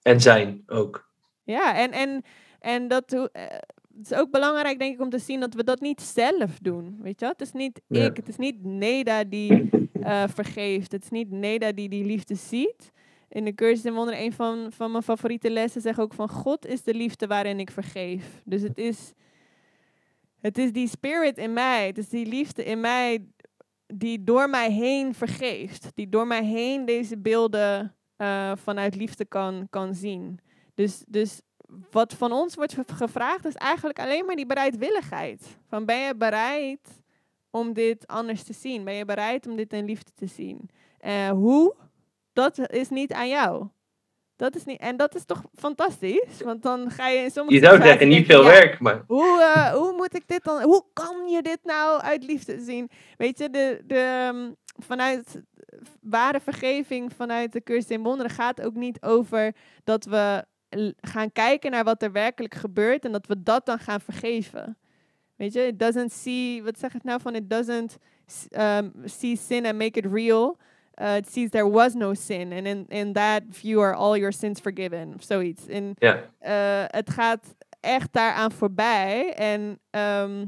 En 0.02 0.22
zijn 0.22 0.64
ook. 0.68 1.10
Ja, 1.44 1.76
en, 1.78 1.92
en, 1.92 2.24
en 2.64 2.88
dat 2.88 3.14
eh, 3.14 3.44
het 3.98 4.12
is 4.12 4.14
ook 4.14 4.32
belangrijk, 4.32 4.80
denk 4.80 4.94
ik, 4.94 5.02
om 5.02 5.10
te 5.10 5.20
zien 5.20 5.40
dat 5.40 5.54
we 5.54 5.64
dat 5.64 5.80
niet 5.80 6.02
zelf 6.02 6.60
doen. 6.62 6.98
Weet 7.02 7.20
je? 7.20 7.26
Het 7.26 7.42
is 7.42 7.52
niet 7.52 7.82
Ja. 7.88 8.06
ik, 8.06 8.16
het 8.16 8.28
is 8.28 8.38
niet 8.38 8.64
Neda 8.64 9.24
die 9.24 9.70
eh, 10.02 10.24
vergeeft. 10.28 10.92
Het 10.92 11.04
is 11.04 11.10
niet 11.10 11.32
Neda 11.32 11.72
die 11.72 11.90
die 11.90 12.06
liefde 12.06 12.36
ziet. 12.36 12.92
In 13.30 13.46
de 13.46 13.54
cursus 13.56 13.86
in 13.86 13.94
wonderen, 13.94 14.22
een 14.22 14.34
van, 14.34 14.72
van 14.72 14.92
mijn 14.92 15.04
favoriete 15.04 15.50
lessen 15.50 15.82
zegt 15.82 16.00
ook 16.00 16.14
van 16.14 16.30
God 16.30 16.66
is 16.66 16.84
de 16.84 16.94
liefde 16.94 17.28
waarin 17.28 17.60
ik 17.60 17.72
vergeef. 17.72 18.42
Dus 18.46 18.62
het 18.62 18.78
is, 18.78 19.14
het 20.40 20.58
is 20.58 20.72
die 20.72 20.88
spirit 20.88 21.38
in 21.38 21.54
mij, 21.54 21.88
het 21.88 21.98
is 21.98 22.10
die 22.10 22.26
liefde 22.26 22.66
in 22.66 22.80
mij 22.80 23.26
die 23.88 24.24
door 24.24 24.50
mij 24.50 24.72
heen 24.72 25.14
vergeeft. 25.14 25.92
Die 25.94 26.10
door 26.10 26.28
mij 26.28 26.46
heen 26.46 26.86
deze 26.86 27.18
beelden 27.18 27.96
eh, 28.16 28.52
vanuit 28.56 28.96
liefde 28.96 29.26
kan, 29.26 29.68
kan 29.70 29.96
zien. 29.96 30.40
Dus, 30.74 31.04
dus 31.08 31.42
wat 31.92 32.14
van 32.14 32.32
ons 32.32 32.56
wordt 32.56 32.76
gevraagd 32.96 33.46
is 33.46 33.56
eigenlijk 33.56 34.00
alleen 34.00 34.26
maar 34.26 34.36
die 34.36 34.46
bereidwilligheid. 34.46 35.58
Van 35.68 35.86
ben 35.86 35.98
je 35.98 36.16
bereid 36.16 37.02
om 37.50 37.74
dit 37.74 38.08
anders 38.08 38.44
te 38.44 38.54
zien? 38.54 38.84
Ben 38.84 38.94
je 38.94 39.06
bereid 39.06 39.48
om 39.48 39.56
dit 39.56 39.74
in 39.74 39.86
liefde 39.86 40.12
te 40.16 40.28
zien? 40.28 40.70
Eh, 41.00 41.30
hoe? 41.30 41.76
Dat 42.34 42.70
is 42.70 42.90
niet 42.90 43.14
aan 43.14 43.30
jou. 43.30 43.68
Dat 44.36 44.56
is 44.56 44.66
niet, 44.66 44.80
en 44.80 44.98
dat 44.98 45.16
is 45.16 45.26
toch 45.26 45.42
fantastisch? 45.56 46.42
Want 46.44 46.62
dan 46.64 46.90
ga 46.92 47.08
je 47.08 47.20
in 47.20 47.32
sommige 47.32 47.58
Je 47.58 47.66
zou 47.66 47.82
zeggen, 47.82 48.08
niet 48.08 48.26
veel 48.26 48.44
ja, 48.44 48.50
werk, 48.50 48.80
maar 48.80 49.04
hoe, 49.08 49.42
eh, 49.42 49.74
hoe 49.74 49.94
moet 49.96 50.16
ik 50.16 50.28
dit 50.28 50.44
dan? 50.44 50.62
Hoe 50.62 50.84
kan 50.94 51.28
je 51.28 51.42
dit 51.42 51.60
nou 51.64 52.02
uit 52.02 52.24
liefde 52.24 52.60
zien? 52.60 52.90
Weet 53.18 53.38
je, 53.38 53.50
de, 53.50 53.82
de, 53.86 53.96
ehm, 53.96 54.52
vanuit 54.86 55.42
ware 56.02 56.40
vergeving 56.40 57.14
vanuit 57.14 57.52
de 57.52 57.64
cursus 57.64 57.90
in 57.90 58.04
wonderen 58.04 58.32
gaat 58.32 58.62
ook 58.62 58.74
niet 58.74 59.02
over 59.02 59.56
dat 59.84 60.06
we 60.06 60.46
gaan 61.02 61.32
kijken 61.32 61.72
naar 61.72 61.84
wat 61.84 62.04
er 62.04 62.12
werkelijk 62.12 62.56
gebeurt 62.56 63.06
en 63.06 63.12
dat 63.12 63.28
we 63.28 63.44
dat 63.44 63.66
dan 63.66 63.80
gaan 63.80 64.02
vergeven. 64.02 64.78
Weet 65.36 65.54
je, 65.54 65.68
it 65.68 65.80
doesn't 65.80 66.12
see, 66.12 66.64
wat 66.64 66.80
zeg 66.80 66.94
ik 66.94 67.04
nou 67.04 67.22
van, 67.22 67.36
it 67.36 67.50
doesn't 67.50 67.98
um, 68.58 68.92
see 69.06 69.36
sin 69.36 69.66
and 69.66 69.78
make 69.78 70.00
it 70.00 70.06
real. 70.06 70.58
Uh, 71.02 71.16
it 71.16 71.28
sees 71.28 71.50
there 71.50 71.70
was 71.70 71.94
no 71.94 72.14
sin. 72.14 72.54
And 72.54 72.68
in, 72.68 72.86
in 72.88 73.14
that 73.14 73.42
view 73.50 73.82
are 73.82 73.96
all 73.96 74.18
your 74.18 74.32
sins 74.32 74.60
forgiven. 74.60 75.14
Of 75.16 75.24
zoiets. 75.24 75.66
In, 75.66 75.96
ja. 76.00 76.30
eh, 76.40 76.84
het 76.88 77.10
gaat 77.10 77.56
echt 77.80 78.14
daaraan 78.14 78.52
voorbij. 78.52 79.34
En 79.34 79.80
ehm, 79.90 80.46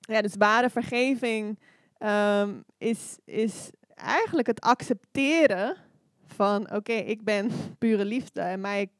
ja, 0.00 0.20
dus 0.22 0.34
ware 0.38 0.70
vergeving 0.70 1.58
ehm, 1.98 2.50
is, 2.78 3.18
is 3.24 3.70
eigenlijk 3.94 4.46
het 4.46 4.60
accepteren 4.60 5.76
van 6.26 6.74
oké, 6.74 6.92
ik 6.92 7.24
ben 7.24 7.50
pure 7.78 8.04
liefde 8.04 8.40
en 8.40 8.60
mij 8.60 8.90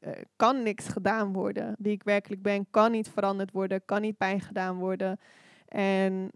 eh, 0.00 0.12
kan 0.36 0.62
niks 0.62 0.88
gedaan 0.88 1.32
worden. 1.32 1.74
Wie 1.78 1.92
ik 1.92 2.02
werkelijk 2.02 2.42
ben, 2.42 2.66
kan 2.70 2.90
niet 2.90 3.08
veranderd 3.08 3.52
worden, 3.52 3.84
kan 3.84 4.00
niet 4.00 4.16
pijn 4.16 4.40
gedaan 4.40 4.76
worden. 4.76 5.20
En 5.68 6.30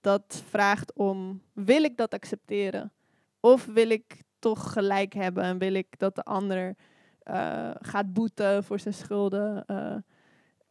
dat 0.00 0.42
vraagt 0.48 0.92
om, 0.92 1.42
wil 1.52 1.82
ik 1.82 1.96
dat 1.96 2.14
accepteren? 2.14 2.92
Of 3.40 3.66
wil 3.66 3.90
ik 3.90 4.22
toch 4.38 4.72
gelijk 4.72 5.14
hebben 5.14 5.42
en 5.42 5.58
wil 5.58 5.74
ik 5.74 5.86
dat 5.98 6.14
de 6.14 6.22
ander 6.22 6.74
eh, 7.22 7.70
gaat 7.80 8.12
boeten 8.12 8.64
voor 8.64 8.80
zijn 8.80 8.94
schulden? 8.94 9.64
eh, 9.66 9.94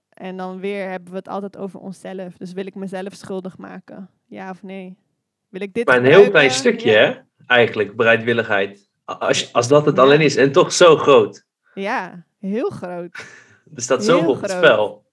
en 0.09 0.37
dan 0.37 0.59
weer 0.59 0.89
hebben 0.89 1.11
we 1.11 1.17
het 1.17 1.27
altijd 1.27 1.57
over 1.57 1.79
onszelf. 1.79 2.37
Dus 2.37 2.53
wil 2.53 2.65
ik 2.65 2.75
mezelf 2.75 3.13
schuldig 3.13 3.57
maken? 3.57 4.09
Ja 4.25 4.49
of 4.49 4.63
nee? 4.63 4.97
Wil 5.49 5.61
ik 5.61 5.73
dit 5.73 5.85
Maar 5.87 5.97
een 5.97 6.05
heel 6.05 6.29
klein 6.29 6.51
stukje, 6.51 6.91
Ja. 6.91 6.97
hè? 6.97 7.15
Eigenlijk, 7.45 7.95
bereidwilligheid. 7.95 8.89
Als, 9.05 9.53
als 9.53 9.67
dat 9.67 9.85
het 9.85 9.99
alleen 9.99 10.21
is. 10.21 10.35
En 10.35 10.51
toch 10.51 10.73
zo 10.73 10.95
groot. 10.97 11.45
Ja, 11.73 12.25
heel 12.39 12.69
groot. 12.69 13.15
Er 13.75 13.81
staat 13.81 14.03
zoveel 14.03 14.29
op 14.29 14.41
het 14.41 14.51
spel. 14.51 15.05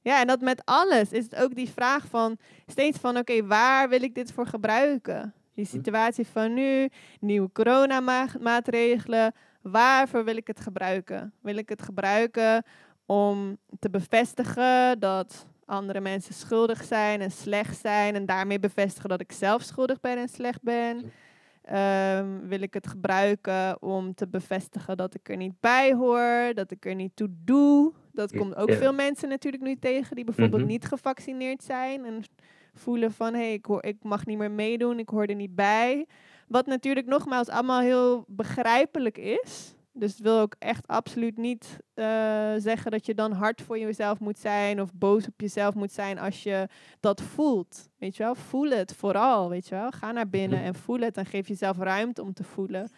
Ja, 0.00 0.20
en 0.20 0.26
dat 0.26 0.40
met 0.40 0.62
alles 0.64 1.12
is 1.12 1.24
het 1.24 1.36
ook 1.36 1.54
die 1.54 1.68
vraag 1.68 2.06
van 2.06 2.36
steeds 2.66 2.98
van 2.98 3.16
oké, 3.16 3.46
waar 3.46 3.88
wil 3.88 4.02
ik 4.02 4.14
dit 4.14 4.32
voor 4.32 4.46
gebruiken? 4.46 5.34
Die 5.54 5.64
Hm. 5.64 5.70
situatie 5.70 6.26
van 6.26 6.54
nu, 6.54 6.88
nieuwe 7.20 7.52
coronamaatregelen, 7.52 9.32
waarvoor 9.62 10.24
wil 10.24 10.36
ik 10.36 10.46
het 10.46 10.60
gebruiken? 10.60 11.32
Wil 11.42 11.56
ik 11.56 11.68
het 11.68 11.82
gebruiken 11.82 12.64
om 13.06 13.58
te 13.78 13.90
bevestigen 13.90 14.98
dat 15.00 15.46
andere 15.64 16.00
mensen 16.00 16.34
schuldig 16.34 16.84
zijn 16.84 17.20
en 17.20 17.30
slecht 17.30 17.80
zijn 17.80 18.14
en 18.14 18.26
daarmee 18.26 18.60
bevestigen 18.60 19.08
dat 19.08 19.20
ik 19.20 19.32
zelf 19.32 19.62
schuldig 19.62 20.00
ben 20.00 20.18
en 20.18 20.28
slecht 20.28 20.62
ben? 20.62 21.12
Ehm, 21.68 22.26
wil 22.48 22.60
ik 22.62 22.74
het 22.74 22.86
gebruiken 22.86 23.82
om 23.82 24.14
te 24.14 24.28
bevestigen 24.28 24.96
dat 24.96 25.14
ik 25.14 25.28
er 25.28 25.36
niet 25.36 25.60
bij 25.60 25.94
hoor, 25.94 26.50
dat 26.54 26.70
ik 26.70 26.84
er 26.86 26.94
niet 26.94 27.16
toe 27.16 27.28
doe? 27.44 27.92
Dat 28.12 28.36
komt 28.36 28.54
ook 28.56 28.68
ja. 28.68 28.76
veel 28.76 28.92
mensen 28.92 29.28
natuurlijk 29.28 29.62
nu 29.62 29.76
tegen 29.76 30.16
die 30.16 30.24
bijvoorbeeld 30.24 30.62
Mhm. 30.62 30.70
niet 30.70 30.84
gevaccineerd 30.84 31.62
zijn 31.62 32.04
en 32.04 32.22
voelen 32.74 33.12
van 33.12 33.32
hé, 33.34 33.40
hey, 33.40 33.52
ik, 33.52 33.64
hoor- 33.64 33.84
ik 33.84 33.96
mag 34.02 34.26
niet 34.26 34.38
meer 34.38 34.50
meedoen, 34.50 34.98
ik 34.98 35.08
hoor 35.08 35.24
er 35.24 35.34
niet 35.34 35.54
bij. 35.54 36.06
Wat 36.48 36.66
natuurlijk 36.66 37.06
nogmaals 37.06 37.48
allemaal 37.48 37.80
heel 37.80 38.24
begrijpelijk 38.28 39.18
is. 39.18 39.74
Dus 39.98 40.12
het 40.12 40.20
wil 40.20 40.38
ook 40.38 40.54
echt 40.58 40.86
absoluut 40.86 41.36
niet 41.36 41.78
eh, 41.94 42.04
zeggen 42.56 42.90
dat 42.90 43.06
je 43.06 43.14
dan 43.14 43.32
hard 43.32 43.62
voor 43.62 43.78
jezelf 43.78 44.20
moet 44.20 44.38
zijn 44.38 44.80
of 44.80 44.90
boos 44.94 45.26
op 45.26 45.40
jezelf 45.40 45.74
moet 45.74 45.92
zijn 45.92 46.18
als 46.18 46.42
je 46.42 46.68
dat 47.00 47.22
voelt. 47.22 47.88
Weet 47.98 48.16
je 48.16 48.22
wel, 48.22 48.34
voel 48.34 48.70
het 48.70 48.94
vooral, 48.94 49.48
weet 49.48 49.68
je 49.68 49.74
wel. 49.74 49.90
Ga 49.90 50.12
naar 50.12 50.28
binnen 50.28 50.58
Mhm. 50.58 50.66
en 50.66 50.74
voel 50.74 51.00
het 51.00 51.16
en 51.16 51.26
geef 51.26 51.48
jezelf 51.48 51.78
ruimte 51.78 52.22
om 52.22 52.32
te 52.32 52.44
voelen. 52.44 52.90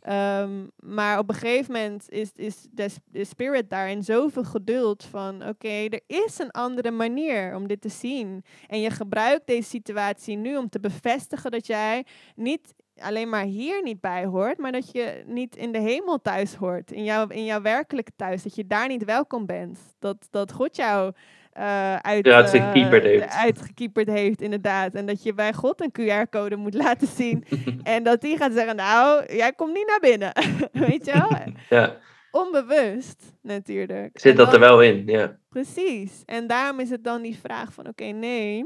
Ehm, 0.00 0.66
maar 0.76 1.18
op 1.18 1.28
een 1.28 1.34
gegeven 1.34 1.72
moment 1.72 2.10
is, 2.10 2.30
is 2.34 2.66
de, 2.70 2.88
de 3.04 3.24
spirit 3.24 3.70
daarin 3.70 4.02
zoveel 4.04 4.44
geduld 4.44 5.04
van... 5.04 5.48
oké, 5.48 5.68
er 5.68 6.00
is 6.06 6.38
een 6.38 6.50
andere 6.50 6.90
manier 6.90 7.54
om 7.54 7.66
dit 7.66 7.80
te 7.80 7.88
zien. 7.88 8.44
En 8.66 8.80
je 8.80 8.90
gebruikt 8.90 9.46
deze 9.46 9.68
situatie 9.68 10.36
nu 10.36 10.56
om 10.56 10.68
te 10.68 10.80
bevestigen 10.80 11.50
dat 11.50 11.66
jij 11.66 12.04
niet 12.36 12.74
alleen 13.00 13.28
maar 13.28 13.44
hier 13.44 13.82
niet 13.82 14.00
bij 14.00 14.24
hoort... 14.24 14.58
maar 14.58 14.72
dat 14.72 14.90
je 14.92 15.22
niet 15.26 15.56
in 15.56 15.72
de 15.72 15.78
hemel 15.78 16.20
thuis 16.22 16.54
hoort, 16.54 16.92
in, 16.92 17.04
jouw 17.04 17.26
in 17.26 17.44
jouw 17.44 17.62
werkelijke 17.62 18.12
thuis. 18.16 18.42
Dat 18.42 18.54
je 18.54 18.66
daar 18.66 18.88
niet 18.88 19.04
welkom 19.04 19.46
bent. 19.46 19.78
Dat, 19.98 20.28
dat 20.30 20.52
God 20.52 20.76
jou 20.76 21.12
eh 21.52 21.96
uit, 21.96 22.26
eh, 22.26 22.90
heeft. 23.02 23.28
uitgekieperd 23.28 24.08
heeft, 24.08 24.40
inderdaad. 24.40 24.94
En 24.94 25.06
dat 25.06 25.22
je 25.22 25.34
bij 25.34 25.52
God 25.52 25.80
een 25.80 25.92
QR-code 25.92 26.56
moet 26.56 26.74
laten 26.84 27.08
zien... 27.08 27.44
En 27.82 28.02
dat 28.02 28.20
die 28.20 28.36
gaat 28.36 28.52
zeggen, 28.52 28.76
nou, 28.76 29.34
jij 29.34 29.52
komt 29.52 29.72
niet 29.72 29.86
naar 29.86 30.10
binnen. 30.10 30.32
Weet 30.88 31.06
je 31.06 31.12
wel? 31.12 31.38
Ja, 31.68 31.96
Onbewust 32.30 33.32
natuurlijk. 33.42 34.20
zit 34.20 34.36
dat 34.36 34.52
er 34.52 34.60
wel 34.60 34.82
in. 34.82 35.02
Ja. 35.06 35.38
Precies. 35.48 36.22
En 36.26 36.46
daarom 36.46 36.80
is 36.80 36.90
het 36.90 37.04
dan 37.04 37.22
die 37.22 37.38
vraag 37.38 37.72
van, 37.72 37.88
oké, 37.88 38.04
nee, 38.04 38.64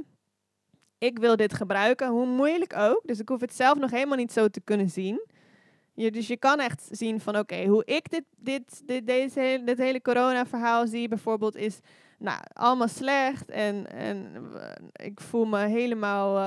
ik 1.02 1.18
wil 1.18 1.36
dit 1.36 1.54
gebruiken, 1.54 2.08
hoe 2.08 2.26
moeilijk 2.26 2.76
ook. 2.76 3.00
Dus 3.04 3.18
ik 3.18 3.28
hoef 3.28 3.40
het 3.40 3.54
zelf 3.54 3.78
nog 3.78 3.90
helemaal 3.90 4.16
niet 4.16 4.32
zo 4.32 4.48
te 4.48 4.60
kunnen 4.60 4.90
zien. 4.90 5.26
Dus 5.94 6.26
je 6.26 6.36
kan 6.36 6.60
echt 6.60 6.88
zien 6.90 7.20
van, 7.20 7.38
oké, 7.38 7.64
hoe 7.66 7.84
ik 7.84 8.10
dit, 8.10 8.24
dit, 8.36 8.82
dit, 8.86 9.06
deze 9.06 9.40
hele, 9.40 9.64
dit 9.64 9.78
hele 9.78 10.02
corona-verhaal 10.02 10.86
zie 10.86 11.08
bijvoorbeeld 11.08 11.56
is, 11.56 11.78
nou, 12.18 12.40
allemaal 12.52 12.88
slecht. 12.88 13.50
En, 13.50 13.90
en 13.90 14.34
eh, 14.54 15.06
ik 15.06 15.20
voel 15.20 15.44
me 15.44 15.58
helemaal, 15.58 16.38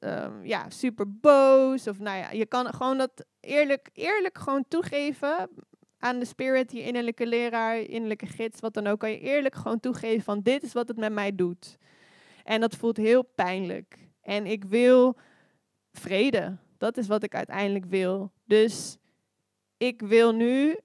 ehm, 0.00 0.32
ja, 0.42 0.70
super 0.70 1.18
boos. 1.20 1.86
Of 1.86 1.98
nou 1.98 2.18
ja, 2.18 2.30
je 2.30 2.46
kan 2.46 2.74
gewoon 2.74 2.98
dat 2.98 3.24
eerlijk, 3.40 3.90
eerlijk 3.92 4.38
gewoon 4.38 4.64
toegeven 4.68 5.50
aan 5.98 6.18
de 6.18 6.24
spirit, 6.24 6.72
je 6.72 6.82
innerlijke 6.82 7.26
leraar, 7.26 7.78
innerlijke 7.78 8.26
gids, 8.26 8.60
wat 8.60 8.74
dan 8.74 8.86
ook, 8.86 9.00
kan 9.00 9.10
je 9.10 9.20
eerlijk 9.20 9.54
gewoon 9.54 9.80
toegeven 9.80 10.22
van 10.24 10.40
dit 10.42 10.62
is 10.62 10.72
wat 10.72 10.88
het 10.88 10.96
met 10.96 11.12
mij 11.12 11.34
doet. 11.34 11.78
En 12.48 12.60
dat 12.60 12.76
voelt 12.76 12.96
heel 12.96 13.22
pijnlijk. 13.22 13.98
En 14.22 14.46
ik 14.46 14.64
wil 14.64 15.16
vrede. 15.92 16.56
Dat 16.78 16.96
is 16.96 17.06
wat 17.06 17.22
ik 17.22 17.34
uiteindelijk 17.34 17.84
wil. 17.84 18.32
Dus 18.44 18.96
ik 19.76 20.00
wil 20.00 20.32
nu 20.32 20.78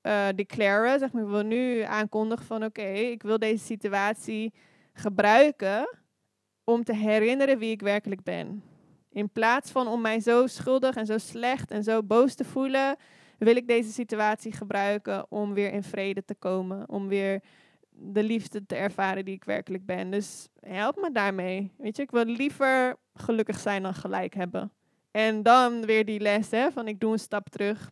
eh 0.00 0.28
declaren, 0.34 0.98
zeg 0.98 1.12
maar, 1.12 1.22
ik 1.22 1.28
wil 1.28 1.42
nu 1.42 1.80
aankondigen 1.80 2.46
van 2.46 2.64
oké, 2.64 2.88
ik 2.92 3.22
wil 3.22 3.38
deze 3.38 3.64
situatie 3.64 4.52
gebruiken 4.92 5.98
om 6.64 6.84
te 6.84 6.94
herinneren 6.94 7.58
wie 7.58 7.70
ik 7.70 7.80
werkelijk 7.80 8.22
ben. 8.22 8.62
In 9.10 9.30
plaats 9.30 9.70
van 9.70 9.86
om 9.86 10.00
mij 10.00 10.20
zo 10.20 10.46
schuldig 10.46 10.96
en 10.96 11.06
zo 11.06 11.18
slecht 11.18 11.70
en 11.70 11.82
zo 11.82 12.02
boos 12.02 12.34
te 12.34 12.44
voelen, 12.44 12.96
wil 13.38 13.56
ik 13.56 13.68
deze 13.68 13.92
situatie 13.92 14.52
gebruiken 14.52 15.26
om 15.28 15.54
weer 15.54 15.72
in 15.72 15.82
vrede 15.82 16.24
te 16.24 16.34
komen. 16.34 16.88
Om 16.88 17.08
weer 17.08 17.42
de 18.02 18.22
liefde 18.22 18.66
te 18.66 18.74
ervaren 18.74 19.24
die 19.24 19.34
ik 19.34 19.44
werkelijk 19.44 19.86
ben. 19.86 20.10
Dus 20.10 20.48
help 20.60 20.96
me 20.96 21.12
daarmee. 21.12 21.72
Weet 21.78 21.96
je, 21.96 22.02
ik 22.02 22.10
wil 22.10 22.24
liever 22.24 22.96
gelukkig 23.14 23.58
zijn 23.58 23.82
dan 23.82 23.94
gelijk 23.94 24.34
hebben. 24.34 24.72
En 25.10 25.42
dan 25.42 25.86
weer 25.86 26.04
die 26.04 26.20
les, 26.20 26.50
hè, 26.50 26.70
van 26.72 26.88
ik 26.88 27.00
doe 27.00 27.12
een 27.12 27.18
stap 27.18 27.48
terug. 27.48 27.90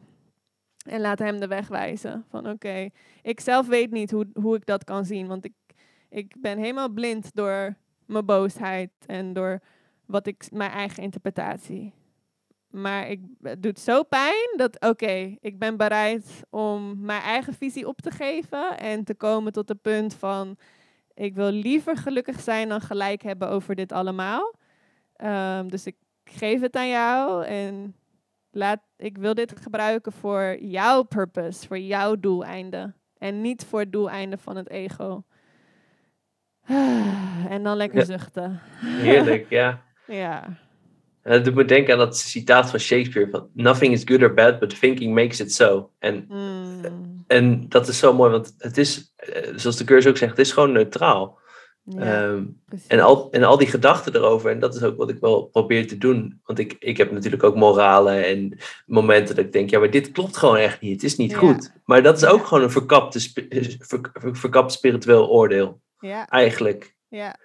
En 0.89 1.01
laat 1.01 1.19
hem 1.19 1.41
de 1.41 1.47
weg 1.47 1.69
wijzen. 1.69 2.25
Van 2.29 2.49
oké, 2.49 2.89
ik 3.23 3.41
zelf 3.41 3.67
weet 3.67 3.91
niet 3.91 4.11
hoe, 4.11 4.27
hoe 4.33 4.57
ik 4.57 4.67
dat 4.67 4.85
kan 4.85 5.05
zien. 5.05 5.27
Want 5.27 5.45
ik, 5.45 5.55
ik 6.09 6.35
ben 6.41 6.59
helemaal 6.59 6.89
blind 6.89 7.35
door 7.35 7.77
mijn 8.07 8.27
boosheid 8.27 8.91
en 9.07 9.33
door 9.33 9.61
wat 10.07 10.27
ik, 10.27 10.51
mijn 10.51 10.71
eigen 10.71 11.03
interpretatie. 11.03 11.93
Maar 12.71 13.09
ik, 13.09 13.21
het 13.43 13.63
doet 13.63 13.79
zo 13.79 14.03
pijn 14.03 14.55
dat, 14.57 14.81
oké, 14.81 15.37
ik 15.41 15.59
ben 15.59 15.77
bereid 15.77 16.43
om 16.51 17.05
mijn 17.05 17.23
eigen 17.23 17.55
visie 17.55 17.89
op 17.89 18.01
te 18.01 18.11
geven 18.11 18.79
en 18.79 19.05
te 19.05 19.15
komen 19.15 19.53
tot 19.53 19.69
het 19.69 19.83
punt 19.83 20.15
van, 20.15 20.57
ik 21.15 21.35
wil 21.35 21.51
liever 21.51 21.97
gelukkig 21.97 22.41
zijn 22.41 22.69
dan 22.69 22.81
gelijk 22.81 23.23
hebben 23.23 23.49
over 23.49 23.75
dit 23.75 23.93
allemaal. 23.93 24.55
Ehm, 25.17 25.69
dus 25.69 25.87
ik 25.87 25.97
geef 26.25 26.61
het 26.61 26.77
aan 26.77 26.89
jou 26.89 27.45
en 27.45 27.97
laat, 28.51 28.81
ik 28.97 29.19
wil 29.19 29.35
dit 29.35 29.61
gebruiken 29.61 30.13
voor 30.13 30.57
jouw 30.61 31.03
purpose, 31.03 31.67
voor 31.67 31.79
jouw 31.79 32.17
doeleinde. 32.17 32.93
En 33.19 33.41
niet 33.41 33.65
voor 33.65 33.81
het 33.81 33.93
doeleinde 33.93 34.39
van 34.39 34.57
het 34.57 34.69
ego. 34.69 35.25
En 37.49 37.63
dan 37.63 37.77
lekker 37.77 38.05
zuchten. 38.05 38.61
Heerlijk, 38.81 39.51
ja. 39.51 39.83
ja. 40.07 40.59
En 41.29 41.35
dat 41.35 41.45
doet 41.45 41.55
me 41.55 41.65
denken 41.65 41.93
aan 41.93 41.99
dat 41.99 42.17
citaat 42.17 42.71
van 42.71 42.79
Shakespeare 42.79 43.31
van 43.31 43.49
Nothing 43.55 43.93
is 43.93 44.03
good 44.05 44.23
or 44.23 44.35
bad, 44.35 44.59
but 44.59 44.81
thinking 44.81 45.15
makes 45.15 45.41
it 45.41 45.53
so. 45.53 45.91
En, 45.99 46.25
Mm, 46.29 47.25
en 47.27 47.69
dat 47.69 47.89
is 47.89 47.99
zo 47.99 48.13
mooi, 48.15 48.31
want 48.31 48.55
het 48.59 48.79
is, 48.79 49.13
eh, 49.17 49.53
zoals 49.57 49.77
de 49.77 49.85
cursus 49.85 50.11
ook 50.11 50.17
zegt, 50.17 50.31
het 50.37 50.47
is 50.47 50.53
gewoon 50.53 50.73
neutraal. 50.73 51.39
ja, 51.85 52.01
Ehm, 52.29 52.45
en, 52.87 53.01
al, 53.01 53.31
en 53.31 53.43
al 53.45 53.57
die 53.59 53.67
gedachten 53.67 54.15
erover, 54.15 54.51
en 54.51 54.59
dat 54.61 54.75
is 54.75 54.83
ook 54.83 54.97
wat 54.97 55.11
ik 55.11 55.19
wel 55.21 55.45
probeer 55.47 55.87
te 55.89 55.99
doen. 55.99 56.41
Want 56.45 56.59
ik, 56.59 56.77
ik 56.79 56.97
heb 56.97 57.11
natuurlijk 57.13 57.43
ook 57.45 57.55
moralen 57.57 58.25
en 58.27 58.59
momenten 58.87 59.35
dat 59.37 59.45
ik 59.45 59.53
denk, 59.53 59.71
ja, 59.71 59.79
maar 59.79 59.91
dit 59.91 60.13
klopt 60.13 60.37
gewoon 60.37 60.57
echt 60.57 60.81
niet. 60.81 60.93
Het 60.93 61.03
is 61.03 61.17
niet 61.17 61.31
Ja. 61.31 61.37
goed. 61.39 61.73
Maar 61.85 62.03
dat 62.03 62.17
is 62.17 62.25
ook 62.29 62.41
Ja. 62.41 62.45
gewoon 62.47 62.63
een 62.63 62.71
verkapte, 62.71 63.21
ver- 63.21 63.77
ver- 63.79 64.11
verkapt 64.37 64.73
spiritueel 64.73 65.29
oordeel, 65.29 65.81
ja, 66.01 66.27
eigenlijk. 66.29 66.95
ja, 67.09 67.37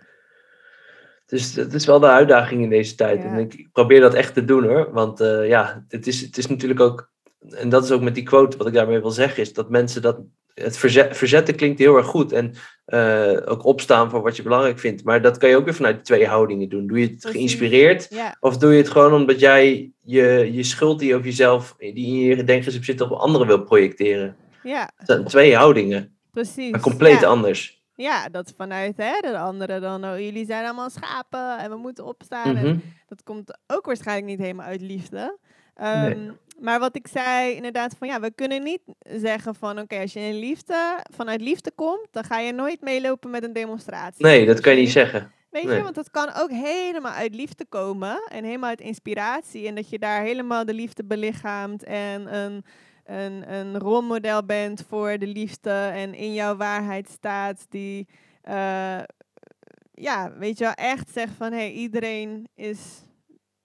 Dus 1.34 1.54
dat 1.54 1.74
is 1.74 1.86
wel 1.86 2.00
de 2.00 2.08
uitdaging 2.08 2.62
in 2.62 2.70
deze 2.70 2.96
tijd. 2.96 3.24
Ja. 3.24 3.30
En 3.30 3.38
ik 3.40 3.68
probeer 3.72 4.00
dat 4.02 4.14
echt 4.14 4.34
te 4.34 4.46
doen 4.46 4.64
hoor. 4.64 4.90
Want 4.92 5.20
eh, 5.20 5.48
ja, 5.48 5.86
het 5.88 6.08
is, 6.08 6.22
het 6.22 6.38
is 6.38 6.48
natuurlijk 6.48 6.80
ook. 6.80 7.12
En 7.50 7.70
dat 7.70 7.84
is 7.84 7.92
ook 7.92 8.02
met 8.02 8.16
die 8.16 8.24
quote 8.24 8.58
wat 8.58 8.68
ik 8.68 8.74
daarmee 8.74 9.00
wil 9.00 9.12
zeggen, 9.12 9.42
is 9.42 9.54
dat 9.54 9.70
mensen 9.70 10.02
dat. 10.02 10.20
Het 10.54 10.78
verzet, 10.78 11.18
verzetten 11.18 11.56
klinkt 11.56 11.80
heel 11.80 11.98
erg 11.98 12.06
goed. 12.06 12.32
En 12.32 12.54
eh, 12.86 13.38
ook 13.46 13.66
opstaan 13.66 14.10
voor 14.10 14.22
wat 14.22 14.36
je 14.36 14.44
belangrijk 14.44 14.80
vindt. 14.80 15.04
Maar 15.04 15.22
dat 15.22 15.38
kan 15.38 15.50
je 15.50 15.56
ook 15.56 15.66
weer 15.66 15.74
vanuit 15.74 16.06
twee 16.06 16.28
houdingen 16.28 16.70
doen. 16.70 16.88
Doe 16.88 17.00
je 17.00 17.08
het 17.08 17.26
geïnspireerd? 17.26 18.08
ja, 18.10 18.38
Of 18.40 18.58
doe 18.58 18.72
je 18.72 18.78
het 18.78 18.90
gewoon 18.90 19.14
omdat 19.14 19.40
jij 19.40 19.92
je, 20.02 20.50
je 20.54 20.64
schuld 20.64 21.00
die 21.00 21.08
je 21.08 21.14
over 21.14 21.28
jezelf, 21.28 21.76
die 21.78 21.96
in 21.96 22.20
je 22.20 22.36
gedenkgeschap 22.36 22.84
zit, 22.84 23.02
op 23.02 23.12
anderen 23.12 23.48
wil 23.48 23.64
projecteren? 23.64 24.36
ja, 24.64 24.92
Dat 24.98 25.08
zijn 25.08 25.26
twee 25.26 25.56
houdingen, 25.56 26.18
precies. 26.32 26.72
maar 26.72 26.82
compleet 26.82 27.20
ja. 27.20 27.28
anders. 27.28 27.83
Ja, 27.96 28.30
dat 28.30 28.54
vanuit 28.58 28.98
hè, 28.98 29.20
de 29.22 29.38
anderen 29.38 29.82
dan, 29.82 30.06
oh, 30.06 30.20
jullie 30.20 30.46
zijn 30.46 30.66
allemaal 30.66 30.90
schapen 30.90 31.58
en 31.58 31.70
we 31.70 31.76
moeten 31.78 32.06
opstaan. 32.06 32.56
En 32.58 32.66
Mhm. 32.66 32.78
dat 33.08 33.24
komt 33.24 33.58
ook 33.68 33.86
waarschijnlijk 33.86 34.28
niet 34.28 34.40
helemaal 34.40 34.66
uit 34.68 34.82
liefde. 34.82 35.38
Ehm, 35.76 36.32
Maar 36.60 36.80
wat 36.80 36.96
ik 36.96 37.08
zei, 37.08 37.54
inderdaad, 37.56 37.96
van 37.98 38.08
ja, 38.08 38.20
we 38.20 38.32
kunnen 38.32 38.64
niet 38.64 38.82
zeggen 39.00 39.56
van 39.56 39.80
oké, 39.80 40.00
als 40.00 40.14
je 40.14 40.20
in 40.20 40.40
liefde, 40.40 41.00
vanuit 41.16 41.42
liefde 41.42 41.72
komt, 41.76 42.08
dan 42.12 42.24
ga 42.24 42.40
je 42.40 42.54
nooit 42.54 42.82
meelopen 42.82 43.30
met 43.30 43.44
een 43.44 43.54
demonstratie. 43.54 44.26
Nee, 44.26 44.46
dat 44.46 44.60
kan 44.60 44.74
je 44.76 44.80
niet 44.82 44.92
zeggen. 44.92 45.32
Weet 45.50 45.64
Nee. 45.64 45.76
je, 45.76 45.84
want 45.84 45.96
dat 45.96 46.12
kan 46.12 46.30
ook 46.38 46.50
helemaal 46.52 47.12
uit 47.12 47.36
liefde 47.36 47.66
komen 47.66 48.24
en 48.30 48.44
helemaal 48.44 48.70
uit 48.70 48.82
inspiratie. 48.82 49.68
En 49.68 49.76
dat 49.76 49.90
je 49.90 50.00
daar 50.00 50.22
helemaal 50.22 50.66
de 50.66 50.74
liefde 50.74 51.04
belichaamt 51.06 51.84
en 51.84 52.36
een, 52.36 52.66
een, 53.06 53.54
een 53.54 53.80
rolmodel 53.80 54.46
bent 54.46 54.86
voor 54.88 55.18
de 55.18 55.28
liefde 55.28 55.72
en 55.94 56.14
in 56.14 56.34
jouw 56.34 56.56
waarheid 56.56 57.10
staat 57.10 57.66
die, 57.70 58.08
eh, 58.42 59.00
ja, 59.94 60.32
weet 60.38 60.58
je 60.58 60.64
wel, 60.64 60.74
echt 60.74 61.10
zegt 61.10 61.34
van 61.38 61.52
hé, 61.52 61.58
hey, 61.58 61.72
iedereen 61.72 62.48
is 62.56 63.02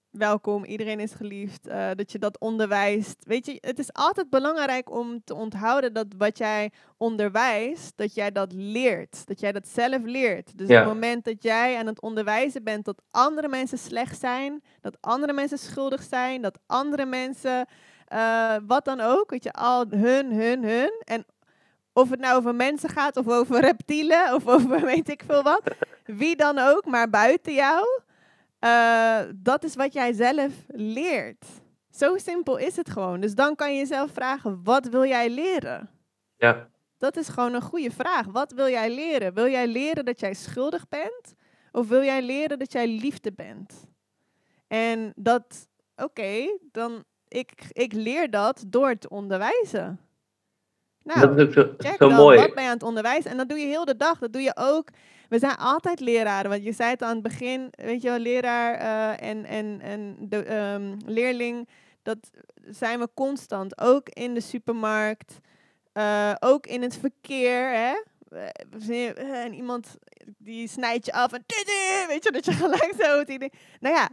welkom, 0.09 0.65
iedereen 0.65 0.99
is 0.99 1.13
geliefd, 1.13 1.67
eh, 1.67 1.89
dat 1.95 2.11
je 2.11 2.19
dat 2.19 2.39
onderwijst. 2.39 3.15
Weet 3.25 3.45
je, 3.45 3.57
het 3.61 3.79
is 3.79 3.93
altijd 3.93 4.29
belangrijk 4.29 4.91
om 4.91 5.21
te 5.23 5.35
onthouden 5.35 5.93
dat 5.93 6.05
wat 6.17 6.37
jij 6.37 6.71
onderwijst, 6.97 7.93
dat 7.95 8.13
jij 8.13 8.31
dat 8.31 8.53
leert, 8.53 9.27
dat 9.27 9.39
jij 9.39 9.51
dat 9.51 9.67
zelf 9.67 10.01
leert. 10.03 10.57
Dus 10.57 10.67
Ja. 10.67 10.79
op 10.79 10.85
het 10.85 10.93
moment 10.93 11.25
dat 11.25 11.43
jij 11.43 11.77
aan 11.77 11.85
het 11.85 12.01
onderwijzen 12.01 12.63
bent 12.63 12.85
dat 12.85 13.01
andere 13.11 13.47
mensen 13.47 13.77
slecht 13.77 14.19
zijn, 14.19 14.61
dat 14.81 14.97
andere 14.99 15.33
mensen 15.33 15.57
schuldig 15.57 16.03
zijn, 16.03 16.41
dat 16.41 16.59
andere 16.65 17.05
mensen, 17.05 17.67
eh, 18.09 18.55
wat 18.67 18.85
dan 18.85 18.99
ook, 18.99 19.29
weet 19.29 19.43
je, 19.43 19.51
al 19.51 19.85
hun, 19.89 20.31
hun, 20.33 20.63
hun. 20.63 21.01
En 21.03 21.25
of 21.93 22.09
het 22.09 22.19
nou 22.19 22.37
over 22.37 22.55
mensen 22.55 22.89
gaat 22.89 23.17
of 23.17 23.27
over 23.27 23.59
reptielen 23.69 24.33
of 24.33 24.47
over 24.47 24.81
weet 24.81 25.09
ik 25.09 25.23
veel 25.27 25.43
wat, 25.43 25.61
wie 26.05 26.35
dan 26.35 26.57
ook, 26.57 26.85
maar 26.85 27.09
buiten 27.09 27.53
jou. 27.53 28.01
Eh, 28.59 29.19
dat 29.35 29.63
is 29.63 29.75
wat 29.75 29.93
jij 29.93 30.13
zelf 30.13 30.53
leert. 30.67 31.45
Zo 31.91 32.17
simpel 32.17 32.57
is 32.57 32.75
het 32.75 32.89
gewoon. 32.89 33.19
Dus 33.19 33.35
dan 33.35 33.55
kan 33.55 33.71
je 33.71 33.77
jezelf 33.77 34.11
vragen, 34.11 34.63
wat 34.63 34.85
wil 34.85 35.05
jij 35.05 35.29
leren? 35.29 35.89
Ja, 36.37 36.69
Dat 36.97 37.17
is 37.17 37.27
gewoon 37.27 37.53
een 37.53 37.61
goede 37.61 37.91
vraag. 37.91 38.25
Wat 38.25 38.51
wil 38.51 38.69
jij 38.69 38.95
leren? 38.95 39.33
Wil 39.33 39.47
jij 39.47 39.67
leren 39.67 40.05
dat 40.05 40.19
jij 40.19 40.33
schuldig 40.33 40.87
bent? 40.87 41.33
Of 41.71 41.87
wil 41.87 42.03
jij 42.03 42.21
leren 42.21 42.59
dat 42.59 42.71
jij 42.71 42.87
liefde 42.87 43.31
bent? 43.31 43.87
En 44.67 45.13
dat, 45.15 45.67
oké, 45.95 46.57
dan 46.71 47.03
ik, 47.29 47.51
ik 47.71 47.93
leer 47.93 48.29
dat 48.29 48.63
door 48.67 48.97
te 48.97 49.09
onderwijzen. 49.09 49.99
Nou, 51.03 51.19
dat 51.19 51.37
is 51.37 51.43
ook 51.45 51.53
zo, 51.53 51.73
check 51.77 51.95
zo 51.97 52.07
dan, 52.07 52.17
mooi. 52.17 52.39
wat 52.39 52.53
ben 52.53 52.63
je 52.63 52.69
aan 52.69 52.75
het 52.75 52.83
onderwijzen? 52.83 53.31
En 53.31 53.37
dat 53.37 53.49
doe 53.49 53.57
je 53.57 53.65
heel 53.65 53.85
de 53.85 53.95
dag. 53.95 54.19
Dat 54.19 54.33
doe 54.33 54.41
je 54.41 54.55
ook. 54.55 54.89
We 55.29 55.39
zijn 55.39 55.55
altijd 55.55 55.99
leraren. 55.99 56.49
Want 56.49 56.63
je 56.63 56.71
zei 56.71 56.89
het 56.89 57.01
aan 57.01 57.13
het 57.13 57.23
begin, 57.23 57.67
weet 57.71 58.01
je 58.01 58.09
wel, 58.09 58.19
leraar 58.19 58.73
eh, 58.73 59.29
en, 59.29 59.45
en, 59.45 59.79
en 59.81 60.15
de 60.19 60.43
ehm, 60.43 60.97
leerling, 61.05 61.69
dat 62.01 62.17
zijn 62.69 62.99
we 62.99 63.09
constant. 63.13 63.81
Ook 63.81 64.09
in 64.09 64.33
de 64.33 64.41
supermarkt, 64.41 65.39
eh, 65.91 66.33
ook 66.39 66.67
in 66.67 66.81
het 66.81 66.97
verkeer. 66.97 67.71
Hè? 67.71 67.93
Eh, 68.89 69.43
En 69.43 69.53
iemand 69.53 69.97
die 70.37 70.67
snijdt 70.67 71.05
je 71.05 71.13
af 71.13 71.33
en 71.33 71.43
weet 72.07 72.23
je, 72.23 72.31
dat 72.31 72.45
je 72.45 72.51
gelijk 72.63 72.93
zo. 72.99 73.23
Nou 73.79 73.95
ja, 73.95 74.09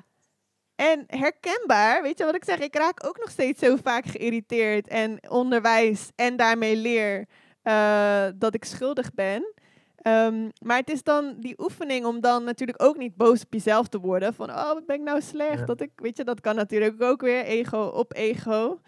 en 0.76 1.04
herkenbaar, 1.06 2.02
weet 2.02 2.18
je 2.18 2.24
wat 2.24 2.34
ik 2.34 2.44
zeg? 2.44 2.58
Ik 2.58 2.76
raak 2.76 3.06
ook 3.06 3.18
nog 3.18 3.30
steeds 3.30 3.60
zo 3.60 3.76
vaak 3.82 4.06
geïrriteerd 4.06 4.88
en 4.88 5.30
onderwijs 5.30 6.10
en 6.14 6.36
daarmee 6.36 6.76
leer 6.76 7.26
eh, 7.62 8.26
dat 8.34 8.54
ik 8.54 8.64
schuldig 8.64 9.14
ben. 9.14 9.52
Ehm, 9.96 10.48
maar 10.58 10.76
het 10.76 10.90
is 10.90 11.02
dan 11.02 11.36
die 11.38 11.60
oefening 11.62 12.04
om 12.04 12.20
dan 12.20 12.44
natuurlijk 12.44 12.82
ook 12.82 12.96
niet 12.96 13.16
boos 13.16 13.42
op 13.42 13.52
jezelf 13.52 13.88
te 13.88 14.00
worden. 14.00 14.34
Van, 14.34 14.50
oh, 14.50 14.72
wat 14.72 14.86
ben 14.86 14.96
ik 14.96 15.02
nou 15.02 15.20
slecht? 15.20 15.58
Ja. 15.58 15.64
Dat 15.64 15.80
ik, 15.80 15.90
weet 15.96 16.16
je, 16.16 16.24
dat 16.24 16.40
kan 16.40 16.54
natuurlijk 16.54 17.02
ook 17.02 17.20
weer 17.20 17.44
ego 17.44 17.78
op 17.78 18.14
ego. 18.14 18.80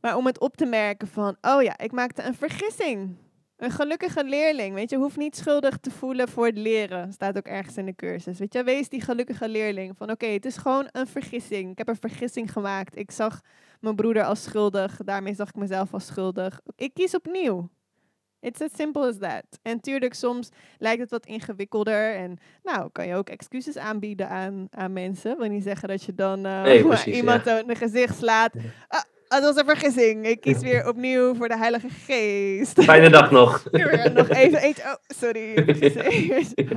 Maar 0.00 0.16
om 0.16 0.26
het 0.26 0.40
op 0.40 0.56
te 0.56 0.64
merken 0.64 1.08
van, 1.08 1.36
oh 1.40 1.62
ja, 1.62 1.78
ik 1.78 1.92
maakte 1.92 2.22
een 2.22 2.34
vergissing. 2.34 3.16
Een 3.58 3.70
gelukkige 3.70 4.24
leerling, 4.24 4.74
weet 4.74 4.90
je, 4.90 4.96
hoeft 4.96 5.16
niet 5.16 5.36
schuldig 5.36 5.78
te 5.78 5.90
voelen 5.90 6.28
voor 6.28 6.46
het 6.46 6.58
leren. 6.58 7.12
Staat 7.12 7.36
ook 7.36 7.46
ergens 7.46 7.76
in 7.76 7.86
de 7.86 7.94
cursus. 7.94 8.38
Weet 8.38 8.52
je, 8.52 8.62
wees 8.64 8.88
die 8.88 9.00
gelukkige 9.00 9.48
leerling. 9.48 9.96
Van 9.96 10.10
oké, 10.10 10.26
het 10.26 10.44
is 10.44 10.56
gewoon 10.56 10.88
een 10.92 11.06
vergissing. 11.06 11.70
Ik 11.70 11.78
heb 11.78 11.88
een 11.88 11.96
vergissing 11.96 12.52
gemaakt. 12.52 12.98
Ik 12.98 13.10
zag 13.10 13.40
mijn 13.80 13.96
broeder 13.96 14.24
als 14.24 14.42
schuldig. 14.42 14.96
Daarmee 15.04 15.34
zag 15.34 15.48
ik 15.48 15.54
mezelf 15.54 15.92
als 15.92 16.06
schuldig. 16.06 16.60
Ik 16.76 16.94
kies 16.94 17.14
opnieuw. 17.14 17.68
It's 18.40 18.60
as 18.60 18.70
simple 18.76 19.06
as 19.06 19.18
that. 19.18 19.44
En 19.62 19.80
tuurlijk, 19.80 20.14
soms 20.14 20.48
lijkt 20.78 21.00
het 21.00 21.10
wat 21.10 21.26
ingewikkelder. 21.26 22.14
En 22.14 22.38
nou, 22.62 22.88
kan 22.92 23.06
je 23.06 23.14
ook 23.14 23.28
excuses 23.28 23.76
aanbieden 23.76 24.28
aan, 24.28 24.66
aan 24.70 24.92
mensen. 24.92 25.38
Wil 25.38 25.48
niet 25.48 25.62
zeggen 25.62 25.88
dat 25.88 26.02
je 26.02 26.14
dan 26.14 26.46
eh, 26.46 26.62
Nee, 26.62 26.84
precies, 26.86 27.16
iemand 27.16 27.44
ja. 27.44 27.50
zo 27.50 27.60
in 27.60 27.66
de 27.66 27.74
gezicht 27.74 28.16
slaat. 28.16 28.54
Ah, 28.88 29.02
het 29.28 29.42
was 29.42 29.56
een 29.56 29.64
vergissing. 29.64 30.26
Ik 30.26 30.40
kies 30.40 30.58
weer 30.60 30.88
opnieuw 30.88 31.34
voor 31.34 31.48
de 31.48 31.56
Heilige 31.58 31.88
Geest. 31.88 32.82
Fijne 32.82 33.10
dag 33.10 33.30
nog. 33.30 33.64
Ja, 33.70 34.08
nog 34.08 34.28
even 34.28 34.60
eentje. 34.62 34.82
Oh, 34.82 34.94
sorry. 35.06 35.54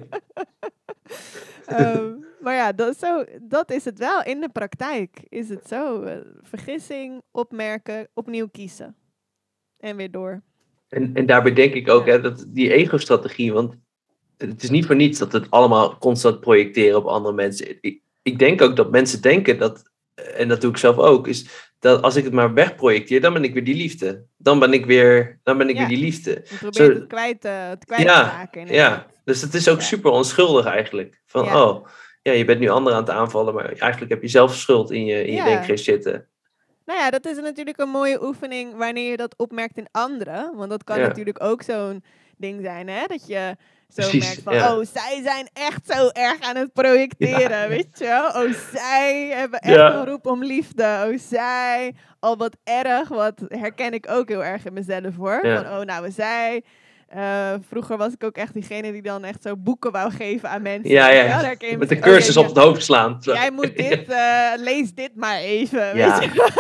Ehm, 1.65 2.14
maar 2.41 2.53
ja, 2.56 2.72
dat 2.72 2.94
is, 2.94 2.99
zo, 2.99 3.23
dat 3.41 3.72
is 3.72 3.86
het 3.86 3.98
wel. 3.99 4.23
In 4.23 4.41
de 4.41 4.49
praktijk 4.49 5.22
is 5.30 5.49
het 5.49 5.68
zo. 5.68 6.02
eh, 6.03 6.18
vergissing, 6.41 7.22
opmerken, 7.32 8.07
opnieuw 8.14 8.48
kiezen. 8.48 8.95
En 9.80 9.95
weer 9.95 10.11
door. 10.11 10.41
En, 10.90 11.11
en 11.14 11.26
daarbij 11.26 11.53
denk 11.53 11.73
ik 11.73 11.90
ook 11.90 12.06
Ja. 12.06 12.11
hè, 12.11 12.22
dat 12.22 12.45
die 12.48 12.72
ego-strategie, 12.73 13.53
want 13.53 13.76
het 14.38 14.64
is 14.64 14.69
niet 14.69 14.86
voor 14.86 14.95
niets 14.95 15.19
dat 15.19 15.32
het 15.32 15.49
allemaal 15.52 15.98
constant 15.98 16.40
projecteren 16.40 16.98
op 16.98 17.06
andere 17.06 17.36
mensen. 17.36 17.78
Ik, 17.82 18.02
ik 18.22 18.40
denk 18.40 18.61
ook 18.61 18.76
dat 18.76 18.91
mensen 18.91 19.22
denken 19.22 19.57
dat, 19.57 19.90
en 20.15 20.47
dat 20.47 20.61
doe 20.61 20.71
ik 20.71 20.77
zelf 20.77 20.97
ook, 20.97 21.27
is 21.27 21.45
dat 21.79 22.01
als 22.01 22.15
ik 22.15 22.23
het 22.23 22.33
maar 22.33 22.53
wegprojecteer, 22.53 23.21
dan 23.21 23.33
ben 23.33 23.43
ik 23.43 23.53
weer 23.53 23.63
die 23.63 23.75
liefde. 23.75 24.23
Dan 24.38 24.59
ben 24.59 24.73
ik 24.73 24.85
weer, 24.85 25.39
dan 25.43 25.57
ben 25.57 25.69
ik 25.69 25.73
Ja. 25.75 25.79
weer 25.79 25.95
die 25.95 26.05
liefde. 26.05 26.29
Je 26.31 26.55
probeert 26.57 26.75
Zo- 26.75 26.89
het 26.99 27.07
kwijt, 27.07 27.43
het 27.43 27.85
kwijt 27.85 28.01
Ja, 28.01 28.23
te 28.23 28.29
raken. 28.35 28.67
Ja, 28.67 29.05
dus 29.25 29.41
het 29.41 29.53
is 29.53 29.67
ook 29.69 29.79
Ja. 29.79 29.85
super 29.85 30.11
onschuldig 30.11 30.65
eigenlijk. 30.65 31.21
Van, 31.25 31.55
oh, 31.55 31.88
ja, 32.21 32.31
je 32.31 32.45
bent 32.45 32.59
nu 32.59 32.69
anderen 32.69 32.97
aan 32.97 33.03
het 33.03 33.13
aanvallen, 33.13 33.53
maar 33.53 33.65
eigenlijk 33.65 34.11
heb 34.11 34.21
je 34.21 34.27
zelf 34.27 34.55
schuld 34.55 34.91
in 34.91 35.05
je, 35.05 35.25
in 35.25 35.33
je 35.33 35.43
denkgeest 35.43 35.83
zitten. 35.83 36.25
Nou 36.85 36.99
ja, 36.99 37.09
dat 37.09 37.25
is 37.25 37.38
natuurlijk 37.38 37.79
een 37.79 37.89
mooie 37.89 38.23
oefening 38.23 38.75
wanneer 38.77 39.09
je 39.09 39.17
dat 39.17 39.38
opmerkt 39.38 39.77
in 39.77 39.88
anderen. 39.91 40.51
Want 40.55 40.69
dat 40.69 40.83
kan 40.83 40.99
natuurlijk 40.99 41.43
ook 41.43 41.61
zo'n 41.61 42.03
ding 42.38 42.61
zijn, 42.61 42.88
hè? 42.89 43.05
Dat 43.07 43.27
je 43.27 43.55
zo 43.93 44.01
Precies, 44.01 44.26
merkt 44.27 44.41
van, 44.43 44.53
ja. 44.53 44.76
oh, 44.77 44.85
zij 44.93 45.22
zijn 45.23 45.49
echt 45.53 45.81
zo 45.88 46.07
erg 46.07 46.39
aan 46.41 46.55
het 46.55 46.73
projecteren, 46.73 47.57
Ja. 47.61 47.68
weet 47.68 47.88
je 47.97 48.05
wel? 48.05 48.26
Oh, 48.27 48.53
zij 48.73 49.31
hebben 49.35 49.59
echt 49.59 49.76
Ja. 49.76 49.93
een 49.93 50.05
roep 50.05 50.26
om 50.26 50.43
liefde. 50.43 50.84
Oh, 51.07 51.18
zij, 51.19 51.95
al 52.19 52.38
wat 52.38 52.55
erg, 52.63 53.07
wat 53.07 53.41
herken 53.47 53.93
ik 53.93 54.09
ook 54.09 54.30
heel 54.30 54.43
erg 54.43 54.65
in 54.65 54.73
mezelf, 54.73 55.15
hoor. 55.15 55.39
Van, 55.41 55.65
oh, 55.68 55.80
nou, 55.81 56.11
zij... 56.11 56.63
eh, 57.07 57.53
vroeger 57.69 57.97
was 57.97 58.13
ik 58.13 58.23
ook 58.23 58.35
echt 58.35 58.53
diegene 58.53 58.91
die 58.91 59.01
dan 59.01 59.23
echt 59.23 59.41
zo 59.41 59.55
boeken 59.57 59.91
wou 59.91 60.11
geven 60.11 60.49
aan 60.49 60.61
mensen. 60.61 60.89
Ja, 60.91 61.09
ja, 61.09 61.55
Met 61.77 61.89
de 61.89 61.99
cursus 61.99 62.38
op 62.38 62.45
het 62.45 62.57
hoofd 62.57 62.84
slaan. 62.84 63.18
Jij 63.22 63.51
moet 63.51 63.77
dit, 63.88 64.07
eh, 64.09 64.51
lees 64.55 64.93
dit 64.93 65.15
maar 65.15 65.38
even. 65.38 65.97
Ja. 65.97 66.19
Weet 66.19 66.34
je? 66.34 66.51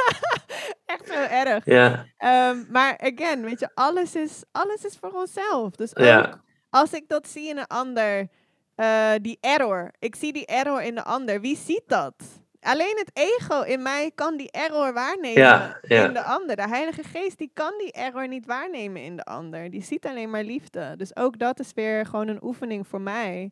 Echt 0.85 1.07
zo 1.07 1.21
erg. 1.29 1.65
Ja, 1.65 2.05
Ehm, 2.17 2.57
maar 2.69 2.97
again, 2.99 3.41
weet 3.43 3.59
je, 3.59 3.69
alles 3.73 4.15
is, 4.15 4.43
alles 4.51 4.85
is 4.85 4.97
voor 5.01 5.11
onszelf. 5.11 5.71
Dus 5.75 5.95
ook 5.95 6.05
Ja. 6.05 6.41
Als 6.71 6.93
ik 6.93 7.07
dat 7.09 7.27
zie 7.27 7.49
in 7.49 7.57
een 7.57 7.67
ander, 7.67 8.27
eh, 8.75 9.13
die 9.21 9.37
error. 9.41 9.91
Ik 9.99 10.15
zie 10.15 10.33
die 10.33 10.45
error 10.45 10.81
in 10.83 10.95
de 10.95 11.03
ander. 11.03 11.41
Wie 11.41 11.57
ziet 11.57 11.83
dat? 11.87 12.13
Alleen 12.61 12.95
het 12.97 13.11
ego 13.13 13.61
in 13.61 13.81
mij 13.81 14.11
kan 14.15 14.37
die 14.37 14.51
error 14.51 14.93
waarnemen 14.93 15.41
Ja, 15.41 15.79
ja. 15.81 16.05
in 16.07 16.13
de 16.13 16.23
ander. 16.23 16.55
De 16.55 16.67
Heilige 16.67 17.03
Geest 17.03 17.37
die 17.37 17.51
kan 17.53 17.73
die 17.77 17.91
error 17.91 18.27
niet 18.27 18.45
waarnemen 18.45 19.01
in 19.03 19.15
de 19.15 19.23
ander. 19.25 19.69
Die 19.69 19.83
ziet 19.83 20.05
alleen 20.05 20.29
maar 20.29 20.43
liefde. 20.43 20.93
Dus 20.97 21.15
ook 21.15 21.39
dat 21.39 21.59
is 21.59 21.73
weer 21.73 22.05
gewoon 22.05 22.27
een 22.27 22.43
oefening 22.43 22.87
voor 22.87 23.01
mij. 23.01 23.51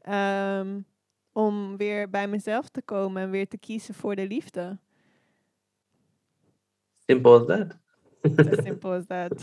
ehm, 0.00 0.80
om 1.32 1.76
weer 1.76 2.10
bij 2.10 2.28
mezelf 2.28 2.68
te 2.68 2.82
komen 2.82 3.22
en 3.22 3.30
weer 3.30 3.48
te 3.48 3.58
kiezen 3.58 3.94
voor 3.94 4.14
de 4.16 4.26
liefde. 4.26 4.78
simpel 7.06 7.40
as 7.40 7.46
that. 7.46 7.76
As 8.48 8.62
simple 8.64 8.90
as 8.96 9.06
that. 9.06 9.42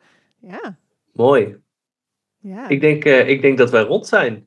ja, 0.52 0.78
Mooi. 1.12 1.62
Ja. 2.38 2.68
Ik 2.68 2.80
denk, 2.80 3.04
eh, 3.04 3.28
ik 3.28 3.42
denk 3.42 3.58
dat 3.58 3.70
wij 3.70 3.82
rond 3.82 4.06
zijn. 4.06 4.46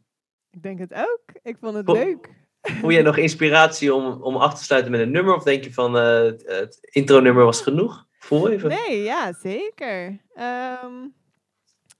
Ik 0.49 0.63
denk 0.63 0.79
het 0.79 0.93
ook. 0.93 1.21
Ik 1.43 1.57
vond 1.59 1.75
het 1.75 1.85
Vo- 1.85 1.93
leuk. 1.93 2.29
Voel 2.61 2.91
jij 2.91 3.01
nog 3.01 3.17
inspiratie 3.27 3.93
om, 3.93 4.21
om 4.21 4.35
af 4.35 4.53
te 4.57 4.63
sluiten 4.63 4.91
met 4.91 5.01
een 5.01 5.11
nummer? 5.11 5.35
Of 5.35 5.43
denk 5.43 5.63
je 5.63 5.73
van 5.73 5.97
eh, 5.97 6.21
het, 6.45 6.77
intro-nummer 6.81 7.43
was 7.45 7.61
genoeg? 7.61 8.05
Voel 8.19 8.49
even. 8.49 8.69
Nee, 8.69 9.01
ja, 9.03 9.33
zeker. 9.33 10.19
Ehm, 10.33 10.93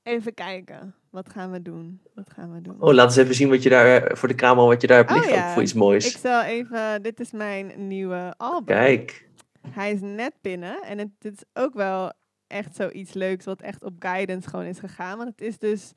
even 0.04 0.34
kijken. 0.34 0.96
Wat 1.10 1.30
gaan 1.30 1.52
we 1.52 1.62
doen? 1.62 2.02
Wat 2.16 2.30
gaan 2.36 2.54
we 2.54 2.62
doen? 2.62 2.76
Oh, 2.82 2.94
laat 2.94 3.06
eens 3.06 3.16
even 3.16 3.36
zien 3.36 3.50
wat 3.50 3.64
je 3.64 3.70
daar 3.70 4.18
voor 4.18 4.28
de 4.28 4.36
camera, 4.36 4.68
wat 4.68 4.82
je 4.82 4.88
daar 4.88 4.98
hebt 4.98 5.10
Oh, 5.12 5.16
liggen. 5.18 5.36
ja. 5.36 5.54
Voor 5.54 5.62
iets 5.62 5.74
moois. 5.74 6.14
Ik 6.16 6.18
zal 6.18 6.42
even. 6.42 7.02
Dit 7.02 7.20
is 7.20 7.32
mijn 7.32 7.88
nieuwe 7.88 8.34
album. 8.38 8.66
Kijk. 8.76 9.30
Hij 9.70 9.92
is 9.92 10.00
net 10.02 10.34
binnen. 10.42 10.82
En 10.84 10.98
het, 10.98 11.10
dit 11.20 11.34
is 11.34 11.44
ook 11.64 11.74
wel 11.74 12.12
echt 12.52 12.76
zoiets 12.76 13.14
leuks. 13.14 13.46
Wat 13.46 13.62
echt 13.62 13.84
op 13.84 13.94
guidance 14.00 14.50
gewoon 14.50 14.66
is 14.66 14.80
gegaan. 14.80 15.18
Want 15.18 15.30
het 15.30 15.42
is 15.42 15.58
dus 15.58 15.94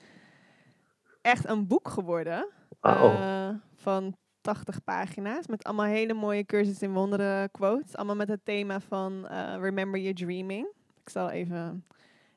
echt 1.20 1.48
een 1.48 1.66
boek 1.66 1.88
geworden. 1.88 2.48
Wauw. 2.80 3.10
eh, 3.10 3.48
van 3.74 4.16
80 4.40 4.84
pagina's. 4.84 5.46
Met 5.46 5.64
allemaal 5.64 5.86
hele 5.86 6.14
mooie 6.14 6.44
cursus 6.44 6.82
in 6.82 6.92
wonderen 6.92 7.50
quotes. 7.50 7.96
Allemaal 7.96 8.16
met 8.16 8.28
het 8.28 8.44
thema 8.44 8.80
van 8.80 9.28
eh, 9.28 9.56
Remember 9.60 10.00
Your 10.00 10.16
Dreaming. 10.16 10.66
Ik 11.00 11.08
zal 11.08 11.30
even, 11.30 11.84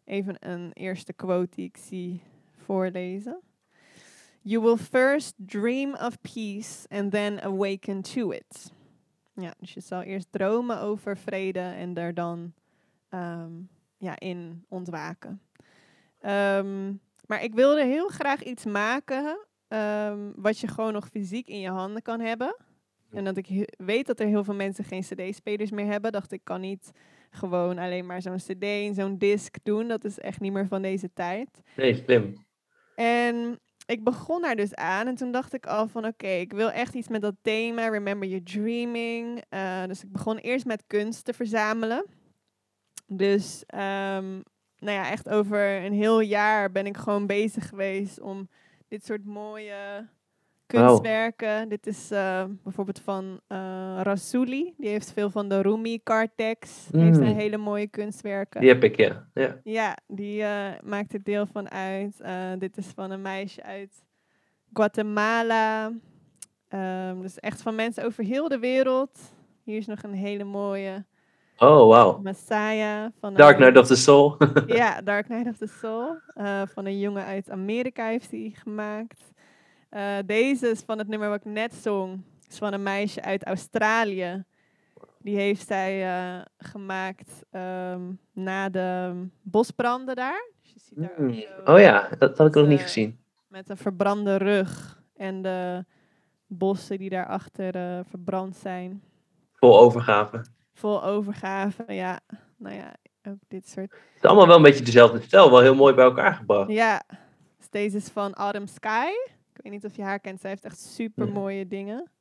even 0.03 0.35
een 0.39 0.72
eerste 0.73 1.14
quote 1.14 1.56
die 1.56 1.65
ik 1.65 1.77
zie 1.77 2.22
voorlezen. 2.56 3.39
You 4.41 4.64
will 4.64 4.77
first 4.77 5.34
dream 5.38 5.94
of 5.94 6.22
peace 6.22 6.88
and 6.89 7.11
then 7.11 7.41
awaken 7.41 8.02
to 8.02 8.31
it. 8.31 8.72
Ja, 9.34 9.53
dus 9.60 9.73
je 9.73 9.80
zal 9.80 10.02
eerst 10.02 10.27
dromen 10.31 10.80
over 10.80 11.18
vrede 11.18 11.60
en 11.60 11.94
daar 11.94 12.14
dan 12.14 12.53
ehm, 13.10 13.52
ja, 13.98 14.19
in 14.19 14.65
ontwaken. 14.69 15.41
Ehm, 16.19 16.94
maar 17.26 17.44
ik 17.44 17.53
wilde 17.53 17.86
heel 17.86 18.07
graag 18.07 18.44
iets 18.44 18.65
maken 18.65 19.45
ehm, 19.68 20.32
wat 20.36 20.60
je 20.60 20.68
gewoon 20.68 20.94
nog 20.94 21.07
fysiek 21.07 21.48
in 21.48 21.60
je 21.60 21.69
handen 21.69 22.02
kan 22.02 22.19
hebben. 22.19 22.56
En 23.11 23.24
dat 23.24 23.38
ik 23.38 23.76
weet 23.78 24.07
dat 24.07 24.19
er 24.19 24.28
heel 24.28 24.44
veel 24.44 24.53
mensen 24.53 24.84
geen 24.84 25.02
cd-spelers 25.02 25.72
meer 25.72 25.86
hebben. 25.86 26.11
Dacht 26.11 26.32
ik 26.32 26.41
kan 26.44 26.61
niet 26.61 26.91
gewoon 27.30 27.78
alleen 27.78 28.06
maar 28.06 28.22
zo'n 28.22 28.38
cd 28.38 28.64
en 28.64 28.94
zo'n 28.94 29.18
disc 29.18 29.56
doen. 29.64 29.88
Dat 29.88 30.03
is 30.03 30.19
echt 30.19 30.40
niet 30.40 30.53
meer 30.53 30.68
van 30.68 30.82
deze 30.82 31.14
tijd. 31.14 31.61
Nee, 31.76 31.95
slim. 31.95 32.45
En 32.95 33.60
ik 33.86 34.03
begon 34.03 34.41
daar 34.41 34.56
dus 34.56 34.76
aan 34.76 35.07
en 35.07 35.15
toen 35.15 35.32
dacht 35.32 35.53
ik 35.53 35.65
al 35.65 35.88
van 35.88 36.06
oké, 36.06 36.28
ik 36.28 36.53
wil 36.53 36.72
echt 36.72 36.94
iets 36.94 37.07
met 37.07 37.22
dat 37.22 37.36
thema, 37.41 37.88
Remember 37.88 38.28
Your 38.28 38.44
Dreaming. 38.44 39.44
Eh, 39.49 39.86
dus 39.86 40.03
ik 40.03 40.11
begon 40.11 40.38
eerst 40.38 40.65
met 40.65 40.84
kunst 40.88 41.26
te 41.26 41.34
verzamelen. 41.34 42.06
Dus 43.08 43.64
ehm, 43.68 44.32
nou 44.80 44.98
ja, 44.98 45.10
echt 45.10 45.30
over 45.30 45.84
een 45.86 45.94
heel 45.94 46.20
jaar 46.20 46.72
ben 46.72 46.86
ik 46.86 46.98
gewoon 46.98 47.26
bezig 47.28 47.70
geweest 47.70 48.20
om 48.20 48.50
dit 48.88 49.06
soort 49.06 49.26
mooie 49.26 50.08
kunstwerken. 50.66 51.70
Dit 51.70 51.88
is 51.88 52.12
eh, 52.12 52.44
bijvoorbeeld 52.64 53.00
van 53.00 53.40
eh 53.48 54.00
Rassouli. 54.04 54.74
Die 54.78 54.90
heeft 54.90 55.12
veel 55.14 55.30
van 55.30 55.50
de 55.50 55.62
Rumi 55.62 56.04
Cartex. 56.04 56.88
Die 56.92 57.02
heeft 57.02 57.20
Mm. 57.20 57.26
een 57.26 57.36
hele 57.36 57.58
mooie 57.58 57.88
kunstwerken. 57.88 58.60
Die 58.62 58.70
heb 58.70 58.84
ik, 58.84 58.98
ja. 58.98 59.28
ja. 59.34 59.60
Ja, 59.64 59.98
die 60.08 60.44
eh, 60.44 60.72
maakt 60.84 61.14
er 61.14 61.24
deel 61.24 61.46
van 61.46 61.70
uit. 61.70 62.22
Dit 62.60 62.78
is 62.78 62.86
van 62.88 63.12
een 63.12 63.22
meisje 63.22 63.64
uit 63.64 64.04
Guatemala. 64.74 65.92
Ehm, 66.68 67.22
dus 67.22 67.40
echt 67.40 67.62
van 67.62 67.76
mensen 67.76 68.06
over 68.06 68.24
heel 68.24 68.48
de 68.48 68.60
wereld. 68.60 69.20
Hier 69.64 69.78
is 69.78 69.86
nog 69.86 70.04
een 70.04 70.14
hele 70.14 70.44
mooie 70.44 71.06
Oh, 71.58 71.88
wauw. 71.88 72.20
Messiah. 72.22 73.12
Van 73.20 73.34
Dark 73.34 73.58
een- 73.58 73.62
Knight 73.64 73.78
of 73.80 73.88
the 73.88 73.96
Soul. 73.96 74.36
Ja, 74.68 75.02
Dark 75.02 75.26
Knight 75.26 75.48
of 75.50 75.58
the 75.58 75.68
Soul. 75.68 76.16
Eh, 76.34 76.62
van 76.66 76.86
een 76.86 77.00
jongen 77.00 77.24
uit 77.26 77.50
Amerika 77.50 78.08
heeft 78.08 78.32
hij 78.32 78.52
gemaakt. 78.64 79.32
Eh, 79.90 80.18
deze 80.26 80.68
is 80.70 80.80
van 80.86 80.98
het 80.98 81.08
nummer 81.08 81.30
wat 81.30 81.38
ik 81.46 81.46
net 81.52 81.74
zong. 81.76 82.22
Is 82.50 82.58
van 82.58 82.74
een 82.74 82.84
meisje 82.84 83.22
uit 83.22 83.44
Australië. 83.46 84.44
Die 85.20 85.36
heeft 85.36 85.68
zij 85.68 86.06
eh, 86.08 86.42
gemaakt 86.58 87.44
ehm, 87.52 88.02
na 88.34 88.70
de 88.70 89.14
bosbranden 89.42 90.16
daar. 90.16 90.52
Dus 90.62 90.72
je 90.74 90.80
ziet 90.80 90.98
daar 90.98 91.12
Mm. 91.18 91.34
zo 91.34 91.72
Oh 91.74 91.80
ja, 91.80 92.10
dat 92.20 92.38
had 92.38 92.48
ik 92.48 92.54
nog 92.54 92.68
niet 92.68 92.82
gezien. 92.82 93.20
Met 93.48 93.70
een 93.70 93.78
verbrande 93.78 94.36
rug. 94.36 95.02
En 95.16 95.42
de 95.42 95.86
bossen 96.48 96.98
die 96.98 97.10
daarachter 97.10 98.04
verbrand 98.10 98.56
zijn. 98.56 99.02
Vol 99.54 99.80
overgave. 99.80 100.42
Vol 100.78 101.04
overgave. 101.04 101.84
Ja, 101.88 102.20
nou 102.58 102.76
ja, 102.76 102.95
ook 103.24 103.38
dit 103.48 103.70
soort 103.70 103.91
Het 103.91 104.24
is 104.24 104.30
allemaal 104.30 104.48
wel 104.48 104.56
een 104.56 104.62
beetje 104.62 104.84
dezelfde 104.84 105.22
stijl. 105.22 105.52
Wel 105.52 105.62
heel 105.62 105.76
mooi 105.76 105.94
bij 105.94 106.06
elkaar 106.06 106.34
gebracht. 106.34 106.72
Ja, 106.72 107.04
dus 107.58 107.70
deze 107.70 107.98
is 107.98 108.08
van 108.08 108.34
Autumn 108.34 108.68
Sky. 108.68 109.10
Ik 109.54 109.64
weet 109.64 109.72
niet 109.72 109.86
of 109.86 109.95
je 109.95 110.04
haar 110.04 110.20
kent. 110.20 110.40
Zij 110.41 110.49
heeft 110.49 110.66
echt 110.66 110.80
super 110.80 111.28
mooie 111.32 111.68
dingen. 111.68 112.12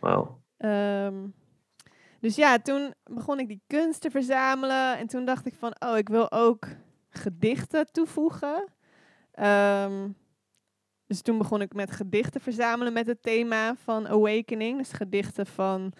Wauw. 0.00 0.40
Ehm, 0.56 1.14
dus 2.20 2.36
ja, 2.36 2.58
toen 2.58 2.94
begon 3.04 3.38
ik 3.38 3.48
die 3.48 3.62
kunst 3.66 4.00
te 4.00 4.10
verzamelen. 4.10 4.98
En 4.98 5.06
toen 5.06 5.24
dacht 5.24 5.46
ik 5.46 5.54
van, 5.58 5.74
oh, 5.78 5.96
ik 5.96 6.08
wil 6.08 6.32
ook 6.32 6.66
gedichten 7.08 7.92
toevoegen. 7.92 8.64
Ehm, 9.32 10.08
dus 11.06 11.22
toen 11.22 11.38
begon 11.38 11.60
ik 11.60 11.74
met 11.74 11.90
gedichten 11.90 12.40
verzamelen 12.40 12.92
met 12.92 13.06
het 13.06 13.22
thema 13.22 13.74
van 13.76 14.08
Awakening. 14.08 14.78
Dus 14.78 14.92
gedichten 14.92 15.46
van 15.46 15.92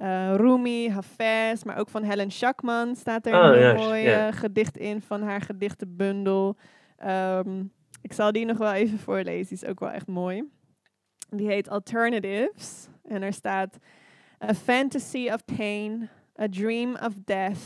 eh 0.00 0.34
Rumi, 0.36 0.90
Hafez, 0.90 1.62
maar 1.62 1.78
ook 1.78 1.88
van 1.88 2.02
Helen 2.02 2.30
Schakman 2.30 2.96
staat 2.96 3.26
er 3.26 3.34
Oh, 3.34 3.44
een 3.44 3.58
juist, 3.60 3.84
mooi 3.84 4.06
eh, 4.06 4.32
gedicht 4.32 4.76
in 4.76 5.00
van 5.00 5.22
haar 5.22 5.40
gedichtenbundel. 5.40 6.56
Ehm, 6.96 7.64
ik 8.02 8.12
zal 8.12 8.32
die 8.32 8.44
nog 8.44 8.58
wel 8.58 8.72
even 8.72 8.98
voorlezen, 8.98 9.48
die 9.56 9.64
is 9.64 9.70
ook 9.70 9.80
wel 9.80 9.90
echt 9.90 10.06
mooi. 10.06 10.44
Die 11.28 11.46
heet 11.46 11.68
Alternatives. 11.68 12.88
En 13.04 13.22
er 13.22 13.32
staat: 13.32 13.78
A 14.44 14.54
fantasy 14.54 15.28
of 15.32 15.44
pain, 15.44 16.08
a 16.40 16.48
dream 16.48 16.94
of 16.94 17.14
death, 17.24 17.58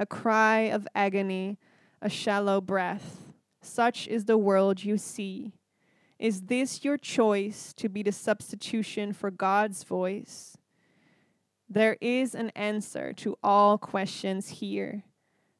a 0.00 0.04
cry 0.04 0.72
of 0.74 0.82
agony, 0.92 1.56
a 2.04 2.08
shallow 2.08 2.64
breath. 2.64 3.04
Such 3.60 4.06
is 4.06 4.24
the 4.24 4.38
world 4.38 4.80
you 4.80 4.96
see. 4.96 5.52
Is 6.16 6.40
this 6.46 6.82
your 6.82 6.98
choice 7.00 7.72
to 7.74 7.88
be 7.88 8.02
the 8.02 8.12
substitution 8.12 9.14
for 9.14 9.32
God's 9.36 9.84
voice? 9.84 10.53
There 11.68 11.96
is 12.00 12.34
an 12.34 12.50
answer 12.54 13.12
to 13.14 13.36
all 13.42 13.78
questions 13.78 14.60
here. 14.60 15.02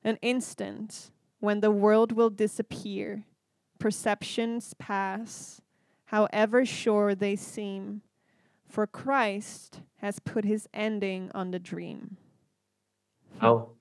An 0.02 0.16
instant 0.20 1.10
when 1.40 1.60
the 1.60 1.70
world 1.70 2.12
will 2.12 2.31
disappear, 2.31 3.24
perceptions 3.78 4.74
pass, 4.74 5.60
however 6.06 6.64
sure 6.66 7.14
they 7.14 7.36
seem, 7.36 8.02
for 8.66 8.86
Christ 8.86 9.81
has 9.97 10.18
put 10.18 10.44
his 10.44 10.68
ending 10.72 11.31
on 11.35 11.51
the 11.51 11.59
dream. 11.59 12.16
Wauw. 13.40 13.72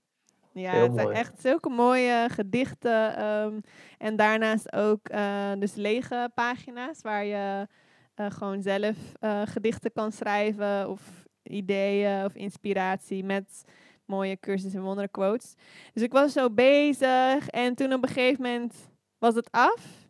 Ja, 0.55 0.71
Heel 0.71 0.81
het 0.83 0.93
zijn 0.93 1.05
mooi. 1.07 1.17
echt 1.17 1.41
zulke 1.41 1.69
mooie 1.69 2.27
gedichten. 2.31 3.15
ehm, 3.15 3.59
en 3.97 4.15
daarnaast 4.15 4.73
ook 4.73 5.07
eh, 5.09 5.51
dus 5.59 5.73
lege 5.75 6.31
pagina's 6.35 7.01
waar 7.01 7.25
je 7.25 7.67
eh, 8.15 8.31
gewoon 8.31 8.61
zelf 8.61 8.95
eh, 9.19 9.41
gedichten 9.45 9.91
kan 9.91 10.11
schrijven 10.11 10.89
of 10.89 11.22
ideeën 11.43 12.25
of 12.25 12.35
inspiratie 12.35 13.23
met 13.23 13.63
mooie 14.05 14.39
cursus 14.39 14.73
en 14.73 14.81
wonderen 14.81 15.11
quotes. 15.11 15.55
Dus 15.93 16.03
ik 16.03 16.11
was 16.11 16.33
zo 16.33 16.49
bezig 16.49 17.47
en 17.47 17.75
toen 17.75 17.93
op 17.93 18.03
een 18.03 18.09
gegeven 18.09 18.41
moment 18.43 18.73
was 19.17 19.35
het 19.35 19.51
af. 19.51 20.07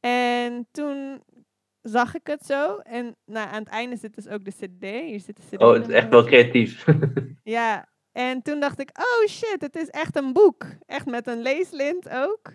En 0.00 0.66
toen 0.70 1.22
zag 1.82 2.14
ik 2.14 2.26
het 2.26 2.46
zo. 2.46 2.76
En 2.76 3.16
nou, 3.24 3.48
aan 3.48 3.62
het 3.62 3.68
einde 3.68 3.96
zit 3.96 4.14
dus 4.14 4.28
ook 4.28 4.44
de 4.44 4.50
CD. 4.50 4.82
Hier 4.82 5.20
zit 5.20 5.36
de 5.36 5.56
CD. 5.56 5.62
Oh, 5.62 5.72
het 5.72 5.88
is 5.88 5.94
echt 5.94 6.08
wel 6.08 6.24
creatief. 6.24 6.84
Ja, 7.42 7.88
en 8.12 8.42
toen 8.42 8.60
dacht 8.60 8.80
ik, 8.80 8.90
oh 8.98 9.28
shit, 9.28 9.56
het 9.60 9.76
is 9.76 9.88
echt 9.88 10.16
een 10.16 10.32
boek. 10.32 10.66
Echt 10.86 11.06
met 11.06 11.26
een 11.26 11.42
leeslint 11.42 12.08
ook. 12.08 12.52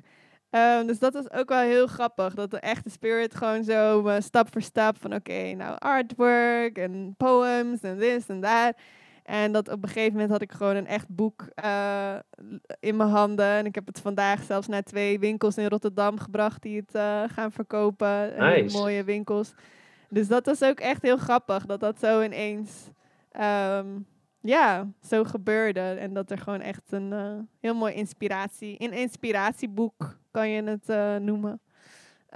Ehm, 0.54 0.86
dus 0.86 1.00
dat 1.00 1.14
was 1.14 1.32
ook 1.32 1.50
wel 1.50 1.62
heel 1.62 1.88
grappig. 1.88 2.34
Dat 2.34 2.52
de 2.52 2.60
echte 2.60 2.90
spirit 2.90 3.36
gewoon 3.36 3.64
zo 3.64 4.08
uh, 4.08 4.16
stap 4.20 4.48
voor 4.52 4.62
stap 4.62 4.98
van 5.02 5.14
oké, 5.14 5.54
nou 5.54 5.76
artwork 5.80 6.78
en 6.78 7.14
poems 7.18 7.82
en 7.82 7.98
this 7.98 8.28
en 8.28 8.42
dat. 8.42 8.74
En 9.24 9.52
dat 9.52 9.70
op 9.70 9.84
een 9.84 9.90
gegeven 9.90 10.12
moment 10.12 10.32
had 10.32 10.42
ik 10.42 10.52
gewoon 10.52 10.76
een 10.76 10.88
echt 10.88 11.08
boek 11.10 11.48
uh, 11.64 12.16
in 12.80 12.96
mijn 12.96 13.10
handen. 13.10 13.46
En 13.46 13.66
ik 13.66 13.76
heb 13.76 13.88
het 13.88 14.00
vandaag 14.00 14.44
zelfs 14.44 14.68
naar 14.68 14.84
twee 14.84 15.20
winkels 15.20 15.58
in 15.58 15.68
Rotterdam 15.68 16.20
gebracht 16.20 16.62
die 16.62 16.80
het 16.80 16.96
uh, 16.96 17.24
gaan 17.28 17.52
verkopen. 17.52 18.34
Nice. 18.38 18.78
mooie 18.78 19.04
winkels. 19.04 19.54
Dus 20.10 20.28
dat 20.28 20.46
was 20.46 20.64
ook 20.64 20.80
echt 20.80 21.02
heel 21.02 21.18
grappig 21.18 21.66
dat 21.66 21.80
dat 21.80 22.00
zo 22.00 22.22
ineens 22.22 22.90
um, 23.42 24.06
ja, 24.42 24.88
zo 25.02 25.24
gebeurde. 25.24 25.80
En 25.80 26.14
dat 26.14 26.32
er 26.32 26.38
gewoon 26.38 26.62
echt 26.62 26.92
een 26.92 27.12
uh, 27.12 27.34
heel 27.60 27.76
mooi 27.76 27.94
inspiratie, 27.94 28.76
een 28.80 28.94
inspiratieboek 28.94 30.22
kan 30.34 30.50
je 30.50 30.64
het 30.64 30.90
uh, 30.90 31.16
noemen. 31.16 31.62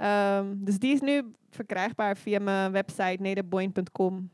Um, 0.02 0.64
dus 0.64 0.78
die 0.78 0.92
is 0.92 1.00
nu 1.00 1.32
verkrijgbaar 1.50 2.16
via 2.16 2.38
mijn 2.38 2.72
website 2.72 3.22
nederboin.com. 3.22 4.30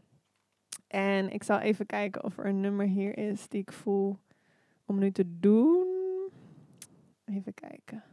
En 0.86 1.30
ik 1.30 1.42
zal 1.42 1.58
even 1.58 1.86
kijken 1.86 2.24
of 2.24 2.38
er 2.38 2.46
een 2.46 2.60
nummer 2.60 2.86
hier 2.86 3.18
is 3.18 3.48
die 3.48 3.60
ik 3.60 3.72
voel 3.72 4.18
om 4.84 4.98
nu 4.98 5.10
te 5.10 5.38
doen. 5.38 5.86
Even 7.24 7.54
kijken. 7.54 8.04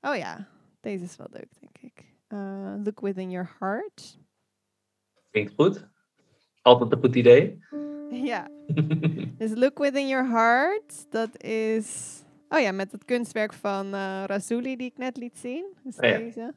Oh 0.00 0.16
ja, 0.16 0.48
deze 0.80 1.04
is 1.04 1.16
wel 1.16 1.28
leuk, 1.30 1.48
denk 1.60 1.78
ik. 1.78 2.04
Uh, 2.28 2.74
look 2.84 3.00
within 3.00 3.30
your 3.30 3.56
heart. 3.58 4.18
Klinkt 5.30 5.52
goed. 5.54 5.88
Altijd 6.62 6.92
een 6.92 6.98
goed 6.98 7.16
idee. 7.16 7.64
Ja. 8.30 8.48
dus 9.38 9.50
Look 9.54 9.78
Within 9.78 10.08
Your 10.08 10.28
Heart, 10.28 11.06
dat 11.10 11.42
is... 11.42 12.20
Oh 12.48 12.60
ja, 12.60 12.72
met 12.72 12.92
het 12.92 13.04
kunstwerk 13.04 13.52
van 13.52 13.86
uh, 13.86 14.24
Razuli 14.26 14.76
die 14.76 14.86
ik 14.86 14.98
net 14.98 15.16
liet 15.16 15.38
zien. 15.38 15.64
Dus 15.82 15.96
Oh 15.96 16.08
ja. 16.08 16.18
deze. 16.18 16.54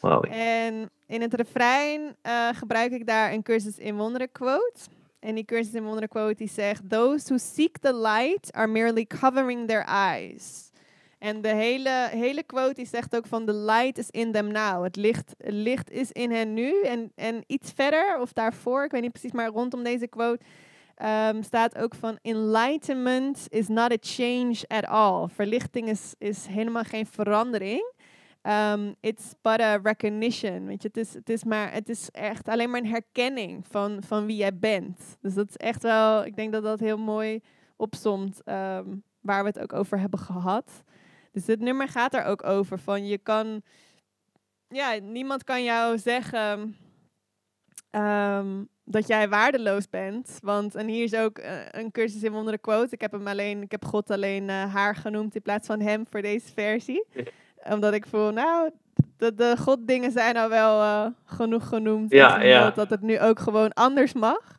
Wow. 0.00 0.24
En 0.30 0.90
in 1.06 1.20
het 1.20 1.34
refrein 1.34 2.16
eh, 2.22 2.48
gebruik 2.52 2.92
ik 2.92 3.06
daar 3.06 3.32
een 3.32 3.42
cursus 3.42 3.78
in 3.78 3.96
wonderen 3.96 4.32
quote. 4.32 4.80
En 5.18 5.34
die 5.34 5.44
cursus 5.44 5.74
in 5.74 5.84
wonderen 5.84 6.08
quote 6.08 6.34
die 6.34 6.48
zegt... 6.48 6.90
Those 6.90 7.24
who 7.26 7.36
seek 7.38 7.78
the 7.78 7.94
light 7.94 8.52
are 8.52 8.66
merely 8.66 9.04
covering 9.06 9.68
their 9.68 9.84
eyes. 9.88 10.70
En 11.22 11.40
de 11.40 11.48
hele, 11.48 12.08
hele 12.10 12.42
quote 12.42 12.74
die 12.74 12.86
zegt 12.86 13.16
ook 13.16 13.26
van... 13.26 13.46
The 13.46 13.54
light 13.54 13.98
is 13.98 14.10
in 14.10 14.32
them 14.32 14.52
now. 14.52 14.82
Het 14.82 14.96
licht, 14.96 15.34
licht 15.38 15.90
is 15.90 16.12
in 16.12 16.30
hen 16.30 16.54
nu. 16.54 16.82
En, 16.82 17.12
en 17.14 17.44
iets 17.46 17.72
verder, 17.72 18.18
of 18.20 18.32
daarvoor, 18.32 18.84
ik 18.84 18.90
weet 18.90 19.02
niet 19.02 19.12
precies... 19.12 19.32
maar 19.32 19.48
rondom 19.48 19.82
deze 19.82 20.06
quote 20.06 20.44
ehm, 20.94 21.42
staat 21.42 21.78
ook 21.78 21.94
van... 21.94 22.18
Enlightenment 22.22 23.46
is 23.48 23.68
not 23.68 23.92
a 23.92 23.96
change 24.00 24.56
at 24.66 24.86
all. 24.86 25.28
Verlichting 25.28 25.88
is, 25.88 26.14
is 26.18 26.46
helemaal 26.46 26.84
geen 26.84 27.06
verandering. 27.06 27.92
Um, 28.42 28.94
it's 29.00 29.34
but 29.42 29.60
a 29.60 29.78
recognition. 29.82 30.66
Weet 30.66 30.82
je, 30.82 30.88
het 30.88 30.96
is, 30.96 31.14
het 31.14 31.28
is 31.28 31.44
maar, 31.44 31.72
het 31.72 31.88
is 31.88 32.10
echt 32.10 32.48
alleen 32.48 32.70
maar 32.70 32.80
een 32.80 32.86
herkenning 32.86 33.66
van, 33.70 34.02
van 34.06 34.26
wie 34.26 34.36
jij 34.36 34.58
bent. 34.58 35.16
Dus 35.20 35.34
dat 35.34 35.48
is 35.48 35.56
echt 35.56 35.82
wel, 35.82 36.24
ik 36.24 36.36
denk 36.36 36.52
dat 36.52 36.62
dat 36.62 36.80
heel 36.80 36.98
mooi 36.98 37.40
opsomt 37.76 38.42
ehm, 38.42 38.86
waar 39.20 39.42
we 39.42 39.48
het 39.48 39.58
ook 39.58 39.72
over 39.72 39.98
hebben 39.98 40.18
gehad. 40.18 40.82
Dus 41.32 41.44
dit 41.44 41.60
nummer 41.60 41.88
gaat 41.88 42.14
er 42.14 42.24
ook 42.24 42.44
over 42.44 42.78
van 42.78 43.06
je 43.06 43.18
kan, 43.18 43.62
ja, 44.68 44.98
niemand 45.02 45.44
kan 45.44 45.64
jou 45.64 45.98
zeggen 45.98 46.76
ehm, 47.90 48.64
dat 48.84 49.06
jij 49.06 49.28
waardeloos 49.28 49.88
bent. 49.88 50.38
Want, 50.42 50.74
en 50.74 50.86
hier 50.86 51.04
is 51.04 51.14
ook 51.14 51.38
eh, 51.38 51.52
een 51.70 51.90
cursus 51.90 52.22
in 52.22 52.32
wonderen 52.32 52.60
quote. 52.60 52.94
Ik 52.94 53.00
heb 53.00 53.12
hem 53.12 53.26
alleen, 53.26 53.62
ik 53.62 53.70
heb 53.70 53.84
God 53.84 54.10
alleen 54.10 54.48
eh, 54.48 54.74
haar 54.74 54.96
genoemd 54.96 55.34
in 55.34 55.42
plaats 55.42 55.66
van 55.66 55.80
hem 55.80 56.06
voor 56.10 56.22
deze 56.22 56.52
versie 56.52 57.06
omdat 57.70 57.92
ik 57.92 58.06
voel, 58.06 58.30
nou, 58.30 58.70
de, 59.16 59.34
de 59.34 59.56
goddingen 59.58 60.12
zijn 60.12 60.36
al 60.36 60.48
wel 60.48 60.80
uh, 60.80 61.06
genoeg 61.24 61.68
genoemd. 61.68 62.10
Ja, 62.10 62.42
ja. 62.42 62.70
Dat 62.70 62.90
het 62.90 63.00
nu 63.00 63.20
ook 63.20 63.38
gewoon 63.38 63.72
anders 63.72 64.12
mag. 64.12 64.58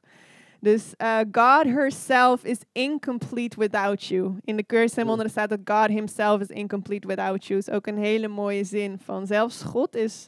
Dus 0.63 0.93
uh, 0.97 1.19
God 1.31 1.63
herself 1.65 2.43
is 2.43 2.57
incomplete 2.71 3.59
without 3.59 4.03
you. 4.03 4.35
In 4.43 4.55
de 4.55 5.03
wonderen 5.05 5.29
staat 5.29 5.49
dat 5.49 5.59
God 5.65 5.87
himself 5.87 6.41
is 6.41 6.47
incomplete 6.47 7.07
without 7.07 7.45
you. 7.45 7.59
Is 7.59 7.69
ook 7.69 7.87
een 7.87 7.97
hele 7.97 8.27
mooie 8.27 8.63
zin 8.63 8.99
van 8.99 9.27
zelfs 9.27 9.63
God 9.63 9.95
is 9.95 10.27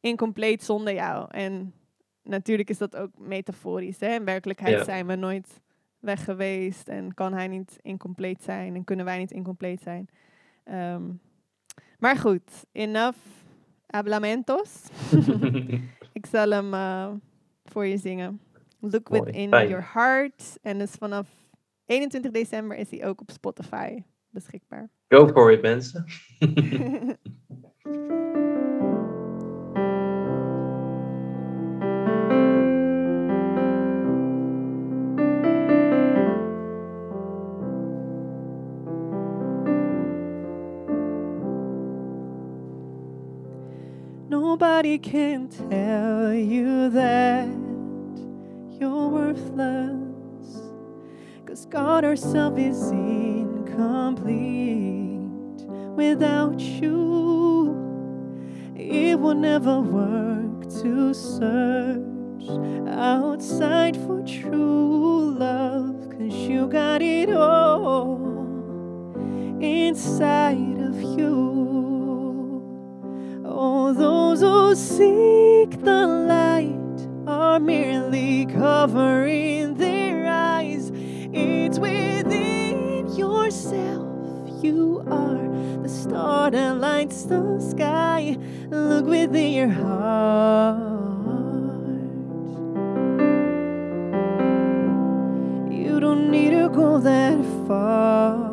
incompleet 0.00 0.64
zonder 0.64 0.94
jou. 0.94 1.26
En 1.30 1.74
natuurlijk 2.22 2.70
is 2.70 2.78
dat 2.78 2.96
ook 2.96 3.10
metaforisch. 3.18 4.00
Hè? 4.00 4.14
In 4.14 4.24
werkelijkheid 4.24 4.76
Ja. 4.76 4.84
zijn 4.84 5.06
we 5.06 5.14
nooit 5.14 5.60
weg 5.98 6.24
geweest 6.24 6.88
en 6.88 7.14
kan 7.14 7.32
hij 7.32 7.48
niet 7.48 7.78
incompleet 7.82 8.42
zijn 8.42 8.74
en 8.74 8.84
kunnen 8.84 9.04
wij 9.04 9.18
niet 9.18 9.32
incompleet 9.32 9.82
zijn. 9.82 10.08
Ehm, 10.64 11.02
maar 11.98 12.16
goed, 12.16 12.50
enough 12.72 13.18
hablamentos. 13.86 14.82
Ik 16.12 16.26
zal 16.26 16.50
hem 16.50 16.74
eh, 16.74 17.08
voor 17.64 17.86
je 17.86 17.96
zingen. 17.96 18.40
Look 18.90 19.08
within 19.08 19.50
your 19.50 19.90
heart. 19.92 20.58
En 20.62 20.78
dus 20.78 20.90
vanaf 20.90 21.28
21 21.86 22.30
december 22.30 22.76
is 22.76 22.90
hij 22.90 23.06
ook 23.06 23.20
op 23.20 23.30
Spotify 23.30 24.02
beschikbaar. 24.30 24.90
Go 25.08 25.28
for 25.28 25.52
it, 25.52 25.62
mensen. 25.62 26.04
Nobody 44.28 44.98
can 44.98 45.48
tell 45.48 46.34
you 46.34 46.90
that 46.90 47.63
worthless. 49.34 50.62
Cause 51.46 51.66
God 51.66 52.04
herself 52.04 52.56
is 52.58 52.90
incomplete 52.90 54.28
without 55.96 56.60
you. 56.60 57.74
It 58.76 59.18
will 59.18 59.34
never 59.34 59.80
work 59.80 60.68
to 60.82 61.14
search 61.14 62.48
outside 62.88 63.96
for 63.96 64.22
true 64.22 65.36
love. 65.38 66.08
Cause 66.10 66.32
you 66.32 66.68
got 66.68 67.02
it 67.02 67.30
all 67.30 68.20
inside 69.60 70.78
of 70.78 71.00
you. 71.00 71.42
All 73.46 73.92
those 73.94 74.40
who 74.40 74.74
seek 74.74 75.82
the 75.82 76.06
light 76.06 76.83
are 77.44 77.60
merely 77.60 78.46
covering 78.46 79.74
their 79.74 80.26
eyes. 80.26 80.90
It's 80.94 81.78
within 81.78 83.14
yourself. 83.14 84.64
You 84.64 85.04
are 85.06 85.82
the 85.82 85.88
star 85.88 86.50
that 86.50 86.78
lights 86.78 87.24
the 87.24 87.60
sky. 87.60 88.38
Look 88.70 89.06
within 89.06 89.52
your 89.52 89.68
heart. 89.68 90.80
You 95.70 96.00
don't 96.00 96.30
need 96.30 96.50
to 96.50 96.70
go 96.70 96.98
that 96.98 97.38
far. 97.66 98.52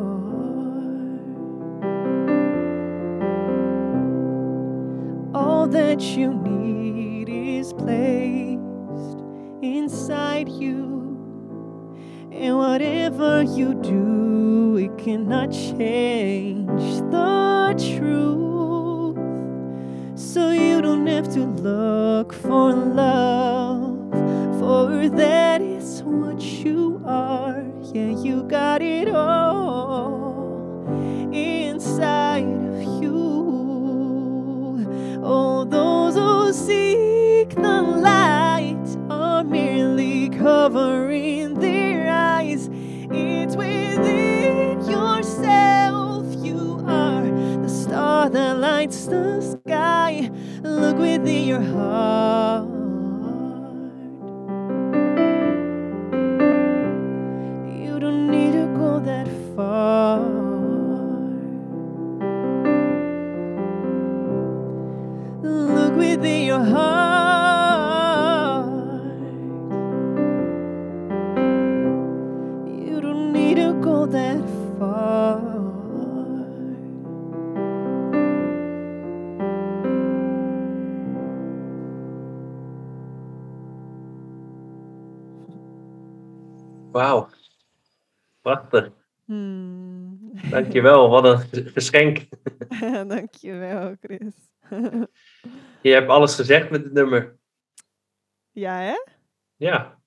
All 5.34 5.66
that 5.68 6.00
you 6.02 6.34
need 6.34 7.28
is 7.30 7.72
placed 7.72 8.41
inside 9.62 10.48
you. 10.48 10.90
And 12.32 12.58
whatever 12.58 13.42
you 13.44 13.74
do, 13.74 14.76
it 14.76 14.98
cannot 14.98 15.52
change 15.52 17.00
the 17.10 17.74
truth. 17.96 19.16
So 20.18 20.50
you 20.50 20.82
don't 20.82 21.06
have 21.06 21.32
to 21.34 21.44
look 21.44 22.32
for 22.32 22.72
love, 22.72 24.10
for 24.58 25.08
that 25.08 25.62
is 25.62 26.02
what 26.02 26.42
you 26.42 27.00
are. 27.06 27.64
Yeah, 27.92 28.20
you 28.20 28.42
got 28.44 28.82
it 28.82 29.08
all 29.08 30.86
inside 31.32 32.44
of 32.44 32.82
you. 33.02 33.12
all 35.22 35.64
covering 40.72 41.54
their 41.60 42.10
eyes. 42.10 42.70
It's 43.10 43.56
within 43.56 44.80
yourself. 44.88 46.24
You 46.42 46.82
are 46.86 47.24
the 47.60 47.68
star 47.68 48.30
that 48.30 48.56
lights 48.58 49.04
the 49.04 49.42
sky. 49.42 50.30
Look 50.62 50.96
within 50.96 51.44
your 51.44 51.60
heart. 51.60 52.68
You 57.84 58.00
don't 58.00 58.30
need 58.30 58.52
to 58.52 58.66
go 58.74 58.98
that 59.00 59.28
far. 59.54 60.20
Look 65.42 65.96
within 65.96 66.46
your 66.46 66.64
heart. 66.64 67.11
Wauw. 86.92 87.28
Prachtig. 88.40 88.90
Hmm. 89.24 90.32
Dankjewel. 90.50 91.08
Wat 91.08 91.24
een 91.24 91.66
geschenk. 91.66 92.28
Dankjewel, 93.08 93.96
Chris. 94.00 94.34
Je 95.82 95.90
hebt 95.90 96.08
alles 96.08 96.34
gezegd 96.34 96.70
met 96.70 96.84
het 96.84 96.92
nummer. 96.92 97.36
ja, 98.52 98.78
hè? 98.78 98.94
Ja. 99.56 99.98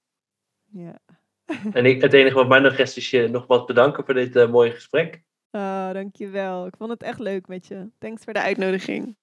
Ja. 0.72 1.00
En 1.72 1.86
ik, 1.86 2.02
het 2.02 2.14
enige 2.14 2.36
wat 2.36 2.48
mij 2.48 2.60
nog 2.60 2.74
rest 2.74 2.98
is 2.98 3.10
je 3.10 3.28
nog 3.28 3.48
wat 3.48 3.66
bedanken 3.66 4.06
voor 4.06 4.14
dit 4.14 4.36
eh, 4.36 4.50
mooie 4.50 4.72
gesprek. 4.72 5.24
Oh, 5.52 5.92
dankjewel. 5.92 6.66
Ik 6.66 6.76
vond 6.78 6.92
het 6.92 7.04
echt 7.04 7.20
leuk 7.20 7.48
met 7.48 7.68
je. 7.68 7.90
Thanks 7.98 8.24
voor 8.24 8.34
de 8.34 8.42
uitnodiging. 8.42 9.18